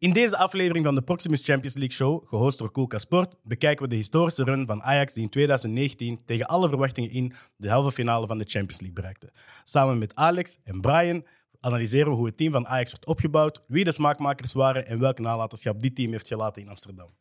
In 0.00 0.12
deze 0.12 0.36
aflevering 0.36 0.84
van 0.84 0.94
de 0.94 1.02
Proximus 1.02 1.44
Champions 1.44 1.74
League 1.74 1.94
Show, 1.94 2.28
gehost 2.28 2.58
door 2.58 2.72
Coolca 2.72 2.98
Sport, 2.98 3.34
bekijken 3.42 3.84
we 3.84 3.90
de 3.90 3.96
historische 3.96 4.44
run 4.44 4.66
van 4.66 4.82
Ajax 4.82 5.14
die 5.14 5.22
in 5.22 5.28
2019 5.28 6.24
tegen 6.24 6.46
alle 6.46 6.68
verwachtingen 6.68 7.10
in 7.10 7.32
de 7.56 7.70
halve 7.70 7.92
finale 7.92 8.26
van 8.26 8.38
de 8.38 8.44
Champions 8.44 8.80
League 8.80 8.92
bereikte. 8.92 9.32
Samen 9.64 9.98
met 9.98 10.14
Alex 10.14 10.56
en 10.64 10.80
Brian 10.80 11.24
analyseren 11.60 12.10
we 12.10 12.16
hoe 12.16 12.26
het 12.26 12.36
team 12.36 12.52
van 12.52 12.66
Ajax 12.66 12.90
werd 12.90 13.06
opgebouwd, 13.06 13.62
wie 13.66 13.84
de 13.84 13.92
smaakmakers 13.92 14.52
waren 14.52 14.86
en 14.86 14.98
welke 14.98 15.22
nalatenschap 15.22 15.80
dit 15.80 15.94
team 15.94 16.10
heeft 16.10 16.28
gelaten 16.28 16.62
in 16.62 16.68
Amsterdam. 16.68 17.14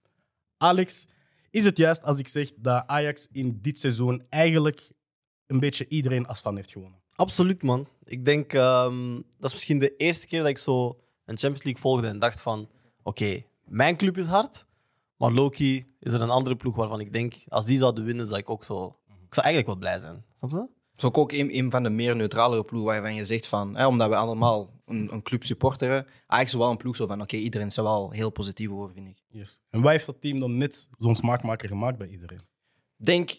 Alex, 0.57 1.07
is 1.52 1.64
het 1.64 1.77
juist 1.77 2.04
als 2.04 2.20
ik 2.20 2.27
zeg 2.27 2.52
dat 2.55 2.84
Ajax 2.88 3.27
in 3.32 3.59
dit 3.61 3.80
seizoen 3.80 4.23
eigenlijk 4.30 4.91
een 5.48 5.59
beetje 5.59 5.88
iedereen 5.88 6.27
als 6.27 6.39
fan 6.39 6.55
heeft 6.55 6.71
gewonnen? 6.71 7.00
Absoluut, 7.16 7.64
man. 7.64 7.88
Ik 8.04 8.25
denk 8.25 8.54
ehm, 8.54 9.14
dat 9.14 9.50
is 9.50 9.54
misschien 9.54 9.80
de 9.80 9.96
eerste 9.96 10.27
keer 10.27 10.39
dat 10.39 10.50
ik 10.50 10.57
zo 10.57 11.00
een 11.30 11.38
Champions 11.38 11.64
League 11.64 11.82
volgde 11.82 12.07
en 12.07 12.20
dacht 12.20 12.41
van 12.41 12.70
oké, 13.04 13.43
mijn 13.66 13.98
club 13.98 14.18
is 14.18 14.25
hard, 14.25 14.66
maar 15.18 15.32
Loki 15.32 15.93
is 16.00 16.14
er 16.14 16.21
een 16.21 16.29
andere 16.29 16.56
ploeg 16.56 16.75
waarvan 16.75 17.00
ik 17.00 17.14
denk 17.14 17.33
als 17.47 17.65
die 17.65 17.78
zouden 17.78 18.04
winnen, 18.04 18.28
zou 18.28 18.39
ik 18.39 18.50
ook 18.50 18.64
zo. 18.64 18.97
Ik 19.07 19.36
zou 19.36 19.47
eigenlijk 19.47 19.65
wel 19.65 19.75
blij 19.75 20.00
zijn. 20.00 20.25
Snap 20.36 20.51
je? 20.51 20.68
is 21.00 21.06
ook, 21.06 21.18
ook 21.18 21.32
een, 21.32 21.57
een 21.57 21.71
van 21.71 21.84
de 21.84 21.89
meer 21.89 22.15
neutralere 22.15 22.64
ploegen 22.64 22.92
waarvan 22.92 23.15
je 23.15 23.25
zegt 23.25 23.47
van, 23.47 23.75
hè, 23.75 23.87
omdat 23.87 24.10
we 24.10 24.15
allemaal 24.15 24.73
een, 24.86 25.14
een 25.14 25.21
club 25.21 25.43
supporteren, 25.43 26.07
eigenlijk 26.28 26.64
wel 26.64 26.71
een 26.71 26.78
ploeg 26.78 26.96
zo 26.96 27.07
van, 27.07 27.21
oké, 27.21 27.36
iedereen 27.36 27.68
is 27.68 27.78
er 27.78 27.84
wel 27.84 28.11
heel 28.11 28.29
positief 28.29 28.70
over, 28.70 28.93
vind 28.93 29.07
ik. 29.07 29.23
Yes. 29.28 29.61
En 29.70 29.82
waar 29.82 29.92
heeft 29.92 30.06
dat 30.06 30.21
team 30.21 30.39
dan 30.39 30.57
net 30.57 30.89
zo'n 30.98 31.15
smaakmaker 31.15 31.68
gemaakt 31.68 31.98
bij 31.98 32.08
iedereen? 32.08 32.39
denk, 32.95 33.38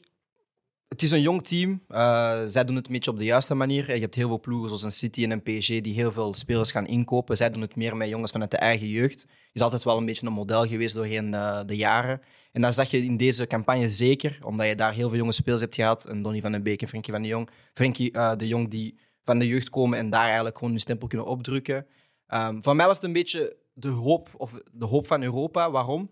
het 0.91 1.03
is 1.03 1.11
een 1.11 1.21
jong 1.21 1.43
team. 1.43 1.83
Eh, 1.89 2.41
zij 2.47 2.65
doen 2.65 2.77
het 2.77 2.87
een 2.87 2.93
beetje 2.93 3.11
op 3.11 3.19
de 3.19 3.25
juiste 3.25 3.55
manier. 3.55 3.95
Je 3.95 4.01
hebt 4.01 4.15
heel 4.15 4.29
veel 4.29 4.41
ploegen 4.41 4.69
zoals 4.69 4.83
een 4.83 4.93
City 4.93 5.25
en 5.25 5.31
een 5.31 5.43
PSG 5.43 5.81
die 5.81 5.95
heel 5.95 6.13
veel 6.13 6.35
spelers 6.35 6.71
gaan 6.71 6.87
inkopen. 6.87 7.37
Zij 7.37 7.51
doen 7.51 7.61
het 7.61 7.77
meer 7.77 7.97
met 7.97 8.09
jongens 8.09 8.33
vanuit 8.33 8.51
de 8.51 8.57
eigen 8.57 8.89
jeugd. 8.89 9.27
Is 9.53 9.61
altijd 9.63 9.85
wel 9.85 9.97
een 9.97 10.05
beetje 10.05 10.27
een 10.27 10.33
model 10.33 10.67
geweest 10.67 10.95
doorheen 10.95 11.33
uh, 11.33 11.61
de 11.67 11.77
jaren. 11.77 12.21
En 12.53 12.63
dat 12.63 12.75
zag 12.75 12.91
je 12.91 13.05
in 13.05 13.17
deze 13.17 13.47
campagne 13.47 13.89
zeker, 13.89 14.39
omdat 14.43 14.67
je 14.67 14.75
daar 14.75 14.93
heel 14.93 15.09
veel 15.09 15.19
jonge 15.19 15.33
spelers 15.33 15.61
hebt 15.61 15.75
gehad. 15.75 16.05
En 16.05 16.23
Donny 16.23 16.41
van 16.41 16.53
den 16.53 16.63
Beek 16.63 16.83
en 16.83 16.89
Frenkie 16.89 17.13
van 17.13 17.23
de 17.23 17.29
Jong. 17.29 17.49
Frenkie 17.73 18.13
uh, 18.13 18.37
de 18.37 18.49
Jong 18.49 18.71
die 18.71 18.99
van 19.23 19.39
de 19.39 19.47
jeugd 19.47 19.71
komen 19.71 19.99
en 19.99 20.11
daar 20.11 20.25
eigenlijk 20.25 20.57
gewoon 20.57 20.73
hun 20.73 20.81
stempel 20.81 21.09
kunnen 21.09 21.27
opdrukken. 21.27 21.87
Um, 22.35 22.63
voor 22.63 22.77
mij 22.77 22.87
was 22.87 22.97
het 22.97 23.05
een 23.05 23.13
beetje 23.13 23.57
de 23.73 23.89
hoop, 23.89 24.29
of 24.37 24.61
de 24.73 24.87
hoop 24.87 25.07
van 25.07 25.23
Europa. 25.23 25.71
Waarom? 25.71 26.11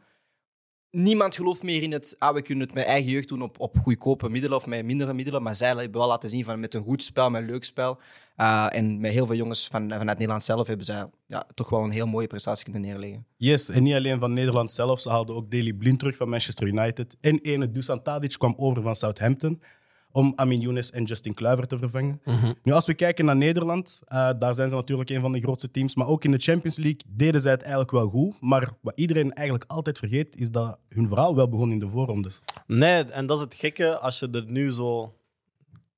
Niemand 0.90 1.36
gelooft 1.36 1.62
meer 1.62 1.82
in 1.82 1.92
het, 1.92 2.16
ah, 2.18 2.34
we 2.34 2.42
kunnen 2.42 2.66
het 2.66 2.74
met 2.74 2.84
eigen 2.84 3.10
jeugd 3.10 3.28
doen 3.28 3.42
op, 3.42 3.60
op 3.60 3.76
goedkope 3.82 4.28
middelen 4.28 4.56
of 4.56 4.66
met 4.66 4.84
mindere 4.84 5.14
middelen. 5.14 5.42
Maar 5.42 5.54
zij 5.54 5.68
hebben 5.68 5.92
wel 5.92 6.08
laten 6.08 6.28
zien 6.28 6.44
van 6.44 6.60
met 6.60 6.74
een 6.74 6.82
goed 6.82 7.02
spel, 7.02 7.30
met 7.30 7.42
een 7.42 7.48
leuk 7.48 7.64
spel. 7.64 7.98
Uh, 8.36 8.66
en 8.70 9.00
met 9.00 9.12
heel 9.12 9.26
veel 9.26 9.36
jongens 9.36 9.66
van, 9.66 9.88
vanuit 9.88 10.18
Nederland 10.18 10.44
zelf 10.44 10.66
hebben 10.66 10.86
zij 10.86 11.06
ja, 11.26 11.46
toch 11.54 11.68
wel 11.68 11.84
een 11.84 11.90
heel 11.90 12.06
mooie 12.06 12.26
prestatie 12.26 12.64
kunnen 12.64 12.82
neerleggen. 12.82 13.26
Yes, 13.36 13.68
en 13.68 13.82
niet 13.82 13.94
alleen 13.94 14.18
van 14.18 14.32
Nederland 14.32 14.70
zelf. 14.70 15.00
Ze 15.00 15.10
haalden 15.10 15.36
ook 15.36 15.50
Daley 15.50 15.72
Blind 15.72 15.98
terug 15.98 16.16
van 16.16 16.28
Manchester 16.28 16.66
United. 16.66 17.16
En 17.20 17.38
ene 17.38 17.70
Dusan 17.70 18.02
Tadic 18.02 18.38
kwam 18.38 18.54
over 18.56 18.82
van 18.82 18.96
Southampton 18.96 19.62
om 20.18 20.32
Amin 20.36 20.60
Younes 20.60 20.90
en 20.90 21.04
Justin 21.04 21.34
Kluivert 21.34 21.68
te 21.68 21.78
vervangen. 21.78 22.20
Mhm. 22.24 22.52
Nu, 22.62 22.72
als 22.72 22.86
we 22.86 22.94
kijken 22.94 23.24
naar 23.24 23.36
Nederland, 23.36 24.00
uh, 24.08 24.30
daar 24.38 24.54
zijn 24.54 24.68
ze 24.68 24.74
natuurlijk 24.74 25.10
een 25.10 25.20
van 25.20 25.32
de 25.32 25.40
grootste 25.40 25.70
teams. 25.70 25.94
Maar 25.94 26.06
ook 26.06 26.24
in 26.24 26.30
de 26.30 26.38
Champions 26.38 26.76
League 26.76 27.00
deden 27.06 27.40
zij 27.40 27.50
het 27.50 27.60
eigenlijk 27.60 27.90
wel 27.90 28.08
goed. 28.08 28.40
Maar 28.40 28.70
wat 28.80 28.92
iedereen 28.96 29.32
eigenlijk 29.32 29.70
altijd 29.70 29.98
vergeet, 29.98 30.36
is 30.36 30.50
dat 30.50 30.78
hun 30.88 31.08
verhaal 31.08 31.34
wel 31.34 31.48
begon 31.48 31.70
in 31.70 31.78
de 31.78 31.88
voorrondes. 31.88 32.42
Nee, 32.66 33.04
en 33.04 33.26
dat 33.26 33.36
is 33.36 33.44
het 33.44 33.54
gekke 33.54 33.98
als 33.98 34.18
je 34.18 34.28
er 34.30 34.44
nu 34.46 34.72
zo 34.72 35.17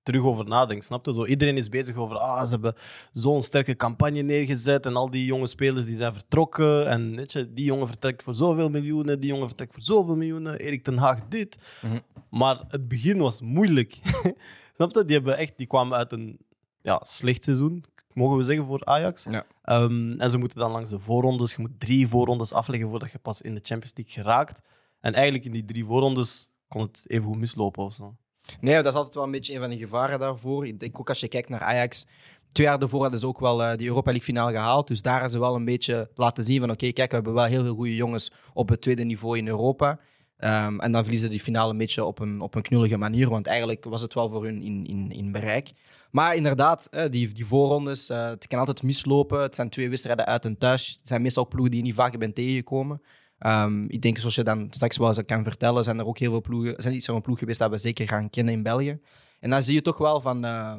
terug 0.02 0.22
over 0.22 0.44
nadenkt. 0.44 0.84
Snap 0.84 1.06
je? 1.06 1.12
Zo, 1.12 1.24
iedereen 1.24 1.56
is 1.56 1.68
bezig 1.68 1.96
over, 1.96 2.16
ah, 2.16 2.44
ze 2.44 2.50
hebben 2.50 2.74
zo'n 3.12 3.42
sterke 3.42 3.76
campagne 3.76 4.22
neergezet 4.22 4.86
en 4.86 4.96
al 4.96 5.10
die 5.10 5.24
jonge 5.24 5.46
spelers 5.46 5.84
die 5.84 5.96
zijn 5.96 6.12
vertrokken. 6.12 6.86
En 6.86 7.16
weet 7.16 7.32
je, 7.32 7.52
die 7.52 7.64
jongen 7.64 7.86
vertrekt 7.86 8.22
voor 8.22 8.34
zoveel 8.34 8.68
miljoenen, 8.68 9.20
die 9.20 9.30
jongen 9.30 9.46
vertrekt 9.46 9.72
voor 9.72 9.82
zoveel 9.82 10.16
miljoenen, 10.16 10.58
Erik 10.58 10.84
ten 10.84 10.98
Haag 10.98 11.28
dit. 11.28 11.56
Mhm. 11.82 11.98
Maar 12.30 12.64
het 12.68 12.88
begin 12.88 13.18
was 13.18 13.40
moeilijk. 13.40 13.98
Snap 14.76 14.94
je? 14.94 15.04
Die, 15.04 15.16
hebben 15.16 15.36
echt, 15.36 15.52
die 15.56 15.66
kwamen 15.66 15.97
uit 15.97 16.12
een 16.12 16.38
ja, 16.82 17.00
slecht 17.02 17.44
seizoen, 17.44 17.84
mogen 18.12 18.36
we 18.36 18.42
zeggen, 18.42 18.66
voor 18.66 18.84
Ajax. 18.84 19.25
Ja. 19.25 19.46
Ehm, 19.62 20.20
en 20.20 20.30
ze 20.30 20.38
moeten 20.38 20.58
dan 20.58 20.70
langs 20.70 20.91
de 20.91 20.98
voorrondes. 20.98 21.54
Je 21.54 21.60
moet 21.60 21.80
drie 21.80 22.08
voorrondes 22.08 22.52
afleggen 22.52 22.88
voordat 22.88 23.12
je 23.12 23.19
pas 23.19 23.42
in 23.42 23.54
de 23.54 23.60
Champions 23.62 23.92
League 23.96 24.12
geraakt. 24.12 24.60
En 25.00 25.14
eigenlijk 25.14 25.44
in 25.44 25.52
die 25.52 25.64
drie 25.64 25.84
voorrondes 25.84 26.52
kon 26.69 26.82
het 26.82 27.04
even 27.06 27.26
goed 27.26 27.38
mislopen 27.38 27.84
of 27.84 27.94
zo. 27.94 28.16
Nee, 28.60 28.74
dat 28.74 28.86
is 28.86 28.94
altijd 28.94 29.14
wel 29.14 29.24
een 29.24 29.30
beetje 29.30 29.54
een 29.54 29.60
van 29.60 29.70
de 29.70 29.78
gevaren 29.78 30.18
daarvoor. 30.18 30.66
Ik 30.66 30.80
denk 30.80 31.00
ook 31.00 31.08
als 31.08 31.20
je 31.20 31.28
kijkt 31.28 31.48
naar 31.48 31.60
Ajax. 31.60 32.06
Twee 32.52 32.66
jaar 32.66 32.78
daarvoor 32.78 33.02
hadden 33.02 33.20
ze 33.20 33.26
ook 33.26 33.40
wel 33.40 33.62
uh, 33.62 33.76
die 33.76 33.86
Europa 33.86 34.10
League 34.10 34.26
finale 34.26 34.52
gehaald. 34.52 34.88
Dus 34.88 35.02
daar 35.02 35.12
hebben 35.12 35.30
ze 35.30 35.38
wel 35.38 35.54
een 35.54 35.64
beetje 35.64 36.10
laten 36.14 36.44
zien 36.44 36.60
van 36.60 36.70
oké, 36.70 36.92
kijk, 36.92 37.08
we 37.08 37.14
hebben 37.14 37.34
wel 37.34 37.44
heel 37.44 37.62
veel 37.62 37.74
goede 37.74 37.94
jongens 37.94 38.30
op 38.52 38.68
het 38.68 38.80
tweede 38.80 39.04
niveau 39.04 39.38
in 39.38 39.48
Europa. 39.48 40.00
Um, 40.44 40.80
en 40.80 40.92
dan 40.92 41.02
verliezen 41.02 41.30
die 41.30 41.40
finale 41.40 41.70
een 41.70 41.78
beetje 41.78 42.04
op 42.04 42.18
een, 42.18 42.40
op 42.40 42.54
een 42.54 42.62
knullige 42.62 42.96
manier, 42.96 43.28
want 43.28 43.46
eigenlijk 43.46 43.84
was 43.84 44.02
het 44.02 44.14
wel 44.14 44.28
voor 44.28 44.44
hun 44.44 44.62
in, 44.62 44.86
in, 44.86 45.10
in 45.10 45.32
bereik. 45.32 45.72
Maar 46.10 46.36
inderdaad, 46.36 46.88
die, 47.10 47.32
die 47.32 47.46
voorrondes, 47.46 48.10
uh, 48.10 48.28
het 48.28 48.46
kan 48.46 48.58
altijd 48.58 48.82
mislopen. 48.82 49.42
Het 49.42 49.54
zijn 49.54 49.68
twee 49.68 49.88
wedstrijden 49.88 50.26
uit 50.26 50.44
en 50.44 50.58
thuis. 50.58 50.88
Het 50.98 51.08
zijn 51.08 51.22
meestal 51.22 51.48
ploegen 51.48 51.70
die 51.70 51.80
je 51.80 51.86
niet 51.86 51.94
vaak 51.94 52.18
bent 52.18 52.34
tegengekomen. 52.34 53.02
Um, 53.46 53.84
ik 53.88 54.02
denk, 54.02 54.18
zoals 54.18 54.34
je 54.34 54.42
dan 54.42 54.66
straks 54.70 54.96
wel 54.96 55.08
eens 55.08 55.24
kan 55.26 55.44
vertellen, 55.44 55.84
zijn 55.84 55.98
er 55.98 56.06
ook 56.06 56.18
heel 56.18 56.30
veel 56.30 56.40
ploegen, 56.40 56.82
zijn 56.82 56.94
iets 56.94 57.06
van 57.06 57.14
een 57.14 57.22
ploeg 57.22 57.38
geweest 57.38 57.58
dat 57.58 57.70
we 57.70 57.78
zeker 57.78 58.08
gaan 58.08 58.30
kennen 58.30 58.54
in 58.54 58.62
België. 58.62 58.98
En 59.40 59.50
dan 59.50 59.62
zie 59.62 59.74
je 59.74 59.82
toch 59.82 59.98
wel 59.98 60.20
van, 60.20 60.44
uh, 60.44 60.74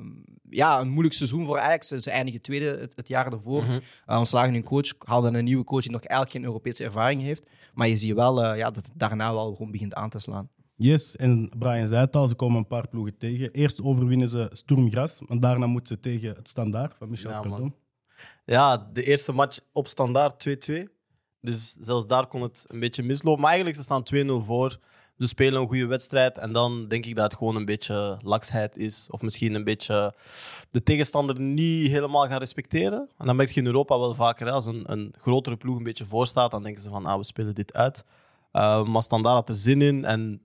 ja, 0.49 0.79
een 0.79 0.89
moeilijk 0.89 1.13
seizoen 1.13 1.45
voor 1.45 1.59
Ajax. 1.59 1.87
Ze 1.87 2.11
eindigen 2.11 2.41
tweede 2.41 2.89
het, 2.95 3.07
jaar 3.07 3.33
ervoor. 3.33 3.63
Uh, 3.63 4.17
ontslagen 4.17 4.53
hun 4.53 4.63
coach, 4.63 4.93
haalden 4.99 5.33
een 5.33 5.43
nieuwe 5.43 5.63
coach 5.63 5.81
die 5.81 5.91
nog 5.91 6.01
eigenlijk 6.01 6.31
geen 6.31 6.43
Europese 6.43 6.83
ervaring 6.83 7.21
heeft. 7.21 7.47
Maar 7.73 7.87
je 7.87 7.95
ziet 7.95 8.13
wel 8.13 8.43
uh, 8.43 8.57
ja, 8.57 8.71
dat 8.71 8.85
het 8.85 8.91
daarna 8.95 9.33
wel 9.33 9.55
gewoon 9.55 9.71
begint 9.71 9.93
aan 9.93 10.09
te 10.09 10.19
slaan. 10.19 10.49
Yes, 10.75 11.15
en 11.15 11.51
Brian 11.57 11.87
zei 11.87 12.01
het 12.01 12.15
al, 12.15 12.27
ze 12.27 12.35
komen 12.35 12.57
een 12.57 12.67
paar 12.67 12.87
ploegen 12.87 13.17
tegen. 13.17 13.51
Eerst 13.51 13.81
overwinnen 13.81 14.27
ze 14.27 14.49
Sturmgras, 14.51 15.21
en 15.27 15.39
daarna 15.39 15.65
moeten 15.65 15.95
ze 15.95 16.01
tegen 16.01 16.35
het 16.35 16.47
Standaard 16.47 16.95
van 16.97 17.09
Michel 17.09 17.31
Ja. 17.31 17.71
Ja, 18.45 18.89
de 18.93 19.03
eerste 19.03 19.31
match 19.31 19.59
op 19.71 19.87
standaard 19.87 20.69
2-2. 20.69 20.73
Dus 21.41 21.75
zelfs 21.79 22.07
daar 22.07 22.27
kon 22.27 22.41
het 22.41 22.65
een 22.67 22.79
beetje 22.79 23.03
mislopen. 23.03 23.41
Maar 23.41 23.51
eigenlijk, 23.51 23.77
ze 23.77 23.83
staan 23.83 24.41
2-0 24.41 24.45
voor. 24.45 24.79
Ze 25.17 25.27
spelen 25.27 25.61
een 25.61 25.67
goede 25.67 25.85
wedstrijd. 25.85 26.37
En 26.37 26.51
dan 26.51 26.87
denk 26.87 27.05
ik 27.05 27.15
dat 27.15 27.23
het 27.23 27.35
gewoon 27.35 27.55
een 27.55 27.65
beetje 27.65 28.19
laksheid 28.21 28.77
is. 28.77 29.07
Of 29.11 29.21
misschien 29.21 29.55
een 29.55 29.63
beetje 29.63 30.13
de 30.71 30.83
tegenstander 30.83 31.39
niet 31.39 31.89
helemaal 31.89 32.27
gaan 32.27 32.39
respecteren. 32.39 33.09
En 33.17 33.25
dan 33.25 33.35
merk 33.35 33.49
je 33.49 33.59
in 33.59 33.65
Europa 33.65 33.99
wel 33.99 34.15
vaker. 34.15 34.45
Hè, 34.45 34.51
als 34.51 34.65
een, 34.65 34.91
een 34.91 35.13
grotere 35.17 35.57
ploeg 35.57 35.77
een 35.77 35.83
beetje 35.83 36.05
voor 36.05 36.27
staat, 36.27 36.51
dan 36.51 36.63
denken 36.63 36.81
ze 36.81 36.89
van, 36.89 37.05
ah, 37.05 37.17
we 37.17 37.23
spelen 37.23 37.55
dit 37.55 37.73
uit. 37.73 38.03
Uh, 38.53 38.83
maar 38.83 39.01
standaard 39.01 39.35
had 39.35 39.49
er 39.49 39.55
zin 39.55 39.81
in. 39.81 40.05
En 40.05 40.41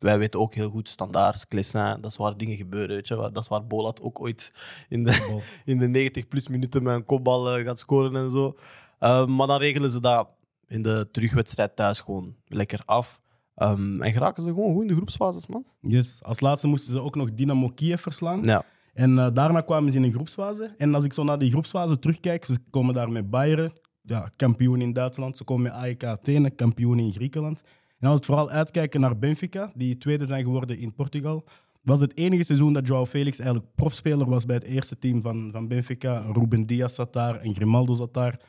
wij 0.00 0.18
weten 0.18 0.40
ook 0.40 0.54
heel 0.54 0.70
goed, 0.70 0.88
standaard, 0.88 1.48
Clessin, 1.48 1.96
dat 2.00 2.10
is 2.10 2.16
waar 2.16 2.36
dingen 2.36 2.56
gebeuren. 2.56 2.96
Weet 2.96 3.08
je? 3.08 3.14
Dat 3.16 3.36
is 3.36 3.48
waar 3.48 3.66
Bolat 3.66 4.02
ook 4.02 4.20
ooit 4.20 4.52
in 4.88 5.04
de, 5.04 5.40
in 5.64 5.78
de 5.78 5.88
90 5.88 6.28
plus 6.28 6.48
minuten 6.48 6.82
met 6.82 6.94
een 6.94 7.04
kopbal 7.04 7.58
uh, 7.58 7.64
gaat 7.64 7.78
scoren 7.78 8.16
en 8.16 8.30
zo. 8.30 8.56
Uh, 9.00 9.26
maar 9.26 9.46
dan 9.46 9.58
regelen 9.58 9.90
ze 9.90 10.00
dat 10.00 10.28
in 10.66 10.82
de 10.82 11.08
terugwedstrijd 11.12 11.76
thuis 11.76 12.00
gewoon 12.00 12.36
lekker 12.46 12.80
af. 12.84 13.20
Um, 13.56 14.02
en 14.02 14.12
geraken 14.12 14.42
ze 14.42 14.48
gewoon 14.48 14.72
goed 14.72 14.82
in 14.82 14.88
de 14.88 14.94
groepsfases, 14.94 15.46
man. 15.46 15.64
Yes, 15.80 16.22
als 16.22 16.40
laatste 16.40 16.66
moesten 16.66 16.92
ze 16.92 17.00
ook 17.00 17.14
nog 17.14 17.34
Dynamo 17.34 17.68
Kiev 17.68 18.02
verslaan. 18.02 18.42
Ja. 18.42 18.64
En 18.94 19.10
uh, 19.10 19.28
daarna 19.32 19.60
kwamen 19.60 19.92
ze 19.92 19.98
in 19.98 20.04
een 20.04 20.12
groepsfase. 20.12 20.74
En 20.76 20.94
als 20.94 21.04
ik 21.04 21.12
zo 21.12 21.24
naar 21.24 21.38
die 21.38 21.50
groepsfase 21.50 21.98
terugkijk, 21.98 22.44
ze 22.44 22.58
komen 22.70 22.94
daar 22.94 23.10
met 23.10 23.30
Bayern, 23.30 23.72
ja, 24.02 24.30
kampioen 24.36 24.80
in 24.80 24.92
Duitsland. 24.92 25.36
Ze 25.36 25.44
komen 25.44 25.62
met 25.62 25.72
AEK 25.72 26.04
Athene, 26.04 26.50
kampioen 26.50 26.98
in 26.98 27.12
Griekenland. 27.12 27.62
En 27.98 28.08
als 28.08 28.20
we 28.20 28.26
vooral 28.26 28.50
uitkijken 28.50 29.00
naar 29.00 29.18
Benfica, 29.18 29.72
die 29.74 29.98
tweede 29.98 30.26
zijn 30.26 30.44
geworden 30.44 30.78
in 30.78 30.94
Portugal, 30.94 31.44
was 31.82 32.00
het 32.00 32.16
enige 32.16 32.44
seizoen 32.44 32.72
dat 32.72 32.86
Joao 32.86 33.06
Felix 33.06 33.38
eigenlijk 33.38 33.74
profspeler 33.74 34.28
was 34.28 34.46
bij 34.46 34.56
het 34.56 34.64
eerste 34.64 34.98
team 34.98 35.22
van, 35.22 35.48
van 35.52 35.68
Benfica. 35.68 36.24
Ruben 36.32 36.66
Diaz 36.66 36.94
zat 36.94 37.12
daar 37.12 37.36
en 37.36 37.54
Grimaldo 37.54 37.94
zat 37.94 38.14
daar. 38.14 38.40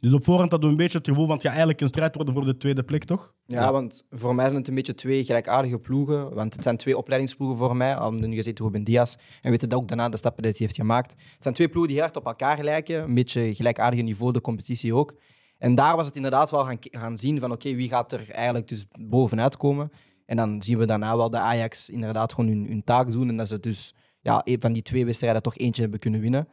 Dus 0.00 0.12
op 0.12 0.24
voorhand 0.24 0.50
hadden 0.50 0.68
we 0.68 0.74
een 0.74 0.82
beetje 0.82 0.98
het 0.98 1.08
gevoel 1.08 1.24
van 1.24 1.34
het 1.34 1.42
gaat 1.42 1.50
eigenlijk 1.50 1.80
een 1.80 1.88
strijd 1.88 2.14
worden 2.14 2.34
voor 2.34 2.44
de 2.44 2.56
tweede 2.56 2.82
plek, 2.82 3.04
toch? 3.04 3.34
Ja, 3.46 3.60
ja, 3.60 3.72
want 3.72 4.04
voor 4.10 4.34
mij 4.34 4.44
zijn 4.44 4.58
het 4.58 4.68
een 4.68 4.74
beetje 4.74 4.94
twee 4.94 5.24
gelijkaardige 5.24 5.78
ploegen. 5.78 6.34
Want 6.34 6.54
het 6.54 6.62
zijn 6.62 6.76
twee 6.76 6.96
opleidingsploegen 6.96 7.58
voor 7.58 7.76
mij. 7.76 8.00
Om 8.00 8.20
nu 8.20 8.34
gezeten 8.34 8.64
Ruben 8.64 8.84
Diaz. 8.84 9.14
En 9.42 9.50
weten 9.50 9.68
dat 9.68 9.78
ook 9.78 9.88
daarna 9.88 10.08
de 10.08 10.16
stappen 10.16 10.42
die 10.42 10.52
hij 10.52 10.60
heeft 10.60 10.76
gemaakt. 10.76 11.10
Het 11.10 11.42
zijn 11.42 11.54
twee 11.54 11.68
ploegen 11.68 11.92
die 11.92 12.00
hard 12.00 12.16
op 12.16 12.26
elkaar 12.26 12.64
lijken. 12.64 13.02
Een 13.02 13.14
beetje 13.14 13.54
gelijkaardige 13.54 14.02
niveau, 14.02 14.32
de 14.32 14.40
competitie 14.40 14.94
ook. 14.94 15.14
En 15.58 15.74
daar 15.74 15.96
was 15.96 16.06
het 16.06 16.16
inderdaad 16.16 16.50
wel 16.50 16.64
gaan, 16.64 16.76
gaan 16.80 17.18
zien 17.18 17.40
van 17.40 17.52
oké, 17.52 17.74
wie 17.74 17.88
gaat 17.88 18.12
er 18.12 18.30
eigenlijk 18.30 18.68
dus 18.68 18.86
bovenuit 18.98 19.56
komen. 19.56 19.90
En 20.26 20.36
dan 20.36 20.62
zien 20.62 20.78
we 20.78 20.84
daarna 20.84 21.16
wel 21.16 21.30
de 21.30 21.38
Ajax 21.38 21.88
inderdaad 21.88 22.32
gewoon 22.32 22.50
hun, 22.50 22.66
hun 22.66 22.84
taak 22.84 23.12
doen. 23.12 23.28
En 23.28 23.36
dat 23.36 23.48
ze 23.48 23.60
dus 23.60 23.94
ja, 24.20 24.44
van 24.44 24.72
die 24.72 24.82
twee 24.82 25.04
wedstrijden 25.04 25.42
toch 25.42 25.56
eentje 25.56 25.82
hebben 25.82 26.00
kunnen 26.00 26.20
winnen. 26.20 26.48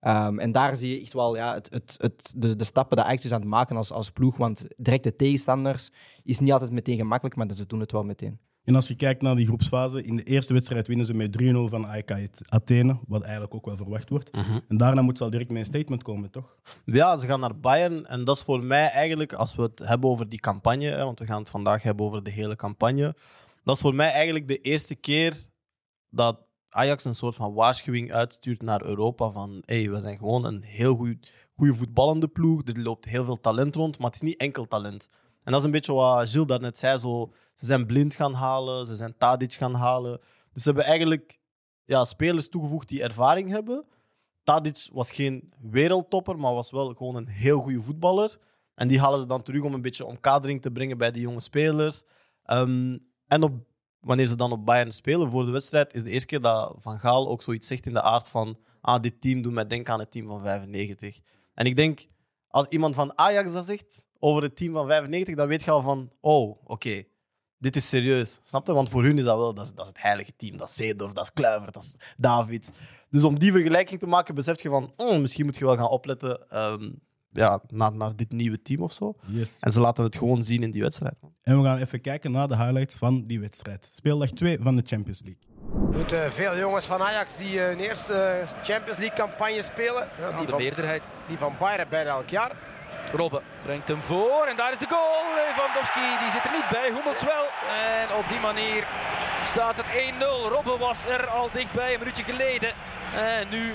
Um, 0.00 0.38
en 0.38 0.52
daar 0.52 0.76
zie 0.76 0.94
je 0.94 1.00
echt 1.00 1.12
wel 1.12 1.36
ja, 1.36 1.54
het, 1.54 1.68
het, 1.72 1.94
het, 1.98 2.32
de, 2.36 2.56
de 2.56 2.64
stappen 2.64 2.96
die 2.96 3.06
Ajax 3.06 3.24
is 3.24 3.32
aan 3.32 3.40
het 3.40 3.48
maken 3.48 3.76
als, 3.76 3.92
als 3.92 4.10
ploeg. 4.10 4.36
Want 4.36 4.66
directe 4.76 5.16
tegenstanders 5.16 5.90
is 6.22 6.38
niet 6.38 6.52
altijd 6.52 6.70
meteen 6.70 6.96
gemakkelijk, 6.96 7.36
maar 7.36 7.48
ze 7.56 7.66
doen 7.66 7.80
het 7.80 7.92
wel 7.92 8.04
meteen. 8.04 8.38
En 8.64 8.74
als 8.74 8.88
je 8.88 8.94
kijkt 8.94 9.22
naar 9.22 9.36
die 9.36 9.46
groepsfase, 9.46 10.02
in 10.02 10.16
de 10.16 10.22
eerste 10.22 10.52
wedstrijd 10.52 10.86
winnen 10.86 11.06
ze 11.06 11.14
met 11.14 11.42
3-0 11.42 11.44
van 11.70 11.86
AEK 11.86 12.28
Athene, 12.48 12.98
wat 13.06 13.22
eigenlijk 13.22 13.54
ook 13.54 13.66
wel 13.66 13.76
verwacht 13.76 14.08
wordt. 14.08 14.30
En 14.68 14.76
daarna 14.76 15.02
moet 15.02 15.18
ze 15.18 15.24
al 15.24 15.30
direct 15.30 15.50
met 15.50 15.58
een 15.58 15.64
statement 15.64 16.02
komen, 16.02 16.30
toch? 16.30 16.56
Ja, 16.84 17.16
ze 17.16 17.26
gaan 17.26 17.40
naar 17.40 17.60
Bayern. 17.60 18.06
En 18.06 18.24
dat 18.24 18.36
is 18.36 18.42
voor 18.42 18.64
mij 18.64 18.90
eigenlijk, 18.90 19.32
als 19.32 19.54
we 19.54 19.62
het 19.62 19.78
hebben 19.78 20.10
over 20.10 20.28
die 20.28 20.40
campagne, 20.40 20.86
hè, 20.86 21.04
want 21.04 21.18
we 21.18 21.26
gaan 21.26 21.38
het 21.38 21.50
vandaag 21.50 21.82
hebben 21.82 22.06
over 22.06 22.22
de 22.22 22.30
hele 22.30 22.56
campagne. 22.56 23.16
Dat 23.64 23.76
is 23.76 23.82
voor 23.82 23.94
mij 23.94 24.12
eigenlijk 24.12 24.48
de 24.48 24.58
eerste 24.60 24.94
keer 24.94 25.36
dat 26.10 26.38
Ajax 26.70 27.04
een 27.04 27.14
soort 27.14 27.36
van 27.36 27.54
waarschuwing 27.54 28.12
uitstuurt 28.12 28.62
naar 28.62 28.84
Europa. 28.84 29.30
Van 29.30 29.62
hey, 29.66 29.90
we 29.90 30.00
zijn 30.00 30.18
gewoon 30.18 30.44
een 30.44 30.62
heel 30.62 30.96
goede 31.56 31.74
voetballende 31.74 32.28
ploeg. 32.28 32.62
Er 32.64 32.80
loopt 32.80 33.04
heel 33.04 33.24
veel 33.24 33.40
talent 33.40 33.74
rond, 33.74 33.98
maar 33.98 34.06
het 34.06 34.14
is 34.14 34.28
niet 34.28 34.40
enkel 34.40 34.66
talent. 34.66 35.08
En 35.44 35.52
dat 35.52 35.60
is 35.60 35.66
een 35.66 35.72
beetje 35.72 35.92
wat 35.92 36.28
Gilles 36.28 36.46
daarnet 36.46 36.78
zei. 36.78 36.98
Zo, 36.98 37.32
ze 37.54 37.66
zijn 37.66 37.86
blind 37.86 38.14
gaan 38.14 38.34
halen, 38.34 38.86
ze 38.86 38.96
zijn 38.96 39.14
Tadic 39.18 39.52
gaan 39.52 39.74
halen. 39.74 40.20
Dus 40.52 40.62
ze 40.62 40.68
hebben 40.68 40.84
eigenlijk 40.84 41.38
ja, 41.84 42.04
spelers 42.04 42.48
toegevoegd 42.48 42.88
die 42.88 43.02
ervaring 43.02 43.50
hebben. 43.50 43.84
Tadic 44.42 44.88
was 44.92 45.10
geen 45.10 45.52
wereldtopper, 45.60 46.38
maar 46.38 46.54
was 46.54 46.70
wel 46.70 46.94
gewoon 46.94 47.16
een 47.16 47.28
heel 47.28 47.60
goede 47.60 47.80
voetballer. 47.80 48.38
En 48.74 48.88
die 48.88 49.00
halen 49.00 49.20
ze 49.20 49.26
dan 49.26 49.42
terug 49.42 49.62
om 49.62 49.74
een 49.74 49.82
beetje 49.82 50.04
omkadering 50.04 50.62
te 50.62 50.70
brengen 50.70 50.98
bij 50.98 51.10
die 51.10 51.22
jonge 51.22 51.40
spelers. 51.40 52.02
Ehm, 52.44 52.98
en 53.26 53.42
op, 53.42 53.52
wanneer 54.00 54.26
ze 54.26 54.36
dan 54.36 54.52
op 54.52 54.66
Bayern 54.66 54.92
spelen 54.92 55.30
voor 55.30 55.44
de 55.44 55.50
wedstrijd, 55.50 55.94
is 55.94 56.02
de 56.02 56.10
eerste 56.10 56.26
keer 56.26 56.40
dat 56.40 56.76
Van 56.78 56.98
Gaal 56.98 57.28
ook 57.28 57.42
zoiets 57.42 57.66
zegt 57.66 57.86
in 57.86 57.92
de 57.92 58.02
aard 58.02 58.28
van 58.28 58.58
ah, 58.80 59.02
dit 59.02 59.20
team 59.20 59.42
doet 59.42 59.52
mij 59.52 59.66
denken 59.66 59.92
aan 59.92 59.98
het 59.98 60.10
team 60.10 60.26
van 60.26 60.40
95. 60.40 61.20
En 61.54 61.66
ik 61.66 61.76
denk, 61.76 62.06
als 62.48 62.66
iemand 62.68 62.94
van 62.94 63.18
Ajax 63.18 63.52
dat 63.52 63.64
zegt 63.64 64.06
over 64.18 64.42
het 64.42 64.56
team 64.56 64.72
van 64.72 64.86
95, 64.86 65.34
dan 65.34 65.48
weet 65.48 65.62
je 65.62 65.70
al 65.70 65.82
van, 65.82 66.10
oh, 66.20 66.56
oké, 66.64 67.02
dit 67.58 67.76
is 67.76 67.88
serieus. 67.88 68.40
Snap 68.42 68.66
je? 68.66 68.72
Want 68.72 68.88
voor 68.88 69.02
hun 69.02 69.18
is 69.18 69.24
dat 69.24 69.36
wel, 69.36 69.54
dat 69.54 69.64
is, 69.64 69.72
dat 69.74 69.80
is 69.80 69.88
het 69.88 70.02
heilige 70.02 70.32
team. 70.36 70.56
Dat 70.56 70.68
is 70.68 70.74
Seedorf, 70.74 71.12
dat 71.12 71.24
is 71.24 71.32
Kluivert, 71.32 71.74
dat 71.74 71.82
is 71.82 71.94
Davids. 72.16 72.70
Dus 73.10 73.24
om 73.24 73.38
die 73.38 73.52
vergelijking 73.52 74.00
te 74.00 74.06
maken, 74.06 74.34
besef 74.34 74.62
je 74.62 74.68
van, 74.68 74.92
oh, 74.96 75.18
misschien 75.18 75.44
moet 75.44 75.56
je 75.56 75.64
wel 75.64 75.76
gaan 75.76 75.88
opletten 75.88 76.50
ehm, 76.50 76.90
ja, 77.32 77.60
naar, 77.68 77.92
naar 77.92 78.16
dit 78.16 78.32
nieuwe 78.32 78.62
team 78.62 78.82
of 78.82 78.92
zo. 78.92 79.14
Yes. 79.26 79.56
En 79.60 79.72
ze 79.72 79.80
laten 79.80 80.04
het 80.04 80.16
gewoon 80.16 80.42
zien 80.42 80.62
in 80.62 80.70
die 80.70 80.82
wedstrijd. 80.82 81.14
En 81.42 81.58
we 81.58 81.64
gaan 81.64 81.78
even 81.78 82.00
kijken 82.00 82.30
naar 82.30 82.48
de 82.48 82.56
highlights 82.56 82.94
van 82.94 83.26
die 83.26 83.40
wedstrijd. 83.40 83.88
Speeldag 83.92 84.30
2 84.30 84.58
van 84.60 84.76
de 84.76 84.82
Champions 84.84 85.22
League. 85.22 85.42
Er 85.92 85.96
moeten 85.96 86.32
veel 86.32 86.56
jongens 86.56 86.86
van 86.86 87.00
Ajax 87.00 87.36
die 87.36 87.60
eh, 87.60 87.66
hun 87.66 87.78
eerste 87.78 88.42
Champions 88.62 88.98
League 88.98 89.16
campagne 89.16 89.62
spelen. 89.62 90.08
Ja, 90.18 90.36
die, 90.36 90.46
de 90.46 90.50
van, 90.50 90.60
meerderheid. 90.60 91.02
die 91.28 91.38
van 91.38 91.54
Bayern 91.58 91.88
bijna 91.88 92.10
elk 92.10 92.28
jaar. 92.28 92.52
Robben 93.12 93.42
brengt 93.62 93.88
hem 93.88 94.02
voor 94.02 94.46
en 94.50 94.56
daar 94.56 94.72
is 94.72 94.78
de 94.78 94.86
goal. 94.88 95.22
Lewandowski 95.34 96.06
die 96.20 96.30
zit 96.30 96.44
er 96.44 96.50
niet 96.58 96.68
bij, 96.70 96.88
Hummels 96.94 97.22
wel. 97.22 97.44
En 97.92 98.16
op 98.20 98.28
die 98.28 98.40
manier 98.40 98.86
staat 99.44 99.76
het 99.76 99.86
1-0. 100.46 100.52
Robben 100.54 100.78
was 100.78 101.04
er 101.04 101.26
al 101.26 101.48
dichtbij 101.52 101.92
een 101.92 101.98
minuutje 101.98 102.22
geleden. 102.22 102.70
En 103.16 103.48
nu 103.48 103.72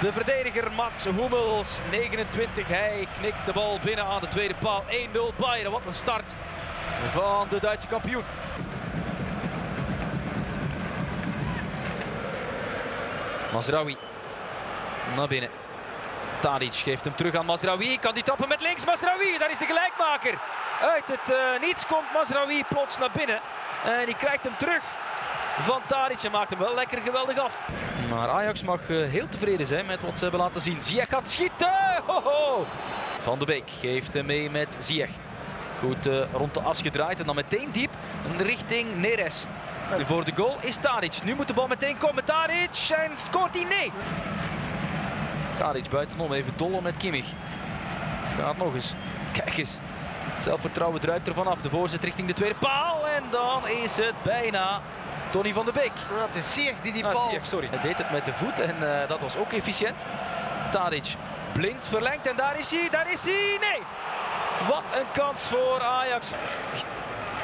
de 0.00 0.12
verdediger 0.12 0.72
Mats 0.72 1.04
Hummels, 1.04 1.78
29. 1.90 2.68
Hij 2.68 3.06
knikt 3.18 3.46
de 3.46 3.52
bal 3.52 3.78
binnen 3.82 4.04
aan 4.04 4.20
de 4.20 4.28
tweede 4.28 4.54
paal. 4.54 4.84
1-0 4.88 5.36
Bayern. 5.36 5.70
Wat 5.70 5.86
een 5.86 5.94
start 5.94 6.32
van 7.12 7.46
de 7.50 7.60
Duitse 7.60 7.86
kampioen. 7.86 8.24
Mazraoui 13.52 13.96
naar 15.16 15.28
binnen. 15.28 15.50
Tadic 16.40 16.74
geeft 16.74 17.04
hem 17.04 17.14
terug 17.14 17.34
aan 17.34 17.46
Mazraoui. 17.46 17.98
Kan 17.98 18.14
die 18.14 18.22
tappen 18.22 18.48
met 18.48 18.60
links. 18.60 18.84
Mazraoui, 18.84 19.38
daar 19.38 19.50
is 19.50 19.58
de 19.58 19.66
gelijkmaker. 19.66 20.38
Uit 20.80 21.08
het 21.08 21.30
eh, 21.30 21.60
niets 21.60 21.86
komt 21.86 22.12
Mazraoui 22.12 22.64
plots 22.68 22.98
naar 22.98 23.10
binnen. 23.12 23.40
En 23.84 24.06
die 24.06 24.16
krijgt 24.16 24.44
hem 24.44 24.56
terug 24.56 24.82
van 25.60 25.80
Tadic 25.86 26.22
en 26.22 26.30
maakt 26.30 26.50
hem 26.50 26.58
wel 26.58 26.74
lekker 26.74 27.00
geweldig 27.00 27.38
af. 27.38 27.62
Maar 28.10 28.28
Ajax 28.28 28.62
mag 28.62 28.90
eh, 28.90 28.96
heel 28.96 29.28
tevreden 29.28 29.66
zijn 29.66 29.86
met 29.86 30.02
wat 30.02 30.16
ze 30.16 30.22
hebben 30.22 30.40
laten 30.40 30.60
zien. 30.60 30.82
Ziyech 30.82 31.08
gaat 31.08 31.30
schieten. 31.30 31.72
Van 33.18 33.38
de 33.38 33.44
Beek 33.44 33.70
geeft 33.80 34.14
hem 34.14 34.26
mee 34.26 34.50
met 34.50 34.76
Ziyech. 34.78 35.10
Goed 35.78 36.06
eh, 36.06 36.32
rond 36.32 36.54
de 36.54 36.60
as 36.60 36.82
gedraaid 36.82 37.20
en 37.20 37.26
dan 37.26 37.34
meteen 37.34 37.68
diep 37.72 37.90
richting 38.38 38.96
Neres. 38.96 39.44
Voor 40.06 40.24
de 40.24 40.32
goal 40.34 40.56
is 40.60 40.76
Tadic. 40.80 41.20
Nu 41.24 41.34
moet 41.34 41.48
de 41.48 41.54
bal 41.54 41.66
meteen 41.66 41.98
komen. 41.98 42.24
Tadic 42.24 42.88
en 42.96 43.10
scoort 43.22 43.54
hij? 43.54 43.64
Nee. 43.64 43.92
Tadic 45.58 45.88
buitenom, 45.90 46.32
even 46.32 46.52
dollen 46.56 46.82
met 46.82 46.96
Kimmich. 46.96 47.32
Gaat 48.38 48.56
nog 48.56 48.74
eens. 48.74 48.94
Kijk 49.32 49.56
eens. 49.56 49.78
Zelfvertrouwen 50.38 51.00
druipt 51.00 51.28
er 51.28 51.34
vanaf. 51.34 51.60
De 51.60 51.70
voorzet 51.70 52.04
richting 52.04 52.28
de 52.28 52.34
tweede 52.34 52.54
paal. 52.58 53.06
En 53.08 53.22
dan 53.30 53.68
is 53.68 53.96
het 53.96 54.14
bijna 54.22 54.80
Tony 55.30 55.52
van 55.52 55.64
de 55.64 55.72
Beek. 55.72 55.92
Het 56.12 56.34
is 56.34 56.54
die 56.82 56.92
die 56.92 57.04
Ah, 57.04 57.12
bal... 57.12 57.28
Ziyech, 57.28 57.46
sorry. 57.46 57.68
Hij 57.70 57.80
deed 57.82 57.98
het 57.98 58.10
met 58.10 58.24
de 58.24 58.32
voet 58.32 58.60
en 58.60 59.02
eh, 59.02 59.08
dat 59.08 59.20
was 59.20 59.36
ook 59.36 59.52
efficiënt. 59.52 60.06
Tadic 60.70 61.14
blind 61.52 61.86
verlengt 61.86 62.26
en 62.26 62.36
daar 62.36 62.58
is 62.58 62.70
hij. 62.70 62.88
Daar 62.90 63.12
is 63.12 63.22
hij. 63.24 63.58
Nee. 63.60 63.82
Wat 64.68 64.82
een 65.00 65.06
kans 65.12 65.42
voor 65.42 65.80
Ajax. 65.82 66.30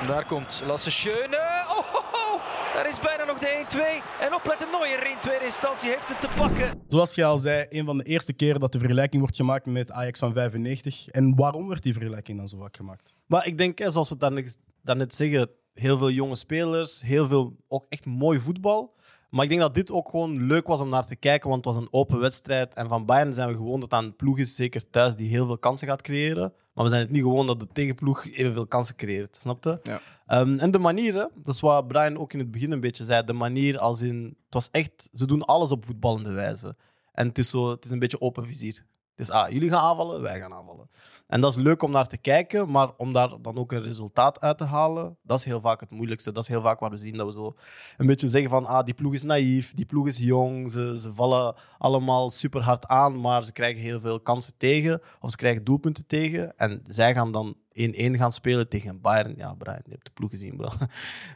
Daar 0.07 0.25
komt 0.27 0.63
Lasse 0.67 0.91
Schöne. 0.91 1.65
Oh, 1.69 1.85
ho, 1.93 2.01
ho. 2.13 2.41
Daar 2.75 2.89
is 2.89 3.01
bijna 3.01 3.25
nog 3.25 3.39
de 3.39 3.65
1-2. 3.69 3.79
En 4.21 4.35
opletten 4.35 4.67
Neuer 4.71 5.11
in 5.11 5.17
tweede 5.21 5.45
instantie 5.45 5.89
heeft 5.91 6.09
het 6.09 6.21
te 6.21 6.29
pakken. 6.37 6.83
Zoals 6.89 7.15
je 7.15 7.25
al 7.25 7.39
zei, 7.39 7.67
een 7.69 7.85
van 7.85 7.99
de 7.99 8.05
eerste 8.05 8.33
keren 8.33 8.61
dat 8.61 8.73
de 8.73 8.79
vergelijking 8.79 9.23
wordt 9.23 9.37
gemaakt 9.37 9.67
met 9.67 9.91
Ajax 9.91 10.19
van 10.19 10.33
95. 10.33 11.09
En 11.09 11.37
waarom 11.37 11.69
werd 11.69 11.83
die 11.83 11.93
vergelijking 11.93 12.39
dan 12.39 12.49
zo 12.49 12.59
vaak 12.59 12.77
gemaakt? 12.77 13.15
Maar 13.27 13.47
ik 13.47 13.59
denk, 13.59 13.81
zoals 13.87 14.09
we 14.09 14.17
daarnet, 14.17 14.59
daarnet 14.83 15.15
zeggen, 15.15 15.51
heel 15.75 15.99
veel 15.99 16.11
jonge 16.11 16.37
spelers, 16.37 17.03
heel 17.03 17.27
veel 17.27 17.57
ook 17.69 17.87
echt 17.89 18.07
mooi 18.07 18.39
voetbal. 18.39 18.95
Maar 19.31 19.43
ik 19.43 19.49
denk 19.49 19.61
dat 19.61 19.75
dit 19.75 19.91
ook 19.91 20.09
gewoon 20.09 20.47
leuk 20.47 20.67
was 20.67 20.81
om 20.81 20.89
naar 20.89 21.07
te 21.07 21.17
kijken, 21.17 21.51
want 21.51 21.65
het 21.65 21.75
was 21.75 21.83
een 21.83 21.93
open 21.93 22.19
wedstrijd. 22.19 22.75
En 22.75 22.89
van 22.89 23.07
Bayern 23.07 23.35
zijn 23.35 23.49
we 23.49 23.55
gewoon 23.55 23.81
dat 23.81 23.93
aan 23.93 24.05
een 24.05 24.17
ploeg 24.17 24.39
is, 24.39 24.55
zeker 24.55 24.91
thuis, 24.91 25.17
die 25.17 25.29
heel 25.29 25.47
veel 25.47 25.59
kansen 25.59 25.89
gaat 25.89 26.03
creëren. 26.03 26.53
Maar 26.75 26.85
we 26.85 26.91
zijn 26.91 27.03
het 27.03 27.11
niet 27.11 27.23
gewoon 27.23 27.47
dat 27.47 27.61
de 27.61 27.69
tegenploeg 27.73 28.27
evenveel 28.27 28.67
kansen 28.67 28.97
creëert, 28.97 29.39
snap 29.41 29.65
je? 29.65 29.81
Ja. 29.83 30.01
Ehm, 30.27 30.59
en 30.59 30.71
de 30.71 30.79
manier, 30.79 31.13
dat 31.13 31.55
is 31.55 31.61
wat 31.61 31.89
Brian 31.89 32.19
ook 32.19 32.33
in 32.33 32.39
het 32.39 32.51
begin 32.51 32.73
een 32.73 32.81
beetje 32.81 33.05
zei, 33.05 33.25
de 33.25 33.33
manier 33.33 33.79
als 33.79 34.01
in... 34.01 34.25
Het 34.25 34.55
was 34.55 34.71
echt, 34.71 35.09
ze 35.13 35.27
doen 35.27 35.45
alles 35.45 35.71
op 35.71 35.85
voetballende 35.85 36.33
wijze. 36.33 36.77
En 37.13 37.29
het 37.29 37.39
is, 37.39 37.51
zo, 37.51 37.71
het 37.71 37.85
is 37.85 37.91
een 37.91 37.99
beetje 37.99 38.21
open 38.21 38.47
vizier. 38.47 38.87
Het 39.15 39.29
is, 39.29 39.31
ah, 39.31 39.51
jullie 39.51 39.71
gaan 39.71 39.89
aanvallen, 39.89 40.23
wij 40.23 40.39
gaan 40.39 40.53
aanvallen. 40.53 40.89
En 41.33 41.41
dat 41.41 41.57
is 41.57 41.63
leuk 41.63 41.83
om 41.83 41.91
naar 41.91 42.07
te 42.07 42.17
kijken, 42.17 42.71
maar 42.71 42.91
om 42.97 43.13
daar 43.13 43.31
dan 43.43 43.57
ook 43.57 43.73
een 43.73 43.83
resultaat 43.83 44.41
uit 44.41 44.59
te 44.59 44.65
halen, 44.65 45.17
dat 45.23 45.39
is 45.39 45.45
heel 45.45 45.61
vaak 45.61 45.81
het 45.81 45.91
moeilijkste. 45.91 46.33
Dat 46.33 46.43
is 46.43 46.49
heel 46.49 46.63
vaak 46.63 46.81
waar 46.81 46.91
we 46.91 46.97
zien 46.97 47.17
dat 47.17 47.27
we 47.27 47.33
zo 47.33 47.55
een 47.97 48.07
beetje 48.07 48.29
zeggen 48.29 48.51
van 48.51 48.67
ah, 48.67 48.85
die 48.85 48.95
ploeg 48.95 49.15
is 49.15 49.23
naïef, 49.23 49.75
die 49.75 49.85
ploeg 49.85 50.07
is 50.07 50.19
jong, 50.19 50.71
ze, 50.71 50.99
ze 50.99 51.15
vallen 51.15 51.55
allemaal 51.79 52.31
super 52.31 52.63
hard 52.63 52.87
aan, 52.87 53.21
maar 53.21 53.45
ze 53.45 53.53
krijgen 53.53 53.83
heel 53.83 54.01
veel 54.01 54.21
kansen 54.21 54.53
tegen, 54.57 55.01
of 55.21 55.31
ze 55.31 55.37
krijgen 55.37 55.65
doelpunten 55.65 56.07
tegen. 56.07 56.57
En 56.57 56.81
zij 56.87 57.15
gaan 57.15 57.33
dan 57.33 57.57
1-1 57.57 57.57
gaan 57.95 58.33
spelen 58.33 58.69
tegen 58.69 59.01
Bayern. 59.01 59.35
Ja, 59.37 59.55
Brian, 59.55 59.81
je 59.85 59.91
hebt 59.91 60.05
de 60.05 60.11
ploeg 60.15 60.31
gezien, 60.31 60.57
bro. 60.57 60.69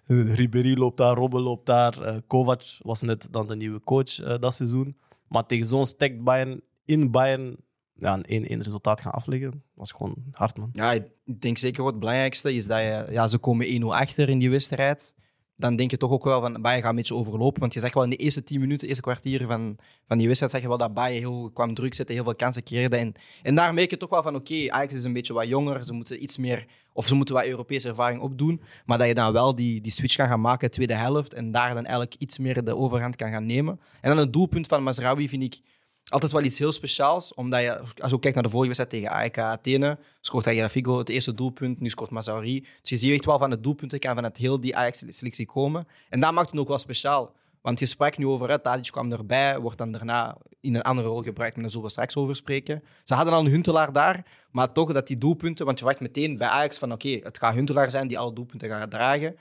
Ribéry 0.35 0.79
loopt 0.79 0.97
daar, 0.97 1.17
Robben 1.17 1.43
loopt 1.43 1.67
daar, 1.67 2.03
eh, 2.03 2.17
Kovac 2.27 2.63
was 2.79 3.03
net 3.03 3.29
dan 3.31 3.47
de 3.47 3.57
nieuwe 3.57 3.81
coach 3.81 4.21
eh, 4.21 4.39
dat 4.41 4.55
seizoen. 4.55 4.97
Maar 5.29 5.47
tegen 5.47 5.67
zo'n 5.67 5.87
stacked 5.87 6.25
Bayern, 6.25 6.61
in 6.85 7.11
Bayern, 7.11 7.57
ja, 7.97 8.19
een 8.23 8.61
1-1 8.61 8.63
resultaat 8.63 9.01
gaan 9.01 9.13
afleggen, 9.13 9.63
was 9.75 9.93
gewoon 9.93 10.15
hard, 10.33 10.57
man. 10.57 10.71
Ja, 10.73 10.93
ik 10.93 11.05
denk 11.25 11.59
zeker 11.59 11.83
wat 11.83 11.91
het 11.91 12.01
belangrijkste 12.01 12.55
is 12.55 12.67
dat 12.67 12.79
je, 12.79 13.07
ja, 13.11 13.27
ze 13.27 13.39
komen 13.39 13.83
1-0 13.83 13.85
achter 13.87 14.29
in 14.29 14.39
die 14.39 14.51
wedstrijd. 14.51 15.15
Dan 15.59 15.77
denk 15.77 15.91
je 15.91 15.97
toch 15.97 16.11
ook 16.11 16.25
wel 16.25 16.41
van 16.41 16.63
Bayern 16.63 16.81
gaat 16.83 16.91
een 16.91 16.97
beetje 16.97 17.15
overlopen. 17.15 17.61
Want 17.61 17.75
je 17.75 17.81
zegt 17.81 17.95
wel 17.95 18.03
in 18.03 18.11
de 18.11 18.17
eerste 18.17 18.43
10 18.43 18.61
minuten, 18.61 18.89
eerste 18.89 19.03
kwartier 19.03 19.47
van, 19.47 19.79
van 20.07 20.19
die 20.19 20.27
wedstrijd, 20.27 20.53
zeg 20.53 20.63
je 20.63 20.69
wel 20.69 20.79
dat 20.79 20.95
Bayern 20.95 21.19
heel 21.19 21.51
kwam 21.51 21.75
druk 21.75 21.95
zetten, 21.95 22.15
heel 22.15 22.25
veel 22.25 22.35
kansen 22.35 22.63
creëerde. 22.63 22.97
En, 22.97 23.15
en 23.43 23.55
daar 23.55 23.75
merk 23.75 23.91
je 23.91 23.97
toch 23.97 24.11
wel 24.11 24.23
van 24.23 24.35
oké, 24.35 24.71
Ajax 24.71 24.95
is 24.95 25.05
een 25.05 25.13
beetje 25.13 25.33
wat 25.33 25.49
jonger, 25.49 25.85
ze 25.85 25.93
moeten 25.93 26.23
iets 26.23 26.37
meer, 26.37 26.67
of 26.93 27.07
ze 27.07 27.15
moeten 27.15 27.35
wat 27.35 27.47
Europese 27.47 27.89
ervaring 27.89 28.21
opdoen. 28.21 28.63
Maar 28.87 28.99
dat 28.99 29.07
je 29.07 29.15
dan 29.15 29.33
wel 29.33 29.55
die, 29.55 29.81
die 29.81 29.93
switch 29.93 30.17
kan 30.17 30.29
gaan 30.29 30.41
maken, 30.41 30.71
tweede 30.71 30.95
helft, 30.95 31.35
en 31.35 31.51
daar 31.51 31.75
dan 31.75 31.85
eigenlijk 31.85 32.15
iets 32.19 32.39
meer 32.39 32.65
de 32.65 32.77
overhand 32.77 33.17
kan 33.17 33.31
gaan 33.31 33.47
nemen. 33.47 33.81
En 34.01 34.09
dan 34.11 34.19
het 34.19 34.33
doelpunt 34.33 34.67
van 34.67 34.83
Mazraoui 34.83 35.29
vind 35.29 35.43
ik 35.43 35.61
altijd 36.09 36.33
wel 36.33 36.43
iets 36.43 36.59
heel 36.59 36.73
speciaals. 36.73 37.35
Omdat 37.35 37.61
je, 37.61 37.79
als 37.79 38.11
je 38.11 38.19
kijkt 38.19 38.35
naar 38.35 38.43
de 38.43 38.51
vorige 38.51 38.75
wedstrijd 38.77 38.91
tegen 38.91 39.17
AEK 39.17 39.39
Athene, 39.39 39.99
scoort 40.21 40.45
hij 40.45 40.69
Figo 40.69 40.99
het 40.99 41.09
eerste 41.09 41.35
doelpunt, 41.35 41.81
nu 41.81 41.89
scoort 41.89 42.11
Mazauri. 42.11 42.67
Dus 42.81 42.91
je 42.91 42.97
ziet 42.97 43.13
echt 43.13 43.25
wel 43.25 43.39
van 43.39 43.51
het 43.51 43.63
doelpunten 43.63 43.99
kan 43.99 44.15
van 44.15 44.25
het 44.25 44.37
heel 44.37 44.61
die 44.61 44.77
Ajax-selectie 44.77 45.47
komen. 45.47 45.87
En 46.09 46.21
dat 46.21 46.33
maakt 46.33 46.51
het 46.51 46.61
ook 46.61 46.69
wel 46.69 46.79
speciaal. 46.79 47.35
Want 47.67 47.79
je 47.79 47.87
sprak 47.87 48.19
nu 48.19 48.27
over, 48.27 48.61
Tadic 48.61 48.91
kwam 48.91 49.13
erbij, 49.13 49.59
wordt 49.59 49.79
dan 49.79 49.93
daarna 49.93 50.37
in 50.61 50.75
een 50.75 50.83
andere 50.83 51.09
rol 51.09 51.23
gebruikt, 51.23 51.55
maar 51.55 51.63
daar 51.63 51.73
zullen 51.73 51.87
we 51.87 51.93
straks 51.93 52.17
over 52.17 52.37
spreken. 52.37 52.83
Ze 53.05 53.15
hadden 53.15 53.35
al 53.35 53.41
een 53.41 53.51
Huntelaar 53.51 53.93
daar, 53.93 54.25
maar 54.51 54.73
toch 54.73 54.93
dat 54.93 55.07
die 55.07 55.19
doelpunten, 55.19 55.67
want 55.67 55.79
je 55.79 55.85
wacht 55.85 56.01
meteen 56.01 56.39
bij 56.39 56.49
Ajax 56.49 56.79
van 56.79 56.93
oké, 56.93 57.09
het 57.09 57.39
gaat 57.39 57.55
Huntelaar 57.55 57.91
zijn 57.91 58.09
die 58.09 58.19
alle 58.19 58.33
doelpunten 58.33 58.69
gaat 58.69 58.91
dragen. 58.91 59.37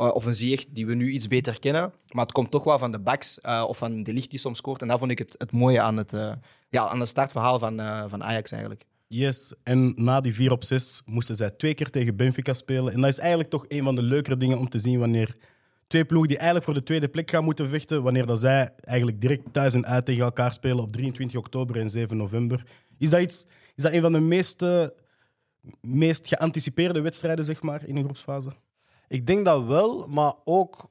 Uh, 0.00 0.14
of 0.14 0.24
een 0.24 0.34
Ziyech 0.34 0.64
die 0.68 0.86
we 0.86 0.94
nu 0.94 1.10
iets 1.10 1.28
beter 1.28 1.60
kennen. 1.60 1.92
Maar 2.10 2.24
het 2.24 2.32
komt 2.32 2.50
toch 2.50 2.64
wel 2.64 2.78
van 2.78 2.92
de 2.92 2.98
backs 2.98 3.38
uh, 3.46 3.64
of 3.66 3.78
van 3.78 4.02
de 4.02 4.12
licht 4.12 4.30
die 4.30 4.38
soms 4.38 4.58
scoort. 4.58 4.82
En 4.82 4.88
dat 4.88 4.98
vond 4.98 5.10
ik 5.10 5.18
het, 5.18 5.34
het 5.38 5.52
mooie 5.52 5.80
aan 5.80 5.96
het, 5.96 6.12
uh, 6.12 6.32
ja, 6.68 6.88
aan 6.88 7.00
het 7.00 7.08
startverhaal 7.08 7.58
van, 7.58 7.76
van 8.08 8.24
Ajax 8.24 8.50
eigenlijk. 8.50 8.84
Yes, 9.06 9.52
en 9.62 9.92
na 9.96 10.20
die 10.20 10.34
4 10.34 10.52
op 10.52 10.64
6 10.64 11.02
moesten 11.04 11.36
zij 11.36 11.50
twee 11.50 11.74
keer 11.74 11.90
tegen 11.90 12.16
Benfica 12.16 12.52
spelen. 12.52 12.92
En 12.92 13.00
dat 13.00 13.10
is 13.10 13.18
eigenlijk 13.18 13.50
toch 13.50 13.64
een 13.68 13.84
van 13.84 13.94
de 13.94 14.02
leukere 14.02 14.36
dingen 14.36 14.58
om 14.58 14.68
te 14.68 14.78
zien 14.78 14.98
wanneer 14.98 15.36
Twee 15.90 16.04
ploegen 16.04 16.28
die 16.28 16.36
eigenlijk 16.36 16.66
voor 16.66 16.78
de 16.78 16.82
tweede 16.82 17.08
plek 17.08 17.30
gaan 17.30 17.44
moeten 17.44 17.68
vechten. 17.68 18.02
Wanneer 18.02 18.26
dat 18.26 18.40
zij 18.40 18.72
eigenlijk 18.80 19.20
direct 19.20 19.52
thuis 19.52 19.74
en 19.74 19.86
uit 19.86 20.04
tegen 20.04 20.24
elkaar 20.24 20.52
spelen 20.52 20.82
op 20.82 20.92
23 20.92 21.38
oktober 21.38 21.76
en 21.76 21.90
7 21.90 22.16
november. 22.16 22.66
Is 22.98 23.10
dat, 23.10 23.20
iets, 23.20 23.46
is 23.74 23.82
dat 23.82 23.92
een 23.92 24.00
van 24.00 24.12
de 24.12 24.20
meest, 24.20 24.62
eh, 24.62 24.86
meest 25.80 26.28
geanticipeerde 26.28 27.00
wedstrijden 27.00 27.44
zeg 27.44 27.62
maar, 27.62 27.86
in 27.86 27.96
een 27.96 28.04
groepsfase? 28.04 28.50
Ik 29.10 29.26
denk 29.26 29.44
dat 29.44 29.64
wel, 29.64 30.06
maar 30.08 30.32
ook. 30.44 30.90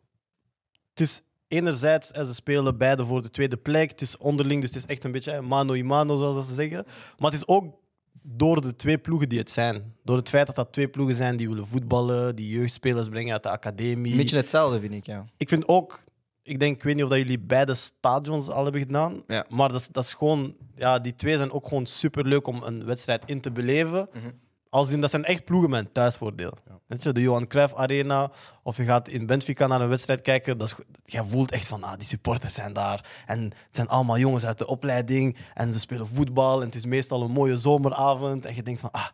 Het 0.90 1.00
is 1.08 1.22
enerzijds, 1.48 2.08
ze 2.08 2.34
spelen 2.34 2.78
beide 2.78 3.06
voor 3.06 3.22
de 3.22 3.30
tweede 3.30 3.58
plek. 3.58 3.90
Het 3.92 4.02
is 4.02 4.18
onderling, 4.18 4.62
dus 4.62 4.74
het 4.74 4.84
is 4.84 4.90
echt 4.90 5.04
een 5.04 5.12
beetje 5.12 5.42
mano 5.42 5.74
y 5.74 5.82
mano, 5.84 6.18
zoals 6.18 6.36
dat 6.36 6.46
ze 6.46 6.54
zeggen. 6.54 6.84
Maar 7.18 7.32
het 7.32 7.40
is 7.40 7.48
ook 7.48 7.78
door 8.22 8.62
de 8.62 8.76
twee 8.76 8.98
ploegen 8.98 9.30
die 9.30 9.40
het 9.40 9.52
zijn. 9.52 9.96
Door 10.04 10.18
het 10.18 10.30
feit 10.30 10.48
dat 10.48 10.56
dat 10.56 10.72
twee 10.74 10.88
ploegen 10.88 11.16
zijn 11.16 11.38
die 11.38 11.50
willen 11.50 11.68
voetballen, 11.68 12.36
die 12.36 12.50
jeugdspelers 12.50 13.10
brengen 13.10 13.34
uit 13.34 13.44
de 13.44 13.50
academie. 13.50 14.12
Een 14.12 14.18
beetje 14.18 14.38
hetzelfde, 14.38 14.80
vind 14.80 14.94
ik, 14.94 15.06
ja. 15.06 15.26
Ik 15.38 15.50
vind 15.50 15.68
ook, 15.68 16.00
ik 16.44 16.60
denk, 16.60 16.76
ik 16.76 16.84
weet 16.84 16.96
niet 16.96 17.04
of 17.04 17.10
dat 17.10 17.20
jullie 17.20 17.40
beide 17.40 17.76
stadions 17.76 18.50
al 18.50 18.64
hebben 18.64 18.82
gedaan, 18.82 19.24
Ja. 19.28 19.46
maar 19.50 19.72
dat, 19.72 19.88
dat 19.92 20.04
is 20.04 20.14
gewoon, 20.14 20.56
ja, 20.76 21.00
die 21.00 21.16
twee 21.16 21.38
zijn 21.38 21.52
ook 21.52 21.68
gewoon 21.68 21.86
super 21.86 22.26
leuk 22.28 22.48
om 22.48 22.64
een 22.64 22.86
wedstrijd 22.86 23.24
in 23.26 23.42
te 23.42 23.52
beleven. 23.52 24.08
Mhm. 24.14 24.30
Als 24.70 24.90
in, 24.90 25.02
dat 25.02 25.10
zijn 25.10 25.26
echt 25.26 25.46
ploegen 25.46 25.70
met 25.70 25.80
een 25.80 25.92
thuisvoordeel. 25.92 26.58
Weet 26.88 27.04
je, 27.04 27.12
de 27.12 27.22
Johan 27.22 27.48
Cruijff 27.48 27.74
Arena, 27.74 28.32
of 28.64 28.78
je 28.78 28.84
gaat 28.84 29.08
in 29.08 29.26
Benfica 29.26 29.68
naar 29.68 29.82
een 29.82 29.90
wedstrijd 29.90 30.22
kijken, 30.22 30.58
dat 30.58 30.68
is, 30.68 30.76
je 31.06 31.24
voelt 31.26 31.52
echt 31.52 31.68
van, 31.68 31.84
ah, 31.84 31.98
die 31.98 32.08
supporters 32.08 32.54
zijn 32.54 32.74
daar. 32.74 33.24
En 33.26 33.44
het 33.44 33.54
zijn 33.72 33.88
allemaal 33.88 34.18
jongens 34.18 34.46
uit 34.46 34.58
de 34.58 34.68
opleiding, 34.68 35.38
en 35.54 35.74
ze 35.74 35.80
spelen 35.80 36.08
voetbal, 36.08 36.60
en 36.60 36.66
het 36.66 36.76
is 36.76 36.86
meestal 36.86 37.22
een 37.22 37.32
mooie 37.32 37.58
zomeravond, 37.58 38.46
en 38.46 38.56
je 38.56 38.64
denkt 38.64 38.82
van, 38.82 38.92
ah, 38.92 39.08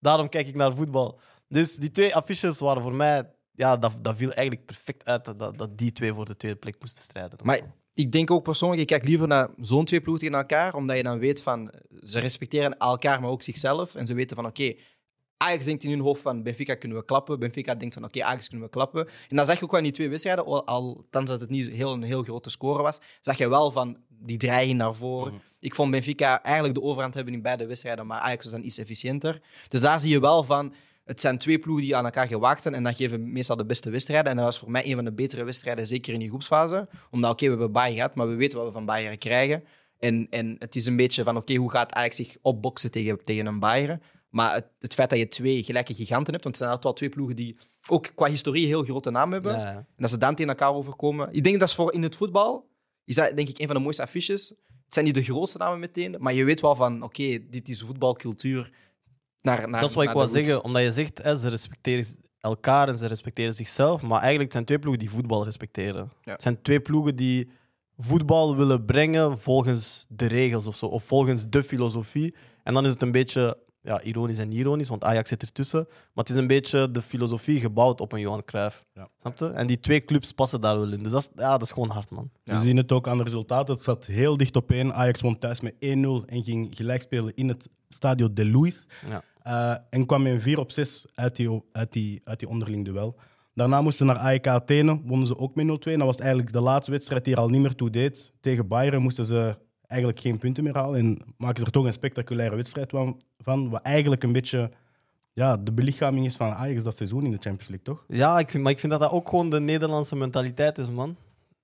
daarom 0.00 0.28
kijk 0.28 0.46
ik 0.46 0.54
naar 0.54 0.74
voetbal. 0.74 1.20
Dus 1.48 1.76
die 1.76 1.90
twee 1.90 2.14
affiches 2.14 2.58
waren 2.58 2.82
voor 2.82 2.94
mij, 2.94 3.30
ja, 3.52 3.76
dat, 3.76 3.92
dat 4.02 4.16
viel 4.16 4.32
eigenlijk 4.32 4.66
perfect 4.66 5.04
uit 5.04 5.24
dat, 5.24 5.58
dat, 5.58 5.78
die 5.78 5.92
twee 5.92 6.12
voor 6.12 6.24
de 6.24 6.36
tweede 6.36 6.58
plek 6.58 6.76
moesten 6.80 7.02
strijden. 7.02 7.38
Maar 7.42 7.60
ik 7.94 8.12
denk 8.12 8.30
ook 8.30 8.42
persoonlijk, 8.42 8.80
ik 8.80 8.86
kijk 8.86 9.04
liever 9.04 9.28
naar 9.28 9.48
zo'n 9.56 9.84
twee 9.84 10.00
ploegen 10.00 10.24
tegen 10.24 10.40
elkaar, 10.40 10.74
omdat 10.74 10.96
je 10.96 11.02
dan 11.02 11.18
weet 11.18 11.42
van, 11.42 11.72
ze 12.00 12.18
respecteren 12.18 12.78
elkaar, 12.78 13.20
maar 13.20 13.30
ook 13.30 13.42
zichzelf. 13.42 13.94
En 13.94 14.06
ze 14.06 14.14
weten 14.14 14.36
van, 14.36 14.46
oké, 14.46 14.74
Ajax 15.38 15.64
denkt 15.64 15.82
in 15.82 15.90
hun 15.90 16.00
hoofd 16.00 16.22
van, 16.22 16.42
Benfica 16.42 16.74
kunnen 16.74 16.98
we 16.98 17.04
klappen. 17.04 17.38
Benfica 17.38 17.74
denkt 17.74 17.94
van, 17.94 18.04
oké, 18.04 18.24
Ajax 18.24 18.48
kunnen 18.48 18.66
we 18.66 18.72
klappen. 18.72 19.06
En 19.28 19.36
dan 19.36 19.46
zag 19.46 19.58
je 19.58 19.64
ook 19.64 19.70
wel 19.70 19.80
in 19.80 19.86
die 19.86 19.94
twee 19.94 20.08
wedstrijden, 20.08 20.44
al- 20.44 20.66
althans 20.66 21.30
dat 21.30 21.40
het 21.40 21.50
niet 21.50 21.68
heel, 21.68 21.92
een 21.92 22.02
heel 22.02 22.22
grote 22.22 22.50
score 22.50 22.82
was, 22.82 22.98
zag 23.20 23.38
je 23.38 23.48
wel 23.48 23.70
van 23.70 23.96
die 24.08 24.38
dreiging 24.38 24.78
naar 24.78 24.94
voren. 24.94 25.32
Ik 25.60 25.74
vond 25.74 25.90
Benfica 25.90 26.42
eigenlijk 26.42 26.74
de 26.74 26.82
overhand 26.82 27.14
hebben 27.14 27.34
in 27.34 27.42
beide 27.42 27.66
wedstrijden, 27.66 28.06
maar 28.06 28.20
Ajax 28.20 28.44
was 28.44 28.52
dan 28.52 28.64
iets 28.64 28.78
efficiënter. 28.78 29.40
Dus 29.68 29.80
daar 29.80 30.00
zie 30.00 30.10
je 30.10 30.20
wel 30.20 30.42
van, 30.42 30.74
het 31.04 31.20
zijn 31.20 31.38
twee 31.38 31.58
ploegen 31.58 31.84
die 31.84 31.96
aan 31.96 32.04
elkaar 32.04 32.26
gewaakt 32.26 32.62
zijn 32.62 32.74
en 32.74 32.82
dan 32.82 32.94
geven 32.94 33.32
meestal 33.32 33.56
de 33.56 33.66
beste 33.66 33.90
wedstrijden. 33.90 34.30
En 34.30 34.36
dat 34.36 34.44
was 34.44 34.58
voor 34.58 34.70
mij 34.70 34.86
een 34.86 34.94
van 34.94 35.04
de 35.04 35.12
betere 35.12 35.44
wedstrijden, 35.44 35.86
zeker 35.86 36.12
in 36.12 36.18
die 36.18 36.28
groepsfase. 36.28 36.88
Omdat, 37.10 37.30
oké, 37.30 37.44
we 37.44 37.50
hebben 37.50 37.72
Bayern 37.72 37.94
gehad, 37.94 38.14
maar 38.14 38.28
we 38.28 38.34
weten 38.34 38.58
wat 38.58 38.66
we 38.66 38.72
van 38.72 38.84
Bayern 38.84 39.18
krijgen. 39.18 39.64
En, 39.98 40.26
en 40.30 40.56
het 40.58 40.76
is 40.76 40.86
een 40.86 40.96
beetje 40.96 41.22
van, 41.22 41.36
oké, 41.36 41.54
hoe 41.54 41.70
gaat 41.70 41.92
Ajax 41.92 42.16
zich 42.16 42.36
opboksen 42.42 42.90
tegen, 42.90 43.24
tegen 43.24 43.46
een 43.46 43.58
Bayern? 43.58 44.02
Maar 44.28 44.54
het, 44.54 44.66
het 44.78 44.94
feit 44.94 45.10
dat 45.10 45.18
je 45.18 45.28
twee 45.28 45.62
gelijke 45.62 45.94
giganten 45.94 46.32
hebt, 46.32 46.44
want 46.44 46.56
het 46.56 46.56
zijn 46.56 46.70
altijd 46.70 46.84
wel 46.84 46.92
twee 46.92 47.08
ploegen 47.08 47.36
die 47.36 47.56
ook 47.88 48.12
qua 48.14 48.28
historie 48.28 48.66
heel 48.66 48.82
grote 48.84 49.10
naam 49.10 49.32
hebben. 49.32 49.54
En 49.66 49.86
dat 49.96 50.10
ze 50.10 50.18
dan 50.18 50.34
tegen 50.34 50.50
elkaar 50.50 50.74
overkomen. 50.74 51.28
Ik 51.32 51.44
denk 51.44 51.58
dat 51.58 51.68
is 51.68 51.74
voor 51.74 51.92
in 51.92 52.02
het 52.02 52.16
voetbal, 52.16 52.68
is 53.04 53.14
dat 53.14 53.36
denk 53.36 53.48
ik 53.48 53.58
een 53.58 53.66
van 53.66 53.76
de 53.76 53.82
mooiste 53.82 54.02
affiches. 54.02 54.48
Het 54.84 54.94
zijn 54.94 55.04
niet 55.04 55.14
de 55.14 55.22
grootste 55.22 55.58
namen 55.58 55.78
meteen, 55.78 56.16
maar 56.18 56.34
je 56.34 56.44
weet 56.44 56.60
wel 56.60 56.76
van, 56.76 57.02
oké, 57.02 57.38
dit 57.50 57.68
is 57.68 57.80
voetbalcultuur. 57.82 58.72
Naar, 59.40 59.68
naar, 59.68 59.80
Dat 59.80 59.88
is 59.88 59.94
wat 59.96 60.04
ik 60.04 60.12
roots. 60.12 60.32
zeggen, 60.32 60.64
omdat 60.64 60.82
je 60.82 60.92
zegt, 60.92 61.22
hè, 61.22 61.36
ze 61.36 61.48
respecteren 61.48 62.06
elkaar 62.40 62.88
en 62.88 62.98
ze 62.98 63.06
respecteren 63.06 63.54
zichzelf. 63.54 64.02
Maar 64.02 64.20
eigenlijk 64.20 64.42
het 64.42 64.52
zijn 64.52 64.64
twee 64.64 64.78
ploegen 64.78 65.00
die 65.00 65.10
voetbal 65.10 65.44
respecteren. 65.44 66.12
Ja. 66.22 66.32
Het 66.32 66.42
zijn 66.42 66.62
twee 66.62 66.80
ploegen 66.80 67.16
die 67.16 67.50
voetbal 67.96 68.56
willen 68.56 68.84
brengen 68.84 69.38
volgens 69.38 70.06
de 70.08 70.26
regels 70.26 70.66
of 70.66 70.76
zo, 70.76 70.86
of 70.86 71.04
volgens 71.04 71.48
de 71.48 71.62
filosofie. 71.62 72.34
En 72.62 72.74
dan 72.74 72.84
is 72.84 72.90
het 72.90 73.02
een 73.02 73.12
beetje 73.12 73.58
ja, 73.88 74.02
ironisch 74.02 74.38
en 74.38 74.48
niet 74.48 74.58
ironisch, 74.58 74.88
want 74.88 75.04
Ajax 75.04 75.28
zit 75.28 75.42
ertussen. 75.42 75.84
Maar 75.88 76.24
het 76.24 76.28
is 76.28 76.34
een 76.34 76.46
beetje 76.46 76.90
de 76.90 77.02
filosofie 77.02 77.60
gebouwd 77.60 78.00
op 78.00 78.12
een 78.12 78.20
Johan 78.20 78.44
Cruijff. 78.44 78.84
Ja. 78.94 79.08
Snap 79.20 79.38
je? 79.38 79.46
En 79.46 79.66
die 79.66 79.80
twee 79.80 80.04
clubs 80.04 80.32
passen 80.32 80.60
daar 80.60 80.78
wel 80.78 80.92
in. 80.92 81.02
Dus 81.02 81.12
dat 81.12 81.20
is, 81.20 81.28
ja, 81.42 81.50
dat 81.50 81.62
is 81.62 81.70
gewoon 81.70 81.88
hard, 81.88 82.10
man. 82.10 82.30
Ja. 82.44 82.54
We 82.54 82.60
zien 82.60 82.76
het 82.76 82.92
ook 82.92 83.08
aan 83.08 83.16
de 83.16 83.24
resultaten. 83.24 83.74
Het 83.74 83.82
zat 83.82 84.04
heel 84.04 84.36
dicht 84.36 84.56
op 84.56 84.70
één. 84.70 84.94
Ajax 84.94 85.20
won 85.20 85.38
thuis 85.38 85.60
met 85.60 85.74
1-0 85.74 85.78
en 85.78 86.44
ging 86.44 86.76
gelijk 86.76 87.02
spelen 87.02 87.32
in 87.34 87.48
het 87.48 87.68
Stadio 87.88 88.32
de 88.32 88.46
Luis. 88.46 88.86
Ja. 89.08 89.22
Eh, 89.42 89.84
en 89.90 90.06
kwam 90.06 90.26
in 90.26 90.40
4 90.40 90.58
op 90.58 90.72
6 90.72 91.06
uit 91.14 91.36
die, 91.36 91.62
uit, 91.72 91.92
die, 91.92 92.20
uit 92.24 92.38
die 92.38 92.48
onderling 92.48 92.84
duel. 92.84 93.16
Daarna 93.54 93.82
moesten 93.82 94.06
ze 94.06 94.12
naar 94.12 94.22
AEK 94.22 94.46
Athene, 94.46 95.00
wonnen 95.04 95.26
ze 95.26 95.38
ook 95.38 95.54
met 95.54 95.66
0-2. 95.66 95.92
En 95.92 95.98
dat 95.98 96.06
was 96.06 96.18
eigenlijk 96.18 96.52
de 96.52 96.60
laatste 96.60 96.90
wedstrijd 96.90 97.24
die 97.24 97.34
er 97.34 97.40
al 97.40 97.48
niet 97.48 97.60
meer 97.60 97.74
toe 97.74 97.90
deed. 97.90 98.32
Tegen 98.40 98.68
Bayern 98.68 99.02
moesten 99.02 99.26
ze 99.26 99.56
eigenlijk 99.88 100.20
geen 100.20 100.38
punten 100.38 100.64
meer 100.64 100.74
halen. 100.76 100.98
En 100.98 101.18
maken 101.36 101.58
ze 101.60 101.64
er 101.66 101.72
toch 101.72 101.84
een 101.84 101.92
spectaculaire 101.92 102.56
wedstrijd 102.56 102.90
van- 102.90 103.20
van. 103.38 103.70
Wat 103.70 103.82
eigenlijk 103.82 104.22
een 104.22 104.32
beetje 104.32 104.70
ja, 105.32 105.56
de 105.56 105.72
belichaming 105.72 106.26
is 106.26 106.36
van 106.36 106.52
Ajax 106.52 106.82
dat 106.82 106.96
seizoen 106.96 107.24
in 107.24 107.30
de 107.30 107.38
Champions 107.40 107.68
League, 107.68 107.84
toch? 107.84 108.04
Ja, 108.08 108.38
ik 108.38 108.50
vind, 108.50 108.62
maar 108.62 108.72
ik 108.72 108.78
vind 108.78 108.92
dat 108.92 109.00
dat 109.00 109.10
ook 109.10 109.28
gewoon 109.28 109.50
de 109.50 109.60
Nederlandse 109.60 110.16
mentaliteit 110.16 110.78
is, 110.78 110.90
man. 110.90 111.10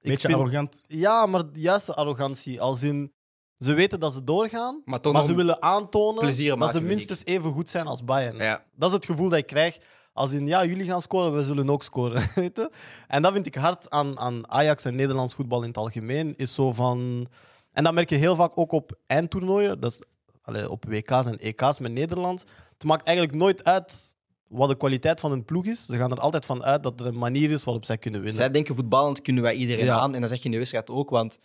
Ik 0.01 0.11
Beetje 0.11 0.29
vind- 0.29 0.41
arrogant. 0.41 0.85
Ja, 0.89 1.27
maar 1.27 1.43
juist 1.53 1.87
de 1.87 1.95
arrogantie. 1.95 2.61
Als 2.61 2.83
in, 2.83 3.13
ze 3.59 3.75
weten 3.75 4.01
dat 4.01 4.13
ze 4.13 4.25
doorgaan, 4.25 4.83
Maar 4.85 5.01
toch 5.01 5.13
maar 5.13 5.21
nog 5.23 5.31
ze 5.31 5.37
willen 5.37 5.63
aantonen 5.63 6.23
dat 6.59 6.71
ze 6.73 6.79
ik. 6.79 6.83
minstens 6.87 7.25
even 7.25 7.51
goed 7.53 7.69
zijn 7.69 7.87
als 7.87 8.05
Bayern. 8.05 8.37
Ja. 8.37 8.65
Dat 8.77 8.89
is 8.89 8.95
het 8.95 9.05
gevoel 9.07 9.29
dat 9.29 9.39
ik 9.39 9.47
krijg. 9.47 9.79
Als 10.13 10.33
in, 10.33 10.47
ja, 10.47 10.65
jullie 10.65 10.87
gaan 10.87 11.03
scoren, 11.03 11.37
we 11.37 11.45
zullen 11.45 11.71
ook 11.71 11.83
scoren. 11.83 12.23
Weet 12.35 12.57
je? 12.57 12.71
En 13.09 13.23
dat 13.23 13.33
vind 13.33 13.47
ik 13.47 13.55
hard 13.55 13.91
aan, 13.91 14.19
aan 14.19 14.51
Ajax 14.51 14.85
en 14.85 14.95
Nederlands 14.95 15.35
voetbal 15.35 15.61
in 15.63 15.69
het 15.69 15.77
algemeen. 15.77 16.35
Is 16.35 16.55
zo 16.55 16.73
van... 16.73 17.27
En 17.75 17.85
dat 17.85 17.95
merk 17.95 18.11
je 18.11 18.17
heel 18.17 18.37
vaak 18.37 18.59
ook 18.59 18.73
op 18.73 18.99
eindtoernooien. 19.07 19.81
Dat 19.81 19.91
is, 19.91 20.01
allee, 20.43 20.71
op 20.71 20.85
WK's 20.85 21.27
en 21.27 21.39
EK's 21.39 21.79
met 21.79 21.93
Nederland. 21.93 22.45
Het 22.73 22.85
maakt 22.85 23.07
eigenlijk 23.07 23.37
nooit 23.37 23.65
uit 23.65 24.15
wat 24.49 24.69
de 24.69 24.77
kwaliteit 24.77 25.21
van 25.21 25.33
een 25.33 25.45
ploeg 25.45 25.65
is. 25.65 25.87
Ze 25.87 25.97
gaan 25.97 26.11
er 26.11 26.21
altijd 26.21 26.47
van 26.47 26.65
uit 26.65 26.83
dat 26.83 27.01
er 27.01 27.07
een 27.07 27.19
manier 27.19 27.51
is 27.51 27.65
waarop 27.65 27.85
zij 27.85 27.99
kunnen 27.99 28.21
winnen. 28.21 28.41
Zij 28.41 28.51
denken 28.51 28.75
voetballend 28.75 29.23
kunnen 29.23 29.43
wij 29.43 29.55
iedereen 29.55 29.85
Ja. 29.85 29.99
aan. 29.99 30.15
En 30.15 30.21
dat 30.21 30.31
zeg 30.31 30.39
je 30.39 30.45
in 30.45 30.51
de 30.51 30.57
wedstrijd 30.57 30.91
ook. 30.91 31.11
Want 31.11 31.39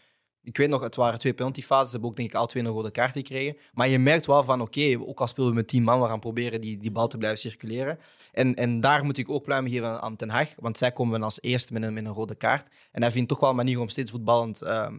ik 0.50 0.58
weet 0.58 0.70
nog, 0.70 0.82
het 0.82 0.96
waren 0.96 1.20
twee 1.20 1.34
penaltyfases. 1.34 1.86
Ze 1.86 1.92
hebben 1.92 2.10
ook 2.10 2.16
denk 2.16 2.30
ik 2.30 2.36
al 2.36 2.46
twee 2.48 2.64
een 2.64 2.70
rode 2.70 2.92
kaart 2.92 3.12
gekregen. 3.12 3.58
Maar 3.74 3.88
je 3.88 4.00
merkt 4.00 4.26
wel 4.26 4.44
van, 4.44 4.62
oké, 4.62 4.98
ook 5.06 5.20
al 5.20 5.28
spelen 5.28 5.50
we 5.50 5.56
met 5.56 5.68
tien 5.68 5.84
man, 5.84 6.02
we 6.02 6.08
gaan 6.08 6.20
proberen 6.20 6.62
die, 6.62 6.78
die 6.78 6.92
bal 6.92 7.08
te 7.08 7.18
blijven 7.18 7.40
circuleren. 7.40 8.00
En, 8.32 8.56
en 8.56 8.82
daar 8.82 9.06
moet 9.06 9.18
ik 9.18 9.30
ook 9.30 9.44
pluim 9.44 9.68
geven 9.68 10.02
aan- 10.02 10.16
Ten 10.16 10.30
Hag. 10.30 10.50
Want 10.60 10.78
zij 10.78 10.92
komen 10.92 11.24
als 11.24 11.42
eerste 11.42 11.74
met 11.74 11.84
een, 11.84 11.94
met 11.94 12.06
een 12.06 12.14
rode 12.14 12.36
kaart. 12.36 12.68
En 12.92 13.02
hij 13.02 13.12
vindt 13.12 13.30
toch 13.30 13.40
wel 13.40 13.50
een 13.50 13.56
manier 13.56 13.80
om 13.80 13.90
steeds 13.90 14.12
voetballend 14.12 14.62
ehm, 14.62 14.94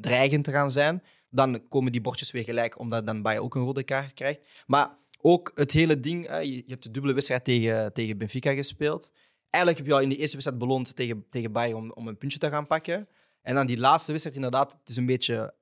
dreigend 0.00 0.44
te 0.44 0.52
gaan 0.52 0.70
zijn. 0.70 1.02
Dan 1.30 1.68
komen 1.68 1.92
die 1.92 2.00
bordjes 2.00 2.30
weer 2.30 2.44
gelijk, 2.44 2.78
omdat 2.78 3.06
dan 3.06 3.22
Bayern 3.22 3.42
ook 3.44 3.54
een 3.54 3.62
rode 3.64 3.82
kaart 3.82 4.14
krijgt. 4.14 4.40
Maar 4.66 4.96
ook 5.20 5.52
het 5.54 5.72
hele 5.72 6.00
ding, 6.00 6.26
je, 6.40 6.54
je 6.54 6.62
hebt 6.66 6.82
de 6.82 6.90
dubbele 6.90 7.14
wedstrijd 7.14 7.44
tegen, 7.44 7.92
tegen 7.92 8.18
Benfica 8.18 8.52
gespeeld. 8.54 9.12
Eigenlijk 9.50 9.84
heb 9.84 9.86
je 9.92 9.98
al 9.98 10.04
in 10.04 10.08
de 10.08 10.16
eerste 10.16 10.36
wedstrijd 10.36 10.58
beloond 10.62 10.96
tegen, 10.96 11.24
tegen 11.30 11.52
Bayern 11.52 11.76
om, 11.76 11.92
om 11.92 12.08
een 12.08 12.18
puntje 12.18 12.38
te 12.38 12.48
gaan 12.48 12.66
pakken. 12.66 13.08
En 13.46 13.54
dan 13.54 13.66
die 13.66 13.78
laatste 13.78 14.10
wedstrijd 14.10 14.36
inderdaad, 14.36 14.72
het 14.72 14.88
is 14.88 14.96
een 14.96 15.06
beetje... 15.06 15.54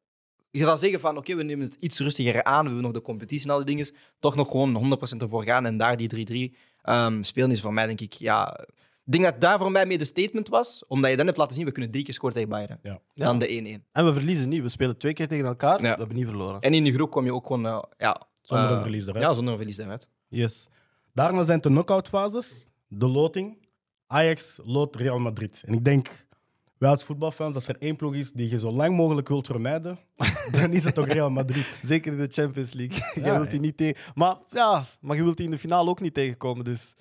Je 0.51 0.65
zal 0.65 0.77
zeggen 0.77 1.01
van, 1.01 1.17
oké, 1.17 1.35
we 1.35 1.43
nemen 1.43 1.67
het 1.67 1.75
iets 1.75 1.99
rustiger 1.99 2.45
aan. 2.45 2.61
We 2.61 2.65
hebben 2.67 2.83
nog 2.83 2.93
de 2.93 3.03
competitie 3.03 3.47
en 3.49 3.53
al 3.53 3.65
die 3.65 3.75
dingen. 3.75 3.91
Toch 4.19 4.35
nog 4.35 4.51
gewoon 4.51 4.99
100% 5.19 5.23
ervoor 5.23 5.45
gaan. 5.45 5.67
En 5.67 5.77
daar 5.77 5.97
die 5.97 6.51
3-3 6.53 6.57
ehm, 6.83 7.23
spelen 7.23 7.51
is 7.51 7.61
voor 7.61 7.73
mij, 7.73 7.87
denk 7.87 8.01
ik, 8.01 8.13
ja... 8.13 8.67
Ik 9.07 9.13
denk 9.13 9.25
dat 9.25 9.41
daar 9.41 9.59
voor 9.59 9.71
mij 9.71 9.87
meer 9.87 9.99
de 9.99 10.05
statement 10.05 10.49
was. 10.49 10.85
Omdat 10.87 11.11
je 11.11 11.17
dan 11.17 11.27
hebt 11.27 11.39
laten 11.39 11.55
zien, 11.55 11.65
we 11.65 11.73
kunnen 11.73 11.91
drie 11.91 12.05
keer 12.05 12.15
scoren 12.15 12.35
tegen 12.35 12.49
Bayern. 12.49 12.79
Ja. 12.83 13.01
Dan 13.15 13.39
de 13.39 13.81
1-1. 13.83 13.91
En 13.93 14.05
we 14.05 14.13
verliezen 14.13 14.49
niet. 14.49 14.63
We 14.63 14.69
spelen 14.69 14.97
twee 14.97 15.13
keer 15.13 15.29
tegen 15.29 15.47
elkaar. 15.47 15.83
Ja. 15.83 15.93
We 15.93 15.99
hebben 15.99 16.17
niet 16.17 16.27
verloren. 16.27 16.61
En 16.61 16.75
in 16.75 16.85
die 16.85 16.93
groep 16.93 17.11
kom 17.11 17.25
je 17.25 17.33
ook 17.35 17.47
gewoon... 17.47 17.67
eh, 17.67 17.83
ja, 17.99 18.21
Zonder 18.43 18.67
eh, 18.71 18.77
een 18.77 18.83
verlies 18.83 19.07
eruit. 19.07 19.25
Ja, 19.25 19.33
zonder 19.33 19.53
een 19.53 19.59
verlies 19.59 19.79
eruit. 19.79 20.11
Yes. 20.29 20.69
Daarna 21.13 21.45
zijn 21.45 21.61
de 21.61 21.69
knock-out 21.69 22.09
fases, 22.09 22.67
de 22.89 23.09
loting. 23.09 23.59
Ajax 24.07 24.59
loodt 24.63 24.97
Real 24.97 25.19
Madrid. 25.19 25.63
En 25.67 25.73
ik 25.75 25.85
denk, 25.85 26.24
wij 26.85 26.93
als 26.93 27.05
voetbalfans, 27.05 27.55
als 27.55 27.69
er 27.69 27.77
één 27.79 27.97
ploeg 27.97 28.15
is 28.15 28.33
die 28.33 28.51
je 28.51 28.59
zo 28.59 28.71
lang 28.71 28.97
mogelijk 28.97 29.29
wilt 29.29 29.47
vermijden, 29.47 29.99
dan 30.61 30.73
is 30.73 30.85
het 30.85 30.95
toch 30.95 31.07
Real 31.07 31.31
Madrid. 31.31 31.79
Zeker 31.83 32.13
in 32.13 32.19
de 32.19 32.29
Champions 32.31 32.73
League. 32.73 32.99
Ja, 33.25 33.33
je 33.33 33.39
wilt 33.39 33.51
die 33.51 33.61
niet 33.61 33.77
tegen... 33.77 34.03
Maar, 34.15 34.37
ja, 34.49 34.85
maar 35.01 35.17
je 35.17 35.23
wilt 35.23 35.37
die 35.37 35.47
in 35.47 35.51
de 35.51 35.59
finale 35.59 35.91
ook 35.91 36.01
niet 36.01 36.15
tegenkomen. 36.15 36.65
Dus 36.65 36.95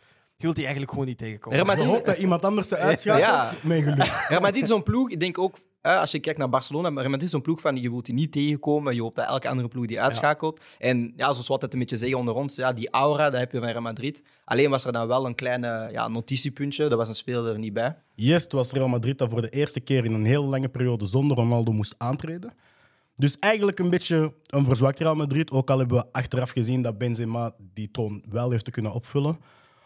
je 0.43 0.49
wilt 0.49 0.55
die 0.55 0.63
eigenlijk 0.65 0.91
gewoon 0.93 1.07
niet 1.07 1.17
tegenkomen. 1.17 1.59
Real 1.59 1.69
Je 1.71 1.75
Madrid- 1.75 1.93
hoopt 1.95 2.05
dat 2.07 2.17
iemand 2.17 2.43
anders 2.45 2.67
ze 2.67 2.77
uitschakelt, 2.77 3.25
Ja. 3.61 3.67
met 3.67 3.83
geluk. 3.83 4.25
Ja, 4.29 4.39
maar 4.39 4.51
dit 4.51 4.61
is 4.61 4.67
zo'n 4.67 4.83
ploeg, 4.83 5.09
ik 5.11 5.19
denk 5.19 5.37
ook, 5.37 5.55
eh, 5.81 5.99
als 5.99 6.11
je 6.11 6.19
kijkt 6.19 6.39
naar 6.39 6.49
Barcelona, 6.49 6.89
maar 6.89 7.09
dit 7.11 7.21
is 7.23 7.29
zo'n 7.31 7.41
ploeg 7.41 7.61
van 7.61 7.75
je 7.81 7.89
wilt 7.89 8.05
die 8.05 8.13
niet 8.13 8.31
tegenkomen, 8.31 8.95
je 8.95 9.01
hoopt 9.01 9.15
dat 9.15 9.25
elke 9.27 9.49
andere 9.49 9.67
ploeg 9.67 9.85
die 9.85 10.01
uitschakelt. 10.01 10.61
En 10.79 11.13
ja, 11.15 11.31
zoals 11.31 11.47
we 11.47 11.53
altijd 11.53 11.73
een 11.73 11.79
beetje 11.79 11.97
zeggen 11.97 12.17
onder 12.17 12.33
ons, 12.33 12.55
ja, 12.55 12.73
die 12.73 12.89
aura, 12.89 13.29
dat 13.29 13.39
heb 13.39 13.51
je 13.51 13.59
van 13.59 13.67
Real 13.69 13.81
Madrid. 13.81 14.23
Alleen 14.45 14.69
was 14.69 14.85
er 14.85 14.91
dan 14.91 15.07
wel 15.07 15.25
een 15.25 15.35
kleine 15.35 15.89
ja, 15.91 16.07
notitiepuntje, 16.07 16.87
daar 16.87 16.97
was 16.97 17.07
een 17.07 17.15
speler 17.15 17.51
er 17.53 17.59
niet 17.59 17.73
bij. 17.73 17.95
Yes, 18.15 18.43
het 18.43 18.51
was 18.51 18.71
Real 18.71 18.87
Madrid 18.87 19.17
dat 19.17 19.29
voor 19.29 19.41
de 19.41 19.49
eerste 19.49 19.79
keer 19.79 20.05
in 20.05 20.13
een 20.13 20.25
heel 20.25 20.43
lange 20.45 20.69
periode 20.69 21.05
zonder 21.05 21.37
Ronaldo 21.37 21.71
moest 21.71 21.95
aantreden. 21.97 22.53
Dus 23.15 23.39
eigenlijk 23.39 23.79
een 23.79 23.89
beetje 23.89 24.33
een 24.47 24.65
verzwakt 24.65 24.99
Real 24.99 25.15
Madrid. 25.15 25.51
Ook 25.51 25.69
al 25.69 25.77
hebben 25.77 25.97
we 25.97 26.05
achteraf 26.11 26.49
gezien 26.49 26.81
dat 26.81 26.97
Benzema 26.97 27.53
die 27.73 27.91
toon 27.91 28.23
wel 28.29 28.51
heeft 28.51 28.65
te 28.65 28.71
kunnen 28.71 28.91
opvullen. 28.91 29.37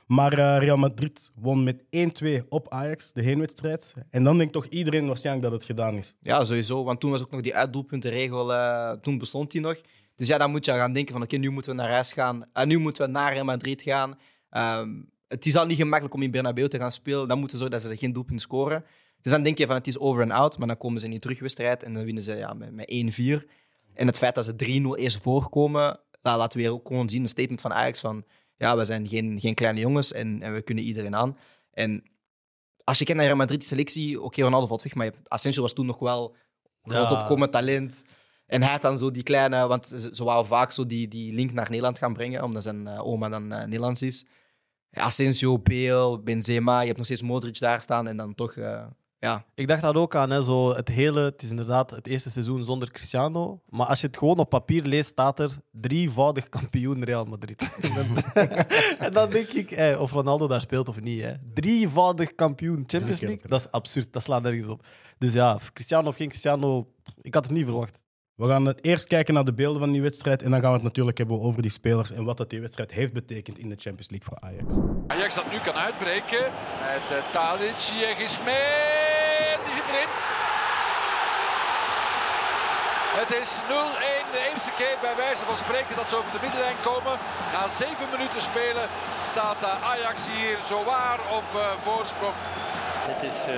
Maar 0.07 0.33
eh, 0.33 0.57
Real 0.59 0.77
Madrid 0.77 1.31
won 1.35 1.63
met 1.63 1.83
1-2 2.23 2.47
op 2.49 2.69
Ajax, 2.69 3.11
de 3.13 3.21
heenwedstrijd. 3.21 3.93
En 4.09 4.23
dan 4.23 4.37
denkt 4.37 4.53
toch 4.53 4.65
iedereen 4.65 5.07
waarschijnlijk 5.07 5.45
dat 5.45 5.55
het 5.55 5.65
gedaan 5.65 5.95
is. 5.95 6.15
Ja, 6.19 6.43
sowieso. 6.43 6.83
Want 6.83 6.99
toen 6.99 7.11
was 7.11 7.21
ook 7.21 7.31
nog 7.31 7.41
die 7.41 7.55
uitdoelpuntenregel, 7.55 8.53
eh, 8.53 8.91
toen 8.91 9.17
bestond 9.17 9.51
die 9.51 9.61
nog. 9.61 9.81
Dus 10.15 10.27
ja, 10.27 10.37
dan 10.37 10.51
moet 10.51 10.65
je 10.65 10.71
gaan 10.71 10.93
denken 10.93 11.13
van 11.13 11.23
oké, 11.23 11.37
nu 11.37 11.49
moeten 11.49 11.71
we 11.71 11.81
naar 11.81 11.91
huis 11.91 12.13
gaan. 12.13 12.45
En 12.53 12.67
nu 12.67 12.77
moeten 12.77 13.05
we 13.05 13.11
naar 13.11 13.33
Real 13.33 13.45
Madrid 13.45 13.81
gaan. 13.81 14.17
Ehm, 14.49 14.89
het 15.27 15.45
is 15.45 15.55
al 15.55 15.65
niet 15.65 15.77
gemakkelijk 15.77 16.13
om 16.13 16.21
in 16.21 16.31
Bernabeu 16.31 16.67
te 16.67 16.77
gaan 16.77 16.91
spelen. 16.91 17.27
Dan 17.27 17.39
moeten 17.39 17.57
ze 17.57 17.63
zorgen 17.63 17.81
dat 17.81 17.91
ze 17.91 17.97
geen 17.97 18.13
doelpunt 18.13 18.41
scoren. 18.41 18.85
Dus 19.21 19.31
dan 19.31 19.43
denk 19.43 19.57
je 19.57 19.65
van 19.65 19.75
het 19.75 19.87
is 19.87 19.99
over 19.99 20.21
en 20.21 20.31
out, 20.31 20.57
maar 20.57 20.67
dan 20.67 20.77
komen 20.77 20.99
ze 20.99 21.05
in 21.05 21.11
die 21.11 21.19
terugwedstrijd 21.19 21.83
en 21.83 21.93
dan 21.93 22.03
winnen 22.03 22.23
ze 22.23 22.35
ja, 22.35 22.53
met, 22.53 22.71
met 22.71 22.91
1-4. 22.91 23.49
En 23.93 24.07
het 24.07 24.17
feit 24.17 24.35
dat 24.35 24.45
ze 24.45 24.81
3-0 24.95 24.99
eerst 24.99 25.21
voorkomen, 25.21 25.99
nou, 26.21 26.37
laten 26.37 26.57
we 26.57 26.63
weer 26.63 26.73
ook 26.73 26.87
gewoon 26.87 27.09
zien, 27.09 27.21
een 27.21 27.27
statement 27.27 27.61
van 27.61 27.73
Ajax 27.73 27.99
van 27.99 28.25
ja, 28.57 28.77
we 28.77 28.85
zijn 28.85 29.07
geen, 29.07 29.39
geen 29.39 29.53
kleine 29.55 29.79
jongens 29.79 30.11
en, 30.11 30.41
en 30.41 30.53
we 30.53 30.61
kunnen 30.61 30.83
iedereen 30.83 31.15
aan. 31.15 31.37
En 31.71 32.03
als 32.83 32.97
je 32.97 33.03
kijkt 33.03 33.19
naar 33.19 33.29
Real 33.29 33.39
Madrid 33.39 33.63
selectie, 33.65 34.21
oké, 34.21 34.41
Ronaldo 34.41 34.67
valt 34.67 34.83
weg, 34.83 34.95
maar 34.95 35.11
Asensio 35.27 35.61
was 35.61 35.73
toen 35.73 35.85
nog 35.85 35.99
wel 35.99 36.35
groot 36.83 37.09
Ja. 37.09 37.21
opkomend 37.21 37.51
talent. 37.51 38.03
En 38.45 38.61
hij 38.61 38.71
had 38.71 38.81
dan 38.81 38.97
zo 38.99 39.11
die 39.11 39.23
kleine, 39.23 39.67
want 39.67 39.87
ze, 39.87 40.09
ze 40.15 40.23
wou 40.23 40.45
vaak 40.45 40.71
zo 40.71 40.85
die, 40.85 41.07
die 41.07 41.33
link 41.33 41.51
naar 41.51 41.67
Nederland 41.69 41.97
gaan 41.97 42.13
brengen, 42.13 42.43
omdat 42.43 42.63
zijn 42.63 42.87
eh, 42.87 43.05
oma 43.07 43.29
dan 43.29 43.51
eh, 43.51 43.63
Nederlands 43.63 44.01
is. 44.01 44.25
Asensio, 44.91 45.59
Bale, 45.59 46.19
Benzema, 46.19 46.79
je 46.79 46.85
hebt 46.85 46.97
nog 46.97 47.05
steeds 47.05 47.21
Modric 47.21 47.59
daar 47.59 47.81
staan 47.81 48.07
en 48.07 48.17
dan 48.17 48.35
toch, 48.35 48.55
eh, 48.55 48.85
ja. 49.19 49.45
Ik 49.55 49.67
dacht 49.67 49.81
daar 49.81 49.95
ook 49.95 50.15
aan, 50.15 50.29
hè, 50.29 50.43
zo 50.43 50.75
het 50.75 50.87
hele, 50.87 51.21
het 51.21 51.41
is 51.41 51.49
inderdaad 51.49 51.89
het 51.91 52.07
eerste 52.07 52.31
seizoen 52.31 52.63
zonder 52.63 52.91
Cristiano. 52.91 53.61
Maar 53.69 53.87
als 53.87 54.01
je 54.01 54.07
het 54.07 54.17
gewoon 54.17 54.37
op 54.37 54.49
papier 54.49 54.83
leest, 54.83 55.09
staat 55.09 55.39
er 55.39 55.57
drievoudig 55.71 56.49
kampioen 56.49 57.03
Real 57.03 57.25
Madrid. 57.25 57.79
en 58.99 59.13
dan 59.13 59.29
denk 59.29 59.49
ik, 59.49 59.71
eh, 59.71 60.01
of 60.01 60.11
Ronaldo 60.11 60.47
daar 60.47 60.61
speelt 60.61 60.89
of 60.89 61.01
niet. 61.01 61.21
Hè. 61.21 61.33
Drievoudig 61.53 62.35
kampioen 62.35 62.83
Champions 62.87 63.19
League, 63.19 63.47
dat 63.47 63.59
is 63.59 63.71
absurd, 63.71 64.13
dat 64.13 64.23
slaat 64.23 64.41
nergens 64.41 64.67
op. 64.67 64.85
Dus 65.17 65.33
ja, 65.33 65.59
Cristiano 65.73 66.07
of 66.07 66.15
geen 66.15 66.29
Cristiano, 66.29 66.93
ik 67.21 67.33
had 67.33 67.43
het 67.43 67.53
niet 67.53 67.65
verwacht. 67.65 68.05
We 68.37 68.47
gaan 68.47 68.65
het 68.65 68.83
eerst 68.83 69.07
kijken 69.07 69.33
naar 69.33 69.43
de 69.43 69.53
beelden 69.53 69.79
van 69.79 69.91
die 69.91 70.01
wedstrijd. 70.01 70.41
En 70.41 70.51
dan 70.51 70.59
gaan 70.61 70.69
we 70.69 70.75
het 70.75 70.89
natuurlijk 70.91 71.17
hebben 71.17 71.41
over 71.41 71.61
die 71.61 71.71
spelers 71.71 72.11
en 72.11 72.23
wat 72.23 72.37
dat 72.37 72.49
die 72.49 72.61
wedstrijd 72.61 72.91
heeft 72.91 73.13
betekend 73.13 73.57
in 73.57 73.69
de 73.69 73.79
Champions 73.83 74.09
League 74.13 74.27
voor 74.29 74.37
Ajax. 74.47 74.69
Ajax 75.07 75.35
dat 75.35 75.51
nu 75.51 75.57
kan 75.67 75.73
uitbreken. 75.87 76.43
Met 76.91 77.05
uh, 77.11 77.17
Tadic, 77.31 77.77
Ziyech 77.85 78.19
is 78.27 78.37
mee. 78.49 79.49
Die 79.65 79.73
zit 79.77 79.87
erin. 79.93 80.11
Het 83.21 83.31
is 83.41 83.51
0-1 83.61 84.31
de 84.35 84.41
eerste 84.51 84.71
keer 84.79 84.97
bij 85.07 85.15
wijze 85.23 85.43
van 85.49 85.57
spreken 85.63 85.95
dat 85.95 86.09
ze 86.09 86.15
over 86.19 86.31
de 86.35 86.43
middenlijn 86.45 86.79
komen. 86.89 87.15
Na 87.53 87.61
zeven 87.83 88.07
minuten 88.15 88.41
spelen 88.51 88.85
staat 89.31 89.59
uh, 89.63 89.91
Ajax 89.91 90.17
hier 90.35 90.57
zowaar 90.71 91.19
op 91.39 91.47
uh, 91.55 91.61
voorsprong. 91.87 92.37
Dit 93.09 93.21
is 93.31 93.37
uh, 93.47 93.55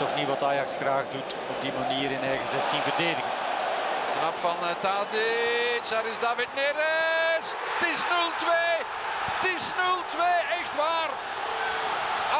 toch 0.00 0.12
niet 0.18 0.28
wat 0.32 0.42
Ajax 0.50 0.68
graag 0.82 1.04
doet 1.16 1.30
op 1.52 1.58
die 1.64 1.74
manier 1.80 2.08
in 2.16 2.22
eigen 2.32 2.48
16 2.50 2.82
verdedigen. 2.90 3.33
Knap 4.18 4.36
van 4.36 4.56
uh, 4.62 4.70
Tadic, 4.80 5.82
daar 5.90 6.06
is 6.06 6.18
David 6.18 6.48
Neres. 6.54 7.46
Het 7.78 7.88
is 7.92 8.00
0-2. 8.00 8.06
Het 9.40 9.54
is 9.56 9.72
0-2, 9.72 10.18
echt 10.60 10.76
waar. 10.76 11.10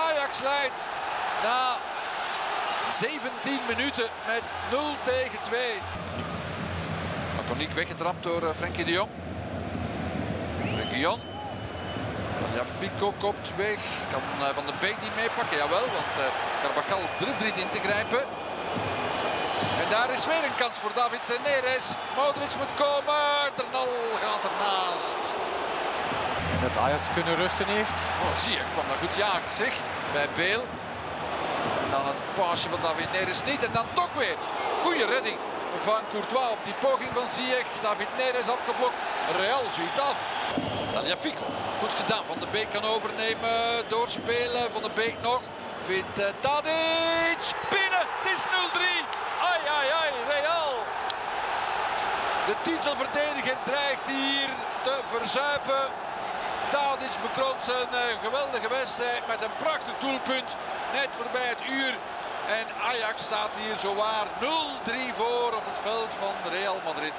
Ajax 0.07 0.40
leidt 0.40 0.88
na 1.43 1.76
17 2.90 3.61
minuten 3.69 4.09
met 4.26 4.43
0 4.71 4.81
tegen 5.02 5.38
2. 5.40 5.61
Paniek 7.47 7.71
weggetrapt 7.71 8.23
door 8.23 8.43
uh, 8.43 8.50
Frenkie 8.54 8.85
de 8.85 8.93
Jong. 8.93 9.11
Frenkie 10.59 10.88
de 10.88 10.99
Jong. 10.99 11.23
Ja, 12.54 12.64
Fico 12.64 13.14
kopt 13.19 13.57
weg. 13.57 13.78
Kan 14.11 14.23
uh, 14.40 14.54
Van 14.54 14.66
de 14.66 14.73
Beek 14.81 14.97
niet 15.02 15.16
meepakken? 15.16 15.57
Jawel, 15.57 15.87
want 15.93 16.14
Carvajal 16.62 17.00
durft 17.19 17.40
er 17.40 17.45
niet 17.45 17.57
in 17.57 17.71
te 17.71 17.78
grijpen. 17.78 18.25
En 19.85 19.91
daar 19.91 20.11
is 20.11 20.26
weer 20.26 20.45
een 20.45 20.55
kans 20.62 20.76
voor 20.79 20.95
David 20.95 21.21
Neres. 21.45 21.87
Modric 22.17 22.55
moet 22.61 22.75
komen. 22.75 23.25
Dernal 23.57 23.88
gaat 24.23 24.45
ernaast. 24.50 25.35
Dat 26.62 26.83
Ajax 26.83 27.05
kunnen 27.14 27.37
rusten 27.37 27.67
heeft. 27.67 27.99
Oh, 28.23 28.35
zie 28.43 28.53
je, 28.53 28.62
kwam 28.73 28.87
daar 28.88 29.03
goed 29.05 29.17
jagen 29.17 29.50
zeg. 29.50 29.75
Bij 30.12 30.29
Beel. 30.37 30.64
En 31.83 31.88
dan 31.91 32.07
het 32.07 32.20
paasje 32.35 32.68
van 32.68 32.79
David 32.83 33.12
Neres 33.12 33.44
niet. 33.44 33.62
En 33.64 33.73
dan 33.73 33.87
toch 33.94 34.12
weer. 34.18 34.37
Goede 34.83 35.07
redding 35.07 35.38
van 35.77 36.01
Courtois 36.11 36.51
op 36.51 36.62
die 36.64 36.79
poging 36.81 37.11
van 37.14 37.29
Ziyech. 37.29 37.70
David 37.83 38.09
Neres 38.16 38.49
afgeblokt. 38.49 38.99
Real 39.40 39.64
ziet 39.77 40.01
af. 40.11 40.18
Taliafico. 40.92 41.47
Goed 41.81 41.94
gedaan. 41.94 42.25
Van 42.27 42.38
de 42.40 42.47
Beek 42.53 42.70
kan 42.70 42.85
overnemen. 42.85 43.59
Doorspelen. 43.88 44.73
Van 44.73 44.83
de 44.83 44.90
Beek 44.94 45.16
nog. 45.23 45.40
Vindt 45.83 46.18
uh, 46.20 46.27
Tadic. 46.40 47.42
Binnen. 47.70 48.05
Het 48.20 48.33
is 48.35 48.42
0-3. 48.47 49.14
Ai, 49.51 49.61
ai, 49.79 49.88
ai. 50.03 50.11
Real. 50.29 50.73
De 52.55 52.71
titelverdediger 52.71 53.57
dreigt 53.64 54.07
hier 54.07 54.49
te 54.83 55.01
verzuipen. 55.05 55.85
Tadic 56.71 57.14
bekroont 57.23 57.62
zijn 57.62 57.88
uh, 57.93 58.01
geweldige 58.23 58.69
wedstrijd 58.69 59.27
met 59.27 59.43
een 59.43 59.57
prachtig 59.59 59.95
doelpunt. 59.99 60.57
Net 60.93 61.09
voorbij 61.11 61.49
het 61.55 61.62
uur. 61.71 61.95
En 62.59 62.67
Ajax 62.88 63.23
staat 63.23 63.53
hier 63.62 63.77
zowaar 63.77 64.27
0-3 64.40 65.14
voor 65.21 65.51
op 65.61 65.64
het 65.71 65.81
veld 65.83 66.12
van 66.23 66.35
Real 66.53 66.81
Madrid. 66.85 67.17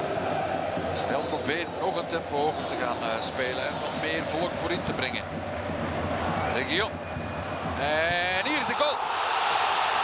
Real 1.08 1.21
probeert 1.21 1.80
nog 1.80 1.95
een 1.95 2.08
tempo 2.08 2.36
hoger 2.36 2.65
te 2.65 2.78
gaan 2.84 2.98
uh, 3.02 3.21
spelen 3.21 3.67
en 3.67 3.80
wat 3.82 4.02
meer 4.02 4.24
volk 4.26 4.54
voorin 4.54 4.84
te 4.84 4.93
brengen. 4.93 5.24
Regio. 6.54 6.89
En 7.80 8.43
hier 8.50 8.63
de 8.67 8.76
goal. 8.82 8.98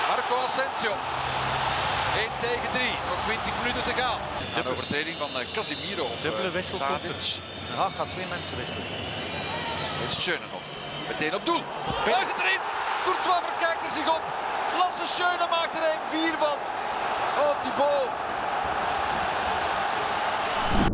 Marco 0.07 0.35
Asensio. 0.45 0.93
1 2.21 2.29
tegen 2.47 2.69
3. 2.71 2.89
Nog 3.11 3.19
20 3.23 3.57
minuten 3.61 3.83
te 3.89 3.95
gaan. 4.01 4.19
Een 4.57 4.67
overtreding 4.71 5.17
van 5.23 5.31
uh, 5.37 5.41
Casimiro. 5.55 6.03
Op, 6.13 6.21
Dubbele 6.21 6.51
wissel 6.51 6.77
komt 6.89 7.07
het. 7.11 7.41
Gaat 7.75 8.09
twee 8.09 8.27
mensen 8.35 8.57
wisselen. 8.61 8.87
Is 10.07 10.13
Schöne 10.23 10.47
nog. 10.55 10.63
Meteen 11.07 11.35
op 11.39 11.45
doel. 11.49 11.61
Daar 12.07 12.25
zit 12.29 12.39
erin. 12.43 12.61
Courtois 13.05 13.43
verkijkt 13.49 13.81
er 13.87 13.93
zich 13.99 14.07
op. 14.17 14.23
Lasse 14.79 15.05
Schöne 15.13 15.45
maakt 15.55 15.73
er 15.79 15.85
1-4 16.33 16.37
van. 16.43 16.57
Oh, 17.41 17.53
Thibaut. 17.63 18.11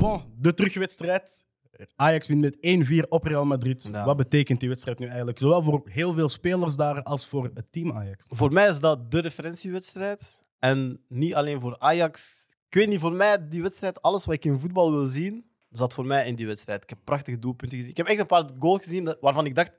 Bon, 0.03 0.17
de 0.45 0.53
terugwedstrijd. 0.53 1.45
Ajax 1.95 2.27
wint 2.27 2.41
met 2.41 2.57
1-4 3.05 3.09
op 3.09 3.23
Real 3.23 3.45
Madrid. 3.45 3.87
Ja. 3.91 4.05
Wat 4.05 4.17
betekent 4.17 4.59
die 4.59 4.69
wedstrijd 4.69 4.99
nu 4.99 5.05
eigenlijk? 5.07 5.39
Zowel 5.39 5.63
voor 5.63 5.81
heel 5.85 6.13
veel 6.13 6.29
spelers 6.29 6.75
daar 6.75 7.03
als 7.03 7.27
voor 7.27 7.43
het 7.43 7.71
team 7.71 7.91
Ajax. 7.91 8.25
Voor 8.29 8.51
mij 8.53 8.67
is 8.67 8.79
dat 8.79 9.11
de 9.11 9.19
referentiewedstrijd. 9.19 10.45
En 10.59 11.01
niet 11.07 11.35
alleen 11.35 11.59
voor 11.59 11.75
Ajax. 11.79 12.45
Ik 12.69 12.73
weet 12.73 12.87
niet, 12.87 12.99
voor 12.99 13.13
mij, 13.13 13.47
die 13.47 13.61
wedstrijd, 13.61 14.01
alles 14.01 14.25
wat 14.25 14.35
ik 14.35 14.45
in 14.45 14.59
voetbal 14.59 14.91
wil 14.91 15.05
zien, 15.05 15.45
zat 15.69 15.93
voor 15.93 16.05
mij 16.05 16.27
in 16.27 16.35
die 16.35 16.47
wedstrijd. 16.47 16.83
Ik 16.83 16.89
heb 16.89 16.99
prachtige 17.03 17.39
doelpunten 17.39 17.77
gezien. 17.77 17.91
Ik 17.91 17.97
heb 17.97 18.07
echt 18.07 18.19
een 18.19 18.25
paar 18.25 18.49
goals 18.59 18.83
gezien 18.83 19.15
waarvan 19.21 19.45
ik 19.45 19.55
dacht, 19.55 19.71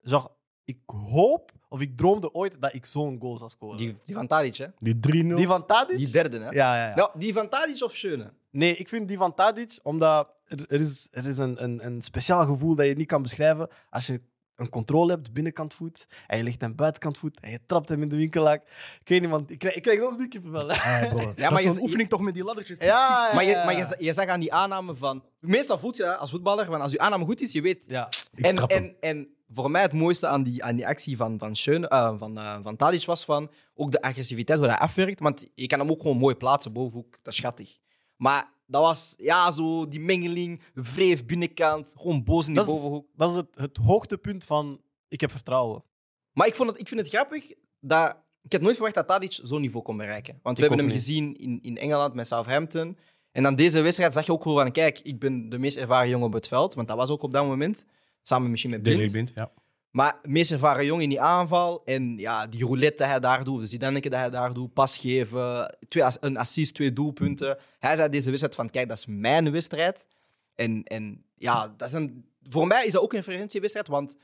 zag, 0.00 0.32
ik 0.64 0.78
hoop 0.86 1.52
of 1.68 1.80
ik 1.80 1.96
droomde 1.96 2.34
ooit 2.34 2.60
dat 2.60 2.74
ik 2.74 2.84
zo'n 2.86 3.20
goal 3.20 3.38
zou 3.38 3.50
scoren. 3.50 3.76
Die, 3.76 3.86
Die, 3.86 3.96
die 4.04 4.14
van 4.14 4.26
Tadic, 4.26 4.56
hè? 4.56 4.66
Die 4.78 5.24
3-0. 5.44 5.46
van 5.46 5.66
Tadic? 5.66 5.96
Die 5.96 6.10
derde, 6.10 6.38
hè? 6.38 6.44
Ja, 6.48 6.76
ja, 6.76 6.88
ja. 6.88 6.94
Nou, 6.94 7.10
die 7.18 7.32
van 7.32 7.48
Tadic 7.48 7.82
of 7.82 7.94
Schöne? 7.96 8.32
Nee, 8.50 8.76
ik 8.76 8.88
vind 8.88 9.08
die 9.08 9.16
van 9.16 9.34
Tadic, 9.34 9.78
omdat 9.82 10.42
er, 10.44 10.64
er 10.68 10.80
is, 10.80 11.08
er 11.10 11.28
is 11.28 11.38
een, 11.38 11.62
een, 11.62 11.86
een 11.86 12.02
speciaal 12.02 12.44
gevoel 12.44 12.74
dat 12.74 12.86
je 12.86 12.94
niet 12.94 13.06
kan 13.06 13.22
beschrijven. 13.22 13.68
Als 13.90 14.06
je 14.06 14.20
een 14.60 14.68
controle 14.68 15.10
hebt, 15.10 15.32
binnenkant 15.32 15.74
voet, 15.74 16.06
en 16.26 16.36
je 16.36 16.42
legt 16.44 16.60
hem 16.60 16.74
buitenkant 16.74 17.18
voet, 17.18 17.40
en 17.40 17.50
je 17.50 17.60
trapt 17.66 17.88
hem 17.88 18.02
in 18.02 18.08
de 18.08 18.16
winkelaak. 18.16 18.62
Ik 19.00 19.08
weet 19.08 19.20
niet, 19.20 19.30
want 19.30 19.50
ik 19.50 19.58
krijg, 19.58 19.74
ik 19.74 19.82
krijg 19.82 20.00
soms 20.00 20.18
die 20.18 20.28
kippenvel. 20.28 20.68
hè. 20.70 21.04
Ah, 21.04 21.08
bro. 21.14 21.32
maar 21.36 21.50
dat 21.50 21.60
is 21.60 21.74
je- 21.74 21.80
oefening 21.82 22.08
toch 22.08 22.20
met 22.20 22.34
die 22.34 22.44
laddertjes. 22.44 22.78
Ja, 22.78 22.86
ja, 22.86 23.34
Maar, 23.34 23.44
je, 23.44 23.50
ja. 23.50 23.64
maar 23.64 23.76
je, 23.76 23.96
je 23.98 24.12
zag 24.12 24.26
aan 24.26 24.40
die 24.40 24.52
aanname 24.52 24.94
van... 24.94 25.24
Meestal 25.40 25.78
voelt 25.78 25.96
je 25.96 26.02
dat 26.02 26.18
als 26.18 26.30
voetballer, 26.30 26.66
want 26.70 26.82
als 26.82 26.92
je 26.92 26.98
aanname 26.98 27.24
goed 27.24 27.40
is, 27.40 27.52
je 27.52 27.62
weet... 27.62 27.84
Ja. 27.88 28.08
Ik 28.34 28.44
En, 28.44 28.56
en, 28.66 28.94
en 29.00 29.28
voor 29.52 29.70
mij 29.70 29.82
het 29.82 29.92
mooiste 29.92 30.26
aan 30.26 30.42
die, 30.42 30.64
aan 30.64 30.76
die 30.76 30.86
actie 30.86 31.16
van, 31.16 31.38
van, 31.38 31.56
Schöne, 31.56 31.88
eh, 31.88 32.14
van, 32.18 32.38
eh, 32.38 32.58
van 32.62 32.76
Tadic 32.76 33.04
was 33.04 33.24
van 33.24 33.50
ook 33.74 33.90
de 33.92 34.02
agressiviteit, 34.02 34.58
hoe 34.58 34.68
hij 34.68 34.76
afwerkt. 34.78 35.20
Want 35.20 35.46
je 35.54 35.66
kan 35.66 35.78
hem 35.78 35.90
ook 35.90 36.00
gewoon 36.02 36.16
mooi 36.16 36.34
plaatsen 36.34 36.72
bovenhoek. 36.72 37.12
Dat 37.22 37.32
is 37.32 37.38
schattig. 37.38 37.78
Maar 38.16 38.50
dat 38.70 38.82
was 38.82 39.14
ja, 39.18 39.50
zo 39.50 39.88
die 39.88 40.00
mengeling, 40.00 40.62
wreef 40.74 41.26
binnenkant, 41.26 41.94
gewoon 41.96 42.24
boos 42.24 42.46
in 42.48 42.54
die 42.54 42.62
Dat 42.64 42.74
is, 42.74 42.80
bovenhoek. 42.80 43.06
dat 43.16 43.30
is 43.30 43.36
het, 43.36 43.48
het 43.54 43.76
hoogtepunt 43.76 44.44
van 44.44 44.80
ik 45.08 45.20
heb 45.20 45.30
vertrouwen. 45.30 45.84
Maar 46.32 46.46
ik, 46.46 46.54
vond 46.54 46.70
het, 46.70 46.80
ik 46.80 46.88
vind 46.88 47.00
het 47.00 47.08
grappig 47.08 47.52
dat... 47.80 48.16
Ik 48.42 48.52
had 48.52 48.60
nooit 48.60 48.74
verwacht 48.74 48.94
dat 48.94 49.06
Tadic 49.06 49.32
zo'n 49.42 49.60
niveau 49.60 49.84
kon 49.84 49.96
bereiken. 49.96 50.38
Want 50.42 50.58
we 50.58 50.62
Ik 50.64 50.68
hebben 50.68 50.86
hem 50.86 50.94
niet. 50.96 51.04
gezien 51.04 51.36
in, 51.36 51.58
in 51.62 51.76
Engeland 51.78 52.14
met 52.14 52.26
Southampton. 52.26 52.98
En 53.32 53.42
dan 53.42 53.54
deze 53.56 53.80
wedstrijd 53.80 54.12
zag 54.12 54.26
je 54.26 54.32
ook 54.32 54.42
gewoon 54.42 54.62
van... 54.62 54.72
Kijk, 54.72 55.00
ik 55.00 55.18
ben 55.18 55.48
de 55.48 55.58
meest 55.58 55.76
ervaren 55.76 56.08
jongen 56.08 56.26
op 56.26 56.32
het 56.32 56.48
veld. 56.48 56.74
Want 56.74 56.88
dat 56.88 56.96
was 56.96 57.10
ook 57.10 57.22
op 57.22 57.30
dat 57.32 57.44
moment. 57.44 57.86
Samen 58.22 58.50
misschien 58.50 58.70
met 58.70 58.82
Blind. 58.82 59.10
Blind, 59.10 59.32
ja. 59.34 59.52
Maar 59.90 60.18
meest 60.22 60.52
ervaren 60.52 60.84
jongen 60.84 61.02
in 61.02 61.08
die 61.08 61.20
aanval. 61.20 61.84
En 61.84 62.18
ja, 62.18 62.46
die 62.46 62.64
roulette 62.64 62.96
dat 62.96 63.06
hij 63.08 63.20
daar 63.20 63.44
doet, 63.44 63.60
de 63.60 63.66
Zidane 63.66 64.00
dat 64.00 64.12
hij 64.12 64.30
daar 64.30 64.52
doet, 64.52 64.72
pas 64.72 64.98
geven, 64.98 65.76
twee, 65.88 66.04
een 66.20 66.36
assist, 66.36 66.74
twee 66.74 66.92
doelpunten. 66.92 67.58
Hij 67.78 67.96
zei 67.96 68.08
deze 68.08 68.28
wedstrijd 68.28 68.54
van, 68.54 68.70
kijk, 68.70 68.88
dat 68.88 68.98
is 68.98 69.06
mijn 69.06 69.50
wedstrijd. 69.50 70.06
En, 70.54 70.82
en 70.84 71.24
ja, 71.34 71.74
dat 71.76 71.88
is 71.88 71.94
een, 71.94 72.24
voor 72.42 72.66
mij 72.66 72.86
is 72.86 72.92
dat 72.92 73.02
ook 73.02 73.12
een 73.12 73.18
referentiewedstrijd, 73.18 73.88
want 73.88 74.16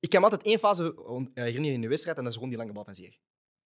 Ik 0.00 0.12
me 0.12 0.20
altijd 0.20 0.42
één 0.42 0.58
fase 0.58 1.04
on- 1.04 1.30
eh, 1.34 1.44
herinneren 1.44 1.74
in 1.74 1.80
de 1.80 1.88
wedstrijd 1.88 2.16
en 2.16 2.22
dat 2.22 2.32
is 2.32 2.38
gewoon 2.38 2.52
die 2.52 2.58
lange 2.62 2.72
bal 2.72 2.84
van 2.84 2.94
Ziyech. 2.94 3.18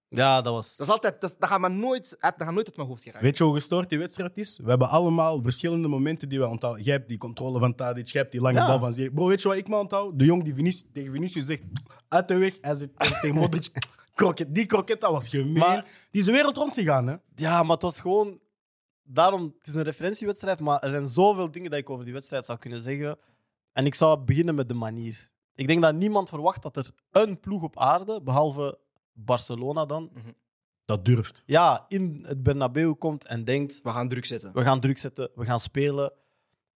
Ja, 0.09 0.40
dat 0.42 0.53
was... 0.53 0.77
Dat, 0.77 0.87
is 0.87 0.92
altijd, 0.92 1.21
dat, 1.21 1.31
is- 1.31 1.37
dat, 1.37 1.49
gaat 1.49 1.61
me 1.61 1.69
nooit, 1.69 2.16
uit- 2.21 2.35
dat 2.38 2.47
gaat 2.47 2.55
nooit 2.55 2.66
uit 2.66 2.77
mijn 2.77 2.88
hoofd 2.88 3.03
geraken. 3.03 3.23
Weet 3.25 3.38
je 3.38 3.45
hoe 3.45 3.55
gestoord 3.55 3.88
die 3.88 3.99
wedstrijd 3.99 4.37
is? 4.38 4.61
We 4.62 4.69
hebben 4.69 4.88
allemaal 4.88 5.42
verschillende 5.42 5.88
momenten 5.88 6.29
die 6.29 6.38
we 6.38 6.47
onthouden. 6.47 6.85
Jij 6.85 6.95
hebt 6.95 7.09
die 7.09 7.19
controle 7.19 7.59
van 7.59 7.75
Tadic, 7.75 8.07
jij 8.07 8.21
hebt 8.21 8.33
die 8.33 8.40
lange 8.42 8.59
Ja. 8.59 8.66
bal 8.66 8.79
van 8.79 8.92
Ziyech. 8.92 9.12
Bro, 9.12 9.27
weet 9.27 9.42
je 9.42 9.49
wat 9.49 9.57
ik 9.57 9.69
me 9.69 9.77
onthoud? 9.77 10.19
De 10.19 10.25
jong 10.25 10.45
die 10.45 10.55
Vinicius, 10.55 10.85
tegen 10.92 11.12
Vinicius 11.12 11.45
zegt, 11.47 11.62
uit 12.09 12.29
de 12.29 12.37
weg. 12.37 12.59
Hij 12.61 12.75
zit 12.75 12.90
tegen 12.99 13.35
Modric, 13.40 13.69
kroket. 14.14 14.55
Die 14.55 14.66
kroket, 14.66 15.01
dat 15.01 15.11
was 15.12 15.29
gemeen. 15.29 15.53
Maar- 15.53 16.07
die 16.11 16.21
is 16.21 16.27
de 16.27 16.33
wereld 16.33 16.57
rondgegaan, 16.57 17.07
hè? 17.07 17.16
Ja, 17.35 17.62
maar 17.62 17.73
het 17.73 17.83
was 17.83 18.01
gewoon... 18.01 18.40
Daarom, 19.09 19.55
het 19.59 19.66
is 19.66 19.75
een 19.75 19.83
referentiewedstrijd, 19.83 20.61
maar 20.61 20.81
er 20.81 20.90
zijn 20.90 21.07
zoveel 21.07 21.51
dingen 21.51 21.71
dat 21.71 21.79
ik 21.81 21.90
over 21.90 22.05
die 22.05 22.14
wedstrijd 22.14 22.45
zou 22.45 22.59
kunnen 22.59 22.83
zeggen. 22.83 23.19
En 23.73 23.87
ik 23.87 23.95
zou 23.95 24.19
beginnen 24.21 24.55
met 24.55 24.69
de 24.69 24.75
manier. 24.75 25.31
Ik 25.55 25.66
denk 25.66 25.83
dat 25.83 25.95
niemand 25.95 26.29
verwacht 26.29 26.62
dat 26.62 26.77
er 26.77 26.90
een 27.11 27.40
ploeg 27.40 27.62
op 27.62 27.79
aarde, 27.79 28.23
behalve 28.23 28.79
Barcelona 29.16 29.87
dan, 29.87 30.11
Dat 30.85 31.05
durft. 31.05 31.42
ja, 31.46 31.85
in 31.88 32.24
het 32.29 32.42
Bernabeu 32.42 32.92
komt 32.94 33.26
en 33.26 33.44
denkt, 33.44 33.81
We 33.83 33.90
gaan 33.90 34.09
druk 34.09 34.24
zetten. 34.26 34.52
we 34.52 34.62
gaan 34.62 34.81
druk 34.81 34.98
zetten, 34.98 35.31
we 35.35 35.44
gaan 35.44 35.61
spelen. 35.61 36.12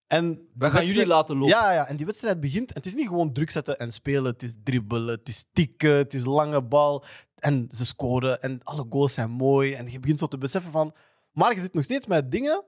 En 0.07 0.25
die 0.29 0.35
We 0.35 0.43
gaan 0.43 0.59
wedstrijd- 0.59 0.87
jullie 0.87 1.05
laten 1.07 1.35
lopen. 1.35 1.49
Ja, 1.49 1.71
ja, 1.71 1.87
en 1.87 1.95
die 1.97 2.05
wedstrijd 2.05 2.39
begint. 2.39 2.67
En 2.69 2.75
het 2.75 2.85
is 2.85 2.95
niet 2.95 3.07
gewoon 3.07 3.33
druk 3.33 3.49
zetten 3.49 3.79
en 3.79 3.91
spelen. 3.93 4.31
Het 4.31 4.43
is 4.43 4.55
dribbelen, 4.63 5.17
het 5.17 5.27
is 5.29 5.45
tikken, 5.53 5.93
het 5.95 6.13
is 6.13 6.25
lange 6.25 6.61
bal. 6.63 7.03
En 7.35 7.67
ze 7.69 7.85
scoren 7.85 8.41
en 8.41 8.63
alle 8.63 8.85
goals 8.89 9.13
zijn 9.13 9.29
mooi. 9.29 9.73
En 9.73 9.91
je 9.91 9.99
begint 9.99 10.19
zo 10.19 10.27
te 10.27 10.37
beseffen 10.37 10.71
van... 10.71 10.93
Maar 11.31 11.53
je 11.53 11.59
zit 11.61 11.73
nog 11.73 11.83
steeds 11.83 12.05
met 12.05 12.31
dingen 12.31 12.63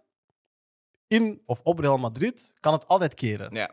in 1.08 1.42
of 1.46 1.62
op 1.64 1.80
Real 1.80 1.98
Madrid, 1.98 2.54
kan 2.60 2.74
het 2.74 2.88
altijd 2.88 3.14
keren. 3.14 3.54
Ja. 3.56 3.72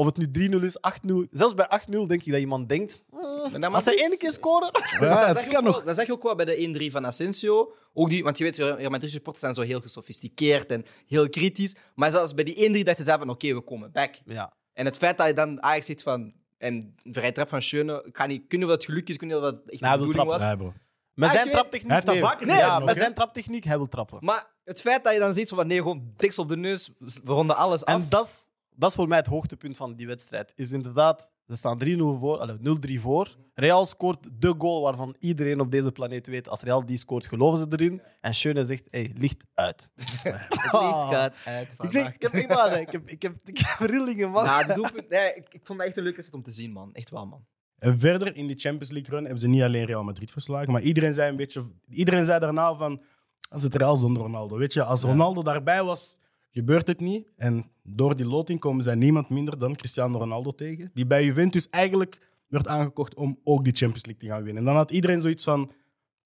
Of 0.00 0.06
het 0.06 0.16
nu 0.16 0.48
3-0 0.58 0.64
is, 0.64 0.76
8-0. 1.06 1.28
Zelfs 1.30 1.54
bij 1.54 1.66
8-0 1.86 2.06
denk 2.06 2.22
je 2.22 2.30
dat 2.30 2.40
iemand 2.40 2.68
denkt... 2.68 3.04
"Hmm, 3.10 3.20
Maar 3.20 3.60
dat 3.60 3.62
als 3.74 3.84
Madrid- 3.84 3.98
één 4.00 4.18
keer 4.18 4.32
scoren... 4.32 4.70
Ja, 5.00 5.14
dat, 5.14 5.26
het 5.26 5.36
zag 5.36 5.44
je 5.44 5.50
kan 5.50 5.58
ook 5.58 5.64
nog. 5.64 5.74
wel, 5.76 5.84
dat 5.84 5.94
zag 5.94 6.06
je 6.06 6.12
ook 6.12 6.22
wel 6.22 6.34
bij 6.34 6.44
de 6.44 6.88
1-3 6.88 6.92
van 6.92 7.06
Asensio. 7.06 7.72
Ook 7.92 8.08
die, 8.10 8.22
want 8.24 8.38
je 8.38 8.44
weet, 8.44 8.56
Real 8.56 8.90
Madrid 8.90 9.10
supporters 9.10 9.42
zijn 9.44 9.54
zo 9.54 9.62
heel 9.62 9.80
gesofisticeerd 9.80 10.70
en 10.70 10.84
heel 11.06 11.28
kritisch. 11.28 11.74
Maar 11.94 12.10
zelfs 12.10 12.34
bij 12.34 12.44
die 12.44 12.80
1-3 12.80 12.82
dachten 12.84 13.04
ze 13.04 13.10
van, 13.18 13.30
oké, 13.30 13.54
we 13.54 13.60
komen 13.60 13.92
back. 13.92 14.14
Ja. 14.24 14.52
En 14.72 14.84
het 14.84 14.96
feit 14.96 15.18
dat 15.18 15.26
je 15.26 15.32
dan 15.34 15.62
Ajax 15.62 15.86
zegt 15.86 16.02
van... 16.02 16.32
En 16.58 16.74
een 17.02 17.12
vrije 17.12 17.32
trap 17.32 17.48
van 17.48 17.62
Schöne, 17.62 18.02
ik 18.04 18.16
ga 18.16 18.26
niet, 18.26 18.42
kunnen 18.48 18.68
we 18.68 18.74
dat 18.74 18.84
geluk 18.84 19.08
is, 19.08 19.16
kunnen 19.16 19.36
we 19.36 19.42
dat 19.42 19.60
echt 19.66 19.80
de 19.80 19.86
hij 19.88 19.98
wil 19.98 20.06
bedoeling 20.06 20.30
was. 20.30 20.40
trappen. 20.40 20.66
Ja, 20.66 20.70
bro. 20.72 20.80
Met 21.14 21.28
Ah, 21.28 21.34
zijn 21.34 21.46
ik 21.46 21.52
traptechniek... 21.52 21.86
Hij 21.86 21.94
heeft 21.94 22.06
dat 22.06 22.14
nee. 22.16 22.24
vaker 22.24 22.46
Nee, 22.46 22.56
ja, 22.56 22.78
met 22.78 22.96
zijn 22.96 23.14
traptechniek, 23.14 23.64
hij 23.64 23.76
wil 23.76 23.88
trappen. 23.88 24.18
Maar 24.20 24.46
het 24.64 24.80
feit 24.80 25.04
dat 25.04 25.12
je 25.12 25.18
dan 25.18 25.34
ziet 25.34 25.48
van, 25.48 25.66
nee, 25.66 25.78
gewoon 25.78 26.12
diks 26.16 26.38
op 26.38 26.48
de 26.48 26.56
neus, 26.56 26.90
we 26.98 27.10
ronden 27.24 27.56
alles 27.56 27.84
af. 27.84 27.94
En 27.94 28.06
dat 28.08 28.24
is, 28.26 28.46
dat 28.80 28.90
is 28.90 28.96
voor 28.96 29.08
mij 29.08 29.18
het 29.18 29.26
hoogtepunt 29.26 29.76
van 29.76 29.94
die 29.94 30.06
wedstrijd. 30.06 30.52
Is 30.56 30.72
inderdaad, 30.72 31.30
ze 31.46 31.56
staan 31.56 31.84
3-0 31.84 31.96
voor, 31.96 32.38
allee, 32.38 32.98
0-3 32.98 33.00
voor. 33.00 33.36
Real 33.54 33.86
scoort 33.86 34.28
de 34.38 34.54
goal 34.58 34.82
waarvan 34.82 35.16
iedereen 35.18 35.60
op 35.60 35.70
deze 35.70 35.92
planeet 35.92 36.26
weet. 36.26 36.48
Als 36.48 36.62
Real 36.62 36.86
die 36.86 36.96
scoort, 36.96 37.26
geloven 37.26 37.58
ze 37.58 37.66
erin. 37.70 38.02
En 38.20 38.34
Schöne 38.34 38.64
zegt, 38.64 38.86
hey, 38.90 39.12
licht 39.16 39.44
uit. 39.54 39.90
het 39.94 40.72
licht 40.72 41.04
gaat 41.10 41.34
uit 41.44 41.74
Ik, 41.80 41.92
zeg, 41.92 42.14
ik 42.14 42.22
heb 42.22 42.32
echt 42.32 42.46
waar, 42.46 42.80
ik 42.80 42.92
heb, 42.92 43.08
ik 43.08 43.22
heb, 43.22 43.36
ik 43.44 43.58
heb 43.58 43.90
rillingen, 43.90 44.30
man. 44.30 44.44
Nou, 44.44 44.72
doelpunt, 44.74 45.08
nee, 45.08 45.34
ik, 45.34 45.54
ik 45.54 45.60
vond 45.66 45.78
dat 45.78 45.88
echt 45.88 45.96
een 45.96 46.02
leuke 46.02 46.16
wedstrijd 46.16 46.44
om 46.44 46.52
te 46.52 46.58
zien, 46.60 46.72
man. 46.72 46.94
Echt 46.94 47.10
wel, 47.10 47.26
man. 47.26 47.46
En 47.78 47.98
verder 47.98 48.36
in 48.36 48.46
die 48.46 48.58
Champions 48.58 48.90
League 48.90 49.14
run 49.14 49.22
hebben 49.22 49.40
ze 49.40 49.48
niet 49.48 49.62
alleen 49.62 49.84
Real 49.84 50.04
Madrid 50.04 50.30
verslagen, 50.30 50.72
maar 50.72 50.82
iedereen 50.82 51.12
zei 51.12 51.30
een 51.30 51.36
beetje... 51.36 51.64
Iedereen 51.88 52.24
zei 52.24 52.40
daarna 52.40 52.74
van, 52.74 53.02
als 53.48 53.62
het 53.62 53.74
Real 53.74 53.96
zonder 53.96 54.22
Ronaldo. 54.22 54.56
Weet 54.56 54.72
je, 54.72 54.82
als 54.82 55.02
Ronaldo 55.02 55.42
daarbij 55.42 55.82
was, 55.82 56.18
gebeurt 56.50 56.86
het 56.86 57.00
niet. 57.00 57.28
En 57.36 57.70
door 57.82 58.16
die 58.16 58.26
loting 58.26 58.60
komen 58.60 58.84
zij 58.84 58.94
niemand 58.94 59.28
minder 59.28 59.58
dan 59.58 59.76
Cristiano 59.76 60.18
Ronaldo 60.18 60.50
tegen. 60.50 60.90
Die 60.94 61.06
bij 61.06 61.24
Juventus 61.24 61.68
eigenlijk 61.68 62.28
werd 62.46 62.68
aangekocht 62.68 63.14
om 63.14 63.38
ook 63.44 63.64
die 63.64 63.72
Champions 63.72 64.06
League 64.06 64.22
te 64.22 64.34
gaan 64.34 64.42
winnen. 64.42 64.62
En 64.62 64.68
dan 64.68 64.76
had 64.76 64.90
iedereen 64.90 65.20
zoiets 65.20 65.44
van, 65.44 65.60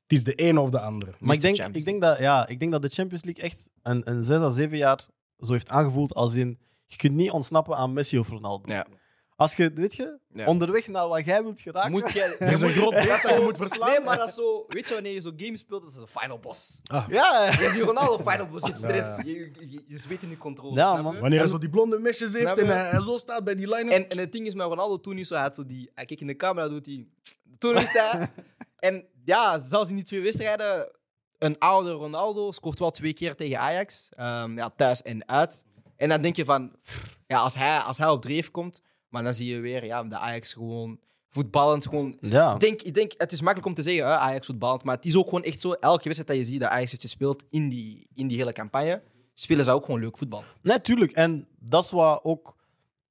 het 0.02 0.12
is 0.12 0.24
de 0.24 0.32
een 0.36 0.58
of 0.58 0.70
de 0.70 0.80
andere. 0.80 1.12
Maar 1.18 1.34
ik 1.34 1.40
denk, 1.40 1.56
ik, 1.56 1.84
denk 1.84 2.02
dat, 2.02 2.18
ja, 2.18 2.48
ik 2.48 2.58
denk 2.58 2.72
dat 2.72 2.82
de 2.82 2.88
Champions 2.88 3.24
League 3.24 3.42
echt 3.44 3.68
een, 3.82 4.10
een 4.10 4.22
6 4.22 4.38
à 4.38 4.50
7 4.50 4.76
jaar 4.76 5.06
zo 5.38 5.52
heeft 5.52 5.68
aangevoeld 5.68 6.14
als 6.14 6.34
in... 6.34 6.58
Je 6.86 6.96
kunt 6.96 7.14
niet 7.14 7.30
ontsnappen 7.30 7.76
aan 7.76 7.92
Messi 7.92 8.18
of 8.18 8.28
Ronaldo. 8.28 8.72
Ja. 8.72 8.86
Als 9.36 9.54
je, 9.56 9.70
weet 9.74 9.94
je, 9.94 10.18
Ja. 10.32 10.46
onderweg 10.46 10.88
naar 10.88 11.08
wat 11.08 11.24
jij 11.24 11.42
wilt 11.42 11.60
geraken... 11.60 11.90
Moet 11.90 12.12
je, 12.12 12.36
Er 12.38 12.52
is 12.52 12.60
een 12.60 12.70
groot 12.70 12.90
beest 13.04 13.22
dat 13.22 13.34
je 13.34 13.40
moet 13.42 13.56
verslaan. 13.56 13.90
Nee, 13.90 14.00
maar 14.00 14.16
dat 14.18 14.28
is 14.28 14.34
zo... 14.34 14.64
Weet 14.68 14.88
je, 14.88 14.94
wanneer 14.94 15.12
je 15.12 15.20
zo'n 15.20 15.34
game 15.36 15.56
speelt, 15.56 15.82
dat 15.82 15.90
is 15.90 15.96
een 15.96 16.08
final 16.20 16.38
boss. 16.38 16.80
Ja, 17.08 17.44
Je 17.60 17.70
ziet 17.72 17.82
Ronaldo 17.82 18.30
final 18.30 18.46
boss, 18.46 18.64
je 18.66 18.70
hebt 18.72 18.82
stress. 18.82 19.16
Je, 19.16 19.24
je, 19.32 19.70
je, 19.70 19.84
je 19.86 19.98
zweet 19.98 20.22
in 20.22 20.28
je 20.30 20.36
controle. 20.36 20.76
Ja, 20.76 21.02
man. 21.02 21.14
je? 21.14 21.20
Wanneer 21.20 21.38
hij 21.38 21.48
zo 21.48 21.58
die 21.58 21.68
blonde 21.70 21.98
mesjes 21.98 22.32
heeft 22.32 22.44
Snap 22.44 22.58
en 22.58 22.64
je? 22.66 22.72
hij, 22.72 22.90
hij 22.90 23.00
zo 23.00 23.16
staat 23.18 23.44
bij 23.44 23.54
die 23.54 23.68
line 23.74 23.92
En, 23.92 24.08
en 24.08 24.18
het 24.18 24.32
ding 24.32 24.46
is 24.46 24.54
met 24.54 24.66
Ronaldo 24.66 25.00
toen 25.00 25.14
niet 25.14 25.26
zo. 25.26 25.34
Hij, 25.34 25.42
had 25.42 25.54
zo 25.54 25.66
die, 25.66 25.90
hij 25.94 26.04
keek 26.04 26.20
in 26.20 26.26
de 26.26 26.36
camera, 26.36 26.68
doet 26.68 26.86
hij. 26.86 27.06
Toen 27.58 27.74
wist 27.74 27.92
hij. 27.92 28.30
en 28.88 29.04
ja, 29.24 29.58
zelfs 29.58 29.88
in 29.90 29.96
die 29.96 30.04
twee 30.04 30.20
wedstrijden. 30.20 30.90
Een 31.38 31.58
oude 31.58 31.90
Ronaldo 31.90 32.52
scoort 32.52 32.78
wel 32.78 32.90
twee 32.90 33.12
keer 33.12 33.34
tegen 33.34 33.58
Ajax. 33.58 34.08
Ehm, 34.16 34.56
ja, 34.56 34.70
thuis 34.76 35.02
en 35.02 35.28
uit. 35.28 35.64
En 35.96 36.08
dan 36.08 36.22
denk 36.22 36.36
je 36.36 36.44
van. 36.44 36.72
pff, 36.80 37.18
Ja, 37.26 37.38
als 37.38 37.54
hij, 37.54 37.78
als 37.78 37.98
hij 37.98 38.08
op 38.08 38.22
dreef 38.22 38.50
komt. 38.50 38.82
Maar 39.14 39.22
dan 39.22 39.34
zie 39.34 39.54
je 39.54 39.60
weer 39.60 39.84
ja, 39.84 40.02
de 40.02 40.18
Ajax 40.18 40.52
gewoon 40.52 40.98
voetballend. 41.28 41.86
Gewoon, 41.86 42.16
ja. 42.20 42.54
ik, 42.54 42.60
denk, 42.60 42.82
ik 42.82 42.94
denk, 42.94 43.12
het 43.16 43.32
is 43.32 43.40
makkelijk 43.40 43.66
om 43.66 43.74
te 43.74 43.82
zeggen, 43.82 44.06
hè, 44.06 44.16
Ajax 44.16 44.46
voetballend. 44.46 44.84
Maar 44.84 44.96
het 44.96 45.04
is 45.04 45.16
ook 45.16 45.24
gewoon 45.24 45.42
echt 45.42 45.60
zo. 45.60 45.72
Elke 45.72 46.04
wedstrijd 46.04 46.26
dat 46.26 46.36
je 46.36 46.52
ziet 46.52 46.60
dat 46.60 46.70
Ajax 46.70 46.90
heeft 46.90 47.02
gespeeld 47.02 47.44
in 47.50 47.68
die, 47.68 48.06
in 48.14 48.28
die 48.28 48.38
hele 48.38 48.52
campagne. 48.52 49.02
Spelen 49.34 49.64
ze 49.64 49.70
ook 49.70 49.84
gewoon 49.84 50.00
leuk 50.00 50.18
voetbal. 50.18 50.44
Nee, 50.62 50.80
tuurlijk. 50.80 51.12
En 51.12 51.48
dat 51.58 51.84
is 51.84 51.90
wat 51.90 52.20
ook 52.22 52.56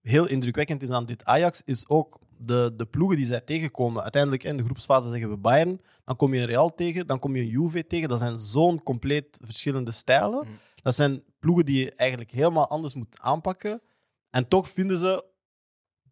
heel 0.02 0.28
indrukwekkend 0.28 0.84
is 0.84 0.90
aan 0.90 1.06
dit 1.06 1.26
Ajax, 1.26 1.62
is 1.66 1.90
ook 1.90 2.20
de, 2.38 2.74
de 2.76 2.86
ploegen 2.86 3.18
die 3.18 3.26
zij 3.26 3.42
tegenkomen. 3.42 4.02
Uiteindelijk 4.02 4.44
in 4.44 4.58
de 4.58 4.64
groepsfase 4.64 5.10
zeggen 5.10 5.30
we 5.30 5.38
Bayern, 5.38 5.82
dan 6.06 6.16
kom 6.16 6.34
je 6.34 6.40
een 6.40 6.48
Real 6.48 6.76
tegen, 6.76 7.08
dan 7.08 7.20
kom 7.20 7.36
je 7.36 7.42
een 7.42 7.48
Juve 7.48 7.88
tegen. 7.88 8.10
Dat 8.10 8.20
zijn 8.20 8.38
zo'n 8.38 8.84
compleet 8.84 9.40
verschillende 9.44 9.92
stijlen. 9.92 10.40
Mhm. 10.40 10.52
Dat 10.82 10.96
zijn 10.96 11.24
ploegen 11.40 11.66
die 11.66 11.84
je 11.84 11.94
eigenlijk 11.96 12.32
helemaal 12.32 12.68
anders 12.68 12.96
moet 12.96 13.20
aanpakken. 13.20 13.82
En 14.30 14.48
toch 14.48 14.70
vinden 14.70 14.98
ze 14.98 15.32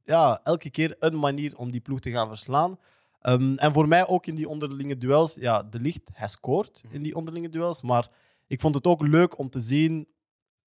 ja, 0.03 0.39
elke 0.43 0.69
keer 0.69 0.95
een 0.99 1.19
manier 1.19 1.57
om 1.57 1.71
die 1.71 1.81
ploeg 1.81 1.99
te 1.99 2.11
gaan 2.11 2.27
verslaan. 2.27 2.79
Ehm, 3.21 3.53
en 3.53 3.73
voor 3.73 3.87
mij 3.87 4.07
ook 4.07 4.25
in 4.25 4.35
die 4.35 4.49
onderlinge 4.49 4.97
duels, 4.97 5.35
ja, 5.35 5.63
de 5.63 5.79
licht, 5.79 6.09
hij 6.13 6.27
scoort 6.27 6.83
in 6.89 7.03
die 7.03 7.15
onderlinge 7.15 7.49
duels. 7.49 7.81
Maar 7.81 8.09
ik 8.47 8.59
vond 8.59 8.75
het 8.75 8.87
ook 8.87 9.01
leuk 9.01 9.37
om 9.37 9.49
te 9.49 9.59
zien 9.59 10.07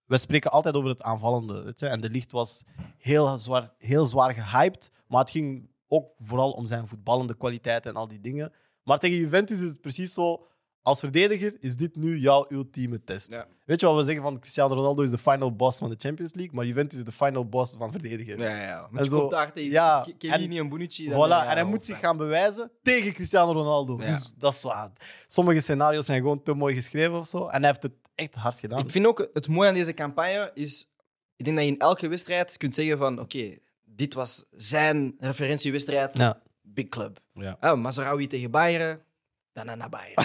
we 0.07 0.19
spreken 0.19 0.51
altijd 0.51 0.75
over 0.75 0.91
het 0.91 1.03
aanvallende. 1.03 1.63
Weet 1.63 1.81
je? 1.81 1.87
En 1.87 2.01
de 2.01 2.11
licht 2.11 2.33
was 2.33 2.65
heel 2.99 3.39
zwaar, 3.39 3.75
heel 3.79 4.05
zwaar 4.05 4.33
gehyped. 4.33 4.91
Maar 5.07 5.21
het 5.21 5.31
ging 5.31 5.69
ook 5.89 6.13
vooral 6.17 6.51
om 6.51 6.67
zijn 6.67 6.89
voetballende 6.89 7.37
kwaliteiten 7.37 7.91
en 7.91 7.97
al 7.97 8.09
die 8.09 8.21
dingen. 8.21 8.53
Maar 8.83 8.99
tegen 8.99 9.19
Juventus 9.19 9.61
is 9.61 9.69
het 9.69 9.81
precies 9.81 10.15
zo. 10.15 10.47
Als 10.87 11.01
verdediger 11.01 11.57
is 11.61 11.77
dit 11.77 11.97
nu 11.97 12.19
jouw 12.19 12.47
ultieme 12.49 13.05
test. 13.05 13.31
Ja. 13.31 13.47
Weet 13.65 13.81
je 13.81 13.87
wat 13.87 13.97
we 13.97 14.05
zeggen 14.05 14.23
van 14.23 14.39
Cristiano 14.41 14.75
Ronaldo 14.75 15.03
is 15.03 15.11
de 15.11 15.19
final 15.19 15.57
boss 15.57 15.79
van 15.79 15.91
de 15.91 15.97
Champions 15.99 16.35
League, 16.35 16.55
maar 16.55 16.65
Juventus 16.67 16.99
is 16.99 17.05
de 17.05 17.13
final 17.13 17.49
boss 17.49 17.75
van 17.79 17.91
verdediger. 17.93 18.39
Ja, 18.39 18.61
ja. 18.63 18.89
Met 18.91 19.03
En 19.03 19.09
zo- 19.11 19.21
contact 19.21 19.55
tegen 19.55 19.71
ja, 19.71 20.07
Chiellini 20.19 20.59
en 20.59 20.69
Bonucci. 20.69 21.09
Voilà, 21.11 21.13
ja, 21.15 21.43
en 21.47 21.51
hij 21.53 21.65
moet 21.65 21.85
zich 21.85 21.99
gaan 21.99 22.17
bewijzen 22.17 22.71
tegen 22.83 23.13
Cristiano 23.13 23.53
Ronaldo. 23.53 23.99
Ja. 24.01 24.07
Dus 24.07 24.33
dat 24.39 24.55
is 24.55 24.63
waar. 24.63 24.91
Sommige 25.27 25.61
scenario's 25.61 26.07
zijn 26.07 26.21
gewoon 26.21 26.43
te 26.43 26.53
mooi 26.55 26.75
geschreven 26.75 27.19
of 27.19 27.29
zo. 27.29 27.47
En 27.47 27.59
hij 27.61 27.69
heeft 27.71 27.83
het 27.83 27.93
echt 28.15 28.35
hard 28.35 28.59
gedaan. 28.59 28.79
Ik 28.79 28.91
vind 28.91 29.07
ook 29.07 29.29
het 29.33 29.49
mooie 29.49 29.69
aan 29.69 29.75
deze 29.75 29.95
campagne 29.95 30.51
is, 30.55 30.89
ik 31.37 31.45
denk 31.45 31.57
dat 31.57 31.67
je 31.67 31.73
in 31.73 31.79
elke 31.79 32.09
wedstrijd 32.09 32.57
kunt 32.57 32.75
zeggen 32.75 32.99
van, 32.99 33.21
oké, 33.21 33.57
dit 33.85 34.15
was 34.15 34.45
zijn 34.51 35.15
referentiewedstrijd, 35.19 36.17
Ja. 36.17 36.41
big 36.63 36.89
club. 36.89 37.21
Ja. 37.35 37.57
Ah, 37.61 37.81
Mazraoui 37.81 38.27
tegen 38.27 38.51
Bayern, 38.51 39.01
daarna 39.55 39.75
naar 39.75 39.89
Bayern. 39.97 40.25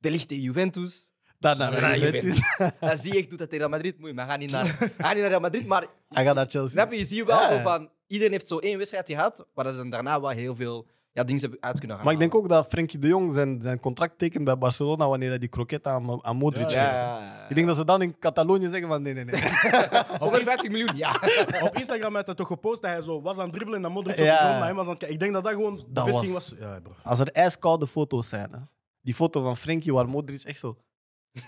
De 0.00 0.10
tegen 0.26 0.40
Juventus. 0.42 1.12
Daarna 1.38 1.70
naar 1.70 1.98
Juventus. 1.98 2.56
Dan 2.80 2.96
zie 3.02 3.12
je, 3.12 3.18
ik 3.18 3.28
doe 3.28 3.38
dat 3.38 3.50
tegen 3.50 3.66
Real 3.66 3.68
Madrid. 3.76 3.98
Moet 3.98 4.14
maar 4.14 4.26
ga 4.26 4.36
niet 4.36 4.50
naar, 4.50 4.66
ga 4.98 5.12
niet 5.12 5.20
naar 5.20 5.28
Real 5.28 5.40
Madrid. 5.40 5.66
Maar 5.66 5.86
Hij 6.08 6.24
gaat 6.24 6.34
naar 6.34 6.46
Chelsea. 6.48 6.70
snap 6.70 6.92
je, 6.92 6.98
je 6.98 7.04
ziet 7.04 7.24
wel 7.24 7.40
Ja, 7.40 7.46
zo 7.46 7.54
ja. 7.54 7.62
van, 7.62 7.90
iedereen 8.06 8.32
heeft 8.32 8.48
zo 8.48 8.58
één 8.58 8.76
wedstrijd 8.78 9.06
gehad, 9.08 9.46
waar 9.54 9.72
ze 9.72 9.88
daarna 9.88 10.20
wel 10.20 10.30
heel 10.30 10.56
veel 10.56 10.88
ja, 11.12 11.24
dingen 11.24 11.40
hebben 11.40 11.62
uit 11.62 11.78
kunnen 11.78 11.96
gaan 11.96 12.04
Maar 12.04 12.14
ik 12.14 12.20
denk 12.20 12.32
halen. 12.32 12.50
ook 12.50 12.52
dat 12.54 12.66
Frenkie 12.68 12.98
de 12.98 13.06
Jong 13.08 13.32
zijn, 13.32 13.60
zijn 13.60 13.80
contract 13.80 14.18
tekent 14.18 14.44
bij 14.44 14.58
Barcelona 14.58 15.08
wanneer 15.08 15.28
hij 15.28 15.38
die 15.38 15.48
kroket 15.48 15.86
aan, 15.86 16.24
aan 16.24 16.36
Modric 16.36 16.70
Ja, 16.70 16.80
geeft. 16.82 16.92
ja, 16.94 17.18
ja. 17.20 17.48
Ik 17.48 17.54
denk 17.54 17.66
dat 17.66 17.76
ze 17.76 17.84
dan 17.84 18.02
in 18.02 18.18
Catalonië 18.18 18.68
zeggen 18.68 18.88
van 18.88 19.02
nee, 19.02 19.14
nee, 19.14 19.24
nee. 19.24 19.40
150 20.18 20.70
miljoen, 20.70 20.96
ja. 20.96 21.10
Op 21.66 21.76
Instagram 21.76 22.14
had 22.14 22.26
hij 22.26 22.34
toch 22.34 22.46
gepost 22.46 22.82
dat 22.82 22.90
hij 22.90 23.02
zo 23.02 23.22
was 23.22 23.36
aan 23.36 23.42
het 23.44 23.52
dribbelen 23.52 23.76
en 23.76 23.82
dan 23.82 23.92
Modric 23.92 24.18
op 24.18 24.24
Ja. 24.24 24.32
de 24.32 24.38
grond, 24.38 24.54
maar 24.54 24.64
hij 24.64 24.74
was 24.74 24.84
aan 24.84 24.90
het 24.90 24.98
kijken. 24.98 25.16
Ik 25.16 25.22
denk 25.22 25.32
dat 25.32 25.44
dat 25.44 25.52
gewoon 25.52 25.76
de 25.76 25.84
Dat 25.88 26.04
bevestiging 26.04 26.34
was- 26.34 26.48
was. 26.48 26.58
Ja, 26.58 26.80
bro. 26.80 26.92
Als 27.02 27.18
er 27.20 27.32
ijskoude 27.32 27.86
foto's 27.86 28.28
zijn, 28.28 28.52
hè. 28.52 28.58
die 29.00 29.14
foto 29.14 29.42
van 29.42 29.56
Frenkie 29.56 29.92
waar 29.92 30.08
Modric 30.08 30.42
echt 30.42 30.58
zo... 30.58 30.76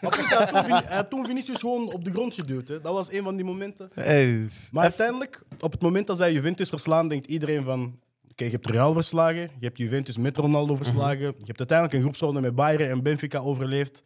Maar 0.01 0.11
plus, 0.11 0.29
hij 0.29 0.38
had 0.38 0.49
toen 0.64 0.73
hij 0.73 0.96
had 0.96 1.11
toen 1.11 1.27
Vinicius 1.27 1.59
gewoon 1.61 1.92
op 1.92 2.05
de 2.05 2.11
grond 2.12 2.35
geduwd. 2.35 2.68
Hè. 2.68 2.81
Dat 2.81 2.92
was 2.92 3.12
een 3.12 3.23
van 3.23 3.37
die 3.37 3.44
momenten. 3.44 3.90
Hey. 3.94 4.49
Maar 4.73 4.83
uiteindelijk, 4.83 5.42
op 5.61 5.73
het 5.73 5.83
moment 5.83 6.07
dat 6.07 6.16
zij 6.16 6.33
Juventus 6.33 6.68
verslaan, 6.68 7.09
denkt 7.09 7.27
iedereen 7.27 7.64
van... 7.64 7.99
Je 8.44 8.50
hebt 8.50 8.66
Real 8.70 8.92
verslagen, 8.92 9.40
je 9.40 9.66
hebt 9.66 9.79
Juventus 9.79 10.16
met 10.16 10.37
Ronaldo 10.37 10.76
verslagen, 10.76 11.18
je 11.20 11.44
hebt 11.44 11.59
uiteindelijk 11.59 11.92
een 11.96 12.03
groepsronde 12.03 12.40
met 12.40 12.55
Bayern 12.55 12.90
en 12.90 13.03
Benfica 13.03 13.38
overleefd. 13.38 14.03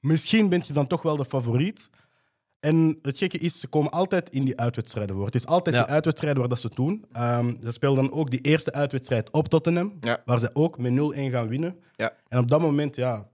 Misschien 0.00 0.48
ben 0.48 0.62
je 0.66 0.72
dan 0.72 0.86
toch 0.86 1.02
wel 1.02 1.16
de 1.16 1.24
favoriet. 1.24 1.90
En 2.60 2.98
het 3.02 3.18
gekke 3.18 3.38
is, 3.38 3.60
ze 3.60 3.66
komen 3.66 3.90
altijd 3.90 4.30
in 4.30 4.44
die 4.44 4.56
uitwedstrijden 4.60 5.16
voor. 5.16 5.24
Het 5.24 5.34
is 5.34 5.46
altijd 5.46 5.76
Ja. 5.76 5.82
die 5.82 5.92
uitwedstrijden 5.92 6.40
waar 6.40 6.48
dat 6.48 6.60
ze 6.60 6.70
doen. 6.74 7.04
Ehm, 7.12 7.54
ze 7.60 7.70
speelden 7.70 8.04
dan 8.04 8.12
ook 8.18 8.30
die 8.30 8.40
eerste 8.40 8.72
uitwedstrijd 8.72 9.30
op 9.30 9.48
Tottenham, 9.48 9.96
Ja. 10.00 10.22
waar 10.24 10.38
ze 10.38 10.50
ook 10.52 10.78
met 10.78 10.92
0-1 10.92 11.30
gaan 11.30 11.48
winnen. 11.48 11.76
Ja. 11.96 12.12
En 12.28 12.38
op 12.38 12.48
dat 12.48 12.60
moment, 12.60 12.96
ja, 12.96 13.28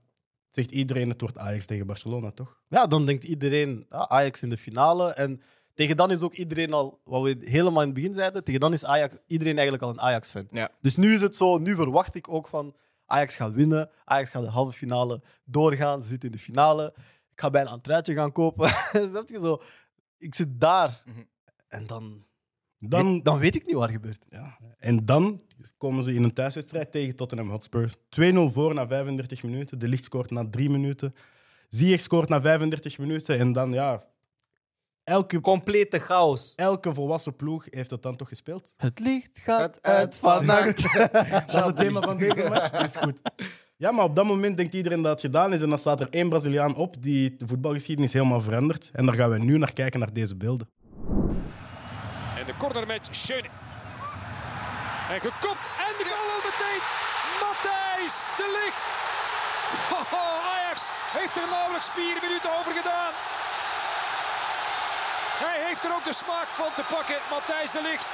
zegt 0.51 0.71
iedereen 0.71 1.09
het 1.09 1.21
wordt 1.21 1.37
Ajax 1.37 1.65
tegen 1.65 1.85
Barcelona, 1.85 2.31
toch? 2.31 2.59
Ja, 2.69 2.87
dan 2.87 3.05
denkt 3.05 3.23
iedereen 3.23 3.85
ah, 3.89 4.01
Ajax 4.07 4.41
in 4.43 4.49
de 4.49 4.57
finale. 4.57 5.13
En 5.13 5.41
tegen 5.75 5.97
dan 5.97 6.11
is 6.11 6.21
ook 6.21 6.33
iedereen 6.33 6.73
al, 6.73 6.99
wat 7.03 7.23
we 7.23 7.37
helemaal 7.39 7.81
in 7.81 7.87
het 7.87 7.95
begin 7.95 8.13
zeiden, 8.13 8.43
tegen 8.43 8.59
dan 8.61 8.73
is 8.73 8.85
Ajax, 8.85 9.15
iedereen 9.27 9.53
eigenlijk 9.53 9.83
al 9.83 9.89
een 9.89 10.01
Ajax-fan. 10.01 10.47
Ja. 10.51 10.69
Dus 10.81 10.95
nu 10.95 11.13
is 11.13 11.21
het 11.21 11.35
zo, 11.35 11.57
nu 11.57 11.75
verwacht 11.75 12.15
ik 12.15 12.29
ook 12.29 12.47
van 12.47 12.75
Ajax 13.05 13.35
gaat 13.35 13.53
winnen. 13.53 13.89
Ajax 14.05 14.29
gaat 14.29 14.43
de 14.43 14.49
halve 14.49 14.77
finale 14.77 15.21
doorgaan. 15.43 16.01
Ze 16.01 16.07
zitten 16.07 16.29
in 16.29 16.35
de 16.35 16.41
finale. 16.41 16.93
Ik 17.31 17.41
ga 17.41 17.49
bijna 17.49 17.71
een 17.71 17.81
truitje 17.81 18.13
gaan 18.13 18.31
kopen. 18.31 18.69
Snap 19.09 19.27
je 19.29 19.39
zo? 19.39 19.61
Ik 20.17 20.35
zit 20.35 20.59
daar. 20.59 21.01
Mhm. 21.05 21.19
En 21.67 21.87
dan, 21.87 22.25
Dan, 22.79 23.13
weet, 23.13 23.25
dan 23.25 23.39
weet 23.39 23.55
ik 23.55 23.65
niet 23.65 23.75
wat 23.75 23.83
er 23.83 23.91
gebeurt. 23.93 24.25
ja. 24.29 24.57
En 24.77 25.05
dan 25.05 25.41
komen 25.77 26.03
ze 26.03 26.13
in 26.13 26.23
een 26.23 26.33
thuiswedstrijd 26.33 26.91
tegen 26.91 27.15
Tottenham 27.15 27.49
Hotspur. 27.49 27.93
2-0 27.93 27.95
voor 28.53 28.73
na 28.73 28.87
35 28.87 29.43
minuten. 29.43 29.79
De 29.79 29.87
Licht 29.87 30.03
scoort 30.03 30.31
na 30.31 30.49
3 30.49 30.69
minuten. 30.69 31.15
Ziyech 31.69 32.01
scoort 32.01 32.29
na 32.29 32.41
35 32.41 32.97
minuten. 32.97 33.37
En 33.39 33.51
dan, 33.51 33.71
ja, 33.71 34.03
elke, 35.05 35.39
Complete 35.39 35.99
chaos. 35.99 36.53
elke 36.55 36.93
volwassen 36.93 37.35
ploeg 37.35 37.65
heeft 37.69 37.89
het 37.91 38.01
dan 38.01 38.15
toch 38.15 38.27
gespeeld. 38.27 38.73
Het 38.77 38.99
licht 38.99 39.39
gaat 39.39 39.79
uit 39.81 40.15
vannacht. 40.15 40.93
Dat 40.93 41.47
is 41.47 41.53
het 41.53 41.75
thema 41.75 41.99
van 42.01 42.17
deze 42.17 42.49
match. 42.49 42.71
Is 42.83 42.95
goed. 42.95 43.19
Ja, 43.77 43.91
maar 43.91 44.05
op 44.05 44.15
dat 44.15 44.25
moment 44.25 44.57
denkt 44.57 44.73
iedereen 44.73 45.01
dat 45.01 45.11
het 45.11 45.21
gedaan 45.21 45.53
is. 45.53 45.61
En 45.61 45.69
dan 45.69 45.79
staat 45.79 45.99
er 45.99 46.07
één 46.09 46.29
Braziliaan 46.29 46.75
op 46.75 46.95
die 47.03 47.35
de 47.35 47.47
voetbalgeschiedenis 47.47 48.13
helemaal 48.13 48.41
verandert. 48.41 48.89
En 48.93 49.05
daar 49.05 49.15
gaan 49.15 49.29
we 49.29 49.37
nu 49.37 49.57
naar 49.57 49.73
kijken, 49.73 49.99
naar 49.99 50.13
deze 50.13 50.35
beelden. 50.35 50.69
En 52.39 52.45
de 52.45 52.53
corner 52.57 52.87
met 52.87 53.07
Schöne. 53.11 53.49
En 55.09 55.21
gekopt. 55.21 55.65
En 55.87 55.93
de 55.99 56.05
goal 56.11 56.29
al 56.35 56.41
meteen. 56.49 56.81
Matthijs 57.43 58.15
de 58.37 58.47
Licht. 58.57 58.85
Ajax 60.53 60.89
heeft 61.17 61.35
er 61.37 61.47
nauwelijks 61.49 61.89
vier 61.89 62.17
minuten 62.25 62.49
over 62.59 62.71
gedaan. 62.79 63.13
Hij 65.43 65.59
heeft 65.67 65.83
er 65.83 65.93
ook 65.93 66.05
de 66.05 66.13
smaak 66.13 66.49
van 66.61 66.71
te 66.75 66.83
pakken. 66.95 67.17
Matthijs 67.29 67.71
de 67.71 67.81
Licht 67.81 68.07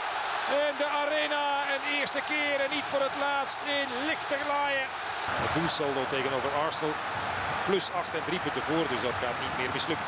in 0.68 0.76
de 0.78 0.90
arena. 1.04 1.44
Een 1.74 1.86
eerste 1.98 2.22
keer 2.32 2.58
en 2.66 2.70
niet 2.76 2.88
voor 2.92 3.02
het 3.02 3.18
laatst 3.20 3.60
in 3.80 3.88
Lichterlaaien. 4.08 4.88
Het 5.46 5.54
doelsaldo 5.58 6.02
tegenover 6.10 6.50
Arsenal. 6.66 6.94
Plus 7.66 7.92
8 7.92 8.14
en 8.16 8.24
3 8.26 8.40
punten 8.40 8.64
voor, 8.64 8.86
dus 8.94 9.02
dat 9.02 9.18
gaat 9.24 9.38
niet 9.44 9.58
meer 9.58 9.70
mislukken. 9.74 10.06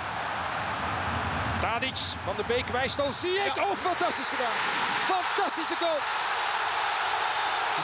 Tadic 1.62 2.00
van 2.24 2.36
de 2.36 2.44
Beek 2.52 2.68
wijst 2.68 3.00
al 3.00 3.12
Ziyech. 3.12 3.58
Oh, 3.58 3.76
fantastisch 3.76 4.30
gedaan. 4.34 4.58
Fantastische 5.14 5.76
goal. 5.76 6.00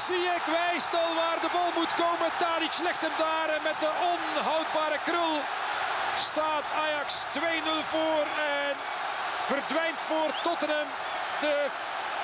Ziyech 0.05 0.45
wijst 0.45 0.93
al 0.93 1.15
waar 1.21 1.39
de 1.41 1.49
bal 1.55 1.71
moet 1.79 1.93
komen. 2.03 2.29
Tadic 2.37 2.75
legt 2.87 3.01
hem 3.01 3.15
daar 3.17 3.49
en 3.55 3.63
met 3.63 3.79
de 3.79 3.91
onhoudbare 4.13 4.99
krul 5.03 5.35
staat 6.19 6.63
Ajax 6.83 7.25
2-0 7.33 7.39
voor 7.93 8.25
en 8.59 8.68
verdwijnt 9.53 10.01
voor 10.09 10.31
Tottenham 10.43 10.87
de 11.39 11.67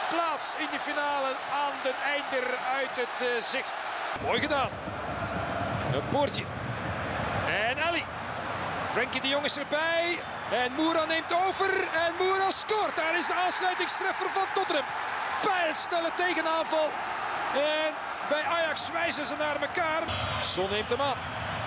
plaats 0.10 0.56
in 0.58 0.68
de 0.72 0.80
finale 0.80 1.30
aan 1.64 1.76
den 1.84 1.98
einder 2.16 2.46
uit 2.80 2.96
het 3.04 3.28
eh, 3.28 3.42
zicht. 3.42 3.74
Mooi 4.22 4.40
gedaan. 4.40 4.70
Een 5.94 6.08
poortje. 6.10 6.44
En 7.68 7.84
Ali. 7.84 8.04
Frenkie 8.92 9.22
de 9.22 9.28
Jong 9.28 9.46
is 9.46 9.58
erbij. 9.58 10.20
En 10.52 10.72
Moura 10.72 11.06
neemt 11.06 11.34
over. 11.48 11.72
En 12.06 12.14
Moura 12.20 12.52
scoort. 12.52 12.96
Daar 12.96 13.18
is 13.18 13.28
de 13.28 13.34
aansluitingstreffer 13.34 14.30
van 14.30 14.48
Tottenham. 14.54 14.86
Pijlsnelle 15.42 16.12
tegenaanval. 16.16 16.90
En 17.54 17.94
bij 18.30 18.44
Ajax 18.44 18.92
wijzen 18.92 19.26
ze 19.26 19.36
naar 19.36 19.62
elkaar. 19.62 20.02
Son 20.44 20.70
neemt 20.70 20.90
hem 20.90 21.02
aan. 21.02 21.18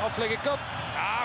Afleggen 0.05 0.41
kan. 0.41 0.59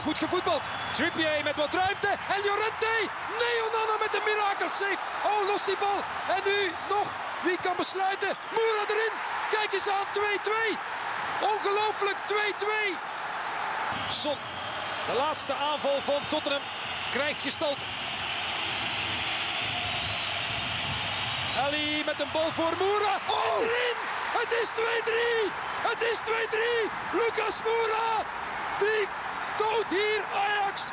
Goed 0.03 0.17
gevoetbald. 0.17 0.63
Trippier 0.93 1.43
met 1.43 1.55
wat 1.55 1.73
ruimte. 1.73 2.07
En 2.07 2.41
Llorente. 2.43 2.95
Nee, 3.41 3.57
Onana 3.67 3.95
met 3.99 4.15
een 4.15 4.25
mirakel 4.25 4.69
save. 4.69 4.97
Oh, 5.29 5.47
lost 5.47 5.65
die 5.65 5.77
bal. 5.77 5.99
En 6.35 6.41
nu 6.45 6.71
nog. 6.89 7.07
Wie 7.41 7.57
kan 7.61 7.75
besluiten? 7.77 8.31
Moura 8.55 8.83
erin. 8.87 9.13
Kijk 9.49 9.73
eens 9.73 9.89
aan. 9.89 10.07
2-2. 10.13 10.77
Ongelooflijk 11.41 12.17
2-2. 12.25 12.97
Son. 14.09 14.37
De 15.07 15.13
laatste 15.13 15.53
aanval 15.53 16.01
van 16.01 16.21
Tottenham 16.27 16.61
krijgt 17.11 17.41
gestalte. 17.41 17.83
Ali 21.65 22.03
met 22.05 22.19
een 22.19 22.31
bal 22.31 22.51
voor 22.51 22.73
Moura. 22.79 23.19
Oh! 23.27 23.59
Erin! 23.59 23.97
Het 24.39 24.51
is 24.61 24.69
2-3! 24.69 25.51
Het 25.89 26.01
is 26.11 26.17
2-3! 26.17 26.91
Lucas 27.11 27.63
Moura! 27.63 28.25
Die 28.79 29.07
dood 29.57 29.89
hier 29.89 30.23
Ajax 30.45 30.83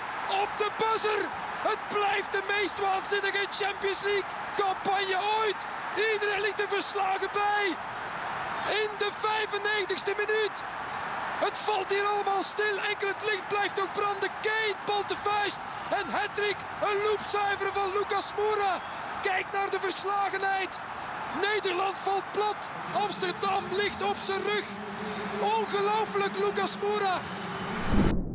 op 0.42 0.48
de 0.56 0.70
buzzer! 0.78 1.22
Het 1.70 1.78
blijft 1.88 2.32
de 2.32 2.42
meest 2.48 2.78
waanzinnige 2.78 3.46
Champions 3.50 4.02
League 4.02 4.30
campagne 4.56 5.18
ooit! 5.38 5.60
Iedereen 6.12 6.40
ligt 6.40 6.60
er 6.60 6.68
verslagen 6.68 7.28
bij! 7.32 7.66
In 8.82 8.90
de 8.98 9.10
95ste 9.12 10.16
minuut! 10.16 10.56
Het 11.46 11.58
valt 11.58 11.90
hier 11.90 12.04
allemaal 12.04 12.42
stil. 12.42 12.78
Enkel 12.90 13.08
het 13.08 13.24
licht 13.30 13.48
blijft 13.48 13.80
ook 13.80 13.92
branden. 13.92 14.30
Kane, 14.40 14.74
bal 14.86 15.04
te 15.04 15.16
vuist. 15.16 15.58
En 15.90 16.08
Hattrick, 16.08 16.56
een 16.82 17.02
loopzuiver 17.06 17.72
van 17.72 17.92
Lucas 17.92 18.32
Moura. 18.36 18.80
Kijk 19.22 19.46
naar 19.52 19.70
de 19.70 19.80
verslagenheid. 19.80 20.78
Nederland 21.40 21.98
valt 21.98 22.32
plat. 22.32 22.56
Amsterdam 23.02 23.64
ligt 23.70 24.02
op 24.02 24.16
zijn 24.22 24.42
rug. 24.42 24.64
Ongelooflijk, 25.40 26.36
Lucas 26.36 26.78
Moura. 26.78 27.20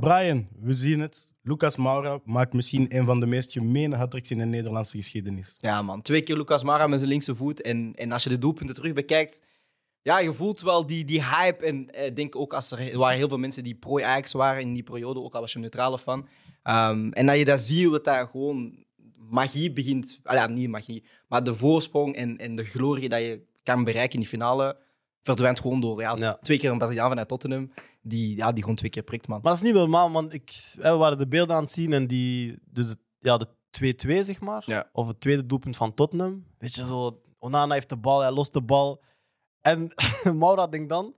Brian, 0.06 0.48
we 0.60 0.74
zien 0.74 1.00
het. 1.00 1.32
Lucas 1.42 1.76
Moura 1.76 2.20
maakt 2.26 2.54
misschien 2.54 2.96
een 2.96 3.06
van 3.06 3.20
de 3.20 3.26
meest 3.26 3.52
gemene 3.52 3.96
hat 3.96 4.30
in 4.30 4.38
de 4.38 4.46
Nederlandse 4.46 4.98
geschiedenis. 4.98 5.58
Ja, 5.60 5.82
man. 5.82 6.02
Twee 6.02 6.22
keer 6.22 6.38
Lucas 6.38 6.64
Mara 6.64 6.88
met 6.88 7.00
zijn 7.00 7.12
linkse 7.12 7.36
voet. 7.36 7.62
En, 7.62 7.94
en 7.96 8.12
als 8.12 8.24
je 8.24 8.30
de 8.30 8.38
doelpunten 8.38 8.76
terug 8.76 8.94
bekijkt, 8.94 9.44
ja, 10.02 10.20
je 10.20 10.34
voelt 10.34 10.62
wel 10.62 10.86
die, 10.86 11.06
die 11.06 11.24
hype. 11.24 11.66
En 11.66 11.90
eh, 11.90 12.06
ik 12.06 12.16
denk 12.16 12.36
ook 12.36 12.54
als 12.54 12.72
er, 12.72 12.98
waren 12.98 13.18
heel 13.18 13.28
veel 13.28 13.38
mensen 13.38 13.64
die 13.64 13.76
pro-Ajax 13.76 14.32
waren 14.32 14.62
in 14.62 14.74
die 14.74 14.84
periode, 14.84 15.20
ook 15.20 15.34
al 15.34 15.42
was 15.42 15.54
je 15.54 15.60
neutrale 15.60 16.00
fan. 16.00 16.28
Ehm, 16.64 17.10
en 17.12 17.26
dat 17.26 17.38
je 17.38 17.46
dat 17.46 17.60
ziet, 17.60 17.92
dat 17.92 18.04
daar 18.04 18.28
gewoon 18.28 18.86
magie 19.30 19.72
begint. 19.72 20.20
Ah, 20.24 20.48
niet 20.48 20.70
magie, 20.70 21.04
maar 21.28 21.44
de 21.44 21.56
voorsprong 21.56 22.16
en, 22.16 22.38
en 22.38 22.56
de 22.56 22.64
glorie 22.64 23.10
dat 23.10 23.22
je 23.22 23.42
kan 23.64 23.84
bereiken 23.84 24.14
in 24.14 24.20
die 24.20 24.30
finale 24.30 24.78
verdwijnt 25.26 25.60
gewoon 25.60 25.80
door 25.80 26.02
ja, 26.02 26.16
Ja. 26.18 26.38
twee 26.42 26.58
keer 26.58 26.72
een 26.72 26.78
Braziliaan 26.78 27.10
vanuit 27.10 27.28
Tottenham, 27.28 27.72
die, 28.02 28.36
ja, 28.36 28.52
die 28.52 28.62
gewoon 28.62 28.76
twee 28.78 28.90
keer 28.90 29.04
prikt, 29.04 29.28
man. 29.28 29.40
Maar 29.42 29.52
dat 29.52 29.62
is 29.62 29.68
niet 29.68 29.78
normaal, 29.80 30.10
man. 30.10 30.32
Ik, 30.32 30.74
we 30.76 30.90
waren 30.90 31.18
de 31.18 31.28
beelden 31.28 31.56
aan 31.56 31.64
het 31.64 31.72
zien 31.72 31.94
en 31.94 32.08
die... 32.08 32.60
Dus 32.66 32.90
het, 32.90 32.98
ja, 33.20 33.38
de 33.38 33.48
2-2, 34.22 34.26
zeg 34.26 34.40
maar. 34.42 34.64
Ja. 34.66 34.90
Of 34.92 35.08
het 35.08 35.22
tweede 35.22 35.46
doelpunt 35.46 35.78
van 35.78 35.94
Tottenham. 35.94 36.46
Weet 36.58 36.76
je, 36.76 36.86
zo... 36.86 37.22
Onana 37.40 37.74
heeft 37.74 37.90
de 37.90 37.98
bal, 37.98 38.20
hij 38.22 38.32
lost 38.32 38.54
de 38.54 38.62
bal. 38.62 39.04
En 39.62 39.94
Maura 40.40 40.68
denkt 40.68 40.90
dan... 40.90 41.14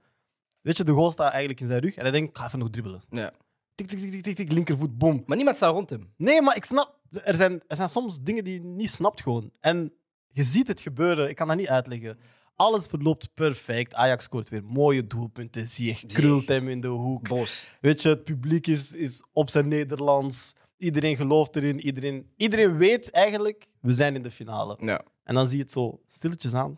Weet 0.62 0.78
je, 0.78 0.84
de 0.84 0.92
goal 0.92 1.12
staat 1.12 1.30
eigenlijk 1.30 1.60
in 1.60 1.68
zijn 1.68 1.80
rug. 1.80 1.96
En 1.96 2.02
hij 2.02 2.12
denkt, 2.12 2.30
ik 2.30 2.38
ga 2.38 2.46
even 2.46 2.60
nog 2.60 2.70
dribbelen. 2.70 3.02
Ja. 3.10 3.32
Tik, 3.76 3.88
tik, 3.88 4.00
tik, 4.00 4.24
tik, 4.24 4.36
tik, 4.36 4.52
linkervoet, 4.52 4.98
bom. 4.98 5.24
Maar 5.26 5.36
niemand 5.36 5.58
staat 5.58 5.74
rond 5.74 5.90
hem. 5.90 6.14
Nee, 6.18 6.42
maar 6.42 6.56
ik 6.56 6.66
snap... 6.66 6.96
Er 7.24 7.36
zijn, 7.36 7.64
er 7.68 7.76
zijn 7.76 7.90
soms 7.90 8.22
dingen 8.22 8.44
die 8.44 8.54
je 8.54 8.60
niet 8.64 8.90
snapt 8.92 9.22
gewoon. 9.22 9.52
En 9.60 9.94
je 10.28 10.44
ziet 10.44 10.68
het 10.68 10.82
gebeuren. 10.82 11.30
Ik 11.30 11.36
kan 11.36 11.48
dat 11.48 11.58
niet 11.58 11.68
uitleggen. 11.70 12.18
Alles 12.58 12.86
verloopt 12.86 13.30
perfect. 13.34 13.94
Ajax 13.94 14.24
scoort 14.24 14.50
weer 14.50 14.64
mooie 14.64 15.08
doelpunten. 15.08 15.68
Zie 15.68 15.86
je, 15.86 16.08
krult 16.08 16.48
hem 16.48 16.68
in 16.70 16.82
de 16.82 16.88
hoek. 16.88 17.28
Boos. 17.28 17.70
Weet 17.82 18.02
je, 18.02 18.10
het 18.10 18.24
publiek 18.24 18.68
is, 18.68 18.94
is 18.94 19.24
op 19.34 19.50
zijn 19.50 19.68
Nederlands. 19.68 20.54
Iedereen 20.78 21.16
gelooft 21.16 21.56
erin. 21.56 21.80
Iedereen, 21.80 22.30
iedereen 22.36 22.78
weet 22.78 23.12
eigenlijk, 23.12 23.68
we 23.82 23.94
zijn 23.94 24.16
in 24.16 24.22
de 24.22 24.32
finale. 24.32 24.78
Ja. 24.80 25.02
En 25.24 25.36
dan 25.36 25.48
zie 25.48 25.58
je 25.58 25.64
het 25.64 25.72
zo 25.72 26.00
stilletjes 26.08 26.54
aan, 26.54 26.78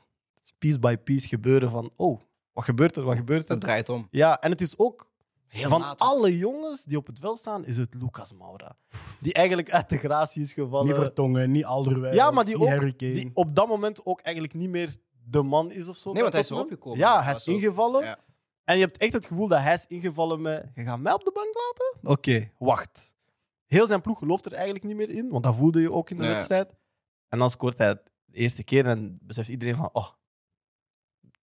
piece 0.57 0.79
by 0.79 0.95
piece 0.95 1.27
gebeuren 1.27 1.69
van, 1.69 1.91
oh, 1.95 2.19
wat 2.53 2.63
gebeurt 2.63 2.95
er, 2.95 3.03
wat 3.03 3.15
gebeurt 3.15 3.41
er? 3.41 3.47
Dat 3.47 3.61
draait 3.61 3.89
om. 3.89 4.07
Ja, 4.11 4.39
en 4.41 4.51
het 4.51 4.61
is 4.61 4.77
ook, 4.77 5.09
Heel 5.47 5.69
van 5.69 5.97
alle 5.97 6.37
jongens 6.37 6.83
die 6.83 6.97
op 6.97 7.07
het 7.07 7.19
veld 7.19 7.39
staan, 7.39 7.65
is 7.65 7.77
het 7.77 7.93
Lucas 7.93 8.33
Moura. 8.33 8.75
Die 9.19 9.33
eigenlijk 9.33 9.71
uit 9.71 9.89
de 9.89 9.97
gratie 9.97 10.41
is 10.41 10.53
gevallen. 10.53 10.87
Niet 10.87 10.95
Vertongen, 10.95 11.51
niet 11.51 11.65
Alderweireld, 11.65 12.15
Ja, 12.15 12.31
maar 12.31 12.45
die, 12.45 12.57
niet 12.57 12.63
ook, 12.63 12.69
Harry 12.69 12.93
Kane. 12.93 13.11
die 13.11 13.31
op 13.33 13.55
dat 13.55 13.67
moment 13.67 14.05
ook 14.05 14.19
eigenlijk 14.21 14.55
niet 14.55 14.69
meer 14.69 14.95
de 15.29 15.43
man 15.43 15.71
is 15.71 15.87
of 15.87 15.95
zo. 15.97 16.11
Nee, 16.11 16.21
want 16.21 16.33
hij 16.33 16.41
is 16.41 16.49
erop 16.49 16.69
gekomen. 16.69 16.97
Ja, 16.99 17.23
Hij 17.23 17.35
is 17.35 17.47
ingevallen. 17.47 18.03
Ja. 18.03 18.19
En 18.63 18.75
je 18.75 18.81
hebt 18.81 18.97
echt 18.97 19.13
het 19.13 19.25
gevoel 19.25 19.47
dat 19.47 19.59
hij 19.59 19.73
is 19.73 19.85
ingevallen 19.87 20.41
met... 20.41 20.71
Je 20.75 20.83
gaat 20.83 20.99
mij 20.99 21.13
op 21.13 21.23
de 21.23 21.31
bank 21.33 21.53
laten? 21.53 22.11
Oké, 22.11 22.51
wacht. 22.57 23.15
Heel 23.65 23.87
zijn 23.87 24.01
ploeg 24.01 24.19
gelooft 24.19 24.45
er 24.45 24.53
eigenlijk 24.53 24.83
niet 24.83 24.95
meer 24.95 25.09
in, 25.09 25.29
want 25.29 25.43
dat 25.43 25.55
voelde 25.55 25.81
je 25.81 25.91
ook 25.91 26.09
in 26.09 26.17
de 26.17 26.27
wedstrijd. 26.27 26.75
En 27.27 27.39
dan 27.39 27.49
scoort 27.49 27.77
hij 27.77 27.87
het 27.87 28.01
de 28.25 28.37
eerste 28.37 28.63
keer 28.63 28.85
en 28.85 29.19
beseft 29.21 29.49
iedereen 29.49 29.75
van... 29.75 29.89
Oh, 29.93 30.07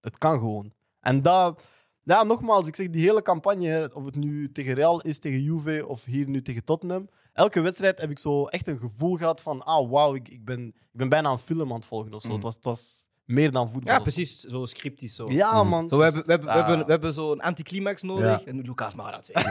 het 0.01 0.19
kan 0.19 0.39
gewoon. 0.39 0.73
En 1.01 1.23
dat, 1.23 1.63
Ja, 2.03 2.23
nogmaals, 2.23 2.67
ik 2.67 2.75
zeg 2.75 2.91
die 2.91 3.03
hele 3.03 3.23
campagne, 3.23 3.91
of 3.95 4.05
het 4.05 4.15
nu 4.17 4.53
tegen 4.53 4.75
Real 4.75 5.01
is, 5.01 5.19
tegen 5.19 5.43
Juve 5.43 5.87
of 5.87 6.05
hier 6.05 6.29
nu 6.29 6.43
tegen 6.43 6.65
Tottenham. 6.65 7.09
Elke 7.33 7.61
wedstrijd 7.61 8.01
heb 8.01 8.11
ik 8.11 8.19
zo 8.19 8.47
echt 8.47 8.67
een 8.67 8.79
gevoel 8.79 9.17
gehad 9.17 9.43
van, 9.43 9.65
ah 9.65 9.91
wauw, 9.91 10.15
ik, 10.15 10.29
ik, 10.29 10.45
ben, 10.45 10.67
ik 10.67 10.75
ben 10.99 11.09
bijna 11.09 11.31
een 11.31 11.39
film 11.39 11.69
aan 11.71 11.77
het 11.77 11.87
volgen 11.87 12.15
of 12.15 12.23
zo. 12.23 12.33
Het, 12.33 12.43
was, 12.43 12.55
het 12.55 12.65
was 12.65 13.07
meer 13.27 13.51
dan 13.51 13.71
voetbal. 13.71 13.93
Ja, 13.95 13.99
precies. 14.01 14.41
Zo 14.41 14.67
scriptisch. 14.67 15.15
Zo. 15.15 15.25
Ja, 15.29 15.63
man. 15.63 15.89
Zo, 15.89 15.97
we, 15.99 16.05
hebben, 16.05 16.23
we, 16.25 16.31
hebben, 16.31 16.49
we, 16.49 16.55
Ah. 16.55 16.67
hebben, 16.67 16.85
we 16.87 16.91
hebben 16.93 17.13
zo'n 17.13 17.41
anticlimax 17.41 18.03
nodig. 18.03 18.25
Ja. 18.45 18.45
En 18.45 18.61
Lucas 18.61 18.95
Moura 18.95 19.21
twee. 19.21 19.45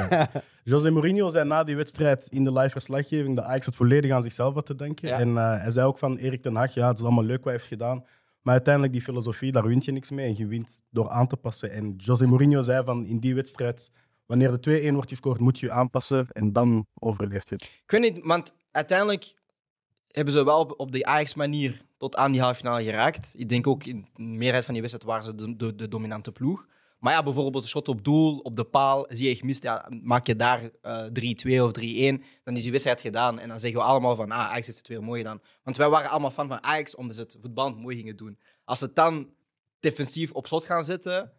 José 0.63 0.89
Mourinho 0.89 1.29
zei 1.29 1.47
na 1.47 1.63
die 1.63 1.75
wedstrijd 1.75 2.27
in 2.29 2.43
de 2.43 2.51
live 2.51 2.69
verslaggeving 2.69 3.35
dat 3.35 3.45
Ajax 3.45 3.65
het 3.65 3.75
volledig 3.75 4.11
aan 4.11 4.21
zichzelf 4.21 4.53
had 4.53 4.65
te 4.65 4.75
denken. 4.75 5.07
Ja. 5.07 5.19
En 5.19 5.37
eh, 5.37 5.61
hij 5.61 5.71
zei 5.71 5.87
ook 5.87 5.97
van 5.97 6.17
Erik 6.17 6.41
ten 6.41 6.55
Hag, 6.55 6.73
ja, 6.73 6.87
het 6.87 6.97
is 6.97 7.03
allemaal 7.03 7.23
leuk 7.23 7.35
wat 7.37 7.43
hij 7.45 7.53
heeft 7.53 7.67
gedaan. 7.67 8.03
Maar 8.41 8.53
uiteindelijk, 8.53 8.93
die 8.93 9.01
filosofie, 9.03 9.51
daar 9.51 9.67
wint 9.67 9.85
je 9.85 9.91
niks 9.91 10.09
mee. 10.11 10.25
En 10.27 10.35
je 10.37 10.47
wint 10.47 10.81
door 10.89 11.09
aan 11.09 11.27
te 11.27 11.35
passen. 11.37 11.71
En 11.71 11.93
José 11.97 12.25
Mourinho 12.25 12.61
zei 12.61 12.83
van 12.83 13.05
in 13.05 13.19
die 13.19 13.35
wedstrijd, 13.35 13.91
wanneer 14.25 14.61
de 14.61 14.89
2-1 14.89 14.93
wordt 14.93 15.09
gescoord, 15.09 15.39
moet 15.39 15.59
je 15.59 15.65
je 15.65 15.71
aanpassen. 15.71 16.27
En 16.31 16.53
dan 16.53 16.85
overleeft 16.99 17.49
je 17.49 17.55
het. 17.55 17.63
Ik 17.63 17.91
weet 17.91 18.01
niet, 18.01 18.19
want 18.25 18.53
uiteindelijk 18.71 19.33
hebben 20.07 20.33
ze 20.33 20.45
wel 20.45 20.59
op, 20.59 20.73
op 20.77 20.91
de 20.91 21.05
Ajax-manier 21.05 21.81
tot 21.97 22.15
aan 22.15 22.31
die 22.31 22.41
halve 22.41 22.55
finale 22.55 22.83
geraakt. 22.83 23.33
Ik 23.37 23.49
denk 23.49 23.67
ook 23.67 23.83
in 23.83 24.05
de 24.13 24.23
meerderheid 24.23 24.65
van 24.65 24.73
die 24.73 24.83
wedstrijd 24.83 25.09
waren 25.09 25.23
ze 25.23 25.35
de, 25.35 25.55
de, 25.55 25.75
de 25.75 25.87
dominante 25.87 26.31
ploeg. 26.31 26.67
Maar 26.99 27.13
ja, 27.13 27.23
bijvoorbeeld 27.23 27.63
een 27.63 27.69
shot 27.69 27.87
op 27.87 28.03
doel, 28.03 28.39
op 28.39 28.55
de 28.55 28.63
paal, 28.63 29.05
zie 29.09 29.29
je 29.29 29.35
gemist. 29.35 29.63
Ja, 29.63 29.89
maak 30.01 30.27
je 30.27 30.35
daar 30.35 30.69
eh 30.81 31.05
3-2 31.57 31.61
of 31.61 31.71
3-1, 31.79 32.23
dan 32.43 32.55
is 32.55 32.61
die 32.61 32.71
wedstrijd 32.71 33.01
gedaan. 33.01 33.39
En 33.39 33.49
dan 33.49 33.59
zeggen 33.59 33.79
we 33.79 33.85
allemaal 33.85 34.15
van, 34.15 34.31
ah, 34.31 34.39
Ajax 34.39 34.65
heeft 34.65 34.77
het 34.77 34.87
weer 34.87 35.03
mooi 35.03 35.21
gedaan. 35.21 35.41
Want 35.63 35.77
wij 35.77 35.89
waren 35.89 36.09
allemaal 36.09 36.31
fan 36.31 36.47
van 36.47 36.63
Ajax, 36.63 36.95
omdat 36.95 37.15
ze 37.15 37.21
het 37.21 37.37
voetballend 37.41 37.81
mooi 37.81 37.95
gingen 37.95 38.15
doen. 38.15 38.39
Als 38.63 38.79
ze 38.79 38.93
dan 38.93 39.29
defensief 39.79 40.31
op 40.31 40.47
slot 40.47 40.65
gaan 40.65 40.85
zetten, 40.85 41.31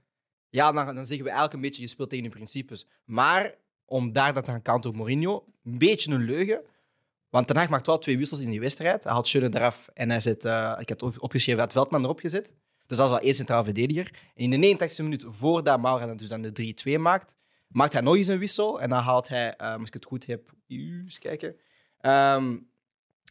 ja, 0.48 0.72
dan, 0.72 1.06
zeggen 1.06 1.24
we 1.24 1.30
eigenlijk 1.30 1.52
een 1.52 1.60
beetje, 1.60 1.82
je 1.82 1.88
speelt 1.88 2.10
tegen 2.10 2.24
je 2.24 2.30
principes. 2.30 2.86
Maar 3.04 3.54
om 3.84 4.12
daar 4.12 4.42
te 4.42 4.50
gaan 4.50 4.62
counteren 4.62 4.90
op 4.90 4.96
Mourinho, 4.96 5.44
een 5.64 5.78
beetje 5.78 6.12
een 6.12 6.24
leugen. 6.24 6.60
Want 7.36 7.48
Ten 7.48 7.56
Hag 7.56 7.68
maakt 7.68 7.86
wel 7.86 7.98
twee 7.98 8.18
wissels 8.18 8.40
in 8.40 8.50
die 8.50 8.60
wedstrijd. 8.60 9.04
Hij 9.04 9.12
haalt 9.12 9.28
Schöne 9.28 9.56
eraf 9.56 9.88
en 9.94 10.10
hij 10.10 10.20
zet, 10.20 10.44
eh, 10.44 10.76
ik 10.78 10.88
had 10.88 11.02
op- 11.02 11.22
opgeschreven, 11.22 11.60
had 11.60 11.72
Veldman 11.72 12.04
erop 12.04 12.20
gezet. 12.20 12.54
Dus 12.86 12.96
dat 12.98 13.08
is 13.08 13.14
al 13.14 13.20
één 13.20 13.34
centraal 13.34 13.64
verdediger. 13.64 14.10
En 14.34 14.44
in 14.44 14.50
de 14.50 14.56
89e 14.56 15.02
minuut, 15.02 15.24
voordat 15.28 15.80
Maura 15.80 16.06
dan 16.06 16.16
dus 16.16 16.28
dan 16.28 16.42
de 16.42 16.52
3-2 16.52 16.98
maakt, 16.98 17.36
maakt 17.68 17.92
hij 17.92 18.02
nog 18.02 18.16
eens 18.16 18.26
een 18.26 18.38
wissel. 18.38 18.80
En 18.80 18.90
dan 18.90 19.02
haalt 19.02 19.28
hij, 19.28 19.56
eh, 19.56 19.72
als 19.72 19.86
ik 19.86 19.94
het 19.94 20.04
goed 20.04 20.26
heb, 20.26 20.52
eens 20.66 21.18
kijken, 21.18 21.56
ehm, 22.00 22.56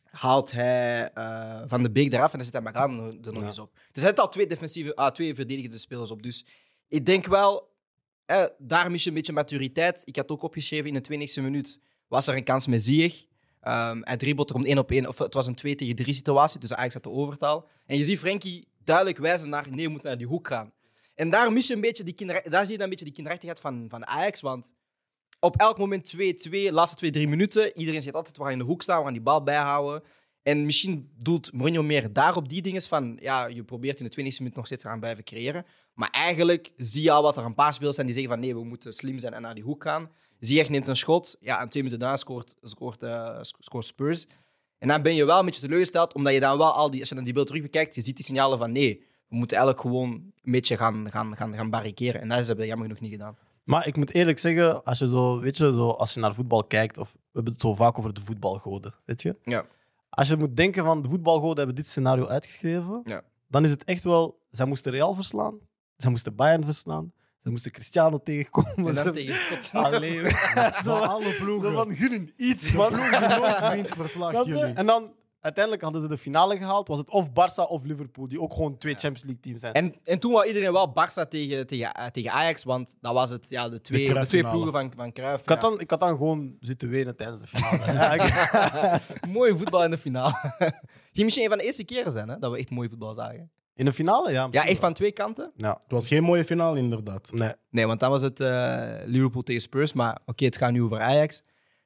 haalt 0.06 0.52
hij 0.52 1.12
eh, 1.13 1.62
Van 1.68 1.84
de 1.84 1.91
Beek 1.91 2.13
eraf 2.13 2.32
en 2.32 2.38
dan 2.38 2.46
zet 2.46 2.54
hij 2.54 2.62
Maran 2.62 3.00
er 3.00 3.28
er 3.28 3.34
nog 3.34 3.44
eens 3.44 3.60
op. 3.60 3.74
Dus 3.91 4.04
hij 4.04 4.12
zet 4.12 4.20
al 4.20 4.30
twee, 4.30 4.48
defensieve, 4.48 4.96
ah, 4.96 5.12
twee 5.12 5.36
verdedigende 5.36 5.78
spelers 5.78 6.12
op. 6.12 6.24
Dus 6.24 6.46
ik 6.88 7.06
denk 7.06 7.26
wel, 7.26 7.74
eh, 8.26 8.44
daar 8.58 8.91
mis 8.91 9.04
je 9.04 9.10
een 9.10 9.15
beetje 9.15 9.34
maturiteit. 9.34 10.02
Ik 10.06 10.15
had 10.15 10.32
ook 10.32 10.44
opgeschreven 10.44 10.88
in 10.88 10.94
de 10.94 11.02
20e 11.02 11.41
minuut 11.41 11.80
was 12.08 12.28
er 12.28 12.36
een 12.36 12.44
kans 12.44 12.68
met 12.68 12.84
Ziyech. 12.84 13.26
Ehm 13.65 13.99
hij 14.01 14.17
dribbelt 14.17 14.49
er 14.49 14.56
om 14.56 14.65
één 14.65 14.78
op 14.78 14.91
één. 14.91 15.08
Of 15.08 15.17
het 15.17 15.34
was 15.34 15.47
een 15.47 15.56
2 15.56 15.75
tegen 15.75 15.95
3 15.95 16.13
situatie, 16.13 16.60
dus 16.60 16.73
Ajax 16.73 16.93
had 16.93 17.04
de 17.04 17.10
overtaal. 17.10 17.67
En 17.86 17.97
je 17.97 18.04
ziet 18.04 18.19
Frenkie 18.19 18.67
duidelijk 18.84 19.17
wijzen 19.17 19.49
naar, 19.49 19.69
nee, 19.69 19.82
je 19.82 19.89
moet 19.89 20.04
naar 20.04 20.17
die 20.17 20.28
hoek 20.28 20.47
gaan. 20.47 20.73
En 21.15 21.30
daar, 21.30 21.54
mis 21.54 21.67
je 21.67 21.73
een 21.73 21.82
beetje 21.82 22.04
die 22.04 22.13
kinder, 22.13 22.49
daar 22.49 22.62
zie 22.63 22.71
je 22.71 22.78
dan 22.78 22.84
een 22.84 22.89
beetje 22.89 23.06
die 23.06 23.13
kinderachtigheid 23.13 23.60
van, 23.60 23.86
van 23.89 24.08
Ajax. 24.08 24.41
Want 24.41 24.73
op 25.39 25.56
elk 25.56 25.78
moment 25.78 26.13
2-2, 26.15 26.19
laatste 26.49 26.97
2, 26.97 27.12
3 27.12 27.28
minuten. 27.28 27.78
Iedereen 27.78 28.01
zit 28.01 28.13
altijd, 28.15 28.38
we 28.38 28.43
gaan 28.43 28.51
in 28.51 28.58
de 28.58 28.63
hoek 28.63 28.82
staan, 28.82 28.97
we 28.97 29.04
gaan 29.04 29.13
die 29.13 29.21
bal 29.21 29.43
bijhouden. 29.43 30.04
En 30.43 30.65
misschien 30.65 31.12
doelt 31.17 31.54
Mourinho 31.54 31.84
meer 31.84 32.13
daar 32.13 32.36
op 32.36 32.49
die 32.49 32.62
dingen 32.62 32.82
van, 32.82 33.17
ja, 33.21 33.45
je 33.47 33.63
probeert 33.63 33.99
in 33.99 34.06
de 34.06 34.12
20e 34.12 34.38
minuut 34.38 34.56
nog 34.56 34.65
steeds 34.65 34.82
te 34.82 34.88
gaan 34.88 34.99
blijven 34.99 35.23
creëren. 35.23 35.65
Maar 35.93 36.10
eigenlijk 36.10 36.71
zie 36.78 37.04
je 37.04 37.12
al 37.12 37.21
wat 37.21 37.38
er 37.38 37.45
een 37.45 37.56
paar 37.56 37.73
spelers 37.73 37.95
zijn 37.95 38.08
die 38.08 38.15
zeggen 38.15 38.34
van, 38.34 38.41
nee, 38.41 38.56
we 38.56 38.63
moeten 38.63 38.93
slim 38.93 39.19
zijn 39.19 39.34
en 39.34 39.41
naar 39.41 39.56
die 39.56 39.63
hoek 39.63 39.84
gaan. 39.84 40.12
Ziyech 40.39 40.69
neemt 40.69 40.88
een 40.88 40.95
schot, 40.95 41.36
ja, 41.39 41.62
en 41.62 41.69
twee 41.69 41.84
minuten 41.84 42.02
daarna 42.04 42.17
scoort, 42.17 42.56
scoort, 42.62 43.04
eh, 43.04 43.38
sc- 43.41 43.56
scoort 43.60 43.86
Spurs. 43.86 44.26
En 44.78 44.88
dan 44.88 45.02
ben 45.02 45.15
je 45.15 45.26
wel 45.26 45.39
een 45.39 45.45
beetje 45.45 45.62
teleurgesteld, 45.62 46.13
omdat 46.13 46.34
je 46.34 46.39
dan 46.39 46.58
wel 46.58 46.74
al 46.74 46.89
die, 46.91 47.00
als 47.00 47.10
je 47.10 47.15
dan 47.15 47.24
die 47.24 47.34
beeld 47.34 47.48
terug 47.48 47.62
bekijkt, 47.62 47.95
je 47.95 48.02
ziet 48.02 48.15
die 48.15 48.26
signalen 48.26 48.58
van, 48.58 48.71
nee, 48.71 49.04
we 49.28 49.36
moeten 49.36 49.58
eigenlijk 49.58 49.88
gewoon 49.88 50.10
een 50.41 50.52
beetje 50.52 50.78
gaan, 50.78 51.12
gaan, 51.12 51.36
gaan, 51.36 51.54
gaan 51.56 51.69
barriceren. 51.69 52.21
En 52.21 52.28
dat 52.28 52.38
hebben 52.38 52.58
ze 52.58 52.65
jammer 52.65 52.88
genoeg 52.88 53.02
niet 53.02 53.12
gedaan. 53.12 53.38
Maar 53.63 53.88
ik 53.88 53.95
moet 53.98 54.13
eerlijk 54.13 54.38
zeggen, 54.39 54.84
als 54.84 55.00
je, 55.00 55.08
zo, 55.08 55.39
weet 55.39 55.58
je, 55.58 55.74
zo, 55.74 55.89
als 55.89 56.13
je 56.13 56.19
naar 56.19 56.34
voetbal 56.34 56.63
kijkt, 56.63 56.98
of 56.98 57.12
we 57.13 57.19
hebben 57.32 57.54
het 57.54 57.62
zo 57.62 57.76
vaak 57.76 57.98
over 57.98 58.13
de 58.13 58.21
voetbalgoden, 58.21 58.93
weet 59.06 59.21
je? 59.21 59.36
Ja. 59.43 59.65
Als 60.10 60.28
je 60.28 60.38
moet 60.38 60.56
denken 60.58 60.84
van 60.84 61.02
de 61.02 61.10
voetbalgoden 61.10 61.58
hebben 61.58 61.76
dit 61.76 61.88
scenario 61.88 62.28
uitgeschreven, 62.28 63.02
Ja. 63.04 63.21
dan 63.48 63.63
is 63.63 63.69
het 63.69 63.84
echt 63.84 64.04
wel, 64.04 64.39
zij 64.52 64.65
moesten 64.65 64.91
Real 64.91 65.13
verslaan, 65.13 65.58
zij 65.98 66.10
moesten 66.10 66.36
Bayern 66.36 66.63
verslaan, 66.63 67.13
zij 67.45 67.53
moesten 67.53 67.71
Cristiano 67.71 68.19
tegenkomen. 68.23 68.75
En 68.75 68.84
dan 68.84 68.93
Ze- 68.93 69.12
tegen 69.12 69.36
tot... 69.49 69.69
Allee, 69.73 70.29
zo, 70.84 70.95
alle 70.95 71.34
ploegen. 71.34 71.69
zo 71.69 71.75
van 71.75 71.91
gun 71.91 72.34
iets, 72.36 72.71
man. 72.71 72.91
nooit 72.91 73.93
Snap 74.10 74.45
je? 74.45 74.53
jullie. 74.53 74.73
En 74.73 74.86
dan 74.86 75.13
uiteindelijk 75.39 75.84
hadden 75.84 76.01
ze 76.01 76.08
de 76.08 76.17
finale 76.17 76.58
gehaald, 76.58 76.88
was 76.88 76.97
het 76.97 77.10
of 77.10 77.29
Barça 77.29 77.69
of 77.69 77.84
Liverpool, 77.84 78.27
die 78.27 78.41
ook 78.41 78.53
gewoon 78.53 78.77
twee 78.77 78.93
Champions 78.93 79.23
League 79.23 79.41
teams 79.41 79.60
zijn. 79.60 79.73
En, 79.73 79.95
en 80.03 80.19
toen 80.19 80.31
wou 80.31 80.47
iedereen 80.47 80.71
wel 80.71 80.89
Barça 80.89 81.27
tegen, 81.29 81.67
tegen, 81.67 81.91
eh, 81.91 82.05
tegen 82.05 82.31
Ajax, 82.31 82.63
want 82.63 82.95
dat 83.01 83.13
was 83.13 83.29
het, 83.29 83.49
ja, 83.49 83.69
de, 83.69 83.81
twee, 83.81 84.13
de, 84.13 84.25
twee 84.25 84.47
ploegen 84.47 84.71
van, 84.71 84.93
van 84.95 85.12
Cruijff. 85.12 85.41
ik, 85.41 85.49
had 85.49 85.62
dan, 85.62 85.79
ik 85.79 85.89
had 85.89 85.99
dan 85.99 86.10
gewoon 86.17 86.55
zitten 86.60 86.89
wenen 86.89 87.15
tijdens 87.15 87.39
de 87.39 87.47
finale. 87.47 88.99
Mooi 89.38 89.58
voetbal 89.58 89.84
in 89.84 89.91
de 89.91 89.97
finale. 89.97 90.53
Ging 91.12 91.23
misschien 91.23 91.43
een 91.43 91.49
van 91.49 91.58
de 91.58 91.65
eerste 91.65 91.84
keren 91.84 92.12
zijn 92.12 92.29
hè, 92.29 92.39
dat 92.39 92.51
we 92.51 92.58
echt 92.58 92.69
mooi 92.69 92.89
voetbal 92.89 93.13
zagen. 93.13 93.51
In 93.76 93.86
de 93.86 93.94
finale, 93.94 94.32
ja. 94.32 94.48
Ja, 94.52 94.66
echt 94.66 94.80
van 94.80 94.94
twee 94.94 95.12
kanten. 95.12 95.52
Ja, 95.58 95.70
Het 95.84 95.92
was 95.92 96.08
geen 96.08 96.24
mooie 96.24 96.46
finale, 96.46 96.78
inderdaad. 96.78 97.30
nee. 97.32 97.52
Nee, 97.70 97.88
want 97.88 98.00
dan 98.00 98.10
was 98.10 98.22
het 98.22 98.40
eh, 98.40 98.94
Liverpool 99.06 99.42
tegen 99.42 99.62
Spurs. 99.62 99.94
Maar 99.94 100.18
oké, 100.26 100.46
het 100.46 100.58
gaat 100.58 100.72
nu 100.72 100.84
over 100.84 101.00
Ajax. 101.00 101.44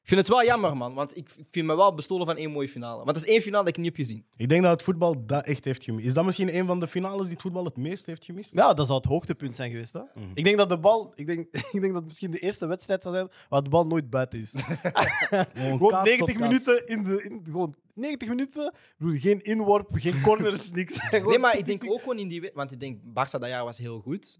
Ik 0.09 0.15
vind 0.15 0.27
het 0.27 0.37
wel 0.37 0.45
jammer, 0.45 0.77
man. 0.77 0.93
Want 0.93 1.17
ik 1.17 1.29
ik 1.37 1.47
vind 1.51 1.65
me 1.65 1.75
wel 1.75 1.93
bestolen 1.93 2.25
van 2.25 2.37
één 2.37 2.51
mooie 2.51 2.69
finale. 2.69 2.95
Want 2.95 3.07
dat 3.07 3.15
is 3.15 3.25
één 3.25 3.41
finale 3.41 3.63
dat 3.63 3.77
ik 3.77 3.77
niet 3.77 3.85
heb 3.85 3.95
gezien. 3.95 4.25
Ik 4.37 4.49
denk 4.49 4.61
dat 4.61 4.71
het 4.71 4.83
voetbal 4.83 5.25
dat 5.25 5.45
echt 5.45 5.65
heeft 5.65 5.83
gemist. 5.83 6.07
Is 6.07 6.13
dat 6.13 6.25
misschien 6.25 6.55
een 6.55 6.65
van 6.65 6.79
de 6.79 6.87
finales 6.87 7.21
die 7.21 7.33
het 7.33 7.41
voetbal 7.41 7.63
het 7.65 7.77
meest 7.77 8.05
heeft 8.05 8.25
gemist? 8.25 8.51
Ja, 8.53 8.73
dat 8.73 8.85
zou 8.85 8.99
het 8.99 9.07
hoogtepunt 9.07 9.55
zijn 9.55 9.71
geweest. 9.71 9.93
Hè? 9.93 10.01
Ik 10.33 10.43
denk 10.43 10.57
dat 10.57 10.69
de 10.69 10.79
bal, 10.79 11.11
ik 11.15 11.25
denk, 11.25 11.39
ik 11.71 11.81
denk 11.81 11.85
dat 11.85 11.95
het 11.95 12.05
misschien 12.05 12.31
de 12.31 12.39
eerste 12.39 12.67
wedstrijd 12.67 13.01
zou 13.01 13.15
zijn 13.15 13.29
waar 13.49 13.63
de 13.63 13.69
bal 13.69 13.87
nooit 13.87 14.09
buiten 14.09 14.39
is. 14.39 14.51
gewoon 15.53 15.89
kaats 15.89 16.09
90 16.09 16.17
tot 16.17 16.31
kaats. 16.31 16.39
minuten 16.39 16.87
in 16.87 17.03
de, 17.03 17.23
in, 17.23 17.41
gewoon 17.45 17.75
90 17.93 18.27
minuten. 18.27 18.73
Bedoel, 18.97 19.19
geen 19.19 19.41
inworp, 19.41 19.89
geen 19.91 20.21
corners, 20.21 20.71
niks. 20.79 20.99
Nee, 21.11 21.39
maar 21.39 21.57
ik 21.57 21.65
denk 21.65 21.83
ook 21.87 21.99
gewoon 21.99 22.19
in 22.19 22.27
die... 22.27 22.51
Want 22.53 22.71
ik 22.71 22.79
denk, 22.79 22.99
Barça 23.01 23.39
dat 23.39 23.47
jaar 23.47 23.63
was 23.63 23.77
heel 23.77 23.99
goed. 23.99 24.39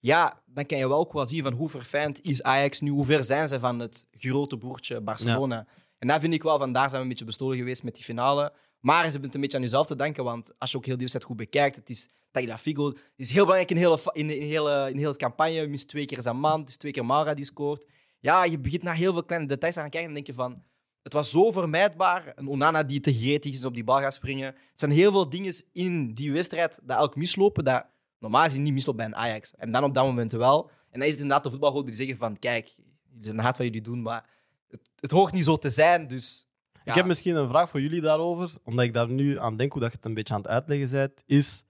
Ja, 0.00 0.42
dan 0.46 0.66
kan 0.66 0.78
je 0.78 0.88
wel 0.88 0.98
ook 0.98 1.12
wel 1.12 1.28
zien 1.28 1.42
van 1.42 1.52
hoe 1.52 1.68
verfijnd 1.68 2.22
is 2.22 2.42
Ajax 2.42 2.80
nu. 2.80 2.90
Hoe 2.90 3.04
ver 3.04 3.24
zijn 3.24 3.48
ze 3.48 3.58
van 3.58 3.78
het 3.78 4.06
grote 4.10 4.58
broertje 4.58 5.00
Barcelona. 5.00 5.66
En 5.98 6.08
daar 6.08 6.20
vind 6.20 6.34
ik 6.34 6.42
wel, 6.42 6.58
van 6.58 6.72
daar 6.72 6.82
zijn 6.82 6.96
we 6.96 7.02
een 7.02 7.08
beetje 7.08 7.24
bestolen 7.24 7.56
geweest 7.56 7.82
met 7.82 7.94
die 7.94 8.04
finale. 8.04 8.52
Maar 8.80 9.04
ze 9.04 9.10
hebben 9.10 9.22
het 9.24 9.34
een 9.34 9.40
beetje 9.40 9.56
aan 9.56 9.62
jezelf 9.62 9.86
te 9.86 9.96
danken, 9.96 10.24
want 10.24 10.58
als 10.58 10.70
je 10.70 10.76
ook 10.76 10.84
heel 10.84 10.96
die 10.96 11.06
wedstrijd 11.08 11.28
goed 11.30 11.36
bekijkt, 11.36 11.76
het 11.76 11.90
is 11.90 12.08
Tagliafico, 12.30 12.86
het 12.86 13.12
is 13.16 13.30
heel 13.30 13.44
belangrijk 13.44 13.70
in 13.70 13.76
de 13.76 13.82
hele, 13.82 13.98
fa- 13.98 14.12
in 14.12 14.26
de, 14.26 14.38
in 14.38 14.46
hele, 14.46 14.86
in 14.88 14.96
de 14.96 15.02
hele 15.02 15.16
campagne. 15.16 15.66
Mist 15.66 15.88
twee 15.88 16.04
keer 16.04 16.22
zijn 16.22 16.36
man, 16.36 16.60
het 16.60 16.68
is 16.68 16.76
twee 16.76 16.92
keer 16.92 17.06
Maura 17.06 17.34
die 17.34 17.44
scoort. 17.44 17.86
Ja, 18.20 18.44
je 18.44 18.58
begint 18.58 18.82
naar 18.82 18.94
heel 18.94 19.12
veel 19.12 19.24
kleine 19.24 19.48
details 19.48 19.74
te 19.74 19.80
gaan 19.80 19.90
kijken 19.90 20.08
en 20.08 20.14
denk 20.14 20.26
je 20.26 20.34
van... 20.34 20.62
Het 21.02 21.12
was 21.12 21.30
zo 21.30 21.50
vermijdbaar. 21.50 22.32
Een 22.34 22.48
Onana 22.48 22.82
die 22.82 23.00
te 23.00 23.14
gretig 23.14 23.52
is 23.52 23.64
op 23.64 23.74
die 23.74 23.84
bal 23.84 24.00
gaat 24.00 24.14
springen. 24.14 24.46
Het 24.46 24.56
zijn 24.74 24.90
heel 24.90 25.12
veel 25.12 25.28
dingen 25.28 25.54
in 25.72 26.14
die 26.14 26.32
wedstrijd 26.32 26.78
dat 26.82 26.98
elk 26.98 27.16
mislopen, 27.16 27.64
dat 27.64 27.86
normaal 28.20 28.44
gezien 28.44 28.62
niet 28.62 28.72
misloopt 28.72 28.96
bij 28.96 29.06
een 29.06 29.16
Ajax. 29.16 29.54
En 29.54 29.72
dan 29.72 29.84
op 29.84 29.94
dat 29.94 30.04
moment 30.04 30.32
wel. 30.32 30.70
En 30.90 30.98
dan 30.98 31.02
is 31.02 31.10
het 31.10 31.20
inderdaad 31.20 31.44
de 31.44 31.50
voetbalgoden 31.50 31.86
die 31.86 31.94
zeggen 31.94 32.16
van 32.16 32.38
kijk, 32.38 32.68
jullie 33.08 33.26
zijn 33.26 33.38
hard 33.38 33.56
wat 33.56 33.66
jullie 33.66 33.82
doen, 33.82 34.02
maar 34.02 34.28
het, 34.68 34.80
het 34.96 35.10
hoort 35.10 35.32
niet 35.32 35.44
zo 35.44 35.56
te 35.56 35.70
zijn, 35.70 36.06
dus... 36.06 36.48
Ik 36.84 36.94
heb 36.94 37.06
misschien 37.06 37.36
een 37.36 37.48
vraag 37.48 37.70
voor 37.70 37.80
jullie 37.80 38.00
daarover, 38.00 38.50
omdat 38.64 38.84
ik 38.84 38.94
daar 38.94 39.08
nu 39.08 39.38
aan 39.38 39.56
denk 39.56 39.72
hoe 39.72 39.80
dat 39.80 39.90
je 39.90 39.96
het 39.96 40.06
een 40.06 40.14
beetje 40.14 40.34
aan 40.34 40.40
het 40.40 40.50
uitleggen 40.50 40.90
bent. 40.90 41.22
Is, 41.26 41.64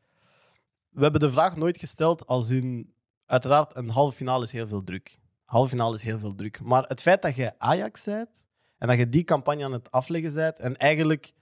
we 0.88 1.02
hebben 1.02 1.20
de 1.20 1.30
vraag 1.30 1.56
nooit 1.56 1.78
gesteld 1.78 2.26
als 2.26 2.48
in... 2.48 2.94
Uiteraard, 3.26 3.76
een 3.76 3.88
halve 3.88 4.16
finale 4.16 4.44
is 4.44 4.52
heel 4.52 4.66
veel 4.66 4.84
druk. 4.84 5.18
Halve 5.44 5.68
finale 5.68 5.94
is 5.94 6.02
heel 6.02 6.18
veel 6.18 6.34
druk. 6.34 6.60
Maar 6.60 6.82
het 6.82 7.00
feit 7.00 7.22
dat 7.22 7.36
je 7.36 7.58
Ajax 7.58 8.04
bent 8.04 8.46
en 8.78 8.88
dat 8.88 8.98
je 8.98 9.08
die 9.08 9.24
campagne 9.24 9.64
aan 9.64 9.72
het 9.72 9.90
afleggen 9.90 10.34
bent 10.34 10.58
en 10.58 10.76
eigenlijk 10.76 11.32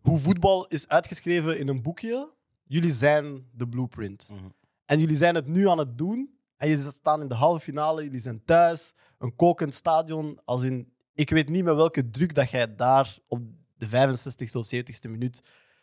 hoe 0.00 0.18
voetbal 0.18 0.66
is 0.66 0.88
uitgeschreven 0.88 1.58
in 1.58 1.68
een 1.68 1.82
boekje, 1.82 2.32
jullie 2.66 2.92
zijn 2.92 3.46
de 3.52 3.68
blueprint. 3.68 4.28
Mhm. 4.32 4.44
En 4.84 5.00
jullie 5.00 5.16
zijn 5.16 5.34
het 5.34 5.46
nu 5.46 5.68
aan 5.68 5.78
het 5.78 5.98
doen. 5.98 6.34
En 6.56 6.68
je 6.68 6.90
staan 6.98 7.20
in 7.20 7.28
de 7.28 7.34
halve 7.34 7.60
finale, 7.60 8.02
jullie 8.02 8.20
zijn 8.20 8.44
thuis, 8.44 8.92
een 9.18 9.36
kokend 9.36 9.74
stadion. 9.74 10.38
Als 10.44 10.62
in, 10.62 10.92
ik 11.14 11.30
weet 11.30 11.48
niet 11.48 11.64
met 11.64 11.74
welke 11.74 12.10
druk 12.10 12.34
dat 12.34 12.50
jij 12.50 12.74
daar 12.74 13.18
op 13.28 13.42
de 13.76 13.86
65ste 13.86 14.52
of 14.52 14.70
70ste 14.74 15.10
minuut. 15.10 15.40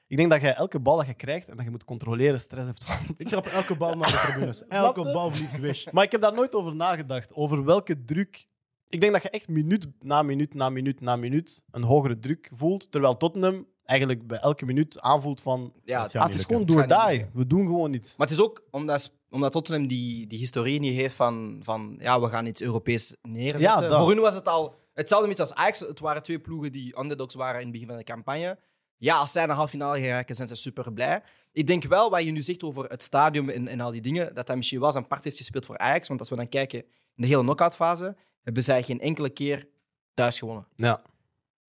Ik 0.08 0.18
denk 0.18 0.30
dat 0.32 0.42
jij 0.42 0.56
elke 0.56 0.80
bal 0.80 0.98
dat 0.98 1.06
je 1.06 1.14
krijgt 1.14 1.48
en 1.48 1.56
dat 1.56 1.66
je 1.66 1.72
moet 1.72 1.84
controleren, 1.84 2.40
stress 2.40 2.66
hebt. 2.68 2.88
Want- 2.88 3.20
Ik 3.20 3.28
trap 3.28 3.46
elke 3.46 3.76
bal 3.76 3.94
naar 3.98 4.12
de 4.12 4.18
tribunes. 4.18 4.64
Elke 4.68 5.02
bal 5.12 5.32
vliegt 5.32 5.60
weg. 5.60 5.92
Maar 5.92 6.04
ik 6.04 6.12
heb 6.12 6.22
daar 6.22 6.34
nooit 6.34 6.56
over 6.56 6.76
nagedacht. 6.76 7.34
Over 7.34 7.64
welke 7.64 8.04
druk. 8.06 8.48
Ik 8.90 9.02
denk 9.02 9.14
dat 9.14 9.22
je 9.22 9.30
echt 9.30 9.48
minuut 9.48 9.88
na 10.00 10.22
minuut 10.22 10.54
na 10.54 10.70
minuut 10.70 11.02
na 11.02 11.16
minuut 11.16 11.64
een 11.72 11.84
hogere 11.84 12.20
druk 12.20 12.52
voelt. 12.54 12.92
Terwijl 12.92 13.18
Tottenham 13.18 13.68
eigenlijk 13.86 14.28
bij 14.28 14.38
elke 14.38 14.66
minuut 14.66 15.02
aanvoelt 15.02 15.42
van... 15.42 15.74
Ja, 15.84 15.98
Ah, 16.04 16.12
het 16.12 16.26
niet 16.26 16.34
is 16.34 16.46
gewoon 16.46 16.66
door 16.66 16.88
niet 16.88 17.08
die. 17.08 17.26
We 17.34 17.48
doen 17.48 17.66
gewoon 17.66 17.94
iets. 17.94 18.16
Maar 18.16 18.28
het 18.28 18.36
is 18.38 18.44
ook 18.44 18.64
omdat, 18.72 19.12
omdat 19.30 19.52
Tottenham 19.52 19.88
die, 19.88 20.28
die 20.28 20.40
historie 20.40 20.80
niet 20.80 20.96
heeft 20.96 21.16
van, 21.16 21.58
van 21.64 21.96
ja, 22.00 22.22
we 22.22 22.30
gaan 22.30 22.46
iets 22.46 22.62
Europees 22.62 23.16
neerzetten. 23.22 23.60
Ja, 23.70 23.80
dat. 23.80 23.98
Voor 23.98 24.08
hun 24.08 24.20
was 24.20 24.36
het 24.36 24.48
al 24.48 24.76
hetzelfde 24.94 25.28
beetje 25.28 25.44
als 25.44 25.54
Ajax. 25.54 25.80
Het 25.80 26.00
waren 26.00 26.24
twee 26.24 26.40
ploegen 26.40 26.72
die 26.72 27.00
underdogs 27.00 27.36
waren 27.36 27.56
in 27.60 27.62
het 27.62 27.72
begin 27.72 27.88
van 27.88 27.98
de 27.98 28.04
campagne. 28.04 28.60
Ja, 28.98 29.18
als 29.18 29.32
zij 29.32 29.46
naar 29.46 29.56
halve 29.56 29.72
finale 29.72 30.00
geraken, 30.00 30.36
zijn 30.36 30.48
ze 30.48 30.56
super 30.56 30.94
blij. 30.94 31.24
Ik 31.52 31.68
denk 31.68 31.84
wel, 31.84 32.10
wat 32.10 32.24
je 32.24 32.32
nu 32.32 32.42
zegt 32.42 32.64
over 32.64 32.86
het 32.86 33.04
stadium 33.04 33.50
en, 33.50 33.68
en 33.68 33.80
al 33.80 33.92
die 33.92 34.02
dingen, 34.02 34.36
dat 34.36 34.48
dat 34.48 34.56
misschien 34.56 34.80
wel 34.80 34.92
zijn 34.92 35.08
part 35.08 35.24
heeft 35.24 35.38
gespeeld 35.38 35.66
voor 35.66 35.78
Ajax. 35.78 36.08
Want 36.08 36.20
als 36.20 36.30
we 36.30 36.36
dan 36.36 36.50
kijken 36.50 36.80
in 36.82 36.88
de 37.16 37.28
hele 37.28 37.42
knock-outfase, 37.42 38.16
hebben 38.42 38.64
zij 38.64 38.84
geen 38.84 39.00
enkele 39.00 39.30
keer 39.30 39.68
thuis 40.14 40.40
gewonnen. 40.40 40.68
Ja. 40.76 41.02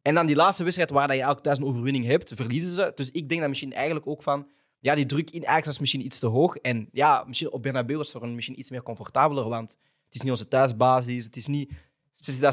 En 0.04 0.14
dan 0.14 0.26
die 0.26 0.36
laatste 0.36 0.62
wedstrijd 0.62 0.90
waar 0.90 1.08
dat 1.08 1.16
je 1.16 1.22
elke 1.22 1.40
thuis 1.40 1.58
een 1.58 1.64
overwinning 1.64 2.04
hebt, 2.04 2.32
verliezen 2.34 2.70
ze. 2.70 2.92
Dus 2.94 3.10
ik 3.10 3.28
denk 3.28 3.40
dat 3.40 3.48
misschien 3.48 3.72
eigenlijk 3.72 4.06
ook 4.06 4.22
van... 4.22 4.48
Ja, 4.80 4.94
die 4.94 5.06
druk 5.06 5.30
in 5.30 5.46
Ajax 5.46 5.66
was 5.66 5.78
misschien 5.78 6.04
iets 6.04 6.18
te 6.18 6.26
hoog. 6.26 6.56
En 6.56 6.88
ja, 6.92 7.24
misschien 7.26 7.52
op 7.52 7.62
Bernabeu 7.62 7.96
was 7.96 8.10
voor 8.10 8.20
hen 8.20 8.34
misschien 8.34 8.58
iets 8.58 8.70
meer 8.70 8.82
comfortabeler. 8.82 9.48
Want 9.48 9.70
het 10.04 10.14
is 10.14 10.20
niet 10.20 10.30
onze 10.30 10.48
thuisbasis. 10.48 11.24
Het 11.24 11.36
is 11.36 11.46
niet 11.46 11.72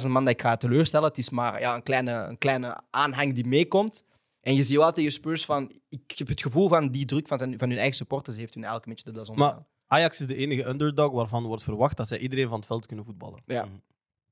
60.000 0.02 0.08
man 0.08 0.26
dat 0.26 0.34
ik 0.34 0.42
ga 0.42 0.58
teleurstellen. 0.58 1.08
Het 1.08 1.18
is 1.18 1.30
maar 1.30 1.60
ja, 1.60 1.76
een, 1.76 1.84
kleine, 1.84 2.12
een 2.12 2.38
kleine 2.38 2.82
aanhang 2.90 3.34
die 3.34 3.48
meekomt. 3.48 4.04
En 4.42 4.56
je 4.56 4.64
ziet 4.64 4.78
wel 4.78 4.92
tegen 4.92 5.12
Spurs 5.12 5.46
van... 5.46 5.72
Ik 5.90 6.12
heb 6.16 6.28
het 6.28 6.42
gevoel 6.42 6.68
van 6.68 6.92
die 6.92 7.06
druk 7.06 7.28
van, 7.28 7.38
zijn, 7.38 7.60
van 7.60 7.70
hun 7.70 7.78
eigen 7.78 7.96
supporters 7.96 8.38
heeft 8.38 8.54
hun 8.54 8.64
elke 8.64 8.90
match 8.90 9.04
de 9.04 9.12
das 9.12 9.30
Maar. 9.30 9.66
Ajax 9.88 10.20
is 10.20 10.28
de 10.28 10.36
enige 10.36 10.66
underdog 10.66 11.12
waarvan 11.12 11.44
wordt 11.44 11.64
verwacht 11.64 11.98
dat 11.98 12.08
zij 12.08 12.18
iedereen 12.18 12.48
van 12.48 12.58
het 12.58 12.66
veld 12.66 12.86
kunnen 12.86 13.06
voetballen. 13.06 13.42
Ja. 13.46 13.68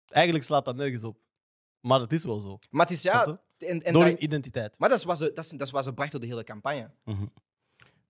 Eigenlijk 0.08 0.46
slaat 0.46 0.66
dat 0.66 0.76
nergens 0.76 1.04
op. 1.04 1.18
Maar 1.82 2.00
het 2.00 2.14
is 2.14 2.24
wel 2.26 2.40
zo. 2.40 2.60
Maar 2.70 2.86
het 2.86 2.96
is 2.96 3.02
ja... 3.02 3.40
En, 3.58 3.84
en 3.84 3.94
Door 3.94 4.02
dat- 4.04 4.12
hun 4.12 4.24
identiteit. 4.24 4.76
maar 4.80 4.90
dat 4.90 4.98
is 4.98 5.04
wat 5.04 5.18
ze, 5.18 5.32
dat 5.36 5.44
is, 5.44 5.50
dat 5.50 5.62
is 5.68 5.72
wat 5.72 5.84
ze 5.84 5.94
brachten 5.94 6.20
door 6.20 6.30
de 6.30 6.36
hele 6.36 6.46
campagne. 6.48 6.90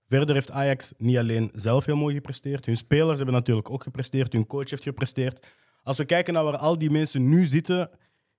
Verder 0.03 0.35
heeft 0.35 0.51
Ajax 0.51 0.93
niet 0.97 1.17
alleen 1.17 1.51
zelf 1.53 1.85
heel 1.85 1.95
mooi 1.95 2.15
gepresteerd. 2.15 2.65
Hun 2.65 2.77
spelers 2.77 3.17
hebben 3.17 3.35
natuurlijk 3.35 3.69
ook 3.69 3.83
gepresteerd. 3.83 4.33
Hun 4.33 4.47
coach 4.47 4.69
heeft 4.69 4.83
gepresteerd. 4.83 5.47
Als 5.83 5.97
we 5.97 6.05
kijken 6.05 6.33
naar 6.33 6.43
waar 6.43 6.57
al 6.57 6.77
die 6.77 6.89
mensen 6.89 7.29
nu 7.29 7.45
zitten, 7.45 7.89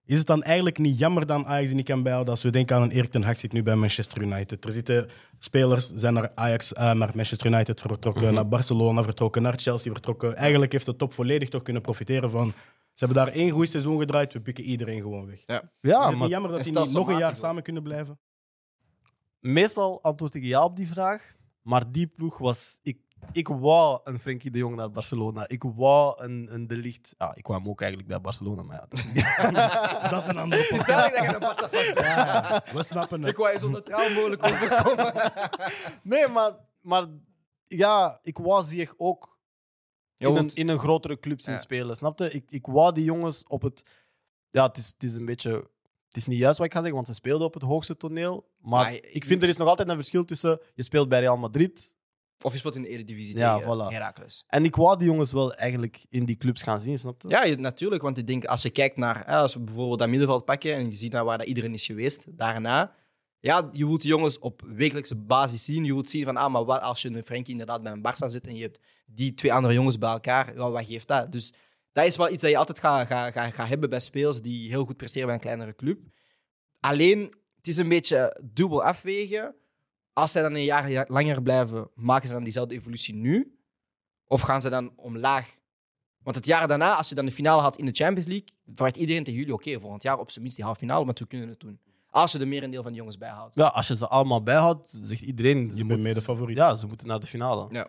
is 0.07 0.19
het 0.19 0.27
dan 0.27 0.43
eigenlijk 0.43 0.79
niet 0.79 0.99
jammer 0.99 1.27
dat 1.27 1.45
Ajax 1.45 1.67
die 1.67 1.77
niet 1.77 1.85
kan 1.85 2.03
bijhouden 2.03 2.33
als 2.33 2.43
we 2.43 2.51
denken 2.51 2.77
aan 2.77 2.83
een 2.83 2.91
Erik 2.91 3.11
ten 3.11 3.23
Hag 3.23 3.39
zit 3.39 3.53
nu 3.53 3.63
bij 3.63 3.75
Manchester 3.75 4.23
United. 4.23 4.65
Er 4.65 4.73
zitten 4.73 5.09
spelers 5.39 5.87
zijn 5.95 6.15
naar 6.15 6.33
Ajax, 6.35 6.73
eh, 6.73 6.93
naar 6.93 7.11
Manchester 7.15 7.47
United 7.47 7.81
vertrokken, 7.81 8.35
naar 8.35 8.49
Barcelona 8.49 9.03
vertrokken, 9.03 9.43
naar 9.43 9.59
Chelsea 9.59 9.93
vertrokken. 9.93 10.37
Eigenlijk 10.37 10.73
heeft 10.73 10.87
de 10.87 10.97
top 10.97 11.13
volledig 11.13 11.49
toch 11.49 11.63
kunnen 11.63 11.83
profiteren 11.83 12.31
van. 12.31 12.53
Ze 13.01 13.07
hebben 13.07 13.25
daar 13.25 13.35
één 13.35 13.51
goed 13.51 13.69
seizoen 13.69 13.99
gedraaid, 13.99 14.33
we 14.33 14.41
pikken 14.41 14.65
iedereen 14.65 15.01
gewoon 15.01 15.27
weg. 15.27 15.43
Ja. 15.47 15.63
is 15.81 15.91
het 15.91 16.09
niet 16.09 16.19
maar 16.19 16.29
jammer 16.29 16.51
dat 16.51 16.63
die 16.65 16.79
niet 16.79 16.93
nog 16.93 17.09
een 17.09 17.19
jaar 17.19 17.37
samen 17.37 17.63
kunnen 17.63 17.83
blijven? 17.83 18.19
meestal 19.41 20.03
antwoord 20.03 20.35
ik 20.35 20.45
ja 20.45 20.65
op 20.65 20.77
die 20.77 20.89
vraag. 20.89 21.35
Maar 21.63 21.93
die 21.93 22.07
ploeg 22.07 22.39
was... 22.39 22.79
Ik, 22.83 22.99
ik 23.33 23.49
wou 23.49 24.01
een 24.05 24.19
Frenkie 24.19 24.51
de 24.51 24.59
Jong 24.59 24.77
naar 24.77 24.91
Barcelona. 24.91 25.49
Ik 25.49 25.63
wou 25.63 26.23
een, 26.23 26.49
een 26.55 26.67
De 26.67 26.77
Ligt... 26.77 27.15
Ja, 27.19 27.35
ik 27.35 27.43
kwam 27.43 27.69
ook 27.69 27.81
eigenlijk 27.81 28.11
bij 28.11 28.21
Barcelona, 28.21 28.63
maar 28.63 28.77
ja. 28.77 28.87
dat 28.89 28.99
is 28.99 29.05
niet- 29.05 29.37
Dat 30.11 30.23
is 30.23 30.29
een 30.29 30.39
andere 30.39 30.67
podcast. 30.71 30.87
duidelijk 30.87 31.15
dat 31.17 31.25
je 31.25 31.35
een 31.35 31.41
Barca 31.41 31.69
fan 31.69 31.95
bent. 31.95 32.07
Ja, 32.07 32.63
we 32.73 32.83
snappen 32.83 33.21
het. 33.21 33.31
Ik 33.31 33.37
wou 33.37 33.53
je 33.53 33.59
zo 33.59 33.69
neutraal 33.69 34.11
mogelijk 34.11 34.47
overkomen. 34.47 35.13
Nee, 36.03 36.29
maar, 36.29 36.53
maar 36.81 37.07
ja, 37.67 38.19
ik 38.23 38.39
wou 38.39 38.63
Ziyech 38.65 38.95
ook 38.97 39.39
in, 40.29 40.37
een, 40.37 40.51
in 40.55 40.69
een 40.69 40.79
grotere 40.79 41.21
club 41.21 41.41
zien 41.41 41.59
spelen. 41.59 41.97
Snapte? 41.97 42.31
Ik, 42.31 42.45
ik 42.49 42.67
wou 42.67 42.95
die 42.95 43.05
jongens 43.05 43.45
op 43.49 43.63
het. 43.63 43.83
Ja, 44.51 44.67
het 44.67 44.77
is, 44.77 44.87
het 44.87 45.03
is 45.03 45.15
een 45.15 45.25
beetje. 45.25 45.51
Het 46.07 46.17
is 46.17 46.27
niet 46.27 46.39
juist 46.39 46.59
wat 46.59 46.67
ik 46.67 46.73
ga 46.73 46.79
zeggen, 46.79 46.97
want 46.97 47.07
ze 47.07 47.15
speelden 47.15 47.47
op 47.47 47.55
het 47.55 47.63
hoogste 47.63 47.97
toneel. 47.97 48.49
Maar 48.61 48.95
ik 48.95 49.25
vind 49.25 49.43
er 49.43 49.49
is 49.49 49.57
nog 49.57 49.69
altijd 49.69 49.89
een 49.89 49.95
verschil 49.95 50.25
tussen 50.25 50.61
je 50.75 50.83
speelt 50.83 51.09
bij 51.09 51.21
Real 51.21 51.37
Madrid. 51.37 51.95
Of 52.43 52.53
je 52.53 52.59
speelt 52.59 52.75
in 52.75 52.83
de 52.83 52.89
Eredivisie 52.89 53.37
Ja, 53.37 53.57
tegen 53.57 53.75
voilà. 53.75 53.93
Heracles. 53.93 54.45
En 54.47 54.65
ik 54.65 54.77
wou 54.77 54.99
die 54.99 55.07
jongens 55.07 55.33
wel 55.33 55.55
eigenlijk 55.55 56.05
in 56.09 56.25
die 56.25 56.37
clubs 56.37 56.63
gaan 56.63 56.81
zien, 56.81 56.99
snap 56.99 57.23
je? 57.23 57.29
Ja, 57.29 57.55
natuurlijk. 57.55 58.03
Want 58.03 58.19
ik 58.19 58.27
denk, 58.27 58.45
als 58.45 58.63
je 58.63 58.71
kijkt 58.71 58.97
naar... 58.97 59.27
hè, 59.27 59.37
Als 59.37 59.55
we 59.55 59.61
bijvoorbeeld 59.61 59.99
dat 59.99 60.09
middenveld 60.09 60.45
pakken 60.45 60.75
en 60.75 60.91
je 60.91 60.97
ziet 60.97 61.13
naar 61.13 61.25
waar 61.25 61.39
dat 61.39 61.47
iedereen 61.47 61.75
is 61.75 61.87
geweest, 61.87 62.27
daarna... 62.29 62.95
Ja, 63.41 63.69
je 63.73 63.87
wilt 63.87 64.03
jongens 64.03 64.39
op 64.39 64.63
wekelijkse 64.67 65.17
basis 65.17 65.65
zien. 65.65 65.85
Je 65.85 65.93
wilt 65.93 66.09
zien 66.09 66.25
van, 66.25 66.37
ah, 66.37 66.53
maar 66.53 66.65
wat 66.65 66.81
als 66.81 67.03
je 67.03 67.09
een 67.09 67.25
Frenkie 67.25 67.53
inderdaad 67.53 67.83
bij 67.83 67.93
een 67.93 68.07
Barça 68.07 68.27
zit 68.27 68.47
en 68.47 68.57
je 68.57 68.63
hebt 68.63 68.81
die 69.07 69.35
twee 69.35 69.53
andere 69.53 69.75
jongens 69.75 69.99
bij 69.99 70.11
elkaar, 70.11 70.55
wat 70.55 70.87
geeft 70.87 71.09
dat? 71.09 71.33
Dus 71.33 71.53
dat 71.93 72.05
is 72.05 72.17
wel 72.17 72.31
iets 72.31 72.43
dat 72.43 72.51
je 72.51 72.57
altijd 72.57 72.79
gaat 72.79 73.07
ga, 73.07 73.31
ga, 73.31 73.51
ga 73.51 73.67
hebben 73.67 73.91
bij 73.91 74.01
spelers 74.01 74.43
die 74.43 74.69
heel 74.69 74.85
goed 74.85 74.97
presteren 74.97 75.27
bij 75.27 75.35
een 75.35 75.41
kleinere 75.41 75.75
club. 75.75 76.01
Alleen, 76.81 77.35
het 77.57 77.69
is 77.69 77.77
een 77.77 77.89
beetje 77.89 78.41
dubbel 78.53 78.83
afwegen. 78.83 79.55
Als 80.13 80.33
zij 80.33 80.43
dan 80.43 80.55
een 80.55 80.65
jaar 80.65 81.07
langer 81.09 81.43
blijven, 81.43 81.91
maken 81.95 82.29
ze 82.29 82.35
dan 82.35 82.43
diezelfde 82.43 82.75
evolutie 82.75 83.15
nu? 83.15 83.59
Of 84.27 84.41
gaan 84.41 84.63
ze 84.63 84.69
dan 84.69 84.93
omlaag? 84.97 85.59
Want 86.23 86.37
het 86.37 86.47
jaar 86.47 86.69
daarna, 86.69 86.95
als 86.95 87.09
je 87.09 87.15
dan 87.15 87.25
de 87.25 87.33
finale 87.33 87.63
had 87.63 87.77
in 87.77 87.85
de 87.85 87.93
Champions 87.93 88.27
League, 88.27 88.49
verwacht 88.67 88.97
iedereen 88.97 89.25
tegen 89.25 89.39
jullie, 89.39 89.55
oké, 89.55 89.81
volgend 89.81 90.03
jaar 90.03 90.19
op 90.19 90.31
zijn 90.31 90.41
minst 90.41 90.57
die 90.57 90.67
halve 90.67 90.81
finale, 90.81 91.05
want 91.05 91.19
we 91.19 91.27
kunnen 91.27 91.49
het 91.49 91.61
doen. 91.61 91.81
Als 92.11 92.33
je 92.33 92.39
er 92.39 92.49
merendeel 92.49 92.83
van 92.83 92.93
de 92.93 92.99
jongens 92.99 93.19
bij 93.19 93.29
haalt. 93.29 93.55
Ja, 93.55 93.67
als 93.67 93.89
je 93.89 93.97
ze 93.97 94.09
allemaal 94.09 94.43
bijhoudt, 94.43 94.99
zegt 95.03 95.21
iedereen. 95.21 95.73
ze 95.75 95.85
bent 95.87 96.01
mede 96.01 96.21
favoriet. 96.21 96.57
Ja, 96.57 96.75
ze 96.75 96.87
moeten 96.87 97.07
naar 97.07 97.21
de 97.21 97.27
finale. 97.27 97.67
Ja. 97.71 97.89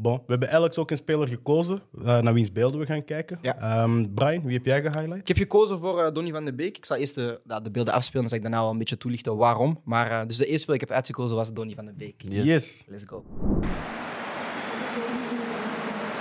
Bon, 0.00 0.16
we 0.16 0.24
hebben 0.26 0.50
Alex 0.50 0.78
ook 0.78 0.90
een 0.90 0.96
speler 0.96 1.28
gekozen, 1.28 1.82
eh, 2.04 2.18
naar 2.18 2.32
wiens 2.32 2.52
beelden 2.52 2.80
we 2.80 2.86
gaan 2.86 3.04
kijken. 3.04 3.38
Ja. 3.42 3.58
Ehm, 3.58 4.06
Brian, 4.14 4.42
wie 4.42 4.56
heb 4.56 4.64
jij 4.64 4.82
gehighlight? 4.82 5.18
Ik 5.18 5.28
heb 5.28 5.36
gekozen 5.36 5.78
voor 5.78 6.02
eh, 6.02 6.12
Donny 6.12 6.30
van 6.30 6.44
de 6.44 6.54
Beek. 6.54 6.76
Ik 6.76 6.84
zal 6.84 6.96
eerst 6.96 7.14
de, 7.14 7.40
de 7.62 7.70
beelden 7.70 7.94
afspelen, 7.94 8.20
dan 8.20 8.28
zal 8.28 8.38
ik 8.38 8.44
daarna 8.44 8.60
wel 8.60 8.70
een 8.70 8.78
beetje 8.78 8.96
toelichten 8.96 9.36
waarom. 9.36 9.80
Maar 9.84 10.10
eh, 10.10 10.26
dus 10.26 10.36
de 10.36 10.46
eerste 10.46 10.62
speler 10.62 10.78
die 10.78 10.82
ik 10.82 10.88
heb 10.88 10.90
uitgekozen 10.90 11.36
was 11.36 11.52
Donny 11.52 11.74
van 11.74 11.84
de 11.84 11.92
Beek. 11.92 12.22
Yes. 12.28 12.84
Let's 12.86 13.04
go. 13.06 13.24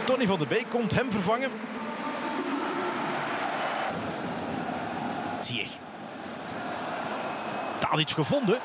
Donny 0.08 0.26
van 0.26 0.40
der 0.40 0.48
Beek 0.48 0.66
komt 0.70 0.96
hem 0.96 1.12
vervangen. 1.12 1.50
Ziyech. 5.42 5.87
Tadic 7.80 8.10
gevonden. 8.10 8.60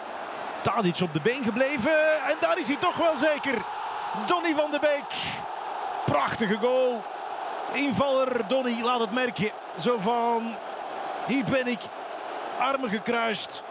Tadic 0.63 1.01
op 1.01 1.15
de 1.15 1.21
been 1.21 1.45
gebleven. 1.45 2.23
En 2.27 2.37
daar 2.41 2.59
is 2.59 2.67
hij 2.67 2.77
toch 2.77 2.97
wel 2.97 3.17
zeker. 3.17 3.63
Donny 4.27 4.55
van 4.55 4.71
der 4.71 4.81
Beek. 4.81 5.15
Prachtige 6.05 6.59
goal. 6.61 7.03
Invaller 7.73 8.49
Donny 8.49 8.81
laat 8.83 9.01
het 9.01 9.13
merken. 9.13 9.51
Zo 9.81 9.99
van, 9.99 10.55
hier 11.27 11.45
ben 11.45 11.67
ik. 11.67 11.81
Armen 12.59 12.91
gekruist. 12.91 13.63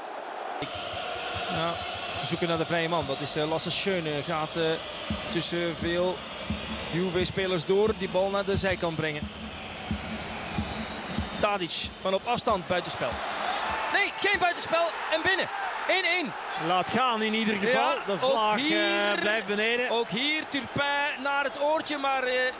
Zoeken 2.23 2.47
naar 2.47 2.57
de 2.57 2.65
vrije 2.65 2.89
man. 2.89 3.05
Dat 3.05 3.21
is 3.21 3.35
eh, 3.35 3.49
Lasse 3.49 3.71
Schöne. 3.71 4.23
Gaat 4.23 4.55
eh, 4.55 4.71
tussen 5.29 5.75
veel 5.77 6.17
Juve-spelers 6.91 7.65
door. 7.65 7.93
Die 7.97 8.09
bal 8.09 8.29
naar 8.29 8.45
de 8.45 8.55
zijkant 8.55 8.95
brengen. 8.95 9.29
Tadic 11.39 11.89
van 11.99 12.13
op 12.13 12.25
afstand 12.25 12.67
buitenspel. 12.67 13.09
Nee, 13.91 14.13
geen 14.17 14.39
buitenspel 14.39 14.85
en 15.11 15.21
binnen. 15.21 15.47
1-1. 15.87 16.33
Laat 16.67 16.89
gaan 16.89 17.21
in 17.21 17.33
ieder 17.33 17.55
geval. 17.55 17.71
Ja, 17.95 17.95
de 18.05 18.17
vlag 18.19 18.55
hier- 18.55 19.11
eh, 19.13 19.19
blijft 19.19 19.45
beneden. 19.47 19.89
Ook 19.89 20.09
hier 20.09 20.47
Turpin 20.47 21.21
naar 21.23 21.43
het 21.43 21.59
oortje, 21.61 21.97
maar 21.97 22.23
eh, 22.23 22.53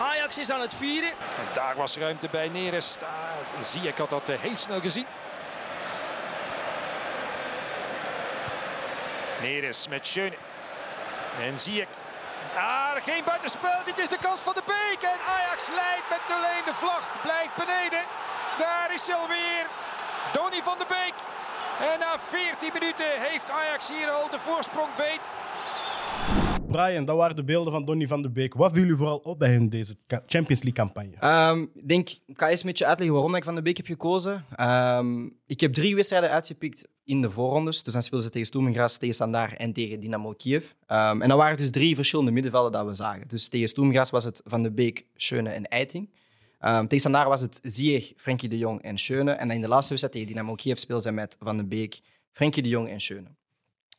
Ajax 0.00 0.38
is 0.38 0.50
aan 0.50 0.60
het 0.60 0.74
vieren. 0.74 1.10
En 1.10 1.48
daar 1.54 1.76
was 1.76 1.96
ruimte 1.96 2.28
bij 2.30 2.48
Neres. 2.48 2.96
Daar 2.98 3.62
zie 3.64 3.82
ik 3.88 3.96
had 3.98 4.10
dat 4.10 4.28
eh, 4.28 4.36
heel 4.40 4.56
snel 4.56 4.80
gezien. 4.80 5.06
Neres 9.42 9.88
met 9.88 10.06
Schöne. 10.06 10.36
En 11.40 11.58
zie 11.58 11.80
ik. 11.80 11.88
Daar 12.54 13.00
geen 13.02 13.24
buitenspel. 13.24 13.80
Dit 13.84 13.98
is 13.98 14.08
de 14.08 14.18
kans 14.20 14.40
van 14.40 14.54
de 14.54 14.62
Beek. 14.66 15.02
En 15.02 15.18
Ajax 15.36 15.68
leidt 15.68 16.08
met 16.10 16.20
0-1. 16.28 16.64
De 16.64 16.74
vlag 16.74 17.04
blijft 17.22 17.54
beneden. 17.56 18.02
Daar 18.58 18.90
is 18.94 19.06
hij 19.06 19.16
alweer. 19.16 19.66
Donny 20.32 20.60
van 20.62 20.78
de 20.78 20.86
Beek. 20.88 21.14
En 21.92 21.98
na 21.98 22.18
14 22.18 22.70
minuten 22.72 23.10
heeft 23.28 23.50
Ajax 23.50 23.90
hier 23.90 24.08
al 24.08 24.30
de 24.30 24.38
voorsprong 24.38 24.88
beet. 24.96 25.24
Brian, 26.68 27.04
dat 27.04 27.16
waren 27.16 27.36
de 27.36 27.44
beelden 27.44 27.72
van 27.72 27.84
Donny 27.84 28.06
van 28.06 28.22
de 28.22 28.30
Beek. 28.30 28.54
Wat 28.54 28.72
viel 28.72 28.84
u 28.84 28.96
vooral 28.96 29.16
op 29.16 29.38
bij 29.38 29.50
hen 29.50 29.68
deze 29.68 29.94
Champions 30.06 30.62
League-campagne? 30.62 31.16
Ehm, 31.20 31.62
ik 31.74 31.88
denk, 31.88 32.08
ik 32.26 32.38
ga 32.38 32.48
eerst 32.50 32.62
een 32.62 32.68
beetje 32.68 32.86
uitleggen 32.86 33.16
waarom 33.16 33.34
ik 33.34 33.44
Van 33.44 33.54
de 33.54 33.62
Beek 33.62 33.76
heb 33.76 33.86
gekozen. 33.86 34.44
Ehm, 34.54 35.24
ik 35.46 35.60
heb 35.60 35.72
drie 35.72 35.94
wedstrijden 35.94 36.30
uitgepikt 36.30 36.88
in 37.04 37.20
de 37.20 37.30
voorrondes. 37.30 37.82
Dus 37.82 37.92
dan 37.92 38.02
speelden 38.02 38.26
ze 38.26 38.32
tegen 38.32 38.46
Sturm 38.46 38.72
Graz, 38.72 38.96
tegen 38.96 39.14
Standaard 39.14 39.56
en 39.56 39.72
tegen 39.72 40.00
Dynamo 40.00 40.32
Kiev. 40.32 40.70
Ehm, 40.86 41.22
en 41.22 41.28
dan 41.28 41.38
waren 41.38 41.56
dus 41.56 41.70
drie 41.70 41.94
verschillende 41.94 42.30
middenvelden 42.30 42.72
dat 42.72 42.86
we 42.86 42.94
zagen. 42.94 43.28
Dus 43.28 43.48
tegen 43.48 43.68
Sturm 43.68 43.90
Graz 43.90 44.10
was 44.10 44.24
het 44.24 44.40
Van 44.44 44.62
de 44.62 44.70
Beek, 44.70 45.06
Schöne 45.14 45.50
en 45.50 45.68
Eiting. 45.68 46.10
Ehm, 46.58 46.86
tegen 46.86 47.12
was 47.12 47.40
het 47.40 47.58
Ziyech, 47.62 48.12
Frenkie 48.16 48.48
de 48.48 48.58
Jong 48.58 48.82
en 48.82 48.98
Schöne. 48.98 49.32
En 49.32 49.50
in 49.50 49.60
de 49.60 49.68
laatste 49.68 49.88
wedstrijd 49.88 50.12
tegen 50.12 50.28
Dynamo 50.28 50.54
Kiev 50.54 50.78
speelden 50.78 51.04
ze 51.04 51.12
met 51.12 51.36
Van 51.40 51.56
de 51.56 51.64
Beek, 51.64 52.00
Frenkie 52.32 52.62
de 52.62 52.68
Jong 52.68 52.88
en 52.88 53.00
Schöne. 53.00 53.28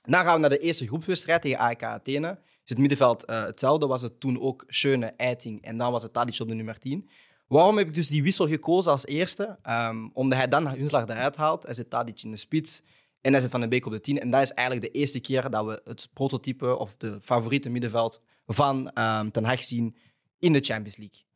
Dan 0.01 0.23
gaan 0.23 0.33
we 0.33 0.39
naar 0.39 0.49
de 0.49 0.59
eerste 0.59 0.87
groepswedstrijd 0.87 1.41
tegen 1.41 1.57
AEK 1.57 1.83
Athene. 1.83 2.39
Is 2.63 2.69
het 2.69 2.77
middenveld 2.77 3.25
eh, 3.25 3.43
hetzelfde? 3.43 3.87
Was 3.87 4.01
het 4.01 4.19
toen 4.19 4.41
ook 4.41 4.63
Schöne, 4.67 5.05
Eiting 5.05 5.61
en 5.61 5.77
dan 5.77 5.91
was 5.91 6.03
het 6.03 6.13
Tadic 6.13 6.39
op 6.39 6.47
de 6.47 6.53
nummer 6.53 6.79
10. 6.79 7.09
Waarom 7.47 7.77
heb 7.77 7.87
ik 7.87 7.93
dus 7.93 8.07
die 8.07 8.23
wissel 8.23 8.47
gekozen 8.47 8.91
als 8.91 9.05
eerste? 9.05 9.57
Ehm, 9.61 10.07
omdat 10.13 10.37
hij 10.37 10.47
dan 10.47 10.67
Huntelaar 10.67 11.09
eruit 11.09 11.35
haalt. 11.35 11.63
Hij 11.63 11.73
zet 11.73 11.89
Tadic 11.89 12.23
in 12.23 12.31
de 12.31 12.37
spits. 12.37 12.83
En 13.21 13.31
hij 13.31 13.41
zet 13.41 13.51
Van 13.51 13.61
de 13.61 13.67
Beek 13.67 13.85
op 13.85 13.91
de 13.91 14.01
10. 14.01 14.19
En 14.19 14.29
dat 14.29 14.41
is 14.41 14.51
eigenlijk 14.51 14.93
de 14.93 14.99
eerste 14.99 15.19
keer 15.19 15.49
dat 15.49 15.65
we 15.65 15.81
het 15.83 16.09
prototype 16.13 16.77
of 16.77 16.97
de 16.97 17.21
favoriete 17.21 17.69
middenveld 17.69 18.21
van 18.45 18.91
ehm, 18.91 19.29
Ten 19.29 19.45
Hag 19.45 19.63
zien 19.63 19.95
in 20.39 20.53
de 20.53 20.59
Champions 20.59 20.97
League. 20.97 21.26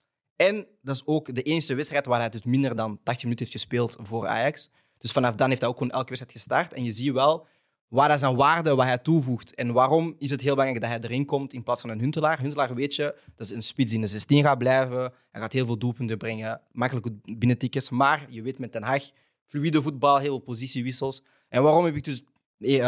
En 0.47 0.67
dat 0.81 0.95
is 0.95 1.05
ook 1.05 1.35
de 1.35 1.41
enige 1.41 1.75
wedstrijd 1.75 2.05
waar 2.05 2.19
hij 2.19 2.29
dus 2.29 2.43
minder 2.43 2.75
dan 2.75 2.99
80 3.03 3.23
minuten 3.23 3.45
heeft 3.45 3.57
gespeeld 3.57 3.97
voor 4.01 4.27
Ajax. 4.27 4.69
Dus 4.97 5.11
vanaf 5.11 5.35
dan 5.35 5.49
heeft 5.49 5.61
hij 5.61 5.69
ook 5.69 5.77
gewoon 5.77 5.91
elke 5.91 6.07
wedstrijd 6.07 6.31
gestart. 6.37 6.73
En 6.73 6.83
je 6.83 6.91
ziet 6.91 7.11
wel 7.11 7.47
waar 7.87 8.07
dat 8.07 8.19
zijn 8.19 8.35
waarde, 8.35 8.75
wat 8.75 8.85
hij 8.85 8.97
toevoegt. 8.97 9.55
En 9.55 9.73
waarom 9.73 10.15
is 10.17 10.29
het 10.29 10.41
heel 10.41 10.55
belangrijk 10.55 10.81
dat 10.81 10.91
hij 10.91 11.09
erin 11.09 11.25
komt 11.25 11.53
in 11.53 11.63
plaats 11.63 11.81
van 11.81 11.89
een 11.89 11.99
Huntelaar. 11.99 12.39
Huntelaar 12.39 12.75
weet 12.75 12.95
je, 12.95 13.15
dat 13.35 13.45
is 13.47 13.51
een 13.51 13.63
spits 13.63 13.89
die 13.89 13.95
in 13.95 14.05
de 14.05 14.11
16 14.11 14.43
gaat 14.43 14.57
blijven. 14.57 15.13
Hij 15.31 15.41
gaat 15.41 15.53
heel 15.53 15.65
veel 15.65 15.77
doelpunten 15.77 16.17
brengen, 16.17 16.61
makkelijk 16.71 17.07
binnentickets. 17.23 17.89
Maar 17.89 18.25
je 18.29 18.41
weet 18.41 18.59
met 18.59 18.73
Den 18.73 18.83
Haag, 18.83 19.03
fluïde 19.45 19.81
voetbal, 19.81 20.17
heel 20.17 20.27
veel 20.27 20.39
positiewissels. 20.39 21.23
En 21.49 21.63
waarom 21.63 21.85
heb 21.85 21.95
ik 21.95 22.03
dus 22.03 22.23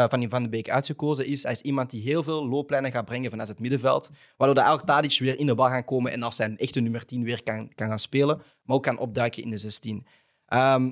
Van 0.08 0.28
Van 0.28 0.42
de 0.42 0.48
Beek 0.48 0.70
uitgekozen 0.70 1.26
is, 1.26 1.42
hij 1.42 1.52
is 1.52 1.60
iemand 1.60 1.90
die 1.90 2.02
heel 2.02 2.22
veel 2.22 2.48
looplijnen 2.48 2.90
gaat 2.90 3.04
brengen 3.04 3.30
vanuit 3.30 3.48
het 3.48 3.60
middenveld, 3.60 4.10
waardoor 4.36 4.56
de 4.56 4.70
elk 4.70 4.82
Tadic 4.82 5.18
weer 5.18 5.38
in 5.38 5.46
de 5.46 5.54
bal 5.54 5.68
gaan 5.68 5.84
komen 5.84 6.12
en 6.12 6.22
als 6.22 6.36
zijn 6.36 6.58
echte 6.58 6.80
nummer 6.80 7.04
10 7.04 7.24
weer 7.24 7.42
kan, 7.42 7.74
kan 7.74 7.88
gaan 7.88 7.98
spelen, 7.98 8.42
maar 8.62 8.76
ook 8.76 8.82
kan 8.82 8.98
opduiken 8.98 9.42
in 9.42 9.50
de 9.50 9.56
16. 9.56 10.06
Ehm, 10.46 10.90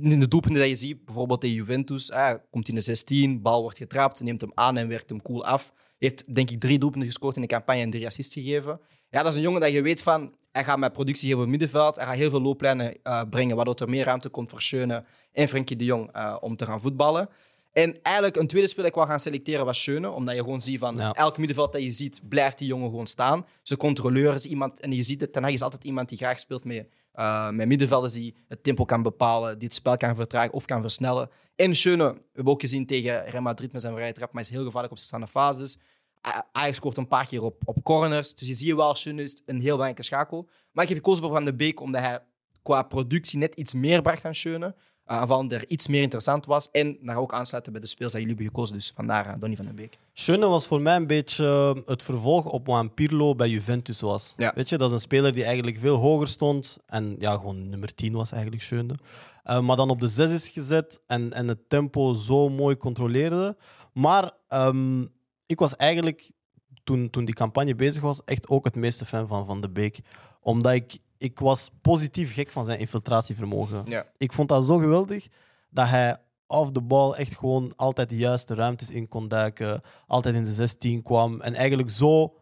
in 0.00 0.20
de 0.20 0.28
doelpunten 0.28 0.60
dat 0.60 0.70
je 0.70 0.76
ziet, 0.76 1.04
bijvoorbeeld 1.04 1.40
tegen 1.40 1.56
Juventus, 1.56 2.10
eh, 2.10 2.34
komt 2.50 2.68
in 2.68 2.74
de 2.74 2.80
16, 2.80 3.42
bal 3.42 3.62
wordt 3.62 3.78
getrapt, 3.78 4.20
neemt 4.20 4.40
hem 4.40 4.52
aan 4.54 4.76
en 4.76 4.88
werkt 4.88 5.08
hem 5.08 5.22
cool 5.22 5.44
af. 5.44 5.72
Heeft 5.98 6.34
denk 6.34 6.50
ik 6.50 6.60
drie 6.60 6.78
doelpunten 6.78 7.08
gescoord 7.08 7.36
in 7.36 7.42
de 7.42 7.48
campagne 7.48 7.82
en 7.82 7.90
drie 7.90 8.06
assists 8.06 8.34
gegeven. 8.34 8.80
Ja, 9.10 9.22
dat 9.22 9.30
is 9.30 9.36
een 9.36 9.42
jongen 9.42 9.60
dat 9.60 9.72
je 9.72 9.82
weet 9.82 10.02
van, 10.02 10.34
hij 10.52 10.64
gaat 10.64 10.78
met 10.78 10.92
productie 10.92 11.28
heel 11.28 11.38
veel 11.38 11.46
middenveld, 11.46 11.96
hij 11.96 12.04
gaat 12.04 12.14
heel 12.14 12.30
veel 12.30 12.40
looplijnen 12.40 12.96
uh, 13.02 13.22
brengen, 13.30 13.56
waardoor 13.56 13.74
er 13.74 13.88
meer 13.88 14.04
ruimte 14.04 14.28
komt 14.28 14.50
voor 14.50 14.62
Schöne 14.62 15.04
en 15.32 15.48
Frenkie 15.48 15.76
de 15.76 15.84
Jong 15.84 16.16
uh, 16.16 16.36
om 16.40 16.56
te 16.56 16.64
gaan 16.64 16.80
voetballen. 16.80 17.28
En 17.76 18.02
eigenlijk 18.02 18.36
een 18.36 18.46
tweede 18.46 18.68
speler 18.68 18.88
ik 18.88 18.94
wou 18.94 19.08
gaan 19.08 19.20
selecteren 19.20 19.64
was 19.64 19.82
Schöne, 19.82 20.10
omdat 20.10 20.34
je 20.34 20.40
gewoon 20.40 20.60
ziet 20.60 20.78
van 20.78 21.00
elk 21.00 21.38
middenveld 21.38 21.72
dat 21.72 21.82
je 21.82 21.90
ziet, 21.90 22.20
blijft 22.28 22.58
die 22.58 22.66
jongen 22.66 22.90
gewoon 22.90 23.06
staan. 23.06 23.46
Zijn 23.62 23.78
controleur 23.78 24.34
is 24.34 24.44
iemand, 24.44 24.80
en 24.80 24.92
je 24.92 25.02
ziet 25.02 25.20
het, 25.20 25.32
Ten 25.32 25.42
Hag 25.42 25.52
is 25.52 25.62
altijd 25.62 25.84
iemand 25.84 26.08
die 26.08 26.18
graag 26.18 26.38
speelt 26.38 26.64
met 26.64 26.88
uh, 27.14 27.50
met 27.50 27.68
middenvelders 27.68 28.12
die 28.12 28.34
het 28.48 28.62
tempo 28.62 28.84
kan 28.84 29.02
bepalen, 29.02 29.58
die 29.58 29.68
het 29.68 29.76
spel 29.76 29.96
kan 29.96 30.14
vertragen 30.16 30.52
of 30.52 30.64
kan 30.64 30.80
versnellen. 30.80 31.30
En 31.56 31.74
Schöne, 31.74 32.12
we 32.12 32.20
hebben 32.32 32.52
ook 32.52 32.60
gezien 32.60 32.86
tegen 32.86 33.24
Real 33.24 33.42
Madrid 33.42 33.72
met 33.72 33.82
zijn 33.82 33.94
vrije 33.94 34.12
trap, 34.12 34.32
maar 34.32 34.42
is 34.42 34.50
heel 34.50 34.64
gevaarlijk 34.64 34.92
op 34.92 34.98
zijn 34.98 35.08
staande 35.08 35.26
fases. 35.26 35.78
Hij 36.52 36.72
scoort 36.72 36.96
een 36.96 37.08
paar 37.08 37.26
keer 37.26 37.42
op, 37.42 37.62
op 37.64 37.82
corners. 37.82 38.34
Dus 38.34 38.48
je 38.48 38.54
ziet 38.54 38.74
wel, 38.74 38.94
Schöne 38.94 39.22
is 39.22 39.42
een 39.46 39.60
heel 39.60 39.70
belangrijke 39.70 40.02
schakel. 40.02 40.48
Maar 40.72 40.82
ik 40.84 40.88
heb 40.88 40.98
gekozen 40.98 41.22
voor 41.22 41.32
Van 41.32 41.44
de 41.44 41.54
Beek, 41.54 41.80
omdat 41.80 42.00
hij 42.00 42.18
qua 42.62 42.82
productie 42.82 43.38
net 43.38 43.54
iets 43.54 43.74
meer 43.74 44.02
bracht 44.02 44.22
dan 44.22 44.34
Schöne. 44.34 44.74
Uh, 45.10 45.26
van 45.26 45.50
er 45.50 45.68
iets 45.68 45.86
meer 45.86 46.02
interessant 46.02 46.46
was. 46.46 46.70
En 46.70 46.98
daar 47.02 47.16
ook 47.16 47.32
aansluiten 47.32 47.72
bij 47.72 47.80
de 47.80 47.86
speels 47.86 48.12
dat 48.12 48.20
jullie 48.20 48.36
hebben 48.36 48.54
gekozen. 48.54 48.74
Dus 48.74 48.92
vandaar 48.94 49.26
uh, 49.26 49.34
Donny 49.38 49.56
van 49.56 49.64
den 49.64 49.74
Beek. 49.74 49.98
Schöne 50.12 50.46
was 50.46 50.66
voor 50.66 50.80
mij 50.80 50.96
een 50.96 51.06
beetje 51.06 51.74
uh, 51.76 51.82
het 51.86 52.02
vervolg 52.02 52.44
op 52.44 52.66
wat 52.66 52.94
Pirlo 52.94 53.34
bij 53.34 53.48
Juventus 53.48 54.00
was. 54.00 54.34
Ja. 54.36 54.52
Weet 54.54 54.68
je, 54.68 54.78
dat 54.78 54.88
is 54.88 54.94
een 54.94 55.00
speler 55.00 55.32
die 55.32 55.44
eigenlijk 55.44 55.78
veel 55.78 55.96
hoger 55.96 56.28
stond. 56.28 56.76
En 56.86 57.16
ja, 57.18 57.34
gewoon 57.34 57.68
nummer 57.68 57.94
10 57.94 58.12
was 58.12 58.32
eigenlijk 58.32 58.62
Schöne. 58.62 58.94
maar 59.62 59.76
dan 59.76 59.90
op 59.90 60.00
de 60.00 60.08
6 60.08 60.30
is 60.30 60.48
gezet 60.48 61.00
en, 61.06 61.32
en 61.32 61.48
het 61.48 61.68
tempo 61.68 62.14
zo 62.14 62.48
mooi 62.48 62.76
controleerde. 62.76 63.56
Maar 63.92 64.30
um, 64.48 65.08
ik 65.46 65.58
was 65.58 65.76
eigenlijk, 65.76 66.30
toen, 66.84 67.10
toen 67.10 67.24
die 67.24 67.34
campagne 67.34 67.74
bezig 67.74 68.02
was, 68.02 68.24
echt 68.24 68.48
ook 68.48 68.64
het 68.64 68.74
meeste 68.74 69.04
fan 69.04 69.26
van 69.26 69.46
Van 69.46 69.60
de 69.60 69.70
Beek. 69.70 70.00
Omdat 70.40 70.72
ik 70.72 70.98
ik 71.18 71.38
was 71.38 71.70
positief 71.80 72.34
gek 72.34 72.50
van 72.50 72.64
zijn 72.64 72.78
infiltratievermogen. 72.78 73.82
Ja. 73.86 74.06
Ik 74.16 74.32
vond 74.32 74.48
dat 74.48 74.64
zo 74.64 74.76
geweldig 74.76 75.26
dat 75.70 75.88
hij 75.88 76.16
off 76.46 76.72
the 76.72 76.80
ball 76.80 77.12
echt 77.12 77.36
gewoon 77.36 77.72
altijd 77.76 78.08
de 78.08 78.16
juiste 78.16 78.54
ruimtes 78.54 78.90
in 78.90 79.08
kon 79.08 79.28
duiken, 79.28 79.80
altijd 80.06 80.34
in 80.34 80.44
de 80.44 80.54
16 80.54 81.02
kwam 81.02 81.40
en 81.40 81.54
eigenlijk 81.54 81.90
zo 81.90 82.34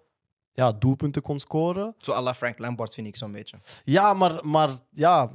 ja, 0.52 0.72
doelpunten 0.72 1.22
kon 1.22 1.38
scoren. 1.38 1.94
Zo 1.98 2.12
à 2.12 2.20
la 2.20 2.34
Frank 2.34 2.58
Lampard 2.58 2.94
vind 2.94 3.06
ik 3.06 3.16
zo'n 3.16 3.32
beetje. 3.32 3.56
Ja, 3.84 4.12
maar, 4.12 4.46
maar 4.46 4.70
ja, 4.90 5.30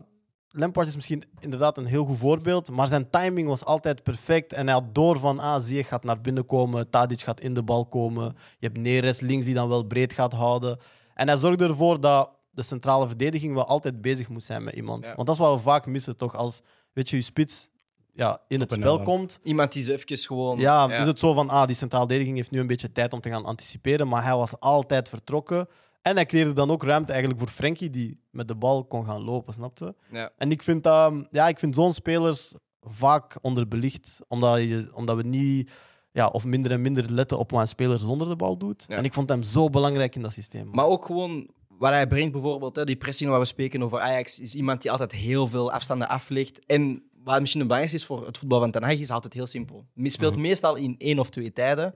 Lampard 0.52 0.88
is 0.88 0.96
misschien 0.96 1.24
inderdaad 1.40 1.78
een 1.78 1.86
heel 1.86 2.06
goed 2.06 2.18
voorbeeld, 2.18 2.72
maar 2.72 2.88
zijn 2.88 3.10
timing 3.10 3.48
was 3.48 3.66
altijd 3.66 4.04
perfect 4.04 4.54
en 4.54 4.66
hij 4.66 4.74
had 4.74 4.96
door 4.96 5.20
van 5.20 5.40
ah, 5.40 5.62
Ziyech 5.62 5.88
gaat 5.88 6.04
naar 6.04 6.22
binnen 6.22 6.46
komen, 6.46 6.90
Tadic 6.90 7.22
gaat 7.22 7.40
in 7.40 7.54
de 7.54 7.64
bal 7.64 7.86
komen, 7.86 8.36
je 8.60 8.68
hebt 8.68 8.78
Neres 8.78 9.20
links 9.20 9.46
die 9.46 9.54
dan 9.54 9.70
wel 9.70 9.84
breed 9.84 10.14
gaat 10.14 10.34
houden. 10.34 10.78
En 11.14 11.28
hij 11.28 11.38
zorgde 11.38 11.68
ervoor 11.68 12.00
dat 12.00 12.30
de 12.60 12.66
centrale 12.66 13.08
verdediging 13.08 13.54
wel 13.54 13.66
altijd 13.66 14.02
bezig 14.02 14.30
moet 14.30 14.44
zijn 14.44 14.64
met 14.64 14.74
iemand. 14.74 15.06
Ja. 15.06 15.16
Want 15.16 15.28
dat 15.28 15.36
is 15.36 15.42
wat 15.42 15.56
we 15.56 15.62
vaak 15.62 15.86
missen, 15.86 16.18
toch? 16.18 16.36
Als 16.36 16.62
weet 16.94 17.10
je, 17.10 17.16
je 17.16 17.22
spits 17.22 17.70
ja, 18.14 18.42
in 18.48 18.60
het 18.60 18.72
spel 18.72 19.00
komt, 19.00 19.40
Iemand 19.44 19.72
die 19.72 19.84
ze 19.84 19.94
even 19.94 20.18
gewoon... 20.18 20.60
ja, 20.60 20.92
is 20.92 21.06
het 21.06 21.20
zo 21.20 21.34
van, 21.34 21.50
ah, 21.50 21.68
die 21.68 21.76
centrale 21.76 22.06
verdediging 22.06 22.38
heeft 22.38 22.52
nu 22.52 22.60
een 22.60 22.68
beetje 22.68 22.92
tijd 22.92 23.14
om 23.14 23.22
te 23.22 23.30
gaan 23.30 23.46
anticiperen, 23.46 24.08
maar 24.08 24.24
hij 24.24 24.36
was 24.36 24.60
altijd 24.60 25.10
vertrokken. 25.10 25.68
En 26.02 26.16
hij 26.16 26.26
creëerde 26.26 26.54
dan 26.54 26.72
ook 26.72 26.84
ruimte 26.84 27.12
eigenlijk 27.12 27.42
voor 27.42 27.50
Frenkie, 27.52 27.90
die 27.90 28.20
met 28.32 28.48
de 28.48 28.56
bal 28.56 28.86
kon 28.86 29.06
gaan 29.06 29.22
lopen, 29.22 29.54
snapte? 29.54 29.96
Ja. 30.12 30.32
En 30.38 30.52
ik 30.52 30.62
vind, 30.62 30.84
dat, 30.84 31.14
ja, 31.32 31.48
ik 31.48 31.60
vind 31.60 31.76
zo'n 31.76 31.94
spelers 31.94 32.54
vaak 32.82 33.38
onderbelicht, 33.42 34.20
omdat, 34.28 34.60
je, 34.60 34.92
omdat 34.94 35.16
we 35.16 35.24
niet... 35.24 35.72
Ja, 36.12 36.28
of 36.28 36.46
minder 36.46 36.72
en 36.72 36.82
minder 36.82 37.12
letten 37.12 37.38
op 37.38 37.52
wat 37.52 37.62
een 37.62 37.68
speler 37.68 38.00
zonder 38.00 38.28
de 38.28 38.36
bal 38.36 38.58
doet. 38.58 38.86
Ja. 38.88 38.96
En 38.96 39.04
ik 39.04 39.14
vond 39.14 39.30
hem 39.30 39.44
zo 39.44 39.70
belangrijk 39.70 40.16
in 40.16 40.22
dat 40.22 40.34
systeem. 40.34 40.70
Maar 40.72 40.86
ook 40.86 41.06
gewoon 41.06 41.50
wat 41.80 41.92
hij 41.92 42.08
brengt, 42.08 42.32
bijvoorbeeld, 42.32 42.76
hè, 42.76 42.86
die 42.86 42.96
pressing 42.96 43.30
waar 43.30 43.40
we 43.40 43.46
spreken 43.46 43.84
over 43.84 44.00
Ajax, 44.00 44.40
is 44.40 44.56
iemand 44.56 44.82
die 44.82 44.92
altijd 44.92 45.12
heel 45.12 45.48
veel 45.48 45.72
afstanden 45.72 46.10
aflegt. 46.10 46.66
En 46.66 47.04
wat 47.24 47.40
misschien 47.40 47.60
het 47.62 47.70
belangrijkste 47.70 47.96
is 47.98 48.06
voor 48.06 48.26
het 48.26 48.38
voetbal 48.38 48.60
van 48.60 48.72
Ten 48.72 48.84
Hag, 48.84 48.94
is 48.94 49.10
altijd 49.10 49.34
heel 49.34 49.48
simpel. 49.48 49.86
Je 49.94 50.10
speelt 50.10 50.34
Mhm. 50.34 50.42
meestal 50.42 50.76
in 50.76 50.96
één 50.98 51.20
of 51.20 51.30
twee 51.30 51.54
tijden. 51.54 51.94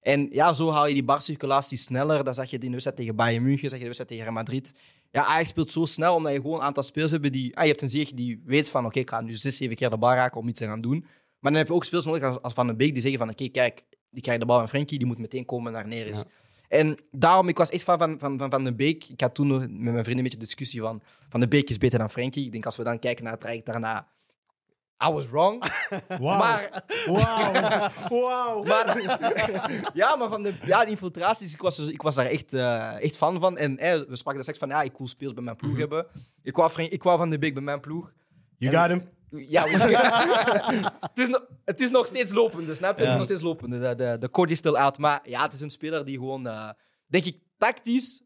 En 0.00 0.28
ja, 0.30 0.52
zo 0.52 0.70
haal 0.70 0.86
je 0.86 0.94
die 0.94 1.04
barcirculatie 1.04 1.78
sneller. 1.78 2.24
Dat 2.24 2.34
zag 2.34 2.50
je 2.50 2.54
in 2.56 2.60
de 2.60 2.70
wedstrijd 2.70 2.96
tegen 2.96 3.16
Bayern 3.16 3.42
München, 3.42 3.68
zag 3.68 3.78
je 3.78 3.78
de 3.78 3.84
wedstrijd 3.84 4.08
tegen 4.10 4.24
Real 4.24 4.34
Madrid. 4.36 4.74
Ja, 5.10 5.24
Ajax 5.24 5.48
speelt 5.48 5.72
zo 5.72 5.84
snel, 5.84 6.14
omdat 6.14 6.32
je 6.32 6.40
gewoon 6.40 6.58
een 6.58 6.64
aantal 6.66 6.82
spelers 6.82 7.12
hebt 7.12 7.32
die... 7.32 7.56
Ah, 7.56 7.62
je 7.62 7.68
hebt 7.68 7.82
een 7.82 7.88
Ziyech 7.90 8.12
die 8.12 8.42
weet 8.44 8.70
van, 8.70 8.86
oké, 8.86 8.98
ik 8.98 9.10
ga 9.10 9.20
nu 9.20 9.36
zes, 9.36 9.56
zeven 9.56 9.76
keer 9.76 9.90
de 9.90 9.96
bal 9.98 10.12
raken 10.12 10.40
om 10.40 10.48
iets 10.48 10.58
te 10.58 10.66
gaan 10.66 10.80
doen. 10.80 11.00
Maar 11.40 11.50
dan 11.50 11.60
heb 11.60 11.66
je 11.66 11.74
ook 11.74 11.84
spelers 11.84 12.06
nodig 12.06 12.42
als, 12.42 12.54
Van 12.54 12.66
den 12.66 12.76
Beek 12.76 12.92
die 12.92 13.02
zeggen 13.02 13.18
van, 13.18 13.30
oké, 13.30 13.48
kijk, 13.48 13.84
die 14.10 14.22
krijgt 14.22 14.40
de 14.40 14.46
bal 14.46 14.58
van 14.58 14.68
Frenkie, 14.68 14.98
die 14.98 15.06
moet 15.06 15.18
meteen 15.18 15.44
komen 15.44 15.72
naar 15.72 15.86
Neres. 15.86 16.24
En 16.68 16.98
daarom, 17.10 17.48
ik 17.48 17.56
was 17.58 17.68
echt 17.70 17.82
fan 17.82 17.98
van 17.98 18.18
Van, 18.18 18.38
van, 18.38 18.50
van 18.50 18.64
de 18.64 18.74
Beek. 18.74 19.04
Ik 19.08 19.20
had 19.20 19.34
toen 19.34 19.46
nog 19.46 19.58
met 19.60 19.70
mijn 19.70 19.92
vrienden 19.92 20.16
een 20.16 20.22
beetje 20.22 20.38
discussie 20.38 20.80
van 20.80 21.02
Van 21.28 21.40
de 21.40 21.48
Beek 21.48 21.68
is 21.70 21.78
beter 21.78 21.98
dan 21.98 22.10
Frenkie. 22.10 22.44
Ik 22.44 22.52
denk 22.52 22.64
als 22.64 22.76
we 22.76 22.84
dan 22.84 22.98
kijken 22.98 23.22
naar 23.24 23.32
het 23.32 23.40
traject 23.40 23.66
daarna, 23.66 24.08
I 25.08 25.10
was 25.12 25.28
wrong. 25.28 25.64
Wauw. 26.08 26.38
Maar, 26.38 26.84
Wauw. 27.06 27.52
Wauw. 28.22 28.62
maar, 28.62 29.00
ja, 29.94 30.16
maar 30.16 30.28
van 30.28 30.42
de 30.42 30.54
ja, 30.64 30.84
de 30.84 30.90
infiltraties, 30.90 31.54
ik 31.54 31.60
was, 31.60 31.76
dus- 31.76 31.88
ik 31.88 32.02
was 32.02 32.14
daar 32.14 32.26
echt, 32.26 32.52
eh, 32.54 33.02
echt 33.02 33.16
fan 33.16 33.40
van. 33.40 33.56
En 33.58 33.78
eh, 33.78 33.92
we 33.92 34.16
spraken 34.16 34.34
daar 34.34 34.42
straks 34.42 34.58
van, 34.58 34.68
ja, 34.68 34.82
ik 34.82 34.96
wil 34.98 35.06
speels 35.08 35.32
bij 35.34 35.42
mijn 35.42 35.56
ploeg 35.56 35.76
hebben. 35.76 36.06
Ik 36.42 36.56
wou, 36.56 36.82
ik 36.82 37.02
wou 37.02 37.18
Van 37.18 37.30
de 37.30 37.38
Beek 37.38 37.54
bij 37.54 37.62
mijn 37.62 37.80
ploeg. 37.80 38.12
You 38.58 38.74
En- 38.74 38.80
got 38.80 38.90
him. 38.90 39.08
Ja, 39.38 39.64
het, 41.00 41.18
is 41.18 41.28
nog, 41.28 41.46
het 41.64 41.80
is 41.80 41.90
nog 41.90 42.06
steeds 42.06 42.32
lopende, 42.32 42.74
snap 42.74 42.96
je? 42.96 43.02
Het 43.02 43.10
is 43.10 43.16
nog 43.16 43.24
steeds 43.26 43.40
lopende. 43.40 43.78
De, 43.78 43.94
de, 43.94 44.16
de 44.20 44.30
code 44.30 44.52
is 44.52 44.58
still 44.58 44.74
out. 44.74 44.98
Maar 44.98 45.20
ja, 45.24 45.42
het 45.42 45.52
is 45.52 45.60
een 45.60 45.70
speler 45.70 46.04
die 46.04 46.14
gewoon, 46.18 46.46
eh, 46.46 46.70
denk 47.06 47.24
ik, 47.24 47.38
tactisch 47.58 48.22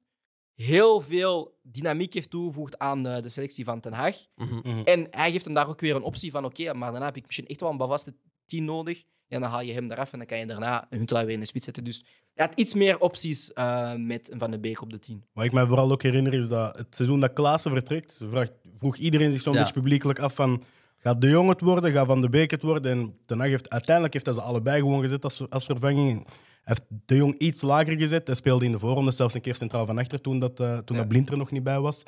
heel 0.55 1.01
veel 1.01 1.59
dynamiek 1.63 2.15
heeft 2.15 2.31
toegevoegd 2.31 2.79
aan 2.79 3.07
eh, 3.07 3.23
de 3.23 3.29
selectie 3.29 3.65
van 3.65 3.81
Ten 3.81 3.93
Hag. 3.93 4.17
Mhm. 4.37 4.81
En 4.85 5.07
hij 5.11 5.31
geeft 5.31 5.45
hem 5.45 5.55
daar 5.55 5.69
ook 5.69 5.81
weer 5.81 5.95
een 5.97 6.03
optie 6.03 6.31
van, 6.31 6.45
oké, 6.45 6.73
maar 6.75 6.91
daarna 6.91 7.07
heb 7.07 7.17
ik 7.17 7.27
misschien 7.27 7.47
echt 7.47 7.61
wel 7.61 7.71
een 7.71 7.77
bavaste 7.77 8.15
tien 8.47 8.65
nodig. 8.65 9.05
Ja, 9.27 9.39
dan 9.39 9.51
haal 9.51 9.61
je 9.61 9.73
hem 9.73 9.91
eraf 9.91 10.13
en 10.13 10.19
dan 10.19 10.27
kan 10.27 10.39
je 10.39 10.47
daarna 10.47 10.87
een 10.91 10.99
Huntelaar 10.99 11.25
weer 11.25 11.35
in 11.35 11.41
de 11.41 11.47
spits 11.47 11.65
zetten. 11.65 11.85
Dus 11.85 12.05
hij 12.35 12.47
had 12.47 12.59
iets 12.59 12.75
meer 12.75 12.99
opties 12.99 13.53
eh, 13.53 13.95
met 13.95 14.33
een 14.33 14.39
Van 14.39 14.51
de 14.51 14.59
Beek 14.59 14.81
op 14.83 14.91
de 14.91 14.99
10. 14.99 15.25
Wat 15.33 15.45
ik 15.45 15.53
mij 15.53 15.67
vooral 15.67 15.93
ook 15.93 16.03
herinner 16.03 16.35
is 16.35 16.49
dat 16.49 16.79
het 16.79 16.97
seizoen 16.97 17.21
dat 17.21 17.33
Klaassen 17.33 17.71
vertrekt, 17.71 18.21
vraagt, 18.29 18.53
vroeg 18.79 18.97
iedereen 18.97 19.33
zich 19.33 19.43
zo'n 19.43 19.53
Ja. 19.53 19.59
beetje 19.59 19.75
publiekelijk 19.75 20.19
af 20.19 20.35
van 20.35 20.63
gaat 21.01 21.21
De 21.21 21.29
Jong 21.29 21.49
het 21.49 21.61
worden, 21.61 21.93
gaat 21.93 22.07
Van 22.07 22.21
de 22.21 22.29
Beek 22.29 22.51
het 22.51 22.63
worden? 22.63 22.91
En 22.93 23.17
Ten 23.27 23.41
heeft, 23.41 23.71
uiteindelijk 23.71 24.15
heeft 24.15 24.27
hij 24.27 24.35
ze 24.35 24.41
allebei 24.43 24.81
gewoon 24.81 25.01
gezet 25.01 25.25
als, 25.25 25.43
als 25.51 25.65
vervanging. 25.65 26.25
Hij 26.63 26.77
heeft 26.79 26.83
De 27.07 27.17
Jong 27.17 27.39
iets 27.39 27.63
lager 27.63 27.99
gezet. 27.99 28.27
Hij 28.27 28.37
speelde 28.37 28.65
in 28.65 28.73
de 28.73 28.79
voorronde 28.79 29.11
zelfs 29.11 29.35
een 29.35 29.41
keer 29.41 29.55
centraal 29.57 29.87
van 29.87 29.99
achter 29.99 30.21
toen, 30.21 30.39
dat, 30.39 30.61
eh, 30.61 30.67
toen 30.79 30.97
Ja. 30.97 31.03
dat 31.03 31.09
Blind 31.09 31.31
er 31.31 31.37
nog 31.37 31.51
niet 31.51 31.63
bij 31.63 31.81
was. 31.81 32.03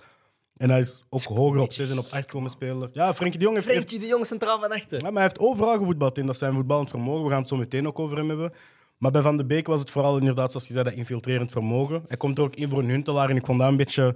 En 0.56 0.70
hij 0.70 0.80
is 0.80 1.04
ook 1.10 1.22
hoger 1.22 1.60
op 1.60 1.72
6 1.72 1.90
en 1.90 1.98
op 1.98 2.06
8 2.10 2.26
komen 2.26 2.50
spelen. 2.50 2.90
Ja, 2.92 3.14
Frenkie 3.14 3.38
de 3.38 3.44
Jong 3.44 3.56
heeft 3.56 3.68
Frenkie 3.70 3.98
de 3.98 4.06
Jong 4.06 4.26
centraal 4.26 4.60
van 4.60 4.72
achter. 4.72 4.98
ja, 4.98 5.04
maar 5.04 5.12
hij 5.12 5.22
heeft 5.22 5.38
overal 5.38 5.78
gevoetbald 5.78 6.18
in. 6.18 6.26
Dat 6.26 6.36
zijn 6.36 6.52
voetballend 6.52 6.90
vermogen. 6.90 7.22
We 7.24 7.28
gaan 7.30 7.38
het 7.38 7.48
zo 7.48 7.56
meteen 7.56 7.86
ook 7.86 7.98
over 7.98 8.16
hem 8.16 8.28
hebben. 8.28 8.52
Maar 8.98 9.10
bij 9.10 9.22
Van 9.22 9.36
de 9.36 9.44
Beek 9.44 9.66
was 9.66 9.80
het 9.80 9.90
vooral 9.90 10.18
inderdaad, 10.18 10.50
zoals 10.50 10.66
je 10.66 10.72
zei, 10.72 10.84
dat 10.84 10.92
infiltrerend 10.94 11.50
vermogen. 11.50 12.04
Hij 12.08 12.16
komt 12.16 12.38
er 12.38 12.44
ook 12.44 12.54
in 12.54 12.68
voor 12.68 12.78
een 12.78 12.88
Huntelaar. 12.88 13.30
En 13.30 13.36
ik 13.36 13.46
vond 13.46 13.58
dat 13.58 13.68
een 13.68 13.76
beetje 13.76 14.14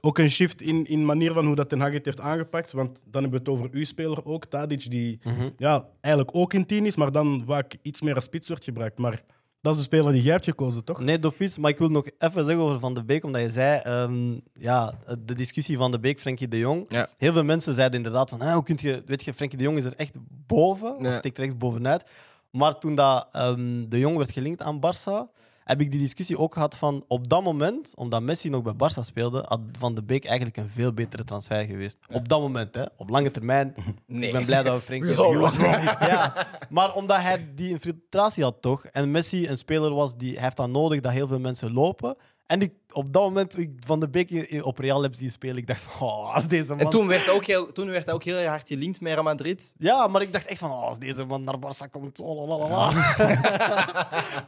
ook 0.00 0.18
een 0.18 0.30
shift 0.30 0.60
in, 0.62 0.86
in 0.86 1.04
manier 1.04 1.32
van 1.32 1.46
hoe 1.46 1.54
dat 1.54 1.68
Ten 1.68 1.80
Hag 1.80 1.92
het 1.92 2.04
heeft 2.04 2.20
aangepakt. 2.20 2.72
Want 2.72 3.00
dan 3.04 3.22
hebben 3.22 3.30
we 3.30 3.50
het 3.50 3.58
over 3.58 3.68
uw 3.78 3.84
speler 3.84 4.24
ook, 4.24 4.44
Tadic, 4.46 4.90
die 4.90 5.20
ja, 5.56 5.86
eigenlijk 6.00 6.36
ook 6.36 6.52
in 6.54 6.66
tien 6.66 6.86
is, 6.86 6.96
maar 6.96 7.12
dan 7.12 7.42
vaak 7.46 7.74
iets 7.82 8.00
meer 8.00 8.14
als 8.14 8.24
spits 8.24 8.48
wordt 8.48 8.64
gebruikt. 8.64 8.98
Maar 8.98 9.22
Dat 9.62 9.72
is 9.72 9.78
de 9.78 9.84
speler 9.84 10.12
die 10.12 10.22
jij 10.22 10.32
hebt 10.32 10.44
gekozen, 10.44 10.84
toch? 10.84 11.00
Nee, 11.00 11.18
Dofus, 11.18 11.58
maar 11.58 11.70
ik 11.70 11.78
wil 11.78 11.88
nog 11.88 12.06
even 12.18 12.44
zeggen 12.44 12.62
over 12.64 12.80
Van 12.80 12.94
de 12.94 13.04
Beek, 13.04 13.24
omdat 13.24 13.40
je 13.42 13.50
zei, 13.50 13.80
ehm, 13.80 14.38
ja, 14.54 14.98
de 15.24 15.34
discussie 15.34 15.76
van 15.76 15.90
de 15.90 16.00
Beek, 16.00 16.20
Frenkie 16.20 16.48
de 16.48 16.58
Jong. 16.58 16.84
Ja. 16.88 17.08
Heel 17.16 17.32
veel 17.32 17.44
mensen 17.44 17.74
zeiden 17.74 17.96
inderdaad 17.96 18.30
van, 18.30 18.40
ah, 18.40 18.52
hoe 18.52 18.62
kun 18.62 18.78
je, 18.80 19.02
weet 19.06 19.24
je, 19.24 19.34
Frenkie 19.34 19.58
de 19.58 19.64
Jong 19.64 19.78
is 19.78 19.84
er 19.84 19.94
echt 19.96 20.16
boven, 20.46 20.96
Ja. 21.00 21.08
of 21.08 21.14
steekt 21.14 21.38
er 21.38 21.44
echt 21.44 21.58
bovenuit. 21.58 22.04
Maar 22.50 22.78
toen 22.78 22.94
dat, 22.94 23.28
ehm, 23.32 23.88
de 23.88 23.98
Jong 23.98 24.16
werd 24.16 24.30
gelinkt 24.30 24.62
aan 24.62 24.80
Barça, 24.80 25.38
heb 25.70 25.80
ik 25.80 25.90
die 25.90 26.00
discussie 26.00 26.38
ook 26.38 26.52
gehad 26.52 26.76
van, 26.76 27.04
op 27.08 27.28
dat 27.28 27.42
moment, 27.42 27.92
omdat 27.94 28.22
Messi 28.22 28.48
nog 28.48 28.62
bij 28.62 28.72
Barça 28.72 29.00
speelde, 29.00 29.44
had 29.48 29.60
Van 29.78 29.94
de 29.94 30.02
Beek 30.02 30.24
eigenlijk 30.24 30.56
een 30.56 30.68
veel 30.68 30.92
betere 30.92 31.24
transfer 31.24 31.64
geweest. 31.64 31.98
Op 32.12 32.28
dat 32.28 32.40
moment, 32.40 32.74
hè. 32.74 32.84
Op 32.96 33.08
lange 33.08 33.30
termijn. 33.30 33.74
Nee. 34.06 34.26
Ik 34.26 34.32
ben 34.32 34.44
blij 34.44 34.62
dat 34.62 34.74
we 34.76 34.82
Frenkie 34.82 35.14
Jong... 35.22 35.56
Ja, 36.12 36.46
maar 36.68 36.94
omdat 36.94 37.20
hij 37.20 37.48
die 37.54 37.68
infiltratie 37.68 38.42
had 38.42 38.56
toch, 38.62 38.84
en 38.84 39.10
Messi 39.10 39.48
een 39.48 39.56
speler 39.56 39.94
was 39.94 40.16
die 40.16 40.32
hij 40.32 40.42
heeft 40.42 40.56
dat 40.56 40.68
nodig 40.68 41.00
dat 41.00 41.12
heel 41.12 41.28
veel 41.28 41.38
mensen 41.38 41.72
lopen. 41.72 42.16
En 42.50 42.60
ik, 42.60 42.72
op 42.92 43.12
dat 43.12 43.22
moment, 43.22 43.58
ik 43.58 43.70
Van 43.86 44.00
de 44.00 44.08
Beek 44.08 44.62
op 44.62 44.78
Real 44.78 45.02
heb 45.02 45.14
zien 45.14 45.30
spelen, 45.30 45.56
ik 45.56 45.66
dacht 45.66 45.82
van, 45.82 46.08
oh, 46.08 46.34
als 46.34 46.48
deze 46.48 46.68
man... 46.68 46.78
En 46.78 46.88
toen 46.88 47.06
werd, 47.06 47.24
hij 47.24 47.34
ook 47.34 47.44
heel, 47.44 47.72
toen 47.72 47.88
werd 47.88 48.04
hij 48.04 48.14
ook 48.14 48.24
heel 48.24 48.46
hard 48.46 48.68
gelinkt 48.68 49.00
met 49.00 49.12
Real 49.12 49.24
Madrid. 49.24 49.74
Ja, 49.78 50.06
maar 50.06 50.22
ik 50.22 50.32
dacht 50.32 50.46
echt 50.46 50.58
van, 50.58 50.70
oh, 50.70 50.82
als 50.82 50.98
deze 50.98 51.24
man 51.24 51.44
naar 51.44 51.58
Barça 51.58 51.90
komt, 51.90 52.20
oh, 52.20 52.48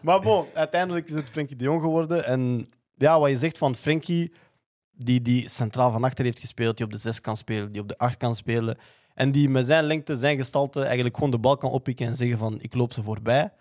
maar 0.03 0.21
bon, 0.21 0.47
uiteindelijk 0.55 1.09
is 1.09 1.15
het 1.15 1.31
Frenkie 1.31 1.57
de 1.57 1.65
Jong 1.65 1.83
geworden. 1.83 2.25
En 2.25 2.71
ja, 2.97 3.19
wat 3.21 3.31
je 3.31 3.37
zegt 3.37 3.59
van 3.59 3.75
Frenkie, 3.75 4.33
die, 4.93 5.23
die 5.23 5.49
centraal 5.49 5.93
van 5.93 6.05
achter 6.05 6.25
heeft 6.25 6.39
gespeeld, 6.39 6.77
die 6.77 6.87
op 6.87 6.93
de 6.93 6.99
6 6.99 7.21
kan 7.21 7.37
spelen, 7.37 7.73
die 7.73 7.83
op 7.83 7.89
de 7.89 7.99
8 7.99 8.17
kan 8.17 8.35
spelen. 8.35 8.79
En 9.15 9.33
die 9.33 9.49
met 9.49 9.67
zijn 9.67 9.85
lengte, 9.85 10.17
zijn 10.17 10.37
gestalte, 10.37 10.83
eigenlijk 10.83 11.15
gewoon 11.15 11.31
de 11.31 11.39
bal 11.39 11.57
kan 11.57 11.71
oppikken 11.71 12.07
en 12.07 12.17
zeggen 12.17 12.39
van, 12.39 12.61
ik 12.61 12.75
loop 12.75 12.93
ze 12.93 13.03
voorbij. 13.03 13.53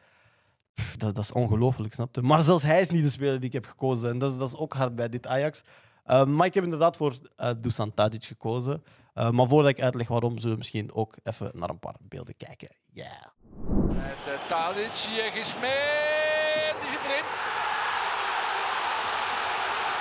Pff, 0.74 0.96
Dat, 0.96 1.16
dat 1.16 1.24
is 1.24 1.32
ongelooflijk, 1.32 1.94
snap 1.94 2.16
je? 2.16 2.22
Maar 2.22 2.42
zelfs 2.42 2.64
hij 2.64 2.82
is 2.82 2.90
niet 2.90 3.04
de 3.04 3.10
speler 3.10 3.40
die 3.40 3.48
ik 3.48 3.54
heb 3.54 3.66
gekozen. 3.66 4.10
En 4.10 4.18
dat 4.18 4.32
is, 4.32 4.38
dat 4.38 4.48
is 4.48 4.58
ook 4.58 4.74
hard 4.74 4.96
bij 4.96 5.10
dit 5.10 5.28
Ajax. 5.28 5.62
Uh, 6.08 6.24
maar 6.24 6.48
ik 6.48 6.54
heb 6.54 6.64
inderdaad 6.64 6.98
voor 6.98 7.14
uh, 7.38 7.50
Dusan 7.58 7.94
Tadic 7.94 8.24
gekozen. 8.24 8.84
Uh, 9.16 9.30
maar 9.30 9.48
voordat 9.48 9.72
ik 9.72 9.82
uitleg 9.82 10.08
waarom, 10.08 10.36
zullen 10.38 10.52
we 10.52 10.58
misschien 10.58 10.94
ook 10.94 11.16
even 11.24 11.52
naar 11.54 11.70
een 11.70 11.80
paar 11.80 11.96
beelden 12.00 12.38
kijken. 12.38 12.70
Ja. 12.92 13.04
Yeah. 13.04 13.42
En 13.90 14.18
uh, 14.28 14.48
Tadic, 14.48 14.92
is 15.34 15.56
mee. 15.62 16.72
Die 16.82 16.90
zit 16.90 17.00
erin. 17.08 17.26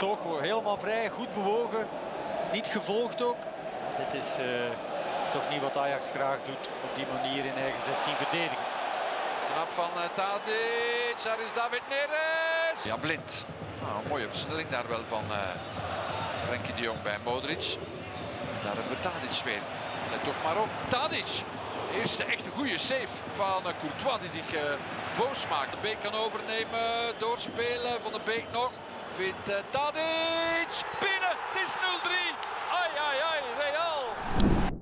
Toch 0.01 0.41
helemaal 0.41 0.79
vrij, 0.79 1.09
goed 1.09 1.33
bewogen. 1.33 1.87
Niet 2.53 2.67
gevolgd 2.67 3.23
ook. 3.23 3.37
Dit 3.97 4.23
is 4.23 4.39
uh, 4.39 4.47
toch 5.33 5.51
niet 5.51 5.61
wat 5.61 5.77
Ajax 5.77 6.07
graag 6.15 6.39
doet 6.45 6.69
op 6.85 6.95
die 6.97 7.07
manier 7.13 7.45
in 7.45 7.55
eigen 7.55 7.83
16 7.85 8.17
verdedigen. 8.17 8.70
Knap 9.53 9.71
van 9.71 9.91
uh, 9.97 10.05
Tadic, 10.15 11.17
daar 11.25 11.41
is 11.41 11.53
David 11.53 11.83
Neres. 11.89 12.83
Ja, 12.83 12.97
blind. 12.97 13.47
Nou, 13.83 14.03
een 14.03 14.09
mooie 14.09 14.29
versnelling 14.29 14.69
daar 14.69 14.89
wel 14.89 15.05
van 15.05 15.25
uh, 15.31 15.39
Frenkie 16.45 16.75
de 16.75 16.83
Jong 16.83 17.03
bij 17.03 17.19
Modric. 17.25 17.77
Daar 18.63 18.75
hebben 18.75 18.97
we 18.97 19.01
Tadic 19.01 19.43
weer. 19.45 19.63
Let 20.11 20.25
toch 20.25 20.43
maar 20.45 20.59
op. 20.61 20.69
Tadic. 20.89 21.31
Eerste 21.95 22.25
echt 22.25 22.47
een 22.47 22.53
goede 22.53 22.79
save 22.79 23.15
van 23.33 23.63
uh, 23.67 23.73
Courtois 23.79 24.21
die 24.21 24.31
zich 24.31 24.51
boos 25.19 25.49
maakt. 25.49 25.73
De 25.73 25.79
Beek 25.83 26.01
kan 26.01 26.15
overnemen, 26.15 26.89
doorspelen. 27.19 27.93
Van 28.03 28.13
de 28.13 28.21
Beek 28.25 28.47
nog. 28.53 28.71
Vindt 29.13 29.49
uh, 29.49 29.57
Tadic. 29.71 30.73
Binnen. 31.01 31.35
Het 31.51 31.59
is 31.65 31.73
0-3. 31.77 31.81
Ai, 32.79 32.91
ai, 33.07 33.17
ai. 33.31 33.41
Real. 33.63 34.03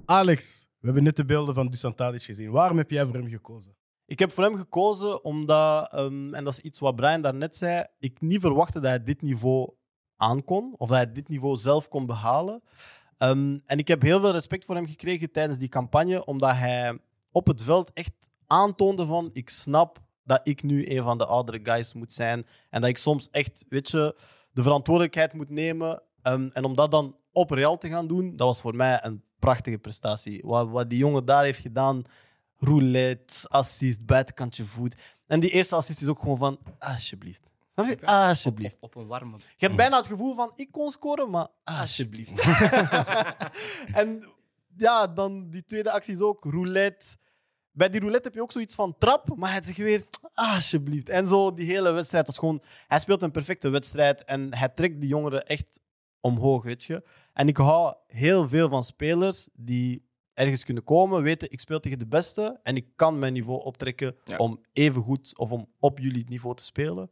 Alex, 0.04 0.66
we 0.78 0.86
hebben 0.86 1.02
net 1.04 1.16
de 1.16 1.24
beelden 1.24 1.54
van 1.54 1.68
Dusan 1.68 1.94
Tadic 1.94 2.22
gezien. 2.22 2.50
Waarom 2.50 2.78
heb 2.78 2.90
jij 2.90 3.04
voor 3.04 3.14
hem 3.14 3.28
gekozen? 3.28 3.77
Ik 4.08 4.18
heb 4.18 4.32
voor 4.32 4.44
hem 4.44 4.56
gekozen 4.56 5.24
omdat, 5.24 5.94
um, 5.94 6.34
en 6.34 6.44
dat 6.44 6.52
is 6.52 6.60
iets 6.60 6.78
wat 6.78 6.96
Brian 6.96 7.20
daarnet 7.20 7.56
zei, 7.56 7.84
ik 7.98 8.20
niet 8.20 8.40
verwachtte 8.40 8.80
dat 8.80 8.90
hij 8.90 9.02
dit 9.02 9.22
niveau 9.22 9.70
aankon. 10.16 10.74
Of 10.76 10.88
dat 10.88 10.96
hij 10.96 11.12
dit 11.12 11.28
niveau 11.28 11.56
zelf 11.56 11.88
kon 11.88 12.06
behalen. 12.06 12.62
Um, 13.18 13.62
en 13.66 13.78
ik 13.78 13.88
heb 13.88 14.02
heel 14.02 14.20
veel 14.20 14.30
respect 14.30 14.64
voor 14.64 14.74
hem 14.74 14.86
gekregen 14.86 15.32
tijdens 15.32 15.58
die 15.58 15.68
campagne, 15.68 16.24
omdat 16.24 16.54
hij 16.54 16.98
op 17.30 17.46
het 17.46 17.62
veld 17.62 17.92
echt 17.92 18.12
aantoonde 18.46 19.06
van 19.06 19.30
ik 19.32 19.50
snap 19.50 19.98
dat 20.24 20.40
ik 20.42 20.62
nu 20.62 20.90
een 20.90 21.02
van 21.02 21.18
de 21.18 21.26
oudere 21.26 21.60
guys 21.62 21.94
moet 21.94 22.12
zijn 22.12 22.46
en 22.70 22.80
dat 22.80 22.90
ik 22.90 22.98
soms 22.98 23.30
echt, 23.30 23.66
weet 23.68 23.90
je, 23.90 24.16
de 24.52 24.62
verantwoordelijkheid 24.62 25.32
moet 25.32 25.50
nemen. 25.50 26.02
Um, 26.22 26.50
en 26.52 26.64
om 26.64 26.76
dat 26.76 26.90
dan 26.90 27.16
op 27.32 27.50
Real 27.50 27.78
te 27.78 27.88
gaan 27.88 28.06
doen, 28.06 28.36
dat 28.36 28.46
was 28.46 28.60
voor 28.60 28.76
mij 28.76 28.98
een 29.02 29.22
prachtige 29.38 29.78
prestatie. 29.78 30.42
Wat, 30.44 30.68
wat 30.68 30.90
die 30.90 30.98
jongen 30.98 31.24
daar 31.24 31.44
heeft 31.44 31.60
gedaan, 31.60 32.04
roulette, 32.58 33.48
assist, 33.48 34.06
buitenkantje 34.06 34.64
voet. 34.64 34.94
En 35.26 35.40
die 35.40 35.50
eerste 35.50 35.74
assist 35.74 36.02
is 36.02 36.08
ook 36.08 36.18
gewoon 36.18 36.38
van, 36.38 36.58
alsjeblieft. 36.78 37.48
Snap 37.74 37.86
je? 37.86 38.06
Alsjeblieft. 38.06 38.76
Op, 38.80 38.94
een 38.94 39.06
warme. 39.06 39.36
Je 39.36 39.66
hebt 39.66 39.76
bijna 39.76 39.96
het 39.96 40.06
gevoel 40.06 40.34
van, 40.34 40.52
ik 40.54 40.70
kon 40.70 40.90
scoren, 40.90 41.30
maar 41.30 41.48
alsjeblieft. 41.64 42.40
en 44.00 44.28
ja, 44.76 45.06
dan 45.06 45.50
die 45.50 45.64
tweede 45.64 45.90
actie 45.90 46.14
is 46.14 46.20
ook 46.20 46.44
roulette. 46.44 47.16
Bij 47.72 47.90
die 47.90 48.00
roulette 48.00 48.26
heb 48.26 48.36
je 48.36 48.42
ook 48.42 48.52
zoiets 48.52 48.74
van 48.74 48.98
trap, 48.98 49.36
maar 49.36 49.50
hij 49.50 49.62
zegt 49.62 49.76
weer, 49.76 50.04
alsjeblieft. 50.34 51.08
En 51.08 51.26
zo, 51.26 51.54
die 51.54 51.66
hele 51.66 51.90
wedstrijd 51.90 52.26
was 52.26 52.38
gewoon... 52.38 52.62
Hij 52.86 52.98
speelt 52.98 53.22
een 53.22 53.30
perfecte 53.30 53.68
wedstrijd 53.68 54.24
en 54.24 54.54
hij 54.54 54.68
trekt 54.68 55.00
die 55.00 55.08
jongeren 55.08 55.46
echt 55.46 55.80
omhoog, 56.20 56.64
weet 56.64 56.84
je. 56.84 57.02
En 57.32 57.48
ik 57.48 57.56
hou 57.56 57.94
heel 58.06 58.48
veel 58.48 58.68
van 58.68 58.84
spelers 58.84 59.48
die 59.52 60.07
ergens 60.38 60.64
kunnen 60.64 60.84
komen, 60.84 61.22
weten, 61.22 61.50
ik 61.50 61.60
speel 61.60 61.80
tegen 61.80 61.98
de 61.98 62.06
beste 62.06 62.60
en 62.62 62.76
ik 62.76 62.86
kan 62.96 63.18
mijn 63.18 63.32
niveau 63.32 63.62
optrekken 63.62 64.16
ja. 64.24 64.36
om 64.36 64.60
even 64.72 65.02
goed 65.02 65.38
of 65.38 65.52
om 65.52 65.68
op 65.78 65.98
jullie 65.98 66.24
niveau 66.28 66.56
te 66.56 66.62
spelen. 66.62 67.10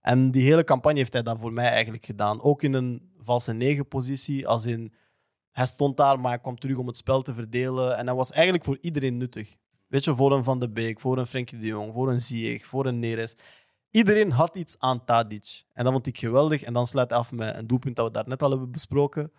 En 0.00 0.30
die 0.30 0.42
hele 0.42 0.64
campagne 0.64 0.98
heeft 0.98 1.12
hij 1.12 1.22
dan 1.22 1.38
voor 1.38 1.52
mij 1.52 1.68
eigenlijk 1.68 2.04
gedaan. 2.04 2.42
Ook 2.42 2.62
in 2.62 2.74
een 2.74 3.12
valse 3.18 3.52
negen-positie, 3.52 4.48
als 4.48 4.64
in 4.64 4.92
hij 5.50 5.66
stond 5.66 5.96
daar, 5.96 6.20
maar 6.20 6.30
hij 6.30 6.40
kwam 6.40 6.58
terug 6.58 6.76
om 6.76 6.86
het 6.86 6.96
spel 6.96 7.22
te 7.22 7.34
verdelen. 7.34 7.96
En 7.96 8.06
hij 8.06 8.16
was 8.16 8.32
eigenlijk 8.32 8.64
voor 8.64 8.78
iedereen 8.80 9.16
nuttig. 9.16 9.56
Weet 9.88 10.04
je, 10.04 10.14
voor 10.14 10.32
een 10.32 10.44
Van 10.44 10.58
de 10.58 10.70
Beek, 10.70 11.00
voor 11.00 11.18
een 11.18 11.26
Frenkie 11.26 11.58
de 11.58 11.66
Jong, 11.66 11.92
voor 11.92 12.10
een 12.10 12.20
Ziyech, 12.20 12.66
voor 12.66 12.86
een 12.86 12.98
Neres. 12.98 13.34
Iedereen 13.90 14.30
had 14.30 14.56
iets 14.56 14.78
aan 14.78 15.04
Tadic. 15.04 15.62
En 15.72 15.84
dat 15.84 15.92
vond 15.92 16.06
ik 16.06 16.18
geweldig. 16.18 16.62
En 16.62 16.72
dan 16.72 16.86
sluit 16.86 17.10
hij 17.10 17.18
af 17.18 17.32
met 17.32 17.56
een 17.56 17.66
doelpunt 17.66 17.96
dat 17.96 18.06
we 18.06 18.12
daar 18.12 18.28
net 18.28 18.42
al 18.42 18.50
hebben 18.50 18.70
besproken. 18.70 19.32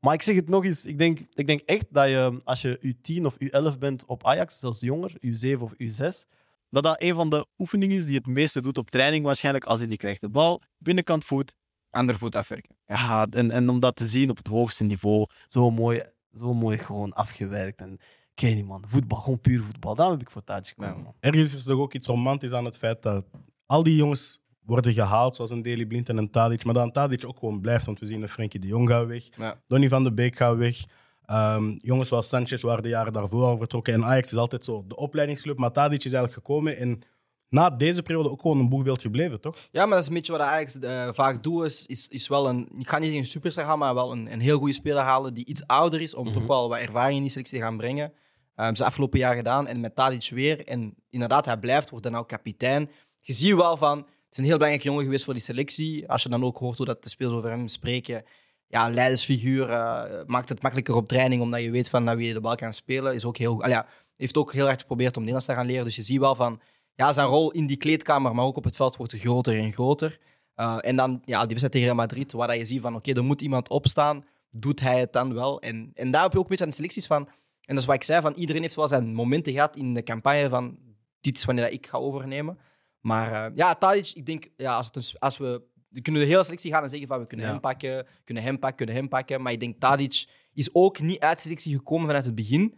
Maar 0.00 0.14
ik 0.14 0.22
zeg 0.22 0.34
het 0.34 0.48
nog 0.48 0.64
eens, 0.64 0.84
ik 0.84 0.98
denk, 0.98 1.18
ik 1.34 1.46
denk 1.46 1.60
echt 1.60 1.86
dat 1.90 2.08
je, 2.08 2.40
als 2.44 2.62
je 2.62 2.94
U10 2.94 3.24
of 3.24 3.36
U11 3.44 3.78
bent 3.78 4.06
op 4.06 4.26
Ajax, 4.26 4.58
zelfs 4.58 4.80
jonger, 4.80 5.12
U7 5.12 5.60
of 5.60 5.72
U6, 5.72 6.28
dat 6.70 6.82
dat 6.82 7.02
een 7.02 7.14
van 7.14 7.30
de 7.30 7.46
oefeningen 7.58 7.96
is 7.96 8.04
die 8.04 8.16
het 8.16 8.26
meeste 8.26 8.62
doet 8.62 8.78
op 8.78 8.90
training 8.90 9.24
waarschijnlijk. 9.24 9.64
Als 9.64 9.78
hij 9.78 9.88
die 9.88 9.98
krijgt 9.98 10.20
de 10.20 10.28
bal, 10.28 10.62
binnenkant 10.78 11.24
voet, 11.24 11.54
ander 11.90 12.18
voet 12.18 12.34
afwerken. 12.34 12.76
Ja, 12.86 13.26
en, 13.30 13.50
en 13.50 13.68
om 13.68 13.80
dat 13.80 13.96
te 13.96 14.08
zien 14.08 14.30
op 14.30 14.36
het 14.36 14.46
hoogste 14.46 14.84
niveau, 14.84 15.26
zo 15.46 15.70
mooi, 15.70 16.02
zo 16.34 16.54
mooi 16.54 16.78
gewoon 16.78 17.12
afgewerkt. 17.12 17.80
En 17.80 17.92
ik 18.34 18.42
weet 18.42 18.54
niet 18.54 18.66
man, 18.66 18.84
voetbal, 18.88 19.20
gewoon 19.20 19.40
puur 19.40 19.62
voetbal. 19.62 19.94
Daarom 19.94 20.14
heb 20.14 20.26
ik 20.26 20.30
voor 20.32 20.44
Tadic 20.44 20.68
gekomen. 20.68 21.04
Ja. 21.04 21.14
Ergens 21.20 21.54
is 21.54 21.58
er 21.58 21.64
toch 21.64 21.78
ook 21.78 21.94
iets 21.94 22.06
romantisch 22.06 22.52
aan 22.52 22.64
het 22.64 22.78
feit 22.78 23.02
dat 23.02 23.26
al 23.66 23.82
die 23.82 23.96
jongens 23.96 24.40
worden 24.66 24.92
gehaald, 24.92 25.34
zoals 25.34 25.50
een 25.50 25.62
Deli 25.62 25.86
Blind 25.86 26.08
en 26.08 26.16
een 26.16 26.30
Tadic. 26.30 26.64
Maar 26.64 26.74
dan 26.74 26.92
Tadic 26.92 27.26
ook 27.26 27.38
gewoon 27.38 27.60
blijft, 27.60 27.86
want 27.86 28.00
we 28.00 28.06
zien 28.06 28.22
een 28.22 28.28
Frenkie 28.28 28.60
de 28.60 28.66
Jong 28.66 28.88
gaat 28.88 29.06
weg. 29.06 29.28
Ja. 29.36 29.60
Donny 29.68 29.88
van 29.88 30.04
de 30.04 30.12
Beek 30.12 30.36
gaat 30.36 30.56
weg. 30.56 30.84
Um, 31.30 31.74
jongens 31.80 32.08
zoals 32.08 32.28
Sanchez 32.28 32.62
waren 32.62 32.82
de 32.82 32.88
jaren 32.88 33.12
daarvoor 33.12 33.44
al 33.44 33.58
vertrokken. 33.58 33.94
En 33.94 34.04
Ajax 34.04 34.32
is 34.32 34.38
altijd 34.38 34.64
zo 34.64 34.84
de 34.88 34.96
opleidingsclub. 34.96 35.58
Maar 35.58 35.72
Tadic 35.72 36.04
is 36.04 36.12
eigenlijk 36.12 36.34
gekomen 36.34 36.76
en 36.76 37.02
na 37.48 37.70
deze 37.70 38.02
periode 38.02 38.30
ook 38.30 38.40
gewoon 38.40 38.58
een 38.58 38.68
boegbeeld 38.68 39.02
gebleven, 39.02 39.40
toch? 39.40 39.56
Ja, 39.70 39.80
maar 39.80 39.94
dat 39.94 40.00
is 40.00 40.08
een 40.08 40.14
beetje 40.14 40.32
wat 40.32 40.40
Ajax 40.40 40.76
uh, 40.76 41.08
vaak 41.12 41.42
doet. 41.42 41.64
Is, 41.64 41.86
is, 41.86 42.08
is 42.08 42.28
wel 42.28 42.48
een, 42.48 42.68
ik 42.78 42.88
ga 42.88 42.96
niet 42.96 43.04
zeggen 43.04 43.24
een 43.24 43.30
superster 43.30 43.64
halen, 43.64 43.78
maar 43.78 43.94
wel 43.94 44.12
een, 44.12 44.32
een 44.32 44.40
heel 44.40 44.58
goede 44.58 44.72
speler 44.72 45.02
halen 45.02 45.34
die 45.34 45.46
iets 45.46 45.66
ouder 45.66 46.00
is. 46.00 46.14
Om 46.14 46.20
mm 46.20 46.26
-hmm. 46.26 46.38
toch 46.38 46.46
wel 46.46 46.68
wat 46.68 46.78
ervaring 46.78 47.16
in 47.16 47.22
die 47.22 47.30
selectie 47.30 47.58
te 47.58 47.64
gaan 47.64 47.76
brengen. 47.76 48.12
Um, 48.56 48.76
ze 48.76 48.84
afgelopen 48.84 49.18
jaar 49.18 49.36
gedaan 49.36 49.66
en 49.66 49.80
met 49.80 49.94
Tadic 49.94 50.30
weer. 50.30 50.66
En 50.66 50.94
inderdaad, 51.10 51.44
hij 51.44 51.58
blijft, 51.58 51.90
wordt 51.90 52.04
dan 52.04 52.16
ook 52.16 52.28
kapitein. 52.28 52.90
Je 53.20 53.32
ziet 53.32 53.54
wel 53.54 53.76
van, 53.76 54.06
is 54.36 54.42
een 54.42 54.44
heel 54.44 54.56
belangrijk 54.56 54.82
jongen 54.82 55.04
geweest 55.04 55.24
voor 55.24 55.34
die 55.34 55.42
selectie. 55.42 56.08
Als 56.08 56.22
je 56.22 56.28
dan 56.28 56.44
ook 56.44 56.58
hoort 56.58 56.76
hoe 56.76 56.86
dat 56.86 57.02
de 57.02 57.08
spelers 57.08 57.34
over 57.34 57.50
hem 57.50 57.68
spreken. 57.68 58.24
Ja, 58.68 58.88
leidersfiguur 58.88 59.70
uh, 59.70 60.02
maakt 60.26 60.48
het 60.48 60.62
makkelijker 60.62 60.94
op 60.94 61.08
training, 61.08 61.42
omdat 61.42 61.62
je 61.62 61.70
weet 61.70 61.88
van 61.88 62.04
naar 62.04 62.16
wie 62.16 62.26
je 62.26 62.32
de 62.32 62.40
bal 62.40 62.54
kan 62.54 62.74
spelen. 62.74 63.14
Is 63.14 63.24
ook 63.24 63.36
heel, 63.36 63.68
ja, 63.68 63.86
heeft 64.16 64.36
ook 64.36 64.52
heel 64.52 64.66
hard 64.66 64.80
geprobeerd 64.80 65.16
om 65.16 65.22
Nederlands 65.22 65.46
te 65.46 65.54
gaan 65.54 65.66
leren. 65.66 65.84
Dus 65.84 65.96
je 65.96 66.02
ziet 66.02 66.18
wel 66.18 66.34
van, 66.34 66.60
ja, 66.94 67.12
zijn 67.12 67.26
rol 67.26 67.50
in 67.50 67.66
die 67.66 67.76
kleedkamer, 67.76 68.34
maar 68.34 68.44
ook 68.44 68.56
op 68.56 68.64
het 68.64 68.76
veld 68.76 68.96
wordt 68.96 69.12
groter 69.12 69.58
en 69.58 69.72
groter. 69.72 70.18
Uh, 70.56 70.76
en 70.80 70.96
dan 70.96 71.22
ja, 71.24 71.38
die 71.38 71.48
wedstrijd 71.48 71.72
tegen 71.72 71.96
Madrid, 71.96 72.32
waar 72.32 72.48
dat 72.48 72.56
je 72.56 72.64
ziet 72.64 72.80
van, 72.80 72.94
oké, 72.94 73.10
okay, 73.10 73.22
er 73.22 73.28
moet 73.28 73.40
iemand 73.40 73.68
opstaan. 73.68 74.24
Doet 74.50 74.80
hij 74.80 75.00
het 75.00 75.12
dan 75.12 75.34
wel? 75.34 75.60
En, 75.60 75.90
en 75.94 76.10
daar 76.10 76.22
heb 76.22 76.32
je 76.32 76.38
ook 76.38 76.44
een 76.44 76.50
beetje 76.50 76.64
aan 76.64 76.70
de 76.70 76.76
selecties 76.76 77.06
van. 77.06 77.28
En 77.66 77.74
dat 77.74 77.78
is 77.78 77.84
wat 77.84 77.94
ik 77.94 78.04
zei, 78.04 78.20
van 78.20 78.34
iedereen 78.34 78.62
heeft 78.62 78.74
wel 78.74 78.88
zijn 78.88 79.14
momenten 79.14 79.52
gehad 79.52 79.76
in 79.76 79.94
de 79.94 80.02
campagne 80.02 80.48
van, 80.48 80.78
dit 81.20 81.36
is 81.36 81.44
wanneer 81.44 81.70
ik 81.70 81.86
ga 81.86 81.98
overnemen. 81.98 82.58
Maar 83.06 83.50
uh, 83.50 83.56
ja, 83.56 83.74
Tadic, 83.74 84.10
ik 84.14 84.26
denk, 84.26 84.48
ja, 84.56 84.76
als, 84.76 84.86
het, 84.92 85.14
als 85.18 85.36
we 85.38 85.62
we 85.88 86.00
kunnen 86.02 86.22
de 86.22 86.28
hele 86.28 86.44
selectie 86.44 86.72
gaan 86.72 86.82
en 86.82 86.88
zeggen 86.90 87.08
van 87.08 87.18
we 87.20 87.26
kunnen 87.26 87.46
Ja. 87.46 87.52
hem 87.52 87.60
pakken, 87.60 88.06
kunnen 88.24 88.42
hem 88.42 88.58
pakken, 88.58 88.76
kunnen 88.76 88.94
hem 88.94 89.08
pakken. 89.08 89.42
Maar 89.42 89.52
ik 89.52 89.60
denk 89.60 89.80
Tadic 89.80 90.28
is 90.54 90.70
ook 90.74 91.00
niet 91.00 91.18
uit 91.20 91.36
de 91.36 91.42
selectie 91.42 91.76
gekomen 91.76 92.06
vanuit 92.06 92.24
het 92.24 92.34
begin. 92.34 92.74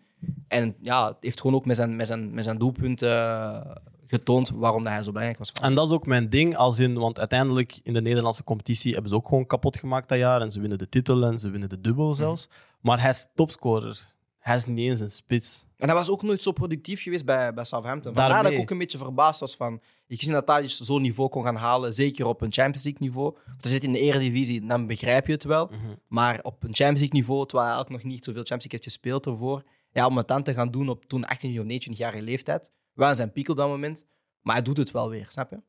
En 0.49 0.75
ja, 0.81 1.17
heeft 1.21 1.41
gewoon 1.41 1.57
ook 1.57 1.67
met 1.67 1.77
zijn, 1.77 1.97
met 1.97 2.07
zijn, 2.07 2.35
met 2.35 2.45
zijn 2.45 2.59
doelpunten 2.59 3.11
eh, 3.11 3.77
getoond 4.05 4.51
waarom 4.51 4.83
dat 4.83 4.93
hij 4.93 5.03
zo 5.03 5.09
belangrijk 5.13 5.39
was. 5.39 5.53
En 5.53 5.75
dat 5.75 5.87
is 5.89 5.95
ook 5.95 6.07
mijn 6.07 6.29
ding, 6.29 6.57
als 6.57 6.79
in, 6.79 6.95
want 6.99 7.19
uiteindelijk 7.19 7.79
in 7.83 7.93
de 7.93 8.01
Nederlandse 8.01 8.45
competitie 8.45 8.93
hebben 8.93 9.11
ze 9.11 9.17
ook 9.17 9.29
gewoon 9.29 9.47
kapot 9.47 9.77
gemaakt 9.77 10.09
dat 10.09 10.19
jaar. 10.19 10.41
En 10.41 10.51
ze 10.51 10.61
winnen 10.61 10.79
de 10.79 10.89
titel 10.89 11.25
en 11.25 11.39
ze 11.39 11.51
winnen 11.51 11.69
de 11.69 11.81
dubbel 11.81 12.15
zelfs. 12.15 12.49
Maar 12.81 13.01
hij 13.01 13.11
is 13.11 13.27
topscorer. 13.35 14.17
Hij 14.49 14.57
is 14.57 14.67
niet 14.67 14.91
eens 14.91 15.01
een 15.01 15.11
spits. 15.11 15.65
En 15.77 15.87
hij 15.87 15.97
was 15.97 16.11
ook 16.11 16.23
nooit 16.23 16.43
zo 16.43 16.53
productief 16.53 17.03
geweest 17.03 17.25
bij, 17.25 17.55
bij 17.55 17.65
Southampton. 17.65 18.15
Vandaar 18.15 18.29
dat 18.29 18.37
Daarmee. 18.37 18.59
ik 18.59 18.61
ook 18.61 18.71
een 18.71 18.79
beetje 18.79 18.99
verbaasd 18.99 19.41
was 19.41 19.57
van... 19.57 19.81
Ik 20.07 20.19
gezien 20.19 20.35
dat 20.35 20.47
Tadic 20.47 20.71
zo'n 20.71 21.03
niveau 21.03 21.31
kon 21.31 21.45
gaan 21.45 21.57
halen, 21.57 21.95
zeker 21.95 22.27
op 22.27 22.41
een 22.41 22.53
Champions 22.53 22.83
League 22.83 23.07
niveau. 23.07 23.37
Want 23.47 23.65
hij 23.65 23.73
zit 23.73 23.85
in 23.85 23.93
de 23.93 23.99
eredivisie, 23.99 24.67
dan 24.67 24.87
begrijp 24.87 25.27
je 25.27 25.33
het 25.33 25.45
wel. 25.45 25.67
Mhm. 25.67 25.95
Maar 26.07 26.41
op 26.43 26.63
een 26.63 26.75
Champions 26.75 27.01
League 27.01 27.19
niveau, 27.19 27.47
terwijl 27.47 27.71
hij 27.71 27.79
ook 27.79 27.89
nog 27.89 28.03
niet 28.03 28.25
zoveel 28.25 28.45
Champions 28.45 28.73
League 28.73 28.81
heeft 28.81 28.85
gespeeld 28.85 29.27
ervoor. 29.27 29.63
Ja, 29.91 30.07
om 30.07 30.17
het 30.17 30.29
dan 30.29 30.43
te 30.43 30.55
gaan 30.55 30.71
doen 30.71 30.89
op 30.89 31.05
toen 31.05 31.25
18 31.27 31.61
of 31.61 31.65
29-jarige 31.65 32.23
leeftijd. 32.23 32.73
Wel 32.93 33.17
zijn 33.17 33.33
piek 33.33 33.49
op 33.49 33.57
dat 33.57 33.69
moment. 33.69 34.07
Maar 34.43 34.55
hij 34.55 34.65
doet 34.65 34.77
het 34.77 34.91
wel 34.91 35.09
weer, 35.09 35.27
snap 35.29 35.51
je? 35.51 35.61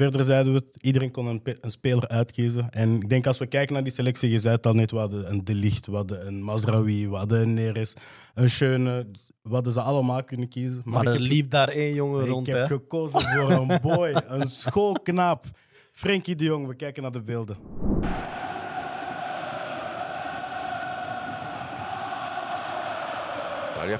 Verder 0.00 0.24
zeiden 0.24 0.52
we 0.52 0.58
het, 0.58 0.82
iedereen 0.82 1.10
kon 1.10 1.26
een, 1.26 1.42
een 1.60 1.70
speler 1.70 2.08
uitkiezen. 2.08 2.70
En 2.70 2.96
ik 2.96 3.08
denk 3.08 3.26
als 3.26 3.38
we 3.38 3.46
kijken 3.46 3.74
naar 3.74 3.82
die 3.82 3.92
selectie, 3.92 4.30
je 4.30 4.38
zei 4.38 4.54
het 4.54 4.66
al 4.66 4.74
net, 4.74 4.90
we 4.90 4.98
hadden 4.98 5.30
een 5.30 5.44
De 5.44 5.54
Ligt, 5.54 5.86
we 5.86 5.96
hadden 5.96 6.26
een 6.26 6.42
Mazraoui, 6.42 7.08
we 7.08 7.16
hadden 7.16 7.40
een 7.40 7.54
Neres, 7.54 7.94
een 8.34 8.50
Schöne. 8.50 9.06
We 9.42 9.54
hadden 9.54 9.72
ze 9.72 9.80
allemaal 9.80 10.24
kunnen 10.24 10.48
kiezen. 10.48 10.82
Maar, 10.84 11.06
er 11.06 11.14
ik 11.14 11.20
heb, 11.20 11.28
liep 11.30 11.50
daar 11.50 11.68
één 11.68 11.94
jongen 11.94 12.24
ik 12.24 12.30
rond. 12.30 12.46
heb 12.46 12.56
hè. 12.56 12.66
gekozen 12.66 13.20
voor 13.20 13.50
een 13.50 13.78
boy, 13.82 14.22
een 14.26 14.46
schoolknaap. 14.46 15.44
Frenkie 15.92 16.36
de 16.36 16.44
Jong, 16.44 16.66
we 16.66 16.74
kijken 16.74 17.02
naar 17.02 17.12
de 17.12 17.20
beelden. 17.20 17.56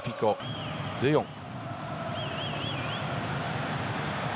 Fico. 0.03 0.37
De 1.01 1.09
Jong. 1.09 1.40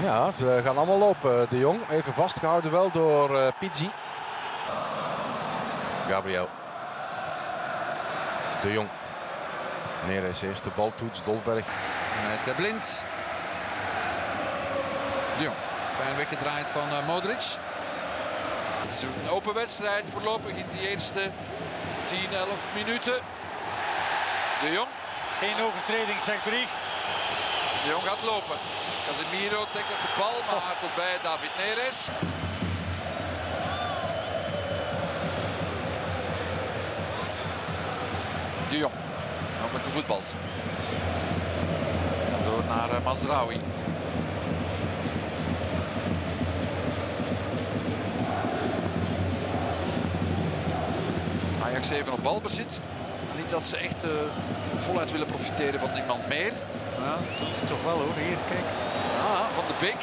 Ja, 0.02 0.32
ze 0.32 0.60
gaan 0.64 0.78
allemaal 0.78 0.98
lopen. 0.98 1.50
De 1.50 1.58
Jong 1.58 1.89
even 1.89 2.14
vastgehouden 2.14 2.72
wel 2.72 2.91
door 2.91 3.39
eh 3.39 3.48
Pizzi. 3.60 3.89
Gabriel. 6.10 6.50
De 8.62 8.72
Jong. 8.72 8.89
Neres 10.08 10.41
eerste 10.41 10.70
baltoets. 10.76 11.24
Dolberg. 11.24 11.66
Met 12.30 12.48
eh, 12.48 12.56
Blind. 12.56 13.06
De 15.38 15.43
Jong. 15.43 15.56
Fijn 15.96 16.16
weggedraaid 16.16 16.72
van 16.72 16.89
eh, 16.89 17.08
Modric. 17.08 17.43
Het 18.82 18.93
is 18.93 19.02
een 19.02 19.30
open 19.30 19.54
wedstrijd 19.54 20.04
voorlopig 20.12 20.56
in 20.56 20.66
die 20.72 20.89
eerste 20.89 21.22
10, 22.04 22.20
11 22.34 22.50
minuten. 22.74 23.14
De 24.62 24.72
Jong. 24.72 24.89
Geen 25.39 25.62
overtreding, 25.62 26.22
zegt 26.22 26.43
Brie. 26.43 26.68
De 27.84 27.89
Jong 27.89 28.04
gaat 28.04 28.24
lopen. 28.24 28.58
Casemiro 29.06 29.66
tackelt 29.72 30.01
de 30.01 30.14
bal, 30.18 30.34
maar 30.51 30.78
tot 30.80 30.95
bij 30.95 31.18
David 31.24 31.49
Neres. 31.58 32.08
De 38.70 38.78
Jong. 38.78 38.93
Nog 39.62 39.82
gevoetbald. 39.82 40.36
Door 42.45 42.64
naar 42.68 42.89
eh, 42.89 43.03
Mazraoui. 43.03 43.62
Ajax 51.64 51.89
even 51.89 52.14
op 52.14 52.24
balbezit. 52.24 52.82
Niet 53.36 53.49
dat 53.49 53.66
ze 53.66 53.78
echt 53.78 54.03
eh, 54.03 54.10
voluit 54.78 55.12
willen 55.12 55.28
profiteren 55.28 55.80
van 55.80 55.95
iemand 55.95 56.28
meer. 56.28 56.53
Ja, 57.06 57.18
toch, 57.39 57.68
toch 57.68 57.84
wel 57.84 57.97
hoor. 58.01 58.14
Hier, 58.16 58.38
kijk. 58.47 58.66
Ah, 59.30 59.47
van 59.56 59.64
de 59.68 59.76
Beek. 59.80 60.01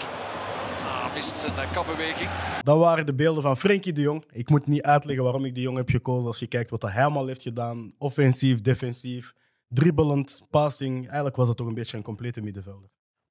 Ah, 0.87 1.15
mist 1.15 1.39
zijn 1.39 1.53
eh, 1.57 1.73
kapbeweging. 1.73 2.31
Dat 2.63 2.79
waren 2.79 3.07
de 3.07 3.15
beelden 3.15 3.43
van 3.43 3.57
Frenkie 3.57 3.93
de 3.93 4.01
Jong. 4.01 4.25
Ik 4.33 4.51
moet 4.51 4.67
niet 4.67 4.83
uitleggen 4.83 5.25
waarom 5.25 5.45
ik 5.45 5.55
de 5.55 5.61
Jong 5.61 5.77
heb 5.77 5.89
gekozen. 5.89 6.27
Als 6.27 6.39
je 6.39 6.47
kijkt 6.47 6.71
wat 6.71 6.83
hij 6.83 7.03
allemaal 7.03 7.27
heeft 7.27 7.43
gedaan. 7.43 7.93
Offensief, 7.99 8.61
defensief, 8.61 9.33
dribbelend, 9.69 10.41
passing. 10.51 11.05
Eigenlijk 11.07 11.37
was 11.37 11.49
het 11.49 11.57
toch 11.57 11.67
een 11.67 11.75
beetje 11.75 11.97
een 11.97 12.03
complete 12.03 12.41
middenvelder. 12.41 12.89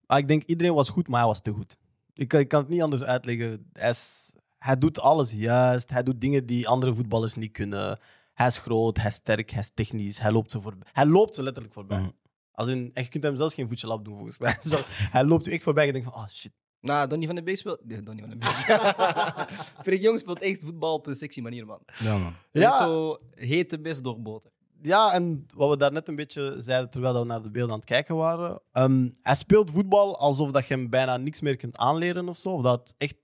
Maar 0.07 0.17
ik 0.17 0.28
denk 0.28 0.43
iedereen 0.43 0.74
was 0.74 0.89
goed, 0.89 1.07
maar 1.07 1.19
hij 1.19 1.28
was 1.28 1.41
te 1.41 1.51
goed. 1.51 1.78
Ik, 2.13 2.28
kan- 2.28 2.39
ik 2.39 2.47
kan 2.47 2.59
het 2.61 2.69
niet 2.69 2.82
anders 2.82 3.03
uitleggen. 3.03 3.69
Hij, 3.74 3.89
is- 3.89 4.34
hij 4.57 4.78
doet 4.78 4.99
alles 4.99 5.32
juist. 5.32 5.89
Hij 5.89 6.03
doet 6.03 6.22
dingen 6.22 6.45
die 6.45 6.67
andere 6.67 6.93
voetballers 6.95 7.36
niet 7.36 7.51
kunnen. 7.51 7.99
Hij 8.34 8.47
is 8.47 8.57
groot, 8.57 8.97
hij 8.97 9.05
is 9.07 9.13
sterk, 9.15 9.49
hij 9.49 9.59
is 9.59 9.72
technisch. 9.74 10.19
Hij 10.19 10.32
loopt 10.32 10.51
ze 10.51 10.61
voorbij. 10.61 10.88
Hij 10.91 11.05
loopt 11.05 11.36
ze 11.36 11.43
letterlijk 11.43 11.74
voorbij. 11.74 11.99
Mhm. 11.99 12.09
Als 12.52 12.68
in, 12.68 12.91
en 12.93 13.04
je 13.04 13.10
kunt 13.10 13.24
hem 13.24 13.36
zelfs 13.36 13.54
geen 13.54 13.68
voetje 13.68 13.88
lap 13.88 14.06
doen, 14.06 14.14
volgens 14.16 14.38
mij. 14.38 14.58
Zo, 14.70 14.78
hij 14.88 15.24
loopt 15.26 15.45
je 15.45 15.52
echt 15.52 15.64
voorbij 15.64 15.88
en 15.88 15.93
je 15.93 16.02
denkt 16.02 16.10
van, 16.14 16.24
oh 16.24 16.30
shit. 16.30 16.52
Nou, 16.82 17.08
Donny 17.08 17.26
van 17.26 17.36
de 17.36 17.43
Beek 17.43 17.58
speelt... 17.58 17.86
Nee, 17.86 18.02
Donny 18.04 18.22
van 18.22 18.30
de 18.30 18.36
Beek. 18.38 18.49
Frenkie 19.84 19.99
Jong 20.06 20.20
speelt 20.20 20.41
echt 20.41 20.64
voetbal 20.64 20.93
op 20.93 21.08
een 21.08 21.16
sexy 21.16 21.41
manier, 21.41 21.66
man. 21.66 21.80
Ja, 21.99 22.18
man. 22.18 22.34
Ja. 22.52 22.78
Zo 22.78 23.18
hete 23.36 23.80
best 23.80 24.04
door 24.04 24.22
boter. 24.22 24.52
Ja, 24.82 25.14
en 25.14 25.45
wat 25.56 25.70
we 25.70 25.78
daarnet 25.78 26.08
een 26.08 26.16
beetje 26.16 26.56
zeiden 26.60 26.89
terwijl 26.89 27.20
we 27.20 27.26
naar 27.26 27.41
de 27.41 27.52
beelden 27.52 27.72
aan 27.74 27.80
het 27.80 27.88
kijken 27.89 28.16
waren. 28.16 28.62
ehm, 28.72 29.10
hij 29.22 29.36
speelt 29.36 29.72
voetbal 29.72 30.18
alsof 30.20 30.52
dat 30.52 30.68
je 30.68 30.74
hem 30.74 30.89
bijna 30.89 31.18
niks 31.18 31.41
meer 31.41 31.56
kunt 31.56 31.78
aanleren 31.78 32.30
of 32.30 32.38
zo. 32.38 32.49
Of 32.49 32.62
dat 32.64 32.80
het 32.80 32.93
echt 32.97 33.16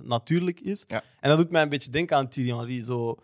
100% 0.00 0.04
natuurlijk 0.06 0.60
is. 0.60 0.84
Ja. 0.86 1.02
En 1.20 1.28
dat 1.28 1.38
doet 1.38 1.50
mij 1.50 1.62
een 1.62 1.68
beetje 1.68 1.90
denken 1.90 2.16
aan 2.16 2.28
Thierry 2.28 2.56
Henry. 2.56 2.82
Zo. 2.84 3.16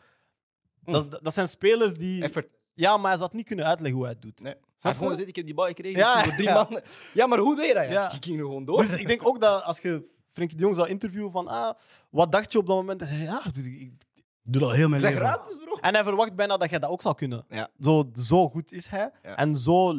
Dat, 0.85 1.13
is- 1.13 1.19
dat 1.23 1.35
zijn 1.35 1.49
spelers 1.49 1.95
die... 1.95 2.23
Effort. 2.23 2.49
Ja, 2.81 2.97
maar 2.97 3.07
hij 3.09 3.17
zou 3.17 3.25
het 3.25 3.33
niet 3.37 3.47
kunnen 3.47 3.65
uitleggen 3.67 3.97
hoe 3.99 4.05
hij 4.07 4.13
het 4.15 4.23
doet. 4.23 4.43
Nee. 4.43 4.55
Hij 4.79 4.95
gewoon 4.95 5.09
gezegd, 5.09 5.29
ik 5.29 5.37
heb 5.37 5.45
die 5.45 5.55
bal 5.55 5.67
gekregen. 5.67 5.99
Ja, 5.99 6.23
door 6.23 6.33
drie 6.35 6.49
ja. 6.49 6.55
mannen. 6.55 6.83
Ja, 7.15 7.27
maar 7.27 7.39
hoe 7.39 7.57
deed 7.57 7.67
je 7.67 7.75
dat? 7.75 7.89
Ja? 7.91 8.11
Je 8.13 8.17
ging 8.21 8.37
er 8.39 8.45
gewoon 8.45 8.65
door. 8.65 8.79
Dus 8.79 8.97
ik 8.97 9.07
denk 9.07 9.27
ook 9.27 9.41
dat 9.41 9.63
als 9.63 9.79
je 9.81 10.09
Frenkie 10.25 10.57
de 10.57 10.63
Jong 10.63 10.75
zou 10.77 10.89
interviewen 10.89 11.31
van 11.31 11.49
ah, 11.49 11.75
wat 12.11 12.33
dacht 12.33 12.53
je 12.53 12.59
op 12.59 12.67
dat 12.67 12.77
moment? 12.77 13.01
Hij 13.01 13.19
Ja, 13.19 13.43
ik- 13.47 13.57
ik- 13.65 14.25
doe 14.43 14.61
dat 14.63 14.75
heel 14.75 14.89
mijn 14.89 15.03
leven. 15.03 15.21
ruimtes, 15.21 15.57
bro. 15.57 15.75
En 15.81 15.95
hij 15.95 16.05
verwacht 16.05 16.35
bijna 16.37 16.57
dat 16.57 16.71
jij 16.71 16.79
dat 16.79 16.91
ook 16.91 17.03
zou 17.03 17.15
kunnen. 17.15 17.45
Ja. 17.49 17.69
Zo, 17.81 18.11
zo 18.13 18.49
goed 18.49 18.73
is 18.73 18.87
hij. 18.87 19.11
Ja. 19.23 19.37
En 19.37 19.57
zo, 19.57 19.95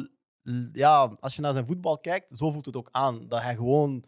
ja, 0.72 1.16
als 1.20 1.36
je 1.36 1.42
naar 1.42 1.52
zijn 1.52 1.66
voetbal 1.66 1.98
kijkt, 1.98 2.38
zo 2.38 2.50
voelt 2.50 2.66
het 2.66 2.76
ook 2.76 2.88
aan. 2.90 3.28
Dat 3.28 3.40
hij 3.42 3.54
gewoon, 3.54 4.04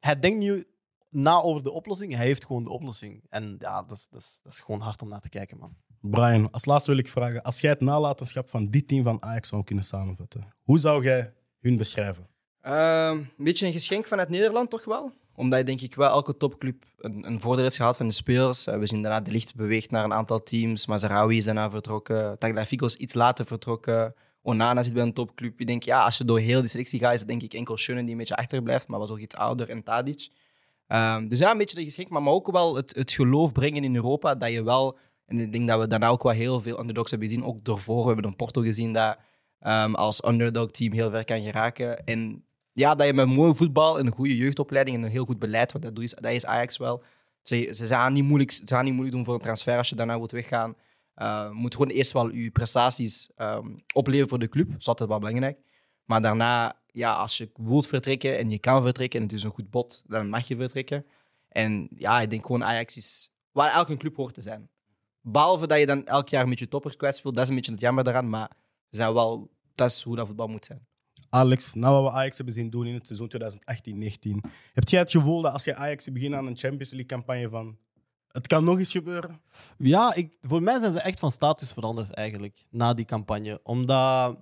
hij 0.00 0.18
denkt 0.18 0.38
niet 0.38 0.66
na 1.08 1.40
over 1.40 1.62
de 1.62 1.70
oplossing, 1.70 2.14
hij 2.14 2.24
heeft 2.26 2.44
gewoon 2.44 2.64
de 2.64 2.70
oplossing. 2.70 3.24
En 3.28 3.56
ja, 3.58 3.82
dat 3.82 3.96
is, 3.96 4.08
dat 4.10 4.20
is, 4.20 4.40
dat 4.42 4.52
is 4.52 4.60
gewoon 4.60 4.80
hard 4.80 5.02
om 5.02 5.08
naar 5.08 5.20
te 5.20 5.28
kijken, 5.28 5.58
man. 5.58 5.76
Brian, 6.10 6.50
als 6.50 6.64
laatste 6.64 6.90
wil 6.90 7.00
ik 7.00 7.08
vragen. 7.08 7.42
Als 7.42 7.60
jij 7.60 7.70
het 7.70 7.80
nalatenschap 7.80 8.48
van 8.48 8.70
dit 8.70 8.88
team 8.88 9.04
van 9.04 9.22
Ajax 9.22 9.48
zou 9.48 9.64
kunnen 9.64 9.84
samenvatten, 9.84 10.54
hoe 10.62 10.78
zou 10.78 11.02
jij 11.02 11.32
hun 11.60 11.76
beschrijven? 11.76 12.26
Ehm, 12.60 13.16
een 13.16 13.30
beetje 13.36 13.66
een 13.66 13.72
geschenk 13.72 14.06
vanuit 14.06 14.28
Nederland, 14.28 14.70
toch 14.70 14.84
wel? 14.84 15.12
Omdat 15.34 15.58
je 15.58 15.64
denk 15.64 15.80
ik 15.80 15.94
wel 15.94 16.08
elke 16.08 16.36
topclub 16.36 16.84
een, 16.98 17.26
een 17.26 17.40
voordeel 17.40 17.64
heeft 17.64 17.76
gehad 17.76 17.96
van 17.96 18.06
de 18.06 18.12
spelers. 18.12 18.66
Eh, 18.66 18.78
we 18.78 18.86
zien 18.86 19.02
daarna 19.02 19.20
de 19.20 19.30
licht 19.30 19.54
beweegt 19.54 19.90
naar 19.90 20.04
een 20.04 20.12
aantal 20.12 20.42
teams. 20.42 20.86
Mazarawi 20.86 21.36
is 21.36 21.44
daarna 21.44 21.70
vertrokken. 21.70 22.38
Tagliafico 22.38 22.86
is 22.86 22.96
iets 22.96 23.14
later 23.14 23.46
vertrokken. 23.46 24.14
Onana 24.42 24.82
zit 24.82 24.94
bij 24.94 25.02
een 25.02 25.12
topclub. 25.12 25.60
Ik 25.60 25.66
denk, 25.66 25.82
ja, 25.82 26.04
als 26.04 26.18
je 26.18 26.24
door 26.24 26.38
heel 26.38 26.60
die 26.60 26.70
selectie 26.70 26.98
gaat, 26.98 27.12
is 27.12 27.18
het 27.18 27.28
denk 27.28 27.42
ik 27.42 27.54
enkel 27.54 27.76
Schöne 27.76 28.02
die 28.02 28.10
een 28.10 28.18
beetje 28.18 28.36
achterblijft. 28.36 28.88
Maar 28.88 28.98
was 28.98 29.10
ook 29.10 29.18
iets 29.18 29.36
ouder 29.36 29.68
en 29.70 29.82
Tadic. 29.82 30.28
Ehm, 30.86 31.28
dus 31.28 31.38
ja, 31.38 31.50
een 31.50 31.58
beetje 31.58 31.76
de 31.76 31.84
geschenk. 31.84 32.08
Maar, 32.08 32.22
maar 32.22 32.32
ook 32.32 32.50
wel 32.50 32.76
het, 32.76 32.94
het 32.96 33.12
geloof 33.12 33.52
brengen 33.52 33.84
in 33.84 33.94
Europa. 33.94 34.34
Dat 34.34 34.50
je 34.50 34.64
wel... 34.64 34.98
En 35.26 35.40
ik 35.40 35.52
denk 35.52 35.68
dat 35.68 35.80
we 35.80 35.86
daarna 35.86 36.08
ook 36.08 36.22
wel 36.22 36.32
heel 36.32 36.60
veel 36.60 36.80
underdogs 36.80 37.10
hebben 37.10 37.28
gezien. 37.28 37.44
Ook 37.44 37.64
daarvoor. 37.64 38.06
We 38.06 38.12
hebben 38.12 38.36
Porto 38.36 38.60
gezien 38.60 38.92
dat 38.92 39.16
ehm, 39.60 39.94
als 39.94 40.24
underdog 40.24 40.70
team 40.70 40.92
heel 40.92 41.10
ver 41.10 41.24
kan 41.24 41.42
geraken. 41.42 42.04
En 42.04 42.44
ja, 42.72 42.94
dat 42.94 43.06
je 43.06 43.12
met 43.12 43.26
mooi 43.26 43.54
voetbal 43.54 43.98
en 43.98 44.06
een 44.06 44.12
goede 44.12 44.36
jeugdopleiding 44.36 44.96
en 44.96 45.02
een 45.02 45.10
heel 45.10 45.24
goed 45.24 45.38
beleid, 45.38 45.72
want 45.72 45.84
dat, 45.84 45.94
doe 45.94 46.04
je, 46.04 46.16
dat 46.20 46.32
is 46.32 46.46
Ajax 46.46 46.76
wel. 46.76 47.02
Ze, 47.42 47.70
ze, 47.74 47.86
gaan 47.86 48.12
niet 48.12 48.24
moeilijk, 48.24 48.50
ze 48.50 48.62
gaan 48.64 48.84
niet 48.84 48.92
moeilijk 48.92 49.16
doen 49.16 49.24
voor 49.24 49.34
een 49.34 49.40
transfer 49.40 49.76
als 49.76 49.88
je 49.88 49.94
daarna 49.94 50.16
wilt 50.16 50.32
weggaan. 50.32 50.76
Je 51.14 51.50
moet 51.52 51.74
gewoon 51.74 51.90
eerst 51.90 52.12
wel 52.12 52.30
je 52.30 52.50
prestaties 52.50 53.30
ehm, 53.36 53.68
opleveren 53.92 54.28
voor 54.28 54.38
de 54.38 54.48
club. 54.48 54.70
Dat 54.70 54.80
is 54.80 54.88
altijd 54.88 55.08
wel 55.08 55.18
belangrijk. 55.18 55.58
Maar 56.04 56.22
daarna, 56.22 56.80
ja, 56.92 57.12
als 57.12 57.36
je 57.36 57.50
wilt 57.54 57.86
vertrekken 57.86 58.38
en 58.38 58.50
je 58.50 58.58
kan 58.58 58.82
vertrekken 58.82 59.20
en 59.20 59.26
het 59.26 59.34
is 59.34 59.42
een 59.42 59.50
goed 59.50 59.70
bod, 59.70 60.04
dan 60.06 60.28
mag 60.28 60.48
je 60.48 60.56
vertrekken. 60.56 61.06
En 61.48 61.88
ja, 61.98 62.20
ik 62.20 62.30
denk 62.30 62.46
gewoon 62.46 62.64
Ajax 62.64 62.96
is 62.96 63.32
waar 63.52 63.72
elke 63.72 63.96
club 63.96 64.16
hoort 64.16 64.34
te 64.34 64.40
zijn. 64.40 64.68
Behalve 65.26 65.66
dat 65.66 65.78
je 65.78 65.86
dan 65.86 66.06
elk 66.06 66.28
jaar 66.28 66.48
met 66.48 66.58
je 66.58 66.68
toppers 66.68 66.96
kwijtspeelt, 66.96 67.34
dat 67.34 67.42
is 67.42 67.48
een 67.48 67.54
beetje 67.56 67.72
het 67.72 67.80
jammer 67.80 68.04
daaraan. 68.04 68.28
Maar 68.28 68.50
ze 68.90 68.96
zijn 68.96 69.12
wel, 69.14 69.50
dat 69.74 69.90
is 69.90 70.02
hoe 70.02 70.16
dat 70.16 70.26
voetbal 70.26 70.46
moet 70.48 70.64
zijn. 70.64 70.86
Alex, 71.28 71.74
na 71.74 71.90
wat 71.92 72.02
we 72.02 72.18
Ajax 72.18 72.36
hebben 72.36 72.54
zien 72.54 72.70
doen 72.70 72.86
in 72.86 72.94
het 72.94 73.06
seizoen 73.06 73.30
2018-19, 74.44 74.50
heb 74.72 74.88
jij 74.88 75.00
het 75.00 75.10
gevoel 75.10 75.40
dat 75.42 75.52
als 75.52 75.64
je 75.64 75.74
Ajax 75.74 76.12
begint 76.12 76.34
aan 76.34 76.46
een 76.46 76.56
Champions 76.56 76.90
League-campagne 76.90 77.48
van 77.48 77.78
het 78.28 78.46
kan 78.46 78.64
nog 78.64 78.78
eens 78.78 78.90
gebeuren? 78.90 79.40
Ja, 79.78 80.14
ik, 80.14 80.36
voor 80.40 80.62
mij 80.62 80.78
zijn 80.80 80.92
ze 80.92 81.00
echt 81.00 81.18
van 81.18 81.32
status 81.32 81.72
veranderd 81.72 82.10
eigenlijk, 82.10 82.64
na 82.70 82.94
die 82.94 83.04
campagne. 83.04 83.60
Omdat 83.62 84.38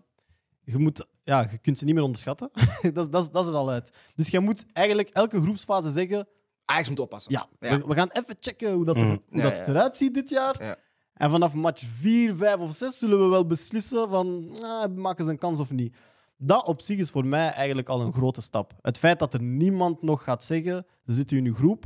je, 0.65 0.79
moet, 0.79 1.07
ja, 1.25 1.49
je 1.51 1.59
kunt 1.59 1.79
ze 1.79 1.85
niet 1.85 1.95
meer 1.95 2.03
onderschatten. 2.03 2.51
dat, 2.95 3.05
is- 3.05 3.11
dat, 3.11 3.33
dat 3.33 3.45
is 3.45 3.51
er 3.51 3.57
al 3.57 3.71
uit. 3.71 3.93
Dus 4.15 4.29
je 4.29 4.41
moet 4.41 4.67
eigenlijk 4.73 5.09
elke 5.09 5.41
groepsfase 5.43 5.91
zeggen... 5.93 6.29
Ajax 6.73 6.89
moet 6.89 7.01
oppassen. 7.01 7.33
Ja, 7.33 7.49
Ja. 7.61 7.79
We, 7.79 7.87
we 7.87 7.95
gaan 7.95 8.11
even 8.13 8.37
checken 8.41 8.73
hoe 8.73 8.85
dat, 8.85 8.97
hoe 8.97 9.21
Ja, 9.31 9.43
dat 9.43 9.53
ja. 9.53 9.59
het 9.59 9.69
eruit 9.69 9.97
ziet 9.97 10.15
dit 10.15 10.29
jaar. 10.29 10.65
Ja. 10.65 10.77
En 11.15 11.31
vanaf 11.31 11.55
match 11.55 11.85
4, 12.01 12.37
5 12.37 12.57
of 12.57 12.75
6 12.75 12.99
zullen 12.99 13.19
we 13.19 13.27
wel 13.27 13.47
beslissen 13.47 14.09
van... 14.09 14.57
ah, 14.63 14.95
maken 14.95 15.25
ze 15.25 15.31
een 15.31 15.39
kans 15.39 15.61
of 15.61 15.71
niet. 15.71 15.97
Dat 16.37 16.65
op 16.65 16.81
zich 16.81 16.99
is 16.99 17.11
voor 17.11 17.27
mij 17.27 17.53
eigenlijk 17.53 17.89
al 17.89 18.01
een 18.01 18.13
grote 18.13 18.41
stap. 18.41 18.73
Het 18.81 18.99
feit 18.99 19.19
dat 19.19 19.35
er 19.35 19.43
niemand 19.43 20.03
nog 20.03 20.23
gaat 20.25 20.45
zeggen, 20.45 20.87
ze 21.07 21.13
zitten 21.13 21.37
in 21.37 21.45
uw 21.45 21.55
groep, 21.55 21.85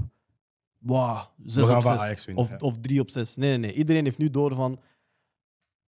wow, 0.79 1.21
zes 1.45 1.67
gaan 1.67 1.77
op 1.77 1.83
van 1.83 1.93
zes. 1.93 2.01
Ajax 2.01 2.25
winnen, 2.25 2.45
of, 2.45 2.51
ja. 2.51 2.57
of 2.57 2.79
drie 2.79 3.01
op 3.01 3.11
zes. 3.11 3.37
Nee, 3.37 3.49
nee, 3.49 3.59
nee. 3.59 3.73
Iedereen 3.73 4.05
heeft 4.05 4.19
nu 4.19 4.31
door 4.31 4.55
van, 4.55 4.81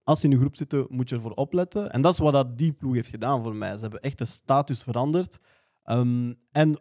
als 0.02 0.20
ze 0.20 0.26
in 0.26 0.32
uw 0.32 0.38
groep 0.38 0.56
zitten, 0.56 0.86
moet 0.88 1.08
je 1.08 1.14
ervoor 1.14 1.30
opletten. 1.30 1.90
En 1.90 2.02
dat 2.02 2.12
is 2.12 2.18
wat 2.18 2.32
dat 2.32 2.58
die 2.58 2.72
ploeg 2.72 2.94
heeft 2.94 3.08
gedaan 3.10 3.42
voor 3.42 3.56
mij. 3.56 3.74
Ze 3.74 3.80
hebben 3.80 4.00
echt 4.00 4.18
de 4.18 4.24
status 4.24 4.82
veranderd. 4.82 5.38
Ehm, 5.84 6.34
en 6.50 6.80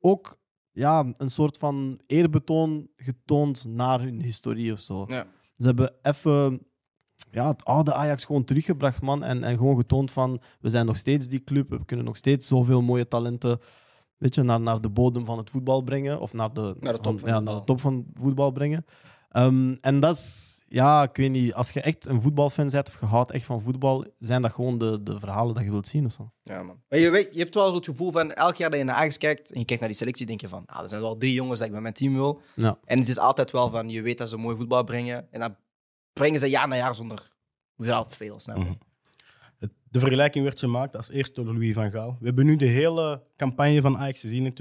ook 0.00 0.37
ja, 0.78 1.06
een 1.16 1.30
soort 1.30 1.58
van 1.58 2.00
eerbetoon 2.06 2.88
getoond 2.96 3.64
naar 3.64 4.00
hun 4.00 4.22
historie 4.22 4.72
of 4.72 4.80
zo. 4.80 5.04
Ja. 5.08 5.26
Ze 5.58 5.66
hebben 5.66 5.92
even 6.02 6.60
ja, 7.30 7.48
het 7.48 7.64
oude 7.64 7.94
Ajax 7.94 8.24
gewoon 8.24 8.44
teruggebracht, 8.44 9.02
man. 9.02 9.24
En, 9.24 9.42
en 9.42 9.56
gewoon 9.56 9.76
getoond 9.76 10.12
van, 10.12 10.40
we 10.60 10.70
zijn 10.70 10.86
nog 10.86 10.96
steeds 10.96 11.28
die 11.28 11.44
club. 11.44 11.70
We 11.70 11.84
kunnen 11.84 12.06
nog 12.06 12.16
steeds 12.16 12.46
zoveel 12.46 12.82
mooie 12.82 13.08
talenten 13.08 13.60
weet 14.18 14.34
je, 14.34 14.42
naar, 14.42 14.60
naar 14.60 14.80
de 14.80 14.88
bodem 14.88 15.24
van 15.24 15.38
het 15.38 15.50
voetbal 15.50 15.82
brengen. 15.82 16.20
Of 16.20 16.32
naar 16.32 16.52
de, 16.52 16.76
Naar 16.80 16.92
de 16.92 17.00
top 17.00 17.20
van, 17.20 17.28
ja, 17.28 17.34
het 17.34 17.44
naar 17.44 17.54
de 17.54 17.64
top 17.64 17.80
van 17.80 18.06
voetbal 18.14 18.50
brengen. 18.50 18.84
Ehm, 19.30 19.74
en 19.80 20.00
dat 20.00 20.16
is, 20.16 20.57
ja, 20.68 21.02
ik 21.02 21.16
weet 21.16 21.30
niet, 21.30 21.54
als 21.54 21.70
je 21.70 21.80
echt 21.80 22.06
een 22.06 22.22
voetbalfan 22.22 22.70
bent 22.70 22.88
of 22.88 23.00
je 23.00 23.06
houdt 23.06 23.30
echt 23.30 23.44
van 23.44 23.60
voetbal, 23.60 24.04
zijn 24.18 24.42
dat 24.42 24.52
gewoon 24.52 24.78
de, 24.78 25.02
de 25.02 25.18
verhalen 25.18 25.54
dat 25.54 25.64
je 25.64 25.70
wilt 25.70 25.88
zien 25.88 26.04
of 26.04 26.12
zo. 26.12 26.32
Ja, 26.42 26.62
man. 26.62 26.82
Maar 26.88 26.98
je, 26.98 27.10
weet, 27.10 27.34
je 27.34 27.38
hebt 27.38 27.54
wel 27.54 27.70
zo 27.70 27.76
het 27.76 27.84
gevoel 27.84 28.10
van 28.10 28.32
elk 28.32 28.56
jaar 28.56 28.70
dat 28.70 28.78
je 28.78 28.84
naar 28.84 28.94
Ajax 28.94 29.18
kijkt 29.18 29.52
en 29.52 29.58
je 29.58 29.64
kijkt 29.64 29.80
naar 29.80 29.90
die 29.90 29.98
selectie, 29.98 30.26
denk 30.26 30.40
je 30.40 30.48
van, 30.48 30.66
ah, 30.66 30.82
er 30.82 30.88
zijn 30.88 31.00
wel 31.00 31.16
drie 31.16 31.32
jongens 31.32 31.58
dat 31.58 31.66
ik 31.66 31.72
bij 31.72 31.82
mijn 31.82 31.94
team 31.94 32.14
wil. 32.14 32.40
Ja. 32.54 32.78
En 32.84 32.98
het 32.98 33.08
is 33.08 33.18
altijd 33.18 33.50
wel 33.50 33.70
van, 33.70 33.88
je 33.88 34.02
weet 34.02 34.18
dat 34.18 34.28
ze 34.28 34.36
mooi 34.36 34.56
voetbal 34.56 34.84
brengen. 34.84 35.28
En 35.30 35.40
dan 35.40 35.56
brengen 36.12 36.40
ze 36.40 36.48
jaar 36.48 36.68
na 36.68 36.76
jaar 36.76 36.94
zonder 36.94 37.28
hoeveel 37.74 38.06
veel. 38.08 38.40
Snap 38.40 38.56
je? 38.56 38.62
Mhm. 38.62 38.72
De 39.90 40.00
vergelijking 40.00 40.44
werd 40.44 40.58
gemaakt 40.58 40.96
als 40.96 41.10
eerst 41.10 41.34
door 41.34 41.44
Louis 41.44 41.74
van 41.74 41.90
Gaal. 41.90 42.16
We 42.20 42.26
hebben 42.26 42.46
nu 42.46 42.56
de 42.56 42.66
hele 42.66 43.22
campagne 43.36 43.80
van 43.80 43.96
Ajax 43.96 44.20
gezien 44.20 44.46
in 44.46 44.54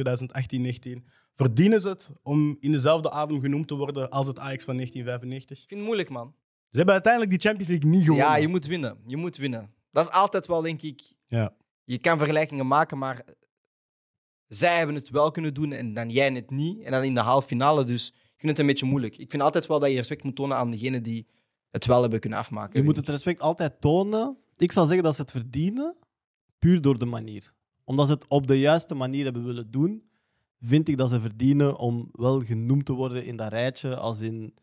2018-19. 1.01 1.07
Verdienen 1.37 1.81
ze 1.81 1.87
het 1.87 2.09
om 2.23 2.57
in 2.59 2.71
dezelfde 2.71 3.11
adem 3.11 3.41
genoemd 3.41 3.67
te 3.67 3.75
worden 3.75 4.09
als 4.09 4.27
het 4.27 4.39
Ajax 4.39 4.63
van 4.63 4.73
1995? 4.73 5.61
Ik 5.61 5.67
vind 5.67 5.79
het 5.79 5.89
moeilijk, 5.89 6.09
man. 6.09 6.35
Ze 6.69 6.77
hebben 6.77 6.93
uiteindelijk 6.93 7.31
die 7.31 7.41
Champions 7.41 7.69
League 7.69 7.89
niet 7.89 8.03
gewonnen. 8.03 8.25
Ja, 8.25 8.35
je 8.35 8.47
moet 8.47 8.65
winnen. 8.65 8.97
Je 9.05 9.17
moet 9.17 9.37
winnen. 9.37 9.73
Dat 9.91 10.05
is 10.05 10.11
altijd 10.11 10.47
wel, 10.47 10.61
denk 10.61 10.81
ik. 10.81 11.13
Ja. 11.27 11.53
Je 11.83 11.97
kan 11.97 12.17
vergelijkingen 12.17 12.67
maken, 12.67 12.97
maar 12.97 13.23
zij 14.47 14.77
hebben 14.77 14.95
het 14.95 15.09
wel 15.09 15.31
kunnen 15.31 15.53
doen 15.53 15.71
en 15.71 15.93
dan 15.93 16.09
jij 16.09 16.31
het 16.31 16.49
niet. 16.49 16.81
En 16.81 16.91
dan 16.91 17.03
in 17.03 17.13
de 17.13 17.19
halve 17.19 17.47
finale. 17.47 17.83
Dus 17.83 18.07
ik 18.07 18.37
vind 18.37 18.51
het 18.51 18.59
een 18.59 18.65
beetje 18.65 18.85
moeilijk. 18.85 19.17
Ik 19.17 19.29
vind 19.31 19.43
altijd 19.43 19.67
wel 19.67 19.79
dat 19.79 19.89
je 19.89 19.95
respect 19.95 20.23
moet 20.23 20.35
tonen 20.35 20.57
aan 20.57 20.71
degenen 20.71 21.03
die 21.03 21.27
het 21.71 21.85
wel 21.85 22.01
hebben 22.01 22.19
kunnen 22.19 22.39
afmaken. 22.39 22.79
Je 22.79 22.85
moet 22.85 22.95
het 22.95 23.09
respect 23.09 23.41
altijd 23.41 23.81
tonen. 23.81 24.37
Ik 24.55 24.71
zou 24.71 24.85
zeggen 24.85 25.03
dat 25.03 25.15
ze 25.15 25.21
het 25.21 25.31
verdienen, 25.31 25.95
puur 26.59 26.81
door 26.81 26.97
de 26.97 27.05
manier. 27.05 27.53
Omdat 27.83 28.07
ze 28.07 28.13
het 28.13 28.27
op 28.27 28.47
de 28.47 28.59
juiste 28.59 28.95
manier 28.95 29.23
hebben 29.23 29.45
willen 29.45 29.71
doen, 29.71 30.06
vind 30.59 30.87
ik 30.87 30.97
dat 30.97 31.09
ze 31.09 31.21
verdienen 31.21 31.77
om 31.77 32.09
wel 32.11 32.41
genoemd 32.41 32.85
te 32.85 32.93
worden 32.93 33.25
in 33.25 33.35
dat 33.35 33.49
rijtje. 33.51 33.97
Als 33.97 34.21
in, 34.21 34.53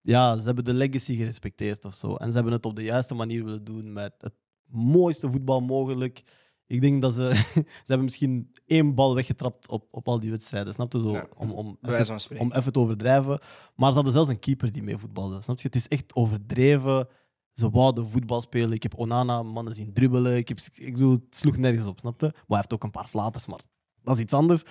ja, 0.00 0.36
ze 0.36 0.44
hebben 0.44 0.64
de 0.64 0.74
legacy 0.74 1.16
gerespecteerd 1.16 1.84
of 1.84 1.94
zo. 1.94 2.14
En 2.14 2.28
ze 2.28 2.34
hebben 2.34 2.52
het 2.52 2.66
op 2.66 2.76
de 2.76 2.82
juiste 2.82 3.14
manier 3.14 3.44
willen 3.44 3.64
doen 3.64 3.92
met 3.92 4.14
het 4.18 4.34
mooiste 4.66 5.30
voetbal 5.30 5.60
mogelijk. 5.60 6.22
Ik 6.66 6.80
denk 6.80 7.02
dat 7.02 7.14
ze... 7.14 7.30
ze 7.54 7.64
hebben 7.86 8.04
misschien 8.04 8.52
één 8.66 8.94
bal 8.94 9.14
weggetrapt 9.14 9.68
op, 9.68 9.88
op 9.90 10.08
al 10.08 10.20
die 10.20 10.30
wedstrijden, 10.30 10.74
snap 10.74 10.92
je? 10.92 11.00
Zo, 11.00 11.10
Ja, 11.10 11.26
om, 11.36 11.50
om, 11.50 11.78
even, 11.82 12.38
om 12.38 12.52
even 12.52 12.72
te 12.72 12.78
overdrijven. 12.78 13.40
Maar 13.74 13.88
ze 13.88 13.94
hadden 13.94 14.12
zelfs 14.12 14.28
een 14.28 14.38
keeper 14.38 14.72
die 14.72 14.82
mee 14.82 14.96
voetbalde, 14.96 15.42
snap 15.42 15.60
je? 15.60 15.66
Het 15.66 15.76
is 15.76 15.88
echt 15.88 16.14
overdreven. 16.14 17.08
Ze 17.52 17.70
wouden 17.70 18.08
voetbal 18.08 18.40
spelen. 18.40 18.72
Ik 18.72 18.82
heb 18.82 18.98
Onana 18.98 19.42
mannen 19.42 19.74
zien 19.74 19.92
dribbelen. 19.92 20.36
Ik, 20.36 20.48
heb, 20.48 20.58
ik 20.74 20.92
bedoel, 20.92 21.12
het 21.12 21.36
sloeg 21.36 21.56
nergens 21.56 21.86
op, 21.86 21.98
snap 21.98 22.20
je? 22.20 22.26
Maar 22.26 22.44
hij 22.46 22.56
heeft 22.56 22.72
ook 22.72 22.84
een 22.84 22.90
paar 22.90 23.08
flaters, 23.08 23.46
maar 23.46 23.60
dat 24.02 24.16
is 24.16 24.22
iets 24.22 24.32
anders. 24.32 24.62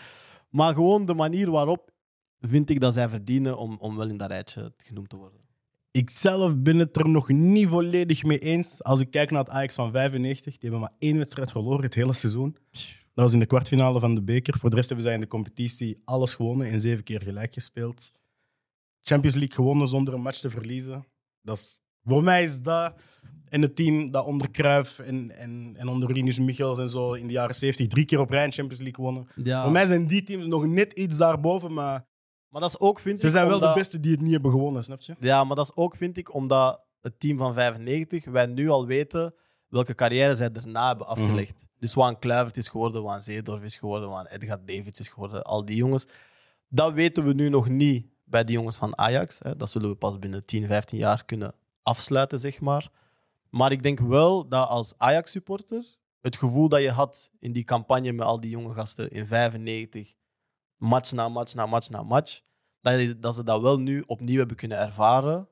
Maar 0.50 0.74
gewoon 0.74 1.06
de 1.06 1.14
manier 1.14 1.52
waarop 1.52 1.92
vind 2.40 2.70
ik 2.70 2.80
dat 2.80 2.94
zij 2.94 3.10
verdienen 3.10 3.58
om, 3.58 3.78
om 3.80 3.98
wel 3.98 4.10
in 4.10 4.18
dat 4.18 4.30
rijtje 4.30 4.74
genoemd 4.78 5.10
te 5.10 5.16
worden. 5.16 5.40
Ik 5.92 6.10
zelf 6.10 6.58
ben 6.58 6.78
het 6.78 6.98
er 6.98 7.10
nog 7.10 7.30
niet 7.30 7.68
volledig 7.68 8.24
mee 8.24 8.40
eens. 8.40 8.84
Als 8.84 9.00
ik 9.00 9.12
kijk 9.12 9.32
naar 9.32 9.40
het 9.40 9.50
Ajax 9.50 9.76
van 9.76 9.92
95, 9.92 10.44
die 10.44 10.70
hebben 10.70 10.80
maar 10.80 10.96
één 11.00 11.18
wedstrijd 11.18 11.52
verloren 11.52 11.84
het 11.84 11.94
hele 11.94 12.14
seizoen. 12.14 12.58
Dat 12.72 13.26
was 13.26 13.34
in 13.34 13.40
de 13.40 13.46
kwartfinale 13.46 14.00
van 14.00 14.16
de 14.16 14.24
beker. 14.24 14.58
Voor 14.60 14.70
de 14.70 14.76
rest 14.76 14.88
hebben 14.88 15.06
zij 15.06 15.16
in 15.16 15.22
de 15.22 15.28
competitie 15.28 16.02
alles 16.06 16.34
gewonnen 16.34 16.68
en 16.70 16.82
zeven 16.82 17.04
keer 17.04 17.22
gelijk 17.22 17.54
gespeeld. 17.54 18.12
Champions 19.02 19.36
League 19.36 19.56
gewonnen 19.56 19.88
zonder 19.88 20.14
een 20.14 20.22
match 20.22 20.40
te 20.40 20.50
verliezen. 20.50 21.06
Dat 21.42 21.58
is, 21.58 21.80
voor 22.04 22.24
mij 22.24 22.44
is 22.44 22.62
dat 22.62 22.94
en 23.50 23.62
het 23.62 23.76
team 23.76 24.12
dat 24.12 24.26
onder 24.26 24.52
Cruijff 24.52 25.00
en, 25.00 25.32
en, 25.38 25.74
en 25.78 25.88
onder 25.88 26.12
Rinus 26.12 26.40
Michels 26.40 26.80
en 26.80 26.90
zo 26.90 27.14
in 27.14 27.28
de 27.28 27.34
jaren 27.34 27.56
70 27.56 27.88
drie 27.88 28.06
keer 28.06 28.20
op 28.20 28.30
rij 28.30 28.42
Champions 28.52 28.78
League 28.82 28.96
gewonnen. 28.96 29.28
Ja. 29.44 29.64
Voor 29.64 29.72
mij 29.72 29.86
zijn 29.86 30.08
die 30.08 30.24
teams 30.24 30.46
nog 30.46 30.66
net 30.66 30.94
iets 30.94 31.18
daarboven, 31.18 31.74
maar 31.74 32.06
Maar 32.50 32.62
dat 32.62 32.70
is 32.70 32.80
ook, 32.80 33.00
vind 33.00 33.20
ze 33.20 33.26
ik, 33.26 33.32
zijn 33.32 33.46
wel 33.46 33.56
omdat- 33.56 33.74
de 33.74 33.80
beste 33.80 34.00
die 34.00 34.12
het 34.12 34.22
niet 34.22 34.32
hebben 34.32 34.52
gewonnen, 34.52 34.84
snap 34.84 35.02
je? 35.02 35.16
Ja, 35.20 35.44
maar 35.44 35.56
dat 35.56 35.66
is 35.66 35.76
ook, 35.76 35.96
vind 35.96 36.18
ik, 36.18 36.34
omdat 36.34 36.82
het 37.02 37.20
team 37.20 37.38
van 37.38 37.54
95, 37.54 38.26
wij 38.26 38.46
nu 38.46 38.70
al 38.70 38.86
weten 38.86 39.34
welke 39.68 39.96
carrière 39.96 40.36
zij 40.36 40.52
daarna 40.52 40.88
hebben 40.88 41.08
afgelegd. 41.08 41.66
Dus 41.80 41.94
Waan 41.94 42.20
Kluivert 42.20 42.58
is 42.58 42.68
geworden, 42.70 43.04
Waan 43.04 43.22
Zeedorf 43.22 43.64
is 43.64 43.76
geworden, 43.76 44.10
Waan 44.10 44.26
Edgar 44.26 44.60
Davids 44.66 45.00
is 45.00 45.08
geworden, 45.10 45.44
al 45.44 45.66
die 45.66 45.76
jongens. 45.76 46.06
Dat 46.70 46.94
weten 46.94 47.26
we 47.26 47.34
nu 47.34 47.50
nog 47.50 47.70
niet 47.70 48.06
bij 48.24 48.44
die 48.44 48.56
jongens 48.56 48.78
van 48.78 48.98
Ajax. 48.98 49.40
Hè. 49.40 49.56
Dat 49.56 49.70
zullen 49.72 49.90
we 49.90 49.96
pas 49.96 50.20
binnen 50.20 50.46
10, 50.46 50.66
15 50.68 50.98
jaar 50.98 51.26
kunnen 51.26 51.54
afsluiten, 51.84 52.40
zeg 52.40 52.60
maar. 52.62 52.90
Maar 53.58 53.72
ik 53.72 53.84
denk 53.84 54.00
wel 54.00 54.48
dat 54.48 54.68
als 54.70 54.94
Ajax-supporter 54.98 55.86
het 56.22 56.36
gevoel 56.36 56.70
dat 56.70 56.82
je 56.82 56.92
had 56.92 57.32
in 57.40 57.52
die 57.52 57.64
campagne 57.64 58.12
met 58.12 58.26
al 58.26 58.40
die 58.40 58.50
jonge 58.50 58.74
gasten 58.74 59.10
in 59.10 59.28
95, 59.28 60.14
match 60.76 61.12
na 61.12 61.30
match 61.30 61.54
na 61.54 61.66
match 61.66 61.90
na 61.90 62.04
match, 62.04 62.42
dat, 62.82 63.00
je- 63.00 63.20
dat 63.20 63.36
ze 63.36 63.44
dat 63.44 63.62
wel 63.62 63.80
nu 63.80 64.04
opnieuw 64.08 64.38
hebben 64.38 64.58
kunnen 64.58 64.78
ervaren. 64.78 65.50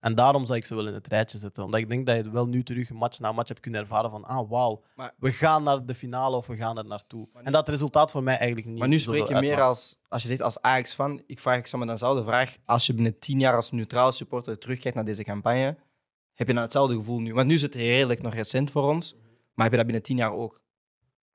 En 0.00 0.14
daarom 0.14 0.44
zou 0.46 0.58
ik 0.58 0.64
ze 0.66 0.74
wel 0.74 0.86
in 0.86 0.94
het 0.94 1.06
rijtje 1.06 1.38
zetten. 1.38 1.64
Omdat 1.64 1.80
ik 1.80 1.88
denk 1.88 2.06
dat 2.06 2.16
je 2.16 2.22
het 2.22 2.30
wel 2.30 2.46
nu 2.46 2.62
terug 2.62 2.90
match 2.92 3.18
na 3.18 3.32
match 3.32 3.48
hebt 3.48 3.60
kunnen 3.60 3.80
ervaren 3.80 4.10
van 4.10 4.24
ah, 4.24 4.50
wauw, 4.50 4.82
we 5.18 5.32
gaan 5.32 5.62
naar 5.62 5.86
de 5.86 5.94
finale 5.94 6.36
of 6.36 6.46
we 6.46 6.56
gaan 6.56 6.78
er 6.78 6.84
naartoe. 6.86 7.28
En 7.42 7.52
dat 7.52 7.68
resultaat 7.68 8.10
voor 8.10 8.22
mij 8.22 8.36
eigenlijk 8.36 8.66
niet 8.66 8.78
Maar 8.78 8.88
nu 8.88 8.98
spreek 8.98 9.28
je 9.28 9.34
meer 9.34 9.42
uitmaakt. 9.50 9.68
als, 9.68 9.98
als 10.08 10.22
je 10.22 10.28
zegt 10.28 10.42
als 10.42 10.60
Ajax-fan. 10.60 11.22
Ik 11.26 11.38
vraag 11.38 11.58
ik 11.58 11.76
me 11.76 11.86
dezelfde 11.86 12.22
vraag. 12.24 12.56
Als 12.64 12.86
je 12.86 12.94
binnen 12.94 13.18
tien 13.18 13.40
jaar 13.40 13.56
als 13.56 13.70
neutrale 13.70 14.12
supporter 14.12 14.58
terugkijkt 14.58 14.96
naar 14.96 15.04
deze 15.06 15.22
campagne, 15.24 15.76
heb 16.38 16.46
je 16.46 16.54
dan 16.54 16.62
hetzelfde 16.62 16.94
gevoel 16.94 17.20
nu? 17.20 17.34
Want 17.34 17.46
nu 17.48 17.54
is 17.54 17.62
het 17.62 17.74
redelijk 17.74 18.22
nog 18.22 18.34
recent 18.34 18.70
voor 18.70 18.82
ons, 18.82 19.14
maar 19.54 19.64
heb 19.64 19.70
je 19.70 19.76
dat 19.76 19.86
binnen 19.86 20.02
tien 20.02 20.16
jaar 20.16 20.32
ook? 20.32 20.60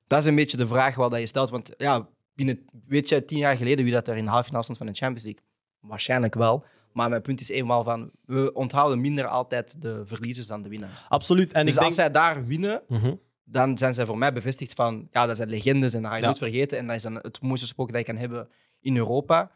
Dat 0.06 0.18
is 0.18 0.24
een 0.24 0.34
beetje 0.34 0.56
de 0.56 0.66
vraag 0.66 0.94
wel 0.94 1.10
dat 1.10 1.20
je 1.20 1.26
stelt. 1.26 1.50
Want 1.50 1.74
ja, 1.76 2.08
binnen, 2.34 2.64
weet 2.86 3.08
je 3.08 3.24
tien 3.24 3.38
jaar 3.38 3.56
geleden 3.56 3.84
wie 3.84 3.92
dat 3.92 4.08
er 4.08 4.16
in 4.16 4.24
de 4.24 4.30
halve 4.30 4.44
finale 4.44 4.62
stond 4.62 4.78
van 4.78 4.86
de 4.86 4.92
Champions 4.94 5.22
League? 5.24 5.42
Waarschijnlijk 5.80 6.34
wel. 6.34 6.64
Maar 6.92 7.08
mijn 7.08 7.22
punt 7.22 7.40
is 7.40 7.48
eenmaal 7.48 7.84
van, 7.84 8.10
we 8.24 8.52
onthouden 8.52 9.00
minder 9.00 9.26
altijd 9.26 9.82
de 9.82 10.02
verliezers 10.06 10.46
dan 10.46 10.62
de 10.62 10.68
winnaars. 10.68 11.04
Absoluut. 11.08 11.52
En 11.52 11.66
dus 11.66 11.74
ik 11.74 11.80
als 11.80 11.94
denk... 11.94 11.98
zij 12.00 12.10
daar 12.22 12.46
winnen, 12.46 12.82
Mhm. 12.88 13.14
dan 13.44 13.78
zijn 13.78 13.94
zij 13.94 14.06
voor 14.06 14.18
mij 14.18 14.32
bevestigd 14.32 14.72
van, 14.72 15.08
ja, 15.10 15.26
dat 15.26 15.36
zijn 15.36 15.48
legendes 15.48 15.94
en 15.94 16.00
dat 16.02 16.10
ga 16.10 16.16
je 16.16 16.22
Ja. 16.22 16.26
nooit 16.28 16.38
vergeten. 16.38 16.78
En 16.78 16.86
dat 16.86 16.96
is 16.96 17.02
dan 17.02 17.14
het 17.14 17.40
mooiste 17.42 17.66
spook 17.66 17.88
dat 17.88 17.98
je 17.98 18.04
kan 18.06 18.16
hebben 18.16 18.48
in 18.80 18.96
Europa. 18.96 19.50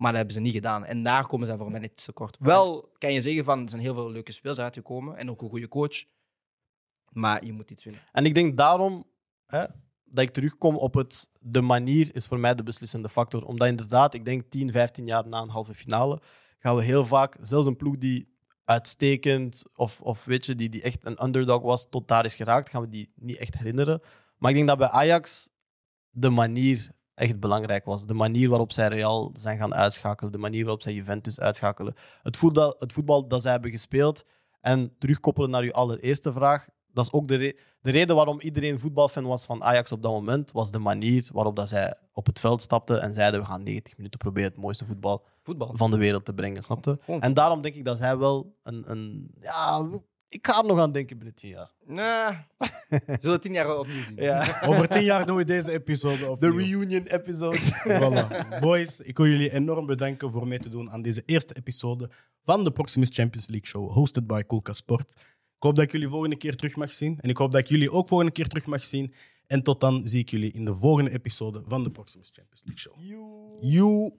Maar 0.00 0.08
dat 0.12 0.16
hebben 0.16 0.34
ze 0.34 0.40
niet 0.40 0.52
gedaan. 0.52 0.84
En 0.84 1.02
daar 1.02 1.26
komen 1.26 1.46
ze 1.46 1.56
voor 1.56 1.70
mij 1.70 1.80
net 1.80 2.04
te 2.04 2.12
kort. 2.12 2.36
Wel 2.38 2.92
kan 2.98 3.12
je 3.12 3.22
zeggen 3.22 3.44
van, 3.44 3.62
er 3.62 3.68
zijn 3.68 3.82
heel 3.82 3.94
veel 3.94 4.10
leuke 4.10 4.32
spelers 4.32 4.58
uitgekomen 4.58 5.16
en 5.16 5.30
ook 5.30 5.42
een 5.42 5.48
goede 5.48 5.68
coach. 5.68 6.04
Maar 7.08 7.44
je 7.44 7.52
moet 7.52 7.70
iets 7.70 7.84
winnen. 7.84 8.02
En 8.12 8.24
ik 8.24 8.34
denk 8.34 8.56
daarom 8.56 9.04
hè, 9.46 9.64
dat 10.04 10.24
ik 10.24 10.30
terugkom 10.30 10.76
op 10.76 10.94
het... 10.94 11.30
De 11.40 11.60
manier 11.60 12.14
is 12.14 12.26
voor 12.26 12.38
mij 12.38 12.54
de 12.54 12.62
beslissende 12.62 13.08
factor. 13.08 13.44
Omdat 13.44 13.68
inderdaad, 13.68 14.14
ik 14.14 14.24
denk 14.24 14.50
10, 14.50 14.72
15 14.72 15.06
jaar 15.06 15.28
na 15.28 15.40
een 15.40 15.48
halve 15.48 15.74
finale, 15.74 16.20
gaan 16.58 16.76
we 16.76 16.84
heel 16.84 17.06
vaak, 17.06 17.36
zelfs 17.40 17.66
een 17.66 17.76
ploeg 17.76 17.98
die 17.98 18.34
uitstekend 18.64 19.64
of, 19.74 20.00
of 20.00 20.24
weet 20.24 20.46
je, 20.46 20.54
die, 20.54 20.68
die 20.68 20.82
echt 20.82 21.04
een 21.04 21.24
underdog 21.24 21.62
was, 21.62 21.88
tot 21.88 22.08
daar 22.08 22.24
is 22.24 22.34
geraakt, 22.34 22.68
gaan 22.68 22.82
we 22.82 22.88
die 22.88 23.12
niet 23.14 23.38
echt 23.38 23.54
herinneren. 23.58 24.00
Maar 24.36 24.50
ik 24.50 24.56
denk 24.56 24.68
dat 24.68 24.78
bij 24.78 24.88
Ajax 24.88 25.50
de 26.10 26.30
manier 26.30 26.90
echt 27.20 27.40
belangrijk 27.40 27.84
was. 27.84 28.06
De 28.06 28.14
manier 28.14 28.48
waarop 28.48 28.72
zij 28.72 28.88
Real 28.88 29.30
zijn 29.32 29.58
gaan 29.58 29.74
uitschakelen, 29.74 30.32
de 30.32 30.38
manier 30.38 30.62
waarop 30.62 30.82
zij 30.82 30.92
Juventus 30.92 31.40
uitschakelen. 31.40 31.94
Het 32.22 32.36
voetbal, 32.36 32.74
het 32.78 32.92
voetbal 32.92 33.28
dat 33.28 33.42
zij 33.42 33.50
hebben 33.52 33.70
gespeeld. 33.70 34.24
En 34.60 34.94
terugkoppelen 34.98 35.50
naar 35.50 35.62
uw 35.62 35.72
allereerste 35.72 36.32
vraag, 36.32 36.66
dat 36.92 37.04
is 37.04 37.12
ook 37.12 37.28
de, 37.28 37.36
re- 37.36 37.56
de 37.80 37.90
reden 37.90 38.16
waarom 38.16 38.40
iedereen 38.40 38.78
voetbalfan 38.80 39.24
was 39.24 39.44
van 39.44 39.62
Ajax 39.64 39.92
op 39.92 40.02
dat 40.02 40.12
moment, 40.12 40.52
was 40.52 40.70
de 40.70 40.78
manier 40.78 41.28
waarop 41.32 41.56
dat 41.56 41.68
zij 41.68 41.94
op 42.12 42.26
het 42.26 42.40
veld 42.40 42.62
stapten 42.62 43.00
en 43.02 43.14
zeiden 43.14 43.40
we 43.40 43.46
gaan 43.46 43.62
90 43.62 43.96
minuten 43.96 44.18
proberen 44.18 44.50
het 44.50 44.58
mooiste 44.60 44.84
voetbal, 44.84 45.24
Voetbal. 45.42 45.70
van 45.74 45.90
de 45.90 45.96
wereld 45.96 46.24
te 46.24 46.34
brengen, 46.34 46.62
snapte? 46.62 46.98
En 47.20 47.34
daarom 47.34 47.60
denk 47.62 47.74
ik 47.74 47.84
dat 47.84 47.98
zij 47.98 48.18
wel 48.18 48.54
een, 48.62 48.90
een... 48.90 49.30
Ja, 49.40 49.88
ik 50.30 50.46
ga 50.46 50.58
er 50.58 50.66
nog 50.66 50.78
aan 50.78 50.92
denken 50.92 51.16
binnen 51.16 51.34
tien 51.34 51.50
jaar. 51.50 51.70
Nee. 51.86 52.36
We 52.88 53.18
zullen 53.20 53.40
tien 53.40 53.52
jaar 53.52 53.78
opnieuw 53.78 54.02
zien. 54.02 54.16
Ja. 54.16 54.56
Over 54.68 54.88
tien 54.88 55.04
jaar 55.04 55.26
doen 55.26 55.36
we 55.36 55.44
deze 55.44 55.72
episode 55.72 56.30
op. 56.30 56.40
De 56.40 56.50
reunion 56.50 57.06
episode. 57.06 57.58
Voilà. 58.00 58.58
Boys, 58.60 59.00
ik 59.00 59.16
wil 59.16 59.26
jullie 59.26 59.52
enorm 59.52 59.86
bedanken 59.86 60.32
voor 60.32 60.46
mee 60.46 60.58
te 60.58 60.68
doen 60.68 60.90
aan 60.90 61.02
deze 61.02 61.22
eerste 61.26 61.56
episode 61.56 62.10
van 62.42 62.64
de 62.64 62.70
Proximus 62.70 63.08
Champions 63.12 63.48
League 63.48 63.66
Show, 63.68 63.90
hosted 63.90 64.26
by 64.26 64.42
Kulka 64.42 64.72
Sport. 64.72 65.10
Ik 65.56 65.66
hoop 65.66 65.74
dat 65.74 65.84
ik 65.84 65.92
jullie 65.92 66.08
volgende 66.08 66.36
keer 66.36 66.56
terug 66.56 66.76
mag 66.76 66.92
zien. 66.92 67.18
En 67.20 67.28
ik 67.28 67.36
hoop 67.36 67.52
dat 67.52 67.60
ik 67.60 67.66
jullie 67.66 67.90
ook 67.90 68.08
volgende 68.08 68.32
keer 68.32 68.46
terug 68.46 68.66
mag 68.66 68.84
zien. 68.84 69.14
En 69.46 69.62
tot 69.62 69.80
dan 69.80 70.08
zie 70.08 70.20
ik 70.20 70.30
jullie 70.30 70.52
in 70.52 70.64
de 70.64 70.74
volgende 70.74 71.10
episode 71.12 71.62
van 71.66 71.82
de 71.82 71.90
Proximus 71.90 72.30
Champions 72.32 72.62
League 72.64 72.80
Show. 72.80 72.94
You. 73.60 74.12